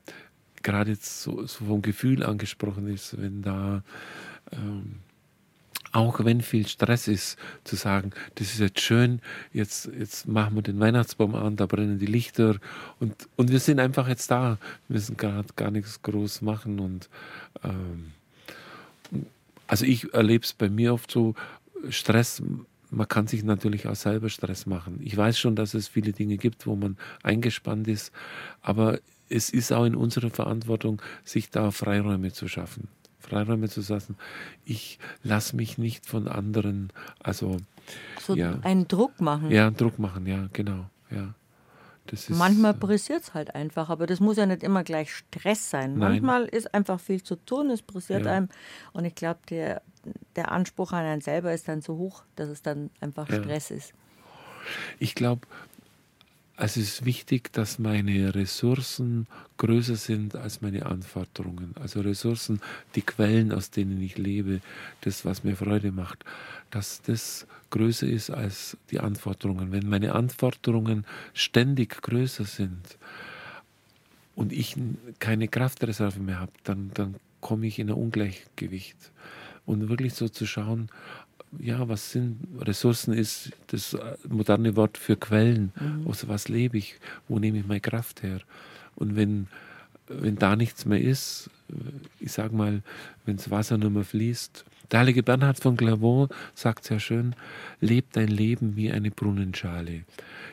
gerade 0.62 0.92
jetzt 0.92 1.22
so, 1.22 1.46
so 1.46 1.64
vom 1.64 1.82
Gefühl 1.82 2.22
angesprochen 2.22 2.88
ist, 2.88 3.20
wenn 3.20 3.42
da 3.42 3.82
ähm, 4.52 4.96
auch 5.92 6.24
wenn 6.24 6.40
viel 6.40 6.66
Stress 6.66 7.06
ist, 7.06 7.38
zu 7.62 7.76
sagen, 7.76 8.10
das 8.34 8.48
ist 8.48 8.58
jetzt 8.58 8.80
schön, 8.80 9.20
jetzt, 9.52 9.88
jetzt 9.96 10.26
machen 10.26 10.56
wir 10.56 10.62
den 10.62 10.80
Weihnachtsbaum 10.80 11.36
an, 11.36 11.54
da 11.54 11.66
brennen 11.66 12.00
die 12.00 12.06
Lichter 12.06 12.56
und, 12.98 13.28
und 13.36 13.52
wir 13.52 13.60
sind 13.60 13.78
einfach 13.78 14.08
jetzt 14.08 14.30
da, 14.30 14.58
wir 14.88 14.94
müssen 14.94 15.16
gerade 15.16 15.46
gar 15.54 15.70
nichts 15.70 16.02
groß 16.02 16.42
machen 16.42 16.80
und 16.80 17.08
ähm, 17.62 18.12
also 19.68 19.84
ich 19.84 20.12
erlebe 20.12 20.44
es 20.44 20.52
bei 20.52 20.68
mir 20.68 20.92
oft 20.92 21.10
so, 21.10 21.34
Stress, 21.90 22.42
man 22.94 23.08
kann 23.08 23.26
sich 23.26 23.42
natürlich 23.44 23.86
auch 23.88 23.94
selber 23.96 24.28
Stress 24.28 24.66
machen. 24.66 24.98
Ich 25.02 25.16
weiß 25.16 25.38
schon, 25.38 25.56
dass 25.56 25.74
es 25.74 25.88
viele 25.88 26.12
Dinge 26.12 26.36
gibt, 26.36 26.66
wo 26.66 26.76
man 26.76 26.96
eingespannt 27.22 27.88
ist, 27.88 28.12
aber 28.62 28.98
es 29.28 29.50
ist 29.50 29.72
auch 29.72 29.84
in 29.84 29.96
unserer 29.96 30.30
Verantwortung, 30.30 31.00
sich 31.24 31.50
da 31.50 31.70
Freiräume 31.70 32.32
zu 32.32 32.48
schaffen. 32.48 32.88
Freiräume 33.18 33.68
zu 33.70 33.80
lassen. 33.90 34.16
Ich 34.66 34.98
lasse 35.22 35.56
mich 35.56 35.78
nicht 35.78 36.06
von 36.06 36.28
anderen, 36.28 36.92
also 37.22 37.56
So 38.20 38.34
Ja. 38.34 38.58
einen 38.62 38.86
Druck 38.86 39.20
machen. 39.20 39.50
ja, 39.50 39.70
Druck 39.70 39.98
machen, 39.98 40.26
ja, 40.26 40.48
genau, 40.52 40.90
ja. 41.10 41.34
Das 42.06 42.28
ist, 42.28 42.36
Manchmal 42.36 42.74
pressiert 42.74 43.22
es 43.22 43.32
halt 43.32 43.54
einfach, 43.54 43.88
aber 43.88 44.06
das 44.06 44.20
muss 44.20 44.36
ja 44.36 44.44
nicht 44.44 44.62
immer 44.62 44.84
gleich 44.84 45.10
Stress 45.14 45.70
sein. 45.70 45.92
Nein. 45.94 46.00
Manchmal 46.22 46.44
ist 46.44 46.74
einfach 46.74 47.00
viel 47.00 47.22
zu 47.22 47.36
tun, 47.36 47.70
es 47.70 47.80
pressiert 47.80 48.26
Ja. 48.26 48.32
einem. 48.32 48.50
Und 48.92 49.06
ich 49.06 49.14
glaube, 49.14 49.40
der, 49.48 49.80
der 50.36 50.52
Anspruch 50.52 50.92
an 50.92 51.04
einen 51.04 51.20
selber 51.20 51.52
ist 51.52 51.68
dann 51.68 51.80
so 51.80 51.96
hoch, 51.96 52.22
dass 52.36 52.48
es 52.48 52.62
dann 52.62 52.90
einfach 53.00 53.28
Ja. 53.28 53.42
Stress 53.42 53.70
ist. 53.70 53.94
Ich 54.98 55.14
glaube, 55.14 55.46
es 56.56 56.76
ist 56.76 57.04
wichtig, 57.04 57.52
dass 57.52 57.78
meine 57.78 58.34
Ressourcen 58.34 59.26
größer 59.58 59.96
sind 59.96 60.36
als 60.36 60.62
meine 60.62 60.86
Anforderungen. 60.86 61.74
Also 61.80 62.00
Ressourcen, 62.00 62.60
die 62.94 63.02
Quellen, 63.02 63.52
aus 63.52 63.70
denen 63.70 64.00
ich 64.00 64.16
lebe, 64.18 64.60
das, 65.00 65.24
was 65.24 65.42
mir 65.42 65.56
Freude 65.56 65.90
macht, 65.90 66.24
dass 66.70 67.02
das 67.02 67.46
größer 67.70 68.06
ist 68.06 68.30
als 68.30 68.76
die 68.90 69.00
Anforderungen. 69.00 69.72
Wenn 69.72 69.88
meine 69.88 70.14
Anforderungen 70.14 71.04
ständig 71.32 72.00
größer 72.02 72.44
sind 72.44 72.98
und 74.36 74.52
ich 74.52 74.76
keine 75.18 75.48
Kraftreserve 75.48 76.20
mehr 76.20 76.38
habe, 76.38 76.52
dann, 76.62 76.92
dann 76.94 77.16
komme 77.40 77.66
ich 77.66 77.80
in 77.80 77.88
ein 77.90 77.96
Ungleichgewicht. 77.96 78.96
Und 79.66 79.88
wirklich 79.88 80.14
so 80.14 80.28
zu 80.28 80.46
schauen, 80.46 80.88
ja, 81.58 81.88
was 81.88 82.12
sind 82.12 82.38
Ressourcen 82.60 83.14
ist 83.14 83.52
das 83.68 83.94
äh, 83.94 84.16
moderne 84.28 84.76
Wort 84.76 84.98
für 84.98 85.16
Quellen. 85.16 85.72
Aus 86.04 86.26
was 86.28 86.48
lebe 86.48 86.78
ich? 86.78 86.96
Wo 87.28 87.38
nehme 87.38 87.58
ich 87.58 87.66
meine 87.66 87.80
Kraft 87.80 88.22
her? 88.22 88.40
Und 88.96 89.16
wenn, 89.16 89.46
wenn 90.08 90.36
da 90.36 90.56
nichts 90.56 90.84
mehr 90.84 91.00
ist, 91.00 91.50
äh, 91.70 91.74
ich 92.20 92.32
sag 92.32 92.52
mal, 92.52 92.82
wenn 93.24 93.36
das 93.36 93.50
Wasser 93.50 93.78
nur 93.78 93.90
mehr 93.90 94.04
fließt, 94.04 94.64
der 94.90 95.00
heilige 95.00 95.22
Bernhard 95.22 95.58
von 95.58 95.76
Clairvaux 95.76 96.32
sagt 96.54 96.84
sehr 96.84 97.00
schön, 97.00 97.34
leb 97.80 98.12
dein 98.12 98.28
Leben 98.28 98.76
wie 98.76 98.92
eine 98.92 99.10
Brunnenschale. 99.10 100.02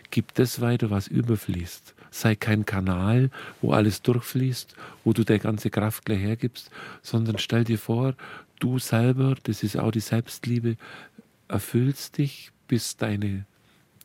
Gib 0.10 0.34
das 0.36 0.62
weiter, 0.62 0.90
was 0.90 1.08
überfließt. 1.08 1.94
Sei 2.12 2.36
kein 2.36 2.66
Kanal, 2.66 3.30
wo 3.62 3.72
alles 3.74 4.02
durchfließt, 4.02 4.76
wo 5.04 5.14
du 5.14 5.24
deine 5.24 5.40
ganze 5.40 5.70
Kraft 5.70 6.06
gleich 6.06 6.22
hergibst, 6.22 6.72
sondern 7.02 7.38
stell 7.38 7.64
dir 7.66 7.78
vor, 7.78 8.16
du 8.62 8.80
selber, 8.80 9.36
das 9.44 9.64
ist 9.64 9.78
auch 9.78 9.92
die 9.92 10.00
Selbstliebe, 10.00 10.78
erfüllst 11.48 12.18
dich, 12.18 12.52
bis 12.68 12.96
deine 12.96 13.46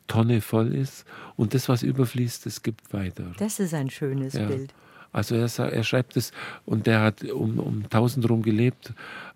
Tonne 0.07 0.41
voll 0.41 0.73
ist 0.73 1.05
und 1.35 1.53
das, 1.53 1.69
was 1.69 1.83
überfließt, 1.83 2.45
das 2.45 2.63
gibt 2.63 2.93
weiter. 2.93 3.31
Das 3.37 3.59
ist 3.59 3.73
ein 3.73 3.89
schönes 3.89 4.33
Ja. 4.33 4.47
Bild. 4.47 4.73
Also 5.13 5.35
er, 5.35 5.47
er 5.71 5.83
schreibt 5.83 6.17
es 6.17 6.31
und 6.65 6.85
der 6.85 7.01
hat 7.01 7.23
um, 7.23 7.59
um 7.59 7.83
1000 7.83 8.29
rum 8.29 8.41
gelebt 8.41 8.93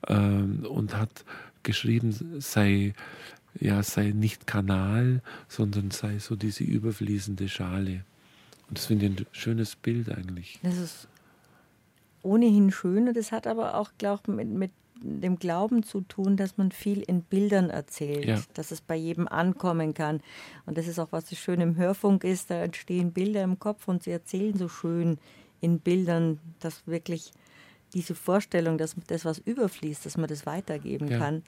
ähm, 0.08 0.66
und 0.70 0.96
hat 0.96 1.26
geschrieben, 1.64 2.16
sei, 2.40 2.94
ja, 3.60 3.82
sei 3.84 4.12
nicht 4.12 4.48
Kanal, 4.48 5.22
sondern 5.48 5.92
sei 5.92 6.20
so 6.20 6.36
diese 6.36 6.64
überfließende 6.64 7.48
Schale. 7.50 8.04
Und 8.68 8.78
das 8.78 8.86
finde 8.86 9.06
ich 9.06 9.12
ein 9.12 9.26
schönes 9.32 9.76
Bild 9.76 10.10
eigentlich. 10.10 10.60
Das 10.64 10.78
ist 10.78 11.08
ohnehin 12.22 12.72
schön 12.72 13.08
und 13.08 13.18
das 13.18 13.32
hat 13.32 13.48
aber 13.48 13.76
auch, 13.76 13.92
glaube 13.98 14.22
ich, 14.28 14.34
mit, 14.34 14.48
mit 14.50 14.72
dem 15.04 15.38
Glauben 15.38 15.84
zu 15.84 16.02
tun, 16.02 16.38
dass 16.38 16.58
man 16.58 16.72
viel 16.72 17.02
in 17.02 17.24
Bildern 17.24 17.70
erzählt, 17.70 18.26
Ja. 18.26 18.39
dass 18.54 18.72
es 18.72 18.82
bei 18.82 18.95
jedem 18.95 19.28
ankommen 19.28 19.93
kann. 19.93 20.22
Und 20.66 20.78
das 20.78 20.88
ist 20.88 20.99
auch, 20.99 21.12
was 21.12 21.30
so 21.30 21.36
schön 21.36 21.60
im 21.62 21.76
Hörfunk 21.76 22.24
ist, 22.24 22.49
da 22.52 22.56
entstehen 22.64 23.12
Bilder 23.12 23.43
im 23.43 23.58
Kopf 23.60 23.88
und 23.88 24.04
sie 24.04 24.12
erzählen 24.12 24.58
so 24.58 24.70
schön 24.70 25.18
in 25.60 25.80
Bildern, 25.80 26.39
dass 26.60 26.86
wirklich 26.88 27.32
diese 27.93 28.16
Vorstellung, 28.16 28.78
dass 28.78 28.95
das, 29.08 29.26
was 29.26 29.39
überfließt, 29.39 30.06
dass 30.06 30.18
man 30.18 30.28
das 30.30 30.45
weitergeben 30.45 31.08
Ja. 31.10 31.18
kann. 31.20 31.43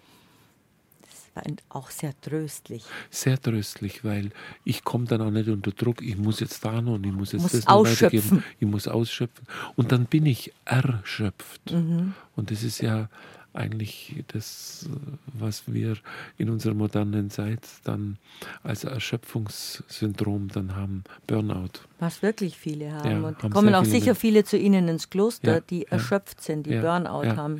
Das 1.36 1.43
auch 1.70 1.89
sehr 1.89 2.14
tröstlich. 2.22 2.84
Sehr 3.10 3.41
tröstlich, 3.41 4.04
weil 4.04 4.32
ich 4.66 4.84
komme 4.84 5.06
dann 5.06 5.22
auch 5.22 5.32
nicht 5.32 5.49
unter 5.49 5.72
Druck, 5.72 6.01
ich 6.01 6.18
muss 6.18 6.39
jetzt 6.39 6.64
da 6.64 6.82
noch 6.82 6.93
und 6.93 7.06
ich 7.06 7.12
muss 7.12 7.32
jetzt 7.32 7.41
muss 7.41 7.51
das 7.54 7.66
noch 7.66 7.74
ausschöpfen. 7.74 8.20
weitergeben. 8.20 8.43
Ich 8.60 8.68
muss 8.68 8.88
ausschöpfen. 8.88 9.47
Und 9.76 9.91
dann 9.91 10.06
bin 10.06 10.26
ich 10.26 10.54
erschöpft. 10.66 11.72
Mhm. 11.72 12.14
Und 12.36 12.51
das 12.51 12.62
ist 12.64 12.82
ja 12.82 13.10
eigentlich 13.54 14.24
das, 14.28 14.89
was 15.26 15.64
wir 15.68 15.97
in 16.38 16.49
unserer 16.49 16.74
modernen 16.74 17.30
Zeit 17.30 17.62
dann 17.84 18.18
als 18.64 18.84
Erschöpfungssyndrom 18.84 20.49
dann 20.49 20.76
haben, 20.76 21.04
Burnout. 21.28 21.70
Was 21.99 22.22
wirklich 22.22 22.58
viele 22.58 22.91
haben. 22.91 23.22
Ja, 23.22 23.28
und 23.28 23.43
haben 23.43 23.54
kommen 23.54 23.76
auch 23.76 23.84
viele 23.84 23.99
sicher 23.99 24.16
viele 24.16 24.43
zu 24.43 24.58
Ihnen 24.58 24.88
ins 24.88 25.10
Kloster, 25.10 25.56
Ja, 25.56 25.60
die 25.60 25.86
erschöpft 25.88 26.41
sind, 26.41 26.66
die 26.66 26.78
Burnout 26.78 27.36
haben. 27.36 27.60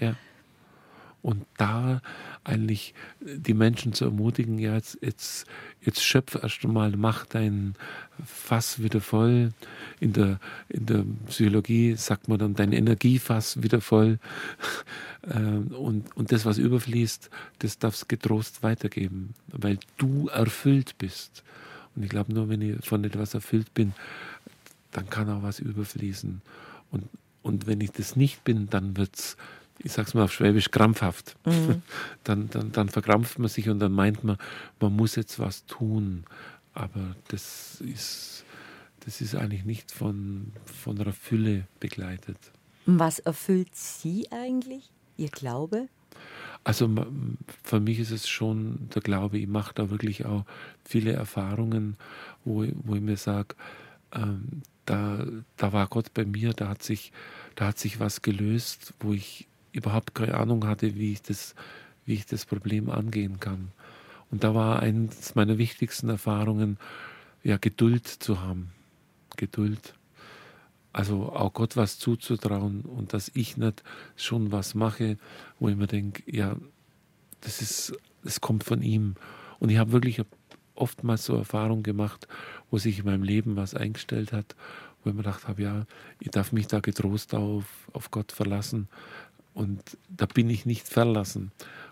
Und 1.24 1.46
da 1.56 2.02
eigentlich 2.44 2.94
die 3.22 3.54
Menschen 3.54 3.94
zu 3.94 4.04
ermutigen, 4.04 4.60
ja, 4.60 4.76
jetzt, 4.76 4.98
jetzt, 5.02 5.48
jetzt 5.82 6.04
schöpf 6.04 6.36
erst 6.36 6.66
einmal, 6.66 6.92
mach 6.98 7.26
dein 7.26 7.76
Fass 8.26 8.84
wieder 8.84 9.00
voll. 9.00 9.54
In 10.02 10.12
der, 10.12 10.42
in 10.68 10.86
der 10.86 11.06
Psychologie 11.28 11.96
sagt 11.96 12.28
man 12.28 12.40
dann 12.40 12.56
dein 12.56 12.74
Energiefass 12.74 13.64
wieder 13.64 13.82
voll. 13.82 14.20
Ähm, 15.34 15.68
Und, 15.68 16.18
und 16.18 16.34
das, 16.34 16.46
was 16.46 16.58
überfließt, 16.58 17.30
das 17.60 17.80
darfst 17.80 18.10
getrost 18.10 18.62
weitergeben, 18.62 19.36
weil 19.48 19.80
du 19.96 20.28
erfüllt 20.28 20.98
bist. 20.98 21.44
Und 21.96 22.04
ich 22.04 22.10
glaube, 22.10 22.34
nur 22.34 22.50
wenn 22.50 22.62
ich 22.62 22.86
von 22.86 23.06
etwas 23.06 23.34
erfüllt 23.34 23.74
bin, 23.74 23.94
dann 24.92 25.10
kann 25.10 25.30
auch 25.30 25.42
was 25.42 25.60
überfließen. 25.60 26.42
Und, 26.92 27.08
und 27.42 27.68
wenn 27.68 27.80
ich 27.80 27.92
das 27.92 28.18
nicht 28.18 28.44
bin, 28.44 28.70
dann 28.70 28.98
wird 28.98 29.16
es, 29.16 29.38
ich 29.84 29.92
sag's 29.92 30.14
mal 30.14 30.24
auf 30.24 30.34
Schwäbisch, 30.34 30.72
krampfhaft. 30.72 31.36
Dann, 32.24 32.50
dann, 32.50 32.72
dann 32.72 32.90
verkrampft 32.90 33.38
man 33.40 33.50
sich 33.50 33.68
und 33.70 33.80
dann 33.80 33.92
meint 33.92 34.24
man, 34.24 34.38
man 34.80 34.96
muss 34.96 35.16
jetzt 35.16 35.40
was 35.40 35.66
tun. 35.66 36.24
Aber 36.74 37.16
das 37.28 37.82
ist, 37.82 38.46
das 39.02 39.20
ist 39.22 39.36
eigentlich 39.36 39.66
nicht 39.66 39.92
von, 39.92 40.54
von 40.66 41.00
einer 41.00 41.12
Fülle 41.14 41.68
begleitet. 41.82 42.38
Was 42.86 43.20
erfüllt 43.20 43.76
Sie 43.76 44.32
eigentlich? 44.32 44.90
Ihr 45.18 45.30
Glaube? 45.30 45.88
Also 46.64 46.90
für 47.64 47.80
mich 47.82 48.00
ist 48.00 48.12
es 48.12 48.28
schon 48.30 48.88
der 48.96 49.02
Glaube, 49.02 49.38
ich 49.38 49.48
mache 49.48 49.74
da 49.76 49.90
wirklich 49.90 50.26
auch 50.26 50.46
viele 50.86 51.12
Erfahrungen, 51.12 51.98
wo, 52.46 52.64
ich- 52.64 52.74
wo 52.84 52.96
ich 52.96 53.02
mir 53.02 53.18
sage, 53.18 53.56
ähm, 54.14 54.62
da, 54.86 55.26
da 55.58 55.74
war 55.74 55.88
Gott 55.88 56.14
bei 56.14 56.24
mir, 56.26 56.54
da 56.54 56.70
hat, 56.70 56.84
sich, 56.84 57.12
da 57.56 57.68
hat 57.68 57.80
sich 57.80 58.00
was 58.00 58.22
gelöst, 58.22 58.94
wo 59.02 59.12
ich 59.14 59.48
überhaupt 59.74 60.16
keine 60.16 60.36
Ahnung 60.36 60.66
hatte, 60.66 60.96
wie 60.96 61.12
ich 61.12 61.22
das, 61.22 61.56
wie 62.06 62.14
ich 62.14 62.26
das 62.26 62.46
Problem 62.46 62.90
angehen 62.90 63.40
kann. 63.40 63.72
Und 64.32 64.44
da 64.44 64.56
war 64.56 64.80
eines 64.80 65.36
meiner 65.36 65.58
wichtigsten 65.58 66.10
Erfahrungen, 66.10 66.78
ja, 67.44 67.58
Geduld 67.58 68.08
zu 68.08 68.42
haben. 68.42 68.72
Geduld. 69.36 69.96
Also 70.94 71.34
auch 71.34 71.54
Gott 71.54 71.76
was 71.76 72.00
zuzutrauen 72.00 72.82
und 72.82 73.14
dass 73.14 73.32
ich 73.34 73.58
nicht 73.58 73.84
schon 74.16 74.52
was 74.52 74.76
mache, 74.76 75.18
wo 75.60 75.68
ich 75.70 75.76
mir 75.76 75.88
denke, 75.88 76.24
ja, 76.26 76.56
das 77.42 77.62
ist, 77.62 77.94
das 78.24 78.42
kommt 78.42 78.64
von 78.64 78.82
ihm. 78.82 79.16
Und 79.60 79.70
ich 79.70 79.78
habe 79.78 79.92
wirklich 79.92 80.22
oftmals 80.76 81.26
so 81.26 81.36
Erfahrungen 81.36 81.84
gemacht, 81.84 82.28
wo 82.70 82.78
sich 82.78 83.00
in 83.00 83.06
meinem 83.06 83.24
Leben 83.24 83.56
was 83.56 83.76
eingestellt 83.76 84.34
hat, 84.34 84.56
wo 85.04 85.10
ich 85.10 85.16
mir 85.16 85.24
gedacht 85.24 85.48
habe, 85.48 85.62
ja, 85.62 85.86
ich 86.20 86.30
darf 86.30 86.52
mich 86.52 86.68
da 86.68 86.80
getrost 86.80 87.34
auf, 87.36 87.66
auf 87.92 88.12
Gott 88.12 88.32
verlassen. 88.32 88.88
Und 89.54 89.82
da 90.10 90.26
bin 90.26 90.50
ich 90.50 90.66
nicht 90.66 90.88
verlassen. 90.88 91.52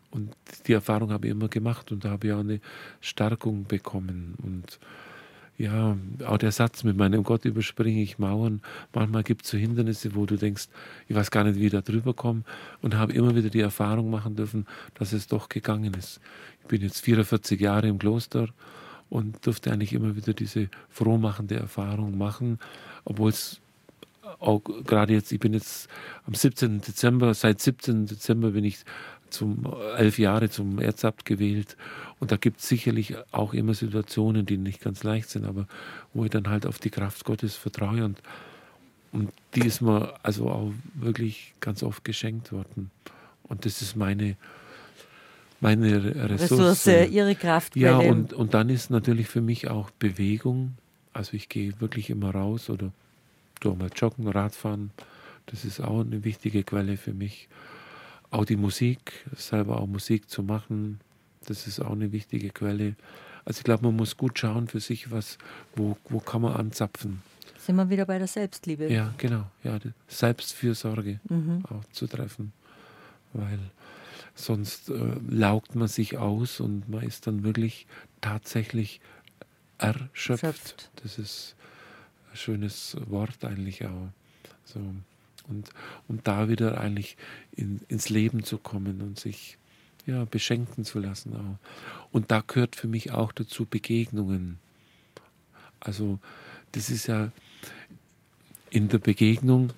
Und 0.09 0.35
die 0.67 0.73
Erfahrung 0.73 1.11
habe 1.11 1.27
ich 1.27 1.31
immer 1.31 1.47
gemacht 1.47 1.91
und 1.91 2.03
da 2.03 2.09
habe 2.09 2.27
ich 2.27 2.33
auch 2.33 2.39
eine 2.39 2.59
Stärkung 2.99 3.63
bekommen. 3.63 4.35
Und 4.43 4.79
ja, 5.57 5.95
auch 6.25 6.37
der 6.37 6.51
Satz, 6.51 6.83
mit 6.83 6.97
meinem 6.97 7.23
Gott 7.23 7.45
überspringe 7.45 8.01
ich 8.01 8.19
Mauern. 8.19 8.61
Manchmal 8.93 9.23
gibt 9.23 9.45
es 9.45 9.51
so 9.51 9.57
Hindernisse, 9.57 10.15
wo 10.15 10.25
du 10.25 10.35
denkst, 10.35 10.67
ich 11.07 11.15
weiß 11.15 11.31
gar 11.31 11.43
nicht, 11.43 11.59
wie 11.59 11.67
ich 11.67 11.71
da 11.71 11.81
drüber 11.81 12.13
komme. 12.13 12.43
Und 12.81 12.95
habe 12.95 13.13
immer 13.13 13.35
wieder 13.35 13.49
die 13.49 13.61
Erfahrung 13.61 14.09
machen 14.09 14.35
dürfen, 14.35 14.65
dass 14.95 15.13
es 15.13 15.27
doch 15.27 15.49
gegangen 15.49 15.93
ist. 15.93 16.19
Ich 16.61 16.67
bin 16.67 16.81
jetzt 16.81 17.01
44 17.01 17.59
Jahre 17.61 17.87
im 17.87 17.99
Kloster 17.99 18.47
und 19.09 19.45
durfte 19.45 19.71
eigentlich 19.71 19.93
immer 19.93 20.15
wieder 20.15 20.33
diese 20.33 20.69
frohmachende 20.89 21.55
Erfahrung 21.57 22.17
machen, 22.17 22.59
obwohl 23.05 23.29
es 23.29 23.61
auch 24.39 24.61
gerade 24.85 25.13
jetzt, 25.13 25.31
ich 25.31 25.39
bin 25.39 25.53
jetzt 25.53 25.89
am 26.25 26.33
17. 26.33 26.81
Dezember, 26.81 27.33
seit 27.33 27.61
17. 27.61 28.05
Dezember 28.05 28.51
bin 28.51 28.63
ich 28.63 28.83
zum 29.31 29.65
elf 29.97 30.19
Jahre 30.19 30.49
zum 30.49 30.79
Erzabt 30.79 31.25
gewählt. 31.25 31.77
Und 32.19 32.31
da 32.31 32.37
gibt 32.37 32.59
es 32.59 32.67
sicherlich 32.67 33.15
auch 33.31 33.53
immer 33.53 33.73
Situationen, 33.73 34.45
die 34.45 34.57
nicht 34.57 34.81
ganz 34.81 35.03
leicht 35.03 35.29
sind, 35.29 35.45
aber 35.45 35.67
wo 36.13 36.23
ich 36.23 36.29
dann 36.29 36.49
halt 36.49 36.65
auf 36.65 36.79
die 36.79 36.89
Kraft 36.89 37.25
Gottes 37.25 37.55
vertraue 37.55 38.05
und, 38.05 38.21
und 39.11 39.31
die 39.55 39.65
ist 39.65 39.81
mir 39.81 40.13
also 40.23 40.49
auch 40.49 40.71
wirklich 40.93 41.53
ganz 41.59 41.83
oft 41.83 42.03
geschenkt 42.03 42.51
worden. 42.51 42.91
Und 43.43 43.65
das 43.65 43.81
ist 43.81 43.95
meine, 43.95 44.37
meine 45.59 46.29
Ressource. 46.29 46.85
Ressource, 46.85 47.09
Ihre 47.11 47.35
Kraftquelle. 47.35 47.85
Ja, 47.85 47.97
und, 47.97 48.33
und 48.33 48.53
dann 48.53 48.69
ist 48.69 48.89
natürlich 48.89 49.27
für 49.27 49.41
mich 49.41 49.69
auch 49.69 49.89
Bewegung. 49.91 50.75
Also 51.13 51.33
ich 51.33 51.49
gehe 51.49 51.73
wirklich 51.81 52.09
immer 52.09 52.31
raus 52.31 52.69
oder 52.69 52.91
tue 53.61 53.75
mal 53.75 53.89
joggen, 53.95 54.27
Radfahren. 54.27 54.91
Das 55.45 55.63
ist 55.63 55.79
auch 55.79 56.01
eine 56.01 56.23
wichtige 56.25 56.63
Quelle 56.63 56.97
für 56.97 57.13
mich. 57.13 57.47
Auch 58.29 58.45
die 58.45 58.57
Musik, 58.57 59.25
selber 59.35 59.79
auch 59.79 59.87
Musik 59.87 60.29
zu 60.29 60.43
machen, 60.43 60.99
das 61.47 61.67
ist 61.67 61.79
auch 61.79 61.91
eine 61.91 62.11
wichtige 62.11 62.49
Quelle. 62.49 62.95
Also 63.45 63.59
ich 63.59 63.63
glaube, 63.63 63.85
man 63.85 63.95
muss 63.95 64.15
gut 64.17 64.37
schauen 64.37 64.67
für 64.67 64.79
sich, 64.79 65.11
was, 65.11 65.37
wo, 65.75 65.97
wo 66.09 66.19
kann 66.19 66.41
man 66.41 66.53
anzapfen. 66.53 67.21
Sind 67.57 67.75
wir 67.75 67.89
wieder 67.89 68.05
bei 68.05 68.17
der 68.17 68.27
Selbstliebe? 68.27 68.91
Ja, 68.91 69.13
genau. 69.17 69.45
Ja, 69.63 69.79
die 69.79 69.91
Selbstfürsorge 70.07 71.19
Mhm. 71.29 71.63
auch 71.65 71.83
zu 71.91 72.07
treffen. 72.07 72.53
Weil 73.33 73.59
sonst 74.35 74.89
äh, 74.89 75.15
laugt 75.29 75.75
man 75.75 75.87
sich 75.87 76.17
aus 76.17 76.59
und 76.59 76.89
man 76.89 77.03
ist 77.03 77.27
dann 77.27 77.43
wirklich 77.43 77.87
tatsächlich 78.21 79.01
erschöpft. 79.77 80.43
Erschöpft. 80.43 80.91
Das 81.03 81.17
ist 81.17 81.55
schönes 82.33 82.97
Wort 83.07 83.43
eigentlich 83.43 83.85
auch. 83.85 84.09
So. 84.65 84.79
Und 85.47 85.69
um 86.07 86.23
da 86.23 86.49
wieder 86.49 86.79
eigentlich 86.79 87.17
in, 87.55 87.81
ins 87.87 88.09
Leben 88.09 88.43
zu 88.43 88.57
kommen 88.57 89.01
und 89.01 89.19
sich 89.19 89.57
ja, 90.05 90.25
beschenken 90.25 90.85
zu 90.85 90.99
lassen 90.99 91.35
auch. 91.35 92.11
Und 92.11 92.31
da 92.31 92.43
gehört 92.45 92.75
für 92.75 92.87
mich 92.87 93.11
auch 93.11 93.31
dazu 93.31 93.65
Begegnungen. 93.65 94.59
Also 95.79 96.19
das 96.71 96.89
ist 96.89 97.07
ja 97.07 97.31
in 98.69 98.87
der 98.87 98.99
Begegnung 98.99 99.73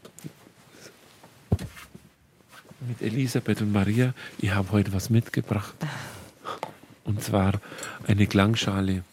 mit 2.88 3.02
Elisabeth 3.02 3.62
und 3.62 3.72
Maria, 3.72 4.14
ich 4.40 4.52
habe 4.52 4.72
heute 4.72 4.94
was 4.94 5.10
mitgebracht. 5.10 5.76
Und 7.06 7.22
zwar 7.22 7.60
eine 8.08 8.28
Klangschale. 8.28 9.04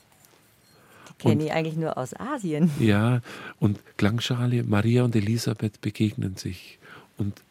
Kenne 1.21 1.45
ich 1.45 1.53
eigentlich 1.53 1.77
nur 1.77 1.97
aus 1.99 2.19
Asien. 2.19 2.71
Ja, 2.81 3.21
und 3.59 3.79
Klangschale, 3.97 4.65
Maria 4.65 5.05
und 5.05 5.15
Elisabeth 5.15 5.81
begegnen 5.81 6.37
sich. 6.37 6.79
Und, 7.19 7.43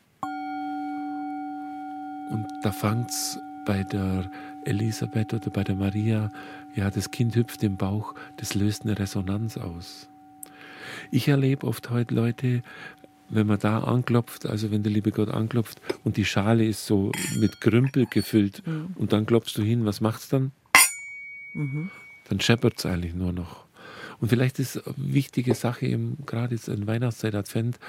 und 2.32 2.47
da 2.63 2.72
fängt 2.72 3.09
es 3.09 3.38
bei 3.65 3.84
der 3.84 4.32
Elisabeth 4.65 5.34
oder 5.34 5.49
bei 5.51 5.63
der 5.63 5.76
Maria, 5.76 6.32
ja, 6.76 6.89
das 6.89 7.11
Kind 7.11 7.36
hüpft 7.36 7.63
im 7.63 7.78
Bauch, 7.78 8.15
das 8.38 8.55
löst 8.55 8.84
eine 8.84 8.97
Resonanz 8.97 9.57
aus. 9.57 10.09
Ich 11.11 11.28
erlebe 11.28 11.67
oft 11.67 11.89
heute 11.89 12.15
Leute, 12.15 12.63
wenn 13.30 13.47
man 13.47 13.59
da 13.59 13.80
anklopft, 13.80 14.47
also 14.47 14.72
wenn 14.72 14.84
der 14.84 14.91
liebe 14.91 15.11
Gott 15.11 15.30
anklopft 15.30 15.80
und 16.03 16.17
die 16.17 16.26
Schale 16.26 16.65
ist 16.65 16.86
so 16.86 17.11
mit 17.39 17.61
Krümpel 17.61 18.07
gefüllt 18.07 18.63
und 18.95 19.13
dann 19.13 19.26
klopfst 19.26 19.55
du 19.55 19.61
hin, 19.61 19.86
was 19.86 20.01
macht's 20.01 20.30
dann? 20.30 20.51
Dann 22.30 22.40
scheppert 22.40 22.78
es 22.78 22.86
eigentlich 22.86 23.14
nur 23.14 23.34
noch. 23.34 23.66
Und 24.20 24.30
vielleicht 24.30 24.60
ist 24.60 24.86
eine 24.86 24.96
wichtige 24.98 25.56
Sache, 25.56 25.88
eben, 25.88 26.18
gerade 26.26 26.56
jetzt 26.56 26.68
in 26.68 26.88
Weihnachtszeit, 26.88 27.36
Advent, 27.36 27.80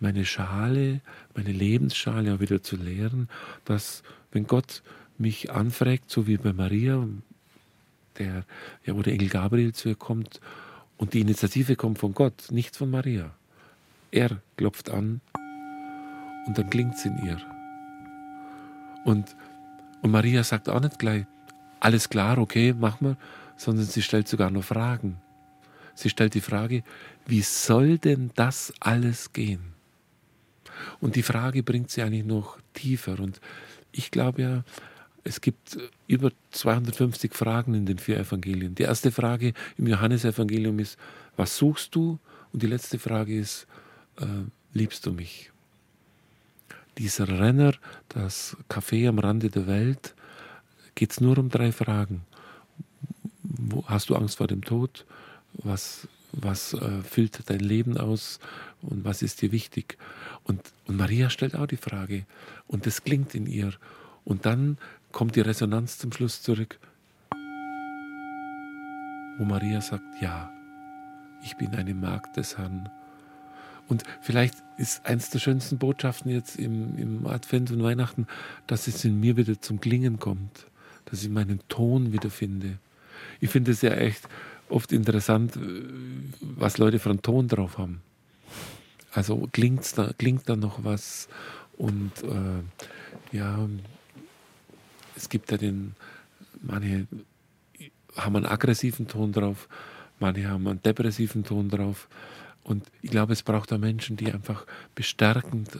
meine 0.00 0.24
Schale, 0.24 1.00
meine 1.34 1.52
Lebensschale 1.52 2.34
auch 2.34 2.40
wieder 2.40 2.62
zu 2.62 2.76
leeren, 2.76 3.28
dass, 3.64 4.02
wenn 4.32 4.46
Gott 4.46 4.82
mich 5.18 5.52
anfragt, 5.52 6.10
so 6.10 6.26
wie 6.26 6.36
bei 6.36 6.52
Maria, 6.52 7.06
der, 8.18 8.44
ja, 8.84 8.94
wo 8.96 9.02
der 9.02 9.12
Engel 9.12 9.28
Gabriel 9.28 9.72
zu 9.72 9.88
ihr 9.88 9.96
kommt 9.96 10.40
und 10.96 11.14
die 11.14 11.20
Initiative 11.20 11.76
kommt 11.76 11.98
von 11.98 12.14
Gott, 12.14 12.50
nicht 12.50 12.76
von 12.76 12.90
Maria. 12.90 13.34
Er 14.10 14.40
klopft 14.56 14.90
an 14.90 15.20
und 16.46 16.56
dann 16.56 16.70
klingt 16.70 16.94
es 16.94 17.04
in 17.04 17.18
ihr. 17.24 17.40
Und, 19.04 19.36
und 20.02 20.10
Maria 20.10 20.44
sagt 20.44 20.68
auch 20.68 20.80
nicht 20.80 20.98
gleich, 20.98 21.26
alles 21.80 22.08
klar, 22.08 22.38
okay, 22.38 22.74
mach 22.78 23.00
mal, 23.00 23.16
sondern 23.56 23.86
sie 23.86 24.02
stellt 24.02 24.28
sogar 24.28 24.50
noch 24.50 24.64
Fragen. 24.64 25.20
Sie 25.94 26.10
stellt 26.10 26.34
die 26.34 26.40
Frage, 26.40 26.82
wie 27.26 27.42
soll 27.42 27.98
denn 27.98 28.30
das 28.34 28.72
alles 28.80 29.32
gehen? 29.32 29.74
Und 31.00 31.16
die 31.16 31.22
Frage 31.22 31.62
bringt 31.62 31.90
sie 31.90 32.02
eigentlich 32.02 32.24
noch 32.24 32.58
tiefer. 32.72 33.20
Und 33.20 33.40
ich 33.92 34.10
glaube 34.10 34.42
ja, 34.42 34.64
es 35.22 35.40
gibt 35.40 35.78
über 36.06 36.30
250 36.50 37.34
Fragen 37.34 37.74
in 37.74 37.86
den 37.86 37.98
vier 37.98 38.18
Evangelien. 38.18 38.74
Die 38.74 38.82
erste 38.82 39.10
Frage 39.10 39.54
im 39.78 39.86
Johannesevangelium 39.86 40.78
ist, 40.78 40.98
was 41.36 41.56
suchst 41.56 41.94
du? 41.94 42.18
Und 42.52 42.62
die 42.62 42.66
letzte 42.66 42.98
Frage 42.98 43.38
ist, 43.38 43.66
äh, 44.20 44.26
liebst 44.72 45.06
du 45.06 45.12
mich? 45.12 45.50
Dieser 46.98 47.26
Renner, 47.26 47.72
das 48.08 48.56
Café 48.68 49.08
am 49.08 49.18
Rande 49.18 49.48
der 49.48 49.66
Welt, 49.66 50.14
geht 50.94 51.10
es 51.10 51.20
nur 51.20 51.38
um 51.38 51.48
drei 51.48 51.72
Fragen. 51.72 52.22
Wo, 53.58 53.84
hast 53.86 54.10
du 54.10 54.16
Angst 54.16 54.36
vor 54.36 54.46
dem 54.46 54.62
Tod? 54.62 55.04
Was, 55.54 56.08
was 56.32 56.74
äh, 56.74 57.02
füllt 57.02 57.48
dein 57.48 57.60
Leben 57.60 57.96
aus? 57.96 58.40
Und 58.82 59.04
was 59.04 59.22
ist 59.22 59.42
dir 59.42 59.52
wichtig? 59.52 59.98
Und, 60.44 60.60
und 60.86 60.96
Maria 60.96 61.30
stellt 61.30 61.54
auch 61.54 61.66
die 61.66 61.76
Frage. 61.76 62.26
Und 62.66 62.86
das 62.86 63.04
klingt 63.04 63.34
in 63.34 63.46
ihr. 63.46 63.72
Und 64.24 64.46
dann 64.46 64.78
kommt 65.12 65.36
die 65.36 65.40
Resonanz 65.40 65.98
zum 65.98 66.12
Schluss 66.12 66.42
zurück, 66.42 66.78
wo 69.38 69.44
Maria 69.44 69.80
sagt, 69.80 70.20
ja, 70.20 70.52
ich 71.44 71.56
bin 71.56 71.74
eine 71.74 71.94
Magd 71.94 72.36
des 72.36 72.58
Herrn. 72.58 72.88
Und 73.88 74.02
vielleicht 74.22 74.54
ist 74.78 75.04
eins 75.04 75.30
der 75.30 75.38
schönsten 75.38 75.78
Botschaften 75.78 76.30
jetzt 76.30 76.56
im, 76.58 76.96
im 76.98 77.26
Advent 77.26 77.70
und 77.70 77.82
Weihnachten, 77.82 78.26
dass 78.66 78.88
es 78.88 79.04
in 79.04 79.20
mir 79.20 79.36
wieder 79.36 79.60
zum 79.60 79.80
Klingen 79.80 80.18
kommt, 80.18 80.66
dass 81.04 81.22
ich 81.22 81.28
meinen 81.28 81.60
Ton 81.68 82.12
wiederfinde. 82.12 82.78
Ich 83.40 83.50
finde 83.50 83.72
es 83.72 83.82
ja 83.82 83.92
echt 83.92 84.28
oft 84.68 84.92
interessant, 84.92 85.58
was 86.40 86.78
Leute 86.78 86.98
für 86.98 87.10
einen 87.10 87.22
Ton 87.22 87.48
drauf 87.48 87.78
haben. 87.78 88.00
Also 89.12 89.48
klingt's 89.52 89.94
da, 89.94 90.12
klingt 90.18 90.48
da 90.48 90.56
noch 90.56 90.82
was 90.82 91.28
und 91.76 92.12
äh, 92.22 93.36
ja, 93.36 93.68
es 95.16 95.28
gibt 95.28 95.50
ja 95.50 95.56
den, 95.56 95.94
manche 96.60 97.06
haben 98.16 98.36
einen 98.36 98.46
aggressiven 98.46 99.06
Ton 99.08 99.32
drauf, 99.32 99.68
manche 100.18 100.48
haben 100.48 100.66
einen 100.66 100.82
depressiven 100.82 101.44
Ton 101.44 101.68
drauf. 101.68 102.08
Und 102.62 102.86
ich 103.02 103.10
glaube, 103.10 103.34
es 103.34 103.42
braucht 103.42 103.70
da 103.72 103.78
Menschen, 103.78 104.16
die 104.16 104.32
einfach 104.32 104.66
bestärkend 104.94 105.78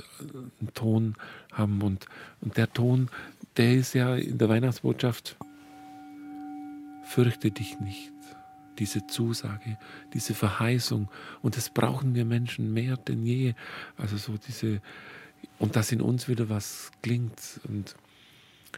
einen 0.60 0.74
Ton 0.74 1.14
haben. 1.52 1.80
Und, 1.80 2.06
und 2.42 2.56
der 2.56 2.72
Ton, 2.72 3.08
der 3.56 3.74
ist 3.74 3.94
ja 3.94 4.14
in 4.16 4.36
der 4.36 4.50
Weihnachtsbotschaft, 4.50 5.36
fürchte 7.04 7.50
dich 7.50 7.80
nicht. 7.80 8.12
Diese 8.78 9.06
Zusage, 9.06 9.78
diese 10.14 10.34
Verheißung. 10.34 11.08
Und 11.42 11.56
das 11.56 11.70
brauchen 11.70 12.14
wir 12.14 12.24
Menschen 12.24 12.72
mehr 12.72 12.96
denn 12.96 13.24
je. 13.24 13.54
Also 13.96 14.16
so 14.16 14.36
diese, 14.36 14.80
und 15.58 15.76
dass 15.76 15.92
in 15.92 16.00
uns 16.00 16.28
wieder 16.28 16.48
was 16.48 16.90
klingt. 17.02 17.60
Und 17.68 17.94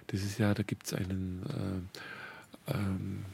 das 0.09 0.20
ist 0.23 0.39
ja, 0.39 0.53
da 0.53 0.62
gibt 0.62 0.86
es 0.86 0.93
einen 0.93 1.43
äh, 2.69 2.73
ähm, 2.74 3.24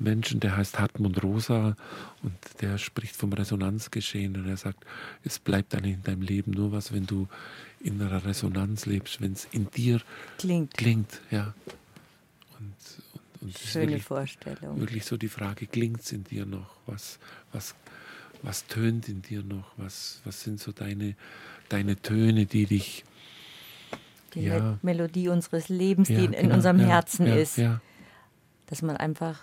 Menschen, 0.00 0.40
der 0.40 0.56
heißt 0.56 0.78
Hartmut 0.78 1.22
Rosa 1.22 1.76
und 2.22 2.34
der 2.60 2.78
spricht 2.78 3.14
vom 3.14 3.32
Resonanzgeschehen 3.32 4.36
und 4.36 4.48
er 4.48 4.56
sagt, 4.56 4.84
es 5.24 5.38
bleibt 5.38 5.74
dann 5.74 5.84
in 5.84 6.02
deinem 6.02 6.22
Leben 6.22 6.52
nur 6.52 6.72
was, 6.72 6.92
wenn 6.92 7.06
du 7.06 7.28
in 7.80 8.00
einer 8.00 8.24
Resonanz 8.24 8.86
lebst, 8.86 9.20
wenn 9.20 9.32
es 9.32 9.46
in 9.52 9.70
dir 9.70 10.00
klingt. 10.38 10.74
klingt 10.74 11.20
ja. 11.30 11.54
Und, 13.40 13.58
Schöne 13.58 13.88
wirklich, 13.88 14.04
Vorstellung. 14.04 14.80
Wirklich 14.80 15.04
so 15.04 15.16
die 15.16 15.28
Frage, 15.28 15.66
klingt 15.66 16.00
es 16.00 16.12
in 16.12 16.24
dir 16.24 16.46
noch? 16.46 16.76
Was, 16.86 17.18
was, 17.52 17.74
was 18.42 18.66
tönt 18.66 19.08
in 19.08 19.22
dir 19.22 19.42
noch? 19.42 19.72
Was, 19.76 20.20
was 20.24 20.42
sind 20.42 20.60
so 20.60 20.72
deine, 20.72 21.16
deine 21.68 21.96
Töne, 21.96 22.46
die 22.46 22.66
dich 22.66 23.04
die 24.34 24.42
ja. 24.42 24.78
Melodie 24.82 25.28
unseres 25.28 25.68
Lebens, 25.68 26.08
ja, 26.08 26.18
die 26.18 26.24
in, 26.26 26.32
genau, 26.32 26.54
unserem 26.54 26.78
ja, 26.80 26.86
Herzen 26.86 27.26
ist. 27.26 27.60
Dass 28.66 28.82
man 28.82 28.96
einfach 28.96 29.40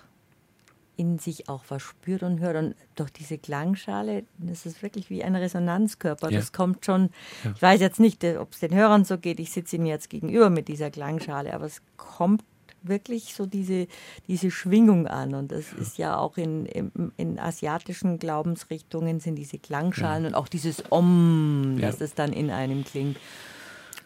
in 0.95 1.19
sich 1.19 1.47
auch 1.47 1.63
was 1.69 1.83
spürt 1.83 2.23
und 2.23 2.39
hört. 2.39 2.57
Und 2.57 2.75
durch 2.95 3.11
diese 3.11 3.37
Klangschale, 3.37 4.23
das 4.39 4.65
ist 4.65 4.81
wirklich 4.81 5.09
wie 5.09 5.23
ein 5.23 5.35
Resonanzkörper. 5.35 6.31
Das 6.31 6.51
kommt 6.51 6.85
schon, 6.85 7.11
ich 7.55 7.61
weiß 7.61 7.79
jetzt 7.79 7.99
nicht, 7.99 8.23
ob 8.23 8.53
es 8.53 8.59
den 8.59 8.73
Hörern 8.73 9.05
so 9.05 9.17
geht, 9.17 9.39
ich 9.39 9.51
sitze 9.51 9.75
ihnen 9.75 9.85
jetzt 9.85 10.09
gegenüber 10.09 10.49
mit 10.49 10.67
dieser 10.67 10.89
Klangschale, 10.89 11.53
aber 11.53 11.65
es 11.65 11.81
kommt 11.97 12.43
wirklich 12.83 13.33
so 13.33 13.45
diese, 13.45 13.87
diese 14.27 14.51
Schwingung 14.51 15.07
an. 15.07 15.33
Und 15.33 15.51
das 15.51 15.73
ist 15.73 15.97
ja 15.97 16.17
auch 16.17 16.37
in, 16.37 16.65
in, 16.65 17.11
in 17.17 17.39
asiatischen 17.39 18.19
Glaubensrichtungen 18.19 19.19
sind 19.19 19.35
diese 19.35 19.57
Klangschalen 19.57 20.25
und 20.25 20.35
auch 20.35 20.47
dieses 20.47 20.83
Om, 20.91 21.77
dass 21.81 21.97
das 21.97 22.13
dann 22.13 22.33
in 22.33 22.51
einem 22.51 22.83
klingt. 22.83 23.17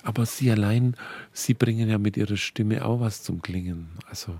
Aber 0.03 0.25
Sie 0.25 0.49
allein, 0.49 0.95
Sie 1.31 1.53
bringen 1.53 1.89
ja 1.89 1.97
mit 1.97 2.17
Ihrer 2.17 2.37
Stimme 2.37 2.85
auch 2.85 2.99
was 2.99 3.21
zum 3.21 3.41
Klingen. 3.41 3.89
Also 4.09 4.37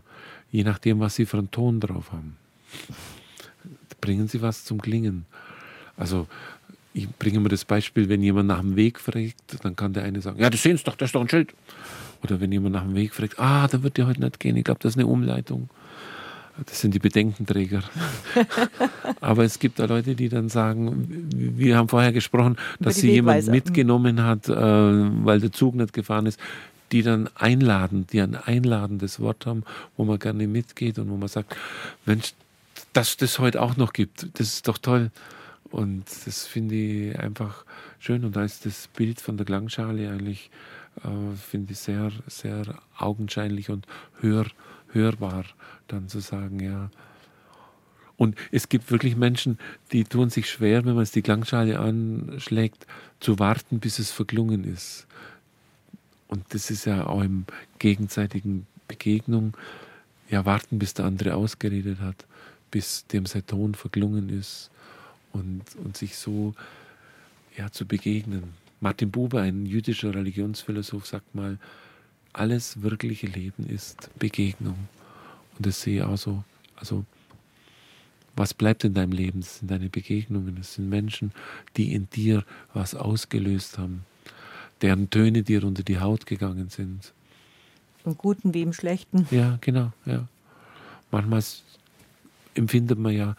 je 0.50 0.64
nachdem, 0.64 1.00
was 1.00 1.16
Sie 1.16 1.26
für 1.26 1.38
einen 1.38 1.52
Ton 1.52 1.80
drauf 1.80 2.12
haben, 2.12 2.38
bringen 4.00 4.28
Sie 4.28 4.42
was 4.42 4.66
zum 4.66 4.82
Klingen. 4.82 5.26
Also 5.98 6.28
ich 6.94 7.10
bringe 7.10 7.40
mir 7.40 7.50
das 7.50 7.66
Beispiel, 7.66 8.10
wenn 8.10 8.22
jemand 8.22 8.48
nach 8.48 8.60
dem 8.60 8.76
Weg 8.76 9.00
fragt, 9.00 9.64
dann 9.64 9.76
kann 9.76 9.94
der 9.94 10.04
eine 10.04 10.22
sagen, 10.22 10.40
ja, 10.40 10.50
das 10.50 10.62
sehen 10.62 10.78
Sie 10.78 10.84
doch, 10.84 10.96
das 10.96 11.10
ist 11.10 11.16
doch 11.16 11.22
ein 11.22 11.30
Schild. 11.30 11.54
Oder 12.24 12.40
wenn 12.40 12.52
jemand 12.52 12.74
nach 12.74 12.84
dem 12.84 12.96
Weg 12.96 13.14
fragt, 13.14 13.40
ah, 13.40 13.68
da 13.68 13.82
wird 13.82 13.98
ja 13.98 14.06
heute 14.06 14.22
nicht 14.22 14.40
gehen, 14.40 14.56
ich 14.58 14.64
glaube, 14.64 14.80
das 14.82 14.94
ist 14.94 14.98
eine 14.98 15.08
Umleitung. 15.08 15.70
Das 16.66 16.82
sind 16.82 16.94
die 16.94 17.00
Bedenkenträger. 17.00 17.82
Aber 19.22 19.44
es 19.44 19.58
gibt 19.58 19.80
da 19.80 19.86
Leute, 19.86 20.16
die 20.16 20.30
dann 20.30 20.50
sagen, 20.50 21.28
wir 21.34 21.78
haben 21.78 21.88
vorher 21.88 22.12
gesprochen, 22.12 22.58
dass 22.80 22.98
sie 22.98 23.12
jemand 23.12 23.48
mitgenommen 23.48 24.24
hat, 24.24 24.50
äh, 24.50 24.56
weil 24.56 25.40
der 25.40 25.52
Zug 25.52 25.76
nicht 25.76 25.94
gefahren 25.94 26.26
ist, 26.26 26.40
die 26.92 27.04
dann 27.04 27.30
einladen, 27.36 28.06
die 28.12 28.22
ein 28.22 28.36
einladendes 28.36 29.20
Wort 29.20 29.46
haben, 29.46 29.64
wo 29.96 30.04
man 30.04 30.20
gerne 30.20 30.46
mitgeht 30.46 31.00
und 31.00 31.10
wo 31.10 31.16
man 31.16 31.30
sagt, 31.30 31.56
Mensch, 32.06 32.34
dass 32.94 33.16
das 33.16 33.40
heute 33.40 33.62
auch 33.62 33.78
noch 33.78 33.94
gibt, 33.94 34.28
das 34.38 34.48
ist 34.48 34.68
doch 34.68 34.78
toll. 34.78 35.10
Und 35.72 36.06
das 36.26 36.46
finde 36.46 36.76
ich 36.76 37.18
einfach 37.18 37.66
schön. 37.98 38.26
Und 38.26 38.36
da 38.36 38.44
ist 38.44 38.66
das 38.66 38.90
Bild 38.90 39.22
von 39.22 39.38
der 39.38 39.46
Klangschale 39.46 40.10
eigentlich, 40.12 40.52
äh, 41.04 41.36
finde 41.36 41.72
ich 41.72 41.80
sehr, 41.80 42.12
sehr 42.28 42.80
augenscheinlich 42.98 43.70
und 43.70 43.88
hör, 44.20 44.46
hörbar 44.90 45.46
dann 45.88 46.10
zu 46.10 46.20
sagen, 46.20 46.60
ja. 46.60 46.92
Und 48.18 48.36
es 48.52 48.70
gibt 48.70 48.92
wirklich 48.92 49.16
Menschen, 49.16 49.58
die 49.94 50.04
tun 50.04 50.30
sich 50.30 50.50
schwer, 50.50 50.86
wenn 50.86 50.94
man 50.94 51.04
es 51.04 51.12
die 51.12 51.24
Klangschale 51.24 51.80
anschlägt, 51.80 52.86
zu 53.20 53.40
warten, 53.40 53.80
bis 53.80 53.98
es 53.98 54.12
verklungen 54.12 54.64
ist. 54.64 55.08
Und 56.28 56.44
das 56.54 56.70
ist 56.70 56.86
ja 56.86 57.08
auch 57.08 57.22
im 57.22 57.46
gegenseitigen 57.80 58.68
Begegnung, 58.88 59.58
ja, 60.30 60.46
warten, 60.46 60.80
bis 60.80 60.94
der 60.94 61.06
andere 61.06 61.34
ausgeredet 61.36 62.00
hat, 62.00 62.26
bis 62.70 63.08
dem 63.08 63.26
sein 63.26 63.46
Ton 63.48 63.74
verklungen 63.74 64.30
ist 64.30 64.70
und, 65.34 65.64
und 65.84 65.98
sich 65.98 66.18
so 66.18 66.54
ja, 67.58 67.72
zu 67.72 67.86
begegnen. 67.86 68.54
Martin 68.80 69.12
Buber, 69.12 69.42
ein 69.42 69.66
jüdischer 69.66 70.14
Religionsphilosoph, 70.14 71.06
sagt 71.06 71.36
mal, 71.36 71.60
alles 72.34 72.82
wirkliche 72.82 73.28
Leben 73.28 73.68
ist 73.68 74.10
Begegnung. 74.18 74.88
Und 75.58 75.66
das 75.66 75.82
sehe 75.82 75.98
ich 75.98 76.04
auch 76.04 76.18
so. 76.18 76.44
Also, 76.76 77.06
was 78.36 78.54
bleibt 78.54 78.84
in 78.84 78.94
deinem 78.94 79.12
Leben? 79.12 79.42
Das 79.42 79.60
sind 79.60 79.70
deine 79.70 79.90
Begegnungen. 79.90 80.56
Das 80.56 80.76
sind 80.76 80.90
Menschen, 80.90 81.32
die 81.78 81.94
in 81.94 82.10
dir 82.10 82.46
was 82.74 82.96
ausgelöst 82.96 83.78
haben, 83.78 84.06
deren 84.82 85.10
Töne 85.10 85.44
dir 85.44 85.64
unter 85.64 85.84
die 85.84 86.00
Haut 86.00 86.26
gegangen 86.26 86.70
sind. 86.70 87.14
Im 88.06 88.18
Guten 88.18 88.54
wie 88.54 88.64
im 88.64 88.74
Schlechten. 88.74 89.28
Ja, 89.30 89.60
genau, 89.62 89.92
ja. 90.06 90.28
Manchmal 91.12 91.44
empfindet 92.56 92.98
man 92.98 93.14
ja 93.14 93.36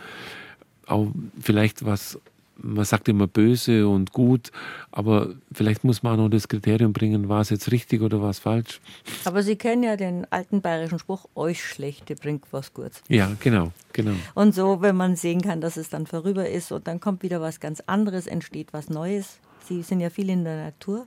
auch 0.93 1.09
vielleicht 1.41 1.85
was 1.85 2.19
man 2.63 2.85
sagt 2.85 3.09
immer 3.09 3.27
böse 3.27 3.89
und 3.89 4.13
gut, 4.13 4.53
aber 4.91 5.35
vielleicht 5.53 5.85
muss 5.85 6.03
man 6.03 6.15
auch 6.15 6.25
noch 6.25 6.29
das 6.29 6.49
Kriterium 6.49 6.93
bringen, 6.93 7.29
war 7.29 7.41
es 7.41 7.51
jetzt 7.51 7.73
richtig 7.73 8.03
oder 8.03 8.21
war 8.21 8.31
es 8.31 8.39
falsch. 8.39 8.81
Aber 9.25 9.43
Sie 9.43 9.57
kennen 9.57 9.83
ja 9.83 9.97
den 9.97 10.27
alten 10.31 10.61
bayerischen 10.61 10.99
Spruch, 10.99 11.27
euch 11.35 11.65
Schlechte 11.65 12.15
bringt 12.15 12.45
was 12.53 12.73
Gutes. 12.73 13.03
Ja, 13.09 13.33
genau, 13.41 13.73
genau. 13.93 14.15
Und 14.35 14.55
so, 14.55 14.81
wenn 14.81 14.97
man 14.97 15.17
sehen 15.17 15.43
kann, 15.43 15.61
dass 15.61 15.77
es 15.77 15.89
dann 15.89 16.07
vorüber 16.07 16.49
ist 16.49 16.73
und 16.73 16.87
dann 16.87 17.01
kommt 17.01 17.23
wieder 17.23 17.41
was 17.41 17.61
ganz 17.61 17.81
anderes, 17.87 18.27
entsteht 18.27 18.73
was 18.73 18.89
Neues. 18.89 19.39
Sie 19.69 19.83
sind 19.83 20.01
ja 20.01 20.11
viel 20.11 20.29
in 20.29 20.45
der 20.45 20.65
Natur. 20.65 21.07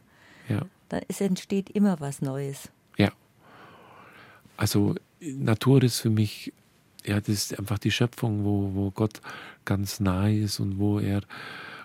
Ja. 0.49 0.61
Dann 0.89 1.01
es 1.07 1.21
entsteht 1.21 1.69
immer 1.69 1.99
was 1.99 2.21
Neues. 2.21 2.69
Ja. 2.97 3.11
Also 4.57 4.95
Natur 5.19 5.83
ist 5.83 5.99
für 5.99 6.09
mich 6.09 6.53
ja, 7.05 7.19
das 7.19 7.29
ist 7.29 7.59
einfach 7.59 7.79
die 7.79 7.91
Schöpfung, 7.91 8.43
wo, 8.43 8.71
wo 8.73 8.91
Gott 8.91 9.21
ganz 9.63 9.99
nahe 9.99 10.37
ist 10.37 10.59
und 10.59 10.77
wo 10.77 10.99
er 10.99 11.21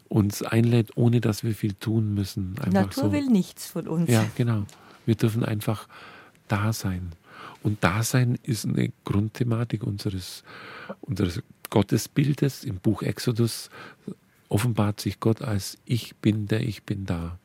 uns 0.08 0.42
einlädt, 0.42 0.96
ohne 0.96 1.20
dass 1.20 1.44
wir 1.44 1.54
viel 1.54 1.74
tun 1.74 2.14
müssen. 2.14 2.56
Einfach 2.58 2.64
die 2.64 2.74
Natur 2.74 3.04
so. 3.04 3.12
will 3.12 3.26
nichts 3.26 3.66
von 3.66 3.86
uns. 3.86 4.10
Ja, 4.10 4.26
genau. 4.34 4.64
Wir 5.06 5.14
dürfen 5.14 5.44
einfach 5.44 5.88
da 6.48 6.72
sein. 6.72 7.12
Und 7.62 7.82
Dasein 7.84 8.38
ist 8.42 8.66
eine 8.66 8.92
Grundthematik 9.04 9.82
unseres, 9.82 10.42
unseres 11.00 11.42
Gottesbildes. 11.70 12.64
Im 12.64 12.76
Buch 12.76 13.02
Exodus 13.02 13.70
offenbart 14.48 15.00
sich 15.00 15.20
Gott 15.20 15.42
als 15.42 15.78
Ich 15.84 16.16
bin, 16.16 16.46
der 16.46 16.60
ich 16.60 16.82
bin 16.82 17.06
da. 17.06 17.38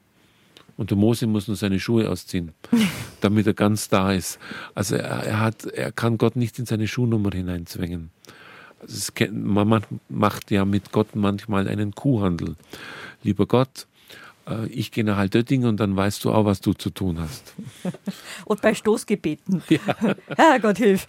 Und 0.77 0.89
der 0.91 0.97
Mose 0.97 1.25
muss 1.27 1.47
nur 1.47 1.55
seine 1.55 1.79
Schuhe 1.79 2.09
ausziehen, 2.09 2.51
damit 3.21 3.47
er 3.47 3.53
ganz 3.53 3.87
da 3.87 4.11
ist. 4.11 4.39
Also 4.73 4.95
er, 4.95 5.23
er, 5.23 5.39
hat, 5.39 5.65
er 5.65 5.91
kann 5.91 6.17
Gott 6.17 6.35
nicht 6.35 6.59
in 6.59 6.65
seine 6.65 6.87
Schuhnummer 6.87 7.31
hineinzwängen. 7.31 8.11
Also 8.81 9.11
man 9.31 9.83
macht 10.09 10.51
ja 10.51 10.65
mit 10.65 10.91
Gott 10.91 11.15
manchmal 11.15 11.67
einen 11.67 11.95
Kuhhandel. 11.95 12.55
Lieber 13.23 13.47
Gott, 13.47 13.87
äh, 14.47 14.67
ich 14.67 14.91
gehe 14.91 15.03
nach 15.03 15.17
Altötting 15.17 15.65
und 15.65 15.79
dann 15.79 15.95
weißt 15.95 16.23
du 16.23 16.31
auch, 16.31 16.45
was 16.45 16.61
du 16.61 16.73
zu 16.73 16.89
tun 16.89 17.19
hast. 17.19 17.53
und 18.45 18.61
bei 18.61 18.73
Stoßgebeten. 18.73 19.63
Ja. 19.69 19.79
Herrgott, 20.37 20.77
hilf. 20.77 21.07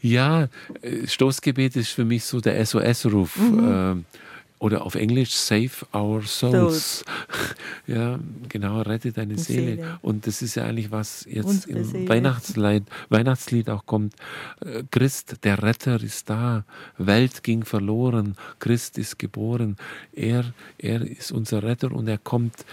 Ja, 0.00 0.48
äh, 0.82 1.06
Stoßgebet 1.06 1.76
ist 1.76 1.90
für 1.90 2.04
mich 2.04 2.24
so 2.24 2.40
der 2.40 2.64
SOS-Ruf. 2.64 3.36
Mhm. 3.36 4.04
Äh, 4.04 4.18
oder 4.60 4.84
auf 4.84 4.94
Englisch 4.94 5.32
Save 5.32 5.70
Our 5.94 6.22
Souls. 6.22 7.02
ja, 7.86 8.20
genau, 8.48 8.82
rette 8.82 9.10
deine 9.10 9.38
Seele. 9.38 9.76
Seele. 9.76 9.98
Und 10.02 10.26
das 10.26 10.42
ist 10.42 10.54
ja 10.54 10.64
eigentlich, 10.64 10.90
was 10.90 11.26
jetzt 11.28 11.66
Unsere 11.66 11.98
im 11.98 12.08
Weihnachtslied, 12.08 12.84
Weihnachtslied 13.08 13.70
auch 13.70 13.86
kommt. 13.86 14.14
Äh, 14.60 14.84
Christ, 14.90 15.36
der 15.44 15.62
Retter 15.62 16.00
ist 16.02 16.28
da. 16.28 16.64
Welt 16.98 17.42
ging 17.42 17.64
verloren. 17.64 18.36
Christ 18.58 18.98
ist 18.98 19.18
geboren. 19.18 19.76
Er, 20.12 20.52
er 20.76 21.00
ist 21.00 21.32
unser 21.32 21.62
Retter 21.62 21.90
und 21.90 22.06
er 22.06 22.18
kommt 22.18 22.66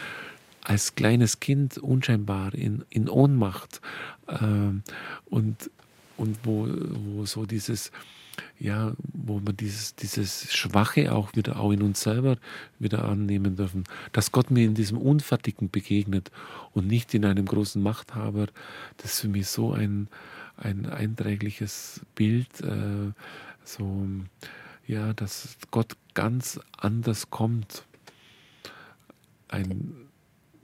als 0.63 0.93
kleines 0.95 1.39
Kind 1.39 1.77
unscheinbar 1.77 2.53
in, 2.53 2.83
in 2.89 3.07
Ohnmacht. 3.07 3.79
Ähm, 4.27 4.83
und, 5.29 5.71
und 6.17 6.37
wo, 6.43 6.67
wo 6.67 7.25
so 7.25 7.45
dieses 7.45 7.93
ja, 8.59 8.93
wo 9.13 9.39
wir 9.39 9.53
dieses, 9.53 9.95
dieses 9.95 10.53
Schwache 10.53 11.13
auch 11.13 11.35
wieder 11.35 11.59
auch 11.59 11.71
in 11.71 11.81
uns 11.81 12.01
selber 12.01 12.37
wieder 12.79 13.05
annehmen 13.05 13.55
dürfen. 13.55 13.83
Dass 14.11 14.31
Gott 14.31 14.51
mir 14.51 14.65
in 14.65 14.73
diesem 14.73 14.97
Unfertigen 14.97 15.69
begegnet 15.69 16.31
und 16.73 16.87
nicht 16.87 17.13
in 17.13 17.25
einem 17.25 17.45
großen 17.45 17.81
Machthaber, 17.81 18.47
das 18.97 19.13
ist 19.13 19.19
für 19.21 19.27
mich 19.27 19.47
so 19.47 19.73
ein, 19.73 20.07
ein 20.57 20.87
einträgliches 20.87 22.01
Bild, 22.15 22.61
äh, 22.61 23.11
so, 23.63 24.07
ja, 24.87 25.13
dass 25.13 25.57
Gott 25.71 25.97
ganz 26.13 26.59
anders 26.77 27.29
kommt. 27.29 27.85
Ein, 29.49 30.06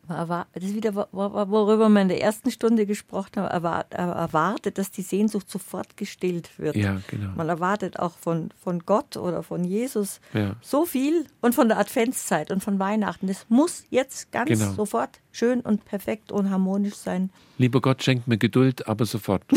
das 0.07 0.63
ist 0.63 0.75
wieder, 0.75 0.93
worüber 1.11 1.89
wir 1.89 2.01
in 2.01 2.07
der 2.09 2.21
ersten 2.21 2.51
Stunde 2.51 2.85
gesprochen 2.85 3.37
haben, 3.37 3.65
erwartet, 3.91 4.77
dass 4.77 4.91
die 4.91 5.01
Sehnsucht 5.01 5.49
sofort 5.49 5.95
gestillt 5.95 6.59
wird. 6.59 6.75
Ja, 6.75 7.01
genau. 7.07 7.31
Man 7.35 7.47
erwartet 7.47 7.99
auch 7.99 8.17
von, 8.17 8.49
von 8.61 8.79
Gott 8.85 9.15
oder 9.15 9.43
von 9.43 9.63
Jesus 9.63 10.19
ja. 10.33 10.55
so 10.61 10.85
viel 10.85 11.25
und 11.41 11.55
von 11.55 11.69
der 11.69 11.79
Adventszeit 11.79 12.51
und 12.51 12.63
von 12.63 12.79
Weihnachten. 12.79 13.27
Das 13.27 13.45
muss 13.49 13.85
jetzt 13.89 14.31
ganz 14.31 14.49
genau. 14.49 14.73
sofort 14.73 15.21
schön 15.31 15.61
und 15.61 15.85
perfekt 15.85 16.31
und 16.31 16.49
harmonisch 16.49 16.95
sein. 16.95 17.29
Lieber 17.57 17.79
Gott, 17.79 18.03
schenkt 18.03 18.27
mir 18.27 18.37
Geduld, 18.37 18.87
aber 18.87 19.05
sofort. 19.05 19.43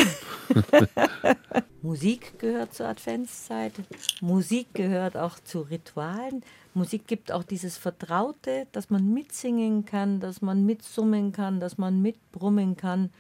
Musik 1.83 2.39
gehört 2.39 2.75
zur 2.75 2.87
Adventszeit. 2.87 3.73
Musik 4.21 4.75
gehört 4.75 5.17
auch 5.17 5.39
zu 5.41 5.61
Ritualen. 5.63 6.43
Musik 6.77 7.07
gibt 7.07 7.33
auch 7.33 7.43
dieses 7.43 7.79
Vertraute, 7.79 8.67
dass 8.73 8.91
man 8.91 9.13
mitsingen 9.13 9.87
kann, 9.87 10.21
dass 10.21 10.43
man 10.43 10.67
mitsummen 10.67 11.33
kann, 11.33 11.59
dass 11.59 11.79
man 11.79 12.03
mitbrummen 12.03 12.77
kann, 12.77 13.11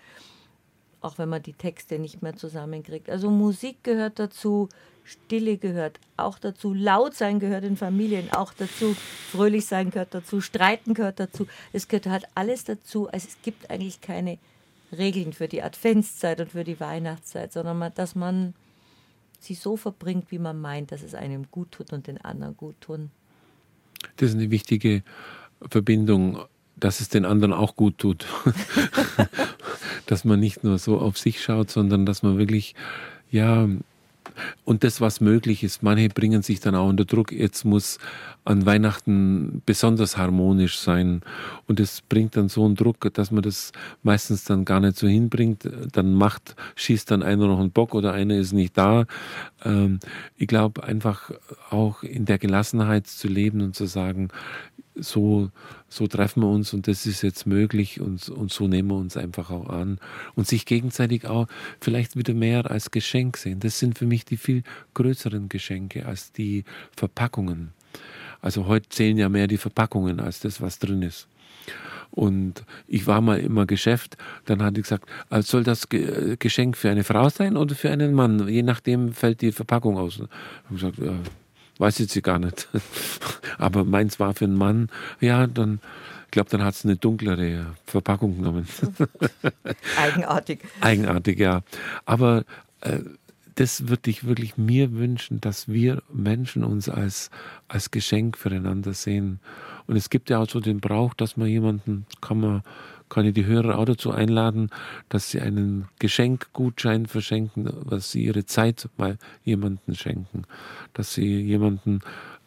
auch 1.00 1.16
wenn 1.16 1.30
man 1.30 1.42
die 1.42 1.54
Texte 1.54 1.98
nicht 1.98 2.20
mehr 2.20 2.36
zusammenkriegt. 2.36 3.08
Also 3.08 3.30
Musik 3.30 3.82
gehört 3.82 4.18
dazu, 4.18 4.68
Stille 5.04 5.56
gehört 5.56 6.00
auch 6.18 6.38
dazu, 6.38 6.74
laut 6.74 7.14
sein 7.14 7.40
gehört 7.40 7.64
in 7.64 7.78
Familien 7.78 8.30
auch 8.30 8.52
dazu, 8.52 8.94
fröhlich 9.30 9.64
sein 9.64 9.90
gehört 9.90 10.12
dazu, 10.12 10.42
streiten 10.42 10.92
gehört 10.92 11.18
dazu. 11.18 11.46
Es 11.72 11.88
gehört 11.88 12.08
halt 12.08 12.24
alles 12.34 12.64
dazu. 12.64 13.08
Also 13.08 13.26
es 13.26 13.40
gibt 13.42 13.70
eigentlich 13.70 14.02
keine 14.02 14.38
Regeln 14.92 15.32
für 15.32 15.48
die 15.48 15.62
Adventszeit 15.62 16.40
und 16.40 16.52
für 16.52 16.64
die 16.64 16.78
Weihnachtszeit, 16.78 17.54
sondern 17.54 17.90
dass 17.94 18.14
man 18.14 18.52
sie 19.40 19.54
so 19.54 19.78
verbringt, 19.78 20.30
wie 20.30 20.38
man 20.38 20.60
meint, 20.60 20.92
dass 20.92 21.02
es 21.02 21.14
einem 21.14 21.50
gut 21.50 21.72
tut 21.72 21.94
und 21.94 22.06
den 22.06 22.22
anderen 22.22 22.54
gut 22.56 22.78
tun. 22.82 23.10
Das 24.16 24.30
ist 24.30 24.36
eine 24.36 24.50
wichtige 24.50 25.02
Verbindung, 25.70 26.38
dass 26.76 27.00
es 27.00 27.08
den 27.08 27.24
anderen 27.24 27.52
auch 27.52 27.76
gut 27.76 27.98
tut. 27.98 28.26
dass 30.06 30.24
man 30.24 30.40
nicht 30.40 30.64
nur 30.64 30.78
so 30.78 30.98
auf 30.98 31.18
sich 31.18 31.42
schaut, 31.42 31.70
sondern 31.70 32.06
dass 32.06 32.22
man 32.22 32.38
wirklich, 32.38 32.74
ja, 33.30 33.68
und 34.64 34.84
das, 34.84 35.00
was 35.00 35.20
möglich 35.20 35.62
ist. 35.62 35.82
Manche 35.82 36.08
bringen 36.08 36.42
sich 36.42 36.60
dann 36.60 36.74
auch 36.74 36.88
unter 36.88 37.04
Druck. 37.04 37.32
Jetzt 37.32 37.64
muss 37.64 37.98
an 38.44 38.64
Weihnachten 38.64 39.62
besonders 39.66 40.16
harmonisch 40.16 40.78
sein. 40.78 41.22
Und 41.66 41.80
es 41.80 42.00
bringt 42.00 42.36
dann 42.36 42.48
so 42.48 42.64
einen 42.64 42.76
Druck, 42.76 43.12
dass 43.14 43.30
man 43.30 43.42
das 43.42 43.72
meistens 44.02 44.44
dann 44.44 44.64
gar 44.64 44.80
nicht 44.80 44.96
so 44.96 45.08
hinbringt. 45.08 45.68
Dann 45.92 46.14
macht, 46.14 46.54
schießt 46.76 47.10
dann 47.10 47.22
einer 47.22 47.46
noch 47.48 47.58
einen 47.58 47.72
Bock 47.72 47.94
oder 47.94 48.12
einer 48.12 48.36
ist 48.36 48.52
nicht 48.52 48.78
da. 48.78 49.06
Ähm, 49.64 49.98
ich 50.36 50.46
glaube, 50.46 50.84
einfach 50.84 51.30
auch 51.70 52.02
in 52.02 52.24
der 52.24 52.38
Gelassenheit 52.38 53.06
zu 53.06 53.28
leben 53.28 53.60
und 53.60 53.74
zu 53.74 53.86
sagen, 53.86 54.28
so, 54.96 55.50
so 55.88 56.06
treffen 56.06 56.42
wir 56.42 56.48
uns 56.48 56.72
und 56.72 56.88
das 56.88 57.06
ist 57.06 57.22
jetzt 57.22 57.46
möglich 57.46 58.00
und, 58.00 58.28
und 58.28 58.52
so 58.52 58.66
nehmen 58.66 58.88
wir 58.88 58.96
uns 58.96 59.16
einfach 59.16 59.50
auch 59.50 59.68
an 59.68 59.98
und 60.34 60.46
sich 60.46 60.66
gegenseitig 60.66 61.26
auch 61.26 61.46
vielleicht 61.80 62.16
wieder 62.16 62.34
mehr 62.34 62.70
als 62.70 62.90
Geschenk 62.90 63.36
sehen. 63.36 63.60
Das 63.60 63.78
sind 63.78 63.98
für 63.98 64.06
mich 64.06 64.24
die 64.24 64.36
viel 64.36 64.62
größeren 64.94 65.48
Geschenke 65.48 66.06
als 66.06 66.32
die 66.32 66.64
Verpackungen. 66.96 67.72
Also 68.40 68.66
heute 68.66 68.88
zählen 68.88 69.16
ja 69.16 69.28
mehr 69.28 69.46
die 69.46 69.58
Verpackungen 69.58 70.20
als 70.20 70.40
das, 70.40 70.60
was 70.60 70.78
drin 70.78 71.02
ist. 71.02 71.28
Und 72.10 72.64
ich 72.86 73.06
war 73.06 73.20
mal 73.20 73.38
immer 73.40 73.66
Geschäft, 73.66 74.16
dann 74.46 74.62
hat 74.62 74.78
ich 74.78 74.84
gesagt, 74.84 75.08
also 75.28 75.50
soll 75.50 75.64
das 75.64 75.88
Geschenk 75.88 76.76
für 76.76 76.90
eine 76.90 77.04
Frau 77.04 77.28
sein 77.28 77.56
oder 77.56 77.74
für 77.74 77.90
einen 77.90 78.14
Mann? 78.14 78.48
Je 78.48 78.62
nachdem 78.62 79.12
fällt 79.12 79.42
die 79.42 79.52
Verpackung 79.52 79.98
aus. 79.98 80.14
Ich 80.14 80.20
habe 80.20 80.74
gesagt, 80.74 80.98
ja, 80.98 81.14
weiß 81.78 81.98
jetzt 81.98 82.12
sie 82.12 82.22
gar 82.22 82.38
nicht. 82.38 82.68
Aber 83.58 83.84
meins 83.84 84.18
war 84.20 84.34
für 84.34 84.44
einen 84.44 84.56
Mann, 84.56 84.88
ja, 85.20 85.46
dann, 85.46 85.80
ich 86.26 86.30
glaube, 86.30 86.50
dann 86.50 86.62
hat 86.62 86.74
es 86.74 86.84
eine 86.84 86.96
dunklere 86.96 87.66
Verpackung 87.84 88.36
genommen. 88.36 88.66
Eigenartig. 89.98 90.60
Eigenartig, 90.80 91.38
ja. 91.38 91.62
Aber 92.04 92.44
äh, 92.80 93.00
das 93.56 93.88
würde 93.88 94.10
ich 94.10 94.26
wirklich 94.26 94.58
mir 94.58 94.92
wünschen, 94.92 95.40
dass 95.40 95.68
wir 95.68 96.02
Menschen 96.12 96.62
uns 96.62 96.88
als, 96.88 97.30
als 97.68 97.90
Geschenk 97.90 98.36
füreinander 98.36 98.92
sehen. 98.92 99.40
Und 99.86 99.96
es 99.96 100.10
gibt 100.10 100.30
ja 100.30 100.38
auch 100.38 100.48
so 100.48 100.60
den 100.60 100.80
Brauch, 100.80 101.14
dass 101.14 101.36
man 101.36 101.48
jemanden, 101.48 102.06
kann 102.20 102.40
man 102.40 102.62
kann 103.08 103.26
ich 103.26 103.34
die 103.34 103.46
Hörer 103.46 103.78
auch 103.78 103.84
dazu 103.84 104.10
einladen, 104.10 104.70
dass 105.08 105.30
sie 105.30 105.40
einen 105.40 105.88
Geschenkgutschein 105.98 107.06
verschenken, 107.06 107.70
was 107.84 108.10
sie 108.10 108.24
ihre 108.24 108.46
Zeit 108.46 108.88
mal 108.96 109.18
jemanden 109.44 109.94
schenken. 109.94 110.42
Dass 110.92 111.14
sie 111.14 111.40
jemanden 111.40 112.00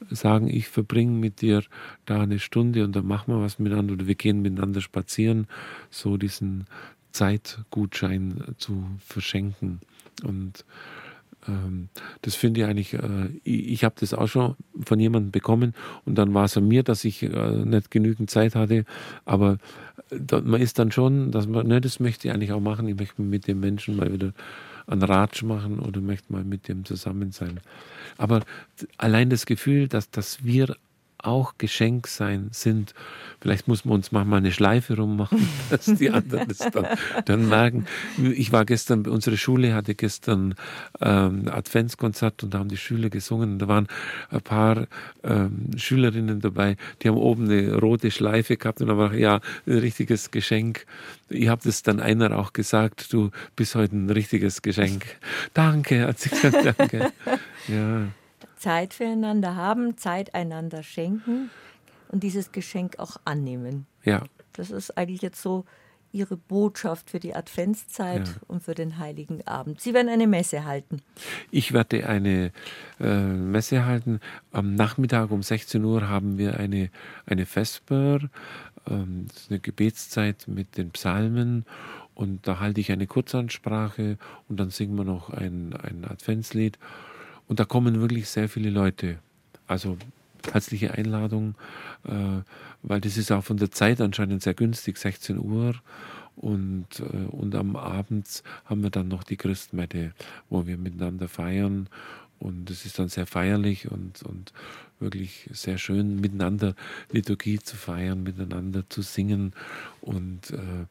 sagen, 0.10 0.48
ich 0.48 0.68
verbringe 0.68 1.12
mit 1.12 1.42
dir 1.42 1.64
da 2.06 2.22
eine 2.22 2.40
Stunde 2.40 2.84
und 2.84 2.96
dann 2.96 3.06
machen 3.06 3.34
wir 3.34 3.42
was 3.42 3.60
miteinander 3.60 3.94
oder 3.94 4.08
wir 4.08 4.16
gehen 4.16 4.42
miteinander 4.42 4.82
spazieren, 4.82 5.48
so 5.90 6.18
diesen 6.18 6.66
Zeitgutschein 7.12 8.56
zu 8.58 8.86
verschenken. 9.00 9.82
Und 10.24 10.66
ähm, 11.48 11.90
das 12.22 12.36
finde 12.36 12.62
ich 12.62 12.68
eigentlich, 12.68 12.94
äh, 12.94 13.30
ich, 13.44 13.84
habe 13.84 13.96
das 14.00 14.14
auch 14.14 14.28
schon 14.28 14.56
von 14.84 15.00
jemandem 15.00 15.32
bekommen 15.32 15.74
und 16.06 16.16
dann 16.16 16.34
war 16.34 16.46
es 16.46 16.58
an 16.58 16.68
mir, 16.68 16.84
dass 16.84 17.06
ich 17.06 17.24
äh, 17.24 17.66
nicht 17.66 17.92
genügend 17.92 18.30
Zeit 18.30 18.56
hatte, 18.56 18.86
aber 19.26 19.58
man 20.44 20.62
ist 20.62 20.80
dann 20.80 20.92
schon, 20.92 21.32
dass 21.32 21.48
man, 21.48 21.68
ne, 21.68 21.82
das 21.82 22.00
möchte 22.00 22.28
ich 22.28 22.34
eigentlich 22.34 22.52
auch 22.52 22.60
machen, 22.60 22.88
ich 22.88 22.96
möchte 22.96 23.22
mit 23.22 23.48
dem 23.48 23.60
Menschen 23.60 23.96
mal 23.96 24.12
wieder 24.12 24.34
einen 24.88 25.04
Ratsch 25.04 25.44
machen 25.44 25.80
oder 25.80 26.02
möchte 26.02 26.32
mal 26.34 26.44
mit 26.44 26.68
dem 26.68 26.86
zusammen 26.86 27.32
sein. 27.32 27.60
Aber 28.18 28.42
allein 28.98 29.30
das 29.30 29.46
Gefühl, 29.46 29.88
dass, 29.88 30.10
dass 30.10 30.44
wir 30.44 30.76
auch 31.24 31.54
Geschenk 31.58 32.08
sein 32.08 32.50
sind. 32.52 32.94
Vielleicht 33.42 33.68
muss 33.68 33.86
man 33.86 33.96
uns 33.96 34.12
manchmal 34.12 34.40
eine 34.40 34.52
Schleife 34.52 34.98
rummachen, 34.98 35.48
dass 35.70 35.86
die 35.86 36.10
anderen 36.10 36.48
das 36.48 36.58
dann, 36.72 36.88
dann 37.26 37.50
merken. 37.50 37.86
Ich 38.18 38.52
war 38.52 38.66
gestern, 38.66 39.06
unsere 39.08 39.38
Schule 39.38 39.74
hatte 39.74 39.96
gestern 39.96 40.56
ähm, 41.00 41.48
Adventskonzert 41.48 42.44
und 42.44 42.54
da 42.54 42.60
haben 42.60 42.70
die 42.70 42.78
Schüler 42.78 43.10
gesungen. 43.10 43.60
Da 43.60 43.68
waren 43.68 43.88
ein 44.30 44.42
paar 44.42 44.88
ähm, 45.24 45.72
Schülerinnen 45.78 46.42
dabei, 46.42 46.76
die 47.02 47.10
haben 47.10 47.18
oben 47.18 47.46
eine 47.46 47.76
rote 47.76 48.12
Schleife 48.12 48.58
gehabt 48.58 48.82
und 48.82 48.88
da 48.88 48.98
war 48.98 49.14
ja 49.14 49.40
ein 49.68 49.78
richtiges 49.78 50.32
Geschenk. 50.32 50.86
Ich 51.30 51.48
habe 51.48 51.62
das 51.64 51.84
dann 51.84 52.00
einer 52.00 52.38
auch 52.38 52.54
gesagt, 52.54 53.12
du 53.14 53.32
bist 53.56 53.76
heute 53.76 53.96
ein 53.96 54.10
richtiges 54.10 54.62
Geschenk. 54.62 55.06
Danke, 55.54 56.08
hat 56.08 56.20
sie 56.20 56.30
gesagt, 56.30 56.76
danke. 56.78 57.12
Ja. 57.68 58.08
Zeit 58.60 58.94
füreinander 58.94 59.56
haben, 59.56 59.98
Zeit 59.98 60.36
einander 60.36 60.84
schenken 60.84 61.50
und 62.10 62.24
dieses 62.24 62.52
Geschenk 62.52 63.00
auch 63.00 63.18
annehmen. 63.26 63.88
Ja. 64.04 64.24
Das 64.54 64.70
ist 64.70 64.98
eigentlich 64.98 65.22
jetzt 65.22 65.42
so 65.42 65.66
Ihre 66.12 66.38
Botschaft 66.38 67.12
für 67.12 67.20
die 67.20 67.36
Adventszeit 67.36 68.28
ja. 68.28 68.34
und 68.48 68.64
für 68.64 68.74
den 68.74 68.98
Heiligen 68.98 69.46
Abend. 69.46 69.80
Sie 69.80 69.94
werden 69.94 70.10
eine 70.10 70.26
Messe 70.26 70.66
halten. 70.66 71.04
Ich 71.52 71.72
werde 71.72 72.08
eine 72.08 72.52
äh, 73.00 73.24
Messe 73.26 73.86
halten. 73.86 74.20
Am 74.52 74.74
Nachmittag 74.74 75.30
um 75.30 75.44
16 75.44 75.84
Uhr 75.84 76.10
haben 76.10 76.40
wir 76.40 76.60
eine, 76.60 76.90
eine 77.28 77.46
Vesper 77.46 78.22
ähm, 78.90 79.28
eine 79.50 79.60
Gebetszeit 79.60 80.48
mit 80.48 80.78
den 80.78 80.92
Psalmen 80.92 81.66
und 82.16 82.48
da 82.48 82.60
halte 82.60 82.82
ich 82.82 82.92
eine 82.92 83.08
Kurzansprache 83.08 84.18
und 84.48 84.60
dann 84.60 84.72
singen 84.72 84.98
wir 84.98 85.06
noch 85.06 85.30
ein, 85.30 85.74
ein 85.74 86.06
Adventslied. 86.06 86.80
Und 87.50 87.60
da 87.60 87.66
kommen 87.66 88.00
wirklich 88.00 88.30
sehr 88.30 88.48
viele 88.48 88.70
Leute. 88.70 89.18
Also 89.68 89.98
herzliche 90.54 90.94
Einladung, 90.94 91.56
äh, 92.06 92.42
weil 92.84 93.02
das 93.02 93.18
ist 93.18 93.32
auch 93.32 93.44
von 93.44 93.58
der 93.58 93.72
Zeit 93.72 94.00
anscheinend 94.00 94.44
sehr 94.44 94.54
günstig, 94.54 94.98
16 94.98 95.40
Uhr. 95.40 95.74
Und, 96.36 97.00
äh, 97.00 97.26
und 97.32 97.56
am 97.56 97.76
Abend 97.76 98.44
haben 98.66 98.84
wir 98.84 98.92
dann 98.92 99.08
noch 99.08 99.24
die 99.24 99.36
Christmette, 99.36 100.14
wo 100.50 100.68
wir 100.68 100.78
miteinander 100.78 101.28
feiern. 101.28 101.90
Und 102.38 102.70
es 102.70 102.86
ist 102.86 103.00
dann 103.00 103.10
sehr 103.10 103.26
feierlich 103.26 103.92
und, 103.92 104.22
und 104.24 104.54
wirklich 105.00 105.50
sehr 105.52 105.80
schön, 105.80 106.22
miteinander 106.22 106.76
Liturgie 107.12 107.60
zu 107.60 107.76
feiern, 107.76 108.22
miteinander 108.22 108.84
zu 108.90 109.02
singen. 109.02 109.54
Und 110.02 110.52
äh, 110.52 110.86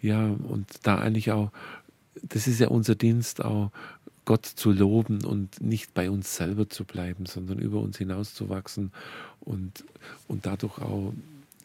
ja, 0.00 0.24
und 0.24 0.68
da 0.84 0.98
eigentlich 0.98 1.32
auch, 1.32 1.50
das 2.22 2.46
ist 2.46 2.60
ja 2.60 2.68
unser 2.68 2.94
Dienst 2.94 3.44
auch, 3.44 3.72
Gott 4.26 4.44
zu 4.44 4.72
loben 4.72 5.24
und 5.24 5.62
nicht 5.62 5.94
bei 5.94 6.10
uns 6.10 6.36
selber 6.36 6.68
zu 6.68 6.84
bleiben, 6.84 7.24
sondern 7.24 7.58
über 7.58 7.80
uns 7.80 7.96
hinauszuwachsen 7.96 8.92
und, 9.40 9.84
und 10.28 10.44
dadurch 10.44 10.78
auch 10.78 11.14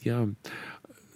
ja, 0.02 0.28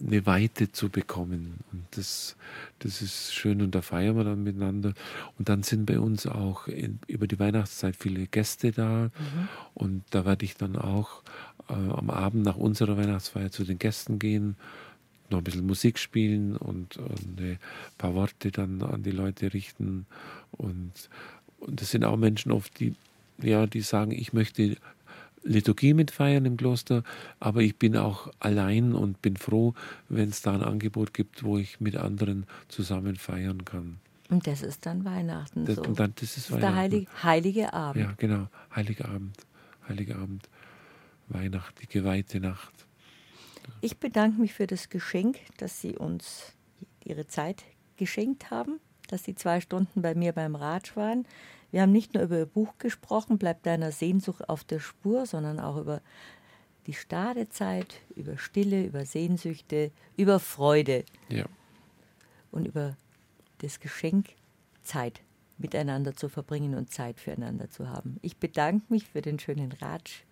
eine 0.05 0.25
Weite 0.25 0.71
zu 0.71 0.89
bekommen. 0.89 1.59
Und 1.71 1.85
das, 1.91 2.35
das 2.79 3.01
ist 3.01 3.33
schön 3.33 3.61
und 3.61 3.75
da 3.75 3.81
feiern 3.81 4.17
wir 4.17 4.23
dann 4.23 4.43
miteinander. 4.43 4.93
Und 5.37 5.47
dann 5.47 5.63
sind 5.63 5.85
bei 5.85 5.99
uns 5.99 6.27
auch 6.27 6.67
in, 6.67 6.99
über 7.07 7.27
die 7.27 7.39
Weihnachtszeit 7.39 7.95
viele 7.95 8.27
Gäste 8.27 8.71
da. 8.71 9.05
Mhm. 9.05 9.47
Und 9.73 10.03
da 10.09 10.25
werde 10.25 10.45
ich 10.45 10.55
dann 10.55 10.75
auch 10.75 11.21
äh, 11.69 11.73
am 11.73 12.09
Abend 12.09 12.43
nach 12.43 12.57
unserer 12.57 12.97
Weihnachtsfeier 12.97 13.51
zu 13.51 13.63
den 13.63 13.79
Gästen 13.79 14.19
gehen, 14.19 14.55
noch 15.29 15.39
ein 15.39 15.43
bisschen 15.43 15.65
Musik 15.65 15.97
spielen 15.97 16.55
und, 16.55 16.97
und 16.97 17.39
ein 17.39 17.59
paar 17.97 18.13
Worte 18.13 18.51
dann 18.51 18.81
an 18.81 19.03
die 19.03 19.11
Leute 19.11 19.53
richten. 19.53 20.05
Und, 20.51 21.09
und 21.59 21.81
das 21.81 21.91
sind 21.91 22.05
auch 22.05 22.17
Menschen 22.17 22.51
oft, 22.51 22.79
die, 22.79 22.95
ja, 23.41 23.65
die 23.65 23.81
sagen, 23.81 24.11
ich 24.11 24.33
möchte 24.33 24.77
Liturgie 25.43 25.93
mitfeiern 25.93 26.45
im 26.45 26.57
Kloster, 26.57 27.03
aber 27.39 27.61
ich 27.61 27.77
bin 27.77 27.95
auch 27.95 28.31
allein 28.39 28.93
und 28.93 29.21
bin 29.21 29.37
froh, 29.37 29.73
wenn 30.09 30.29
es 30.29 30.41
da 30.41 30.53
ein 30.53 30.63
Angebot 30.63 31.13
gibt, 31.13 31.43
wo 31.43 31.57
ich 31.57 31.79
mit 31.79 31.95
anderen 31.95 32.45
zusammen 32.67 33.15
feiern 33.15 33.63
kann. 33.63 33.99
Und 34.29 34.47
das 34.47 34.63
ist 34.63 34.85
dann 34.87 35.05
Weihnachten. 35.05 35.65
Das, 35.65 35.75
so. 35.75 35.83
dann, 35.83 36.13
das 36.15 36.37
ist, 36.37 36.49
das 36.49 36.55
ist 36.55 36.61
der 36.61 36.75
Heilige, 36.75 37.07
Heilige 37.23 37.73
Abend. 37.73 38.03
Ja, 38.03 38.13
genau. 38.17 38.47
Heiliger 38.75 39.09
Abend. 39.09 39.37
Heiliger 39.87 40.15
Abend. 40.15 40.49
Weihnacht, 41.27 41.79
die 41.81 41.87
geweihte 41.87 42.39
Nacht. 42.39 42.73
Ich 43.81 43.97
bedanke 43.97 44.41
mich 44.41 44.53
für 44.53 44.67
das 44.67 44.89
Geschenk, 44.89 45.37
dass 45.57 45.79
Sie 45.79 45.95
uns 45.95 46.53
Ihre 47.03 47.27
Zeit 47.27 47.63
geschenkt 47.97 48.49
haben, 48.51 48.79
dass 49.07 49.23
Sie 49.23 49.35
zwei 49.35 49.61
Stunden 49.61 50.01
bei 50.01 50.15
mir 50.15 50.33
beim 50.33 50.55
Ratsch 50.55 50.95
waren. 50.95 51.25
Wir 51.71 51.81
haben 51.81 51.91
nicht 51.91 52.13
nur 52.13 52.23
über 52.23 52.37
Ihr 52.37 52.45
Buch 52.45 52.73
gesprochen, 52.77 53.37
bleibt 53.37 53.65
deiner 53.65 53.91
Sehnsucht 53.91 54.49
auf 54.49 54.63
der 54.63 54.79
Spur, 54.79 55.25
sondern 55.25 55.59
auch 55.59 55.77
über 55.77 56.01
die 56.87 56.93
Stadezeit, 56.93 58.01
über 58.15 58.37
Stille, 58.37 58.85
über 58.85 59.05
Sehnsüchte, 59.05 59.91
über 60.17 60.39
Freude. 60.39 61.03
Ja. 61.29 61.45
Und 62.51 62.67
über 62.67 62.95
das 63.59 63.79
Geschenk, 63.79 64.29
Zeit 64.83 65.21
miteinander 65.57 66.15
zu 66.15 66.29
verbringen 66.29 66.75
und 66.75 66.91
Zeit 66.91 67.19
füreinander 67.19 67.69
zu 67.69 67.89
haben. 67.89 68.17
Ich 68.21 68.37
bedanke 68.37 68.85
mich 68.89 69.05
für 69.05 69.21
den 69.21 69.39
schönen 69.39 69.71
Ratsch 69.71 70.23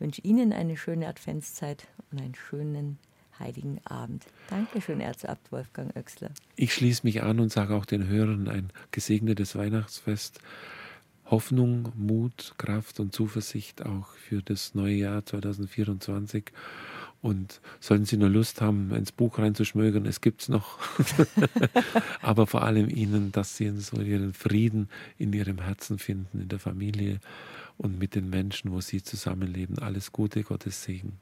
wünsche 0.00 0.22
Ihnen 0.22 0.52
eine 0.52 0.76
schöne 0.76 1.06
Adventszeit 1.06 1.86
und 2.10 2.20
einen 2.20 2.34
schönen 2.34 2.98
heiligen 3.40 3.80
Abend. 3.84 4.24
Dankeschön, 4.48 5.00
Erzabt 5.00 5.50
Wolfgang 5.50 5.96
Oechsler. 5.96 6.30
Ich 6.56 6.74
schließe 6.74 7.04
mich 7.04 7.22
an 7.22 7.40
und 7.40 7.50
sage 7.50 7.74
auch 7.74 7.86
den 7.86 8.06
Hörern 8.06 8.48
ein 8.48 8.70
gesegnetes 8.90 9.56
Weihnachtsfest. 9.56 10.40
Hoffnung, 11.30 11.92
Mut, 11.96 12.54
Kraft 12.58 12.98
und 12.98 13.14
Zuversicht 13.14 13.86
auch 13.86 14.08
für 14.14 14.42
das 14.42 14.74
neue 14.74 14.96
Jahr 14.96 15.24
2024. 15.24 16.50
Und 17.22 17.60
sollten 17.80 18.06
Sie 18.06 18.16
nur 18.16 18.30
Lust 18.30 18.60
haben, 18.60 18.92
ins 18.94 19.12
Buch 19.12 19.38
reinzuschmögern, 19.38 20.06
es 20.06 20.22
gibt 20.22 20.42
es 20.42 20.48
noch. 20.48 20.78
Aber 22.22 22.46
vor 22.46 22.62
allem 22.62 22.88
Ihnen, 22.88 23.30
dass 23.30 23.56
Sie 23.56 23.70
so 23.78 24.00
Ihren 24.00 24.32
Frieden 24.32 24.88
in 25.18 25.32
Ihrem 25.32 25.60
Herzen 25.60 25.98
finden, 25.98 26.40
in 26.40 26.48
der 26.48 26.58
Familie 26.58 27.20
und 27.76 27.98
mit 27.98 28.14
den 28.14 28.30
Menschen, 28.30 28.72
wo 28.72 28.80
Sie 28.80 29.02
zusammenleben. 29.02 29.78
Alles 29.78 30.12
Gute, 30.12 30.42
Gottes 30.42 30.82
Segen. 30.82 31.18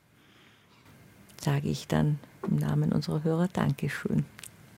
Sage 1.41 1.69
ich 1.69 1.87
dann 1.87 2.19
im 2.47 2.57
Namen 2.57 2.93
unserer 2.93 3.23
Hörer 3.23 3.49
Dankeschön. 3.53 4.25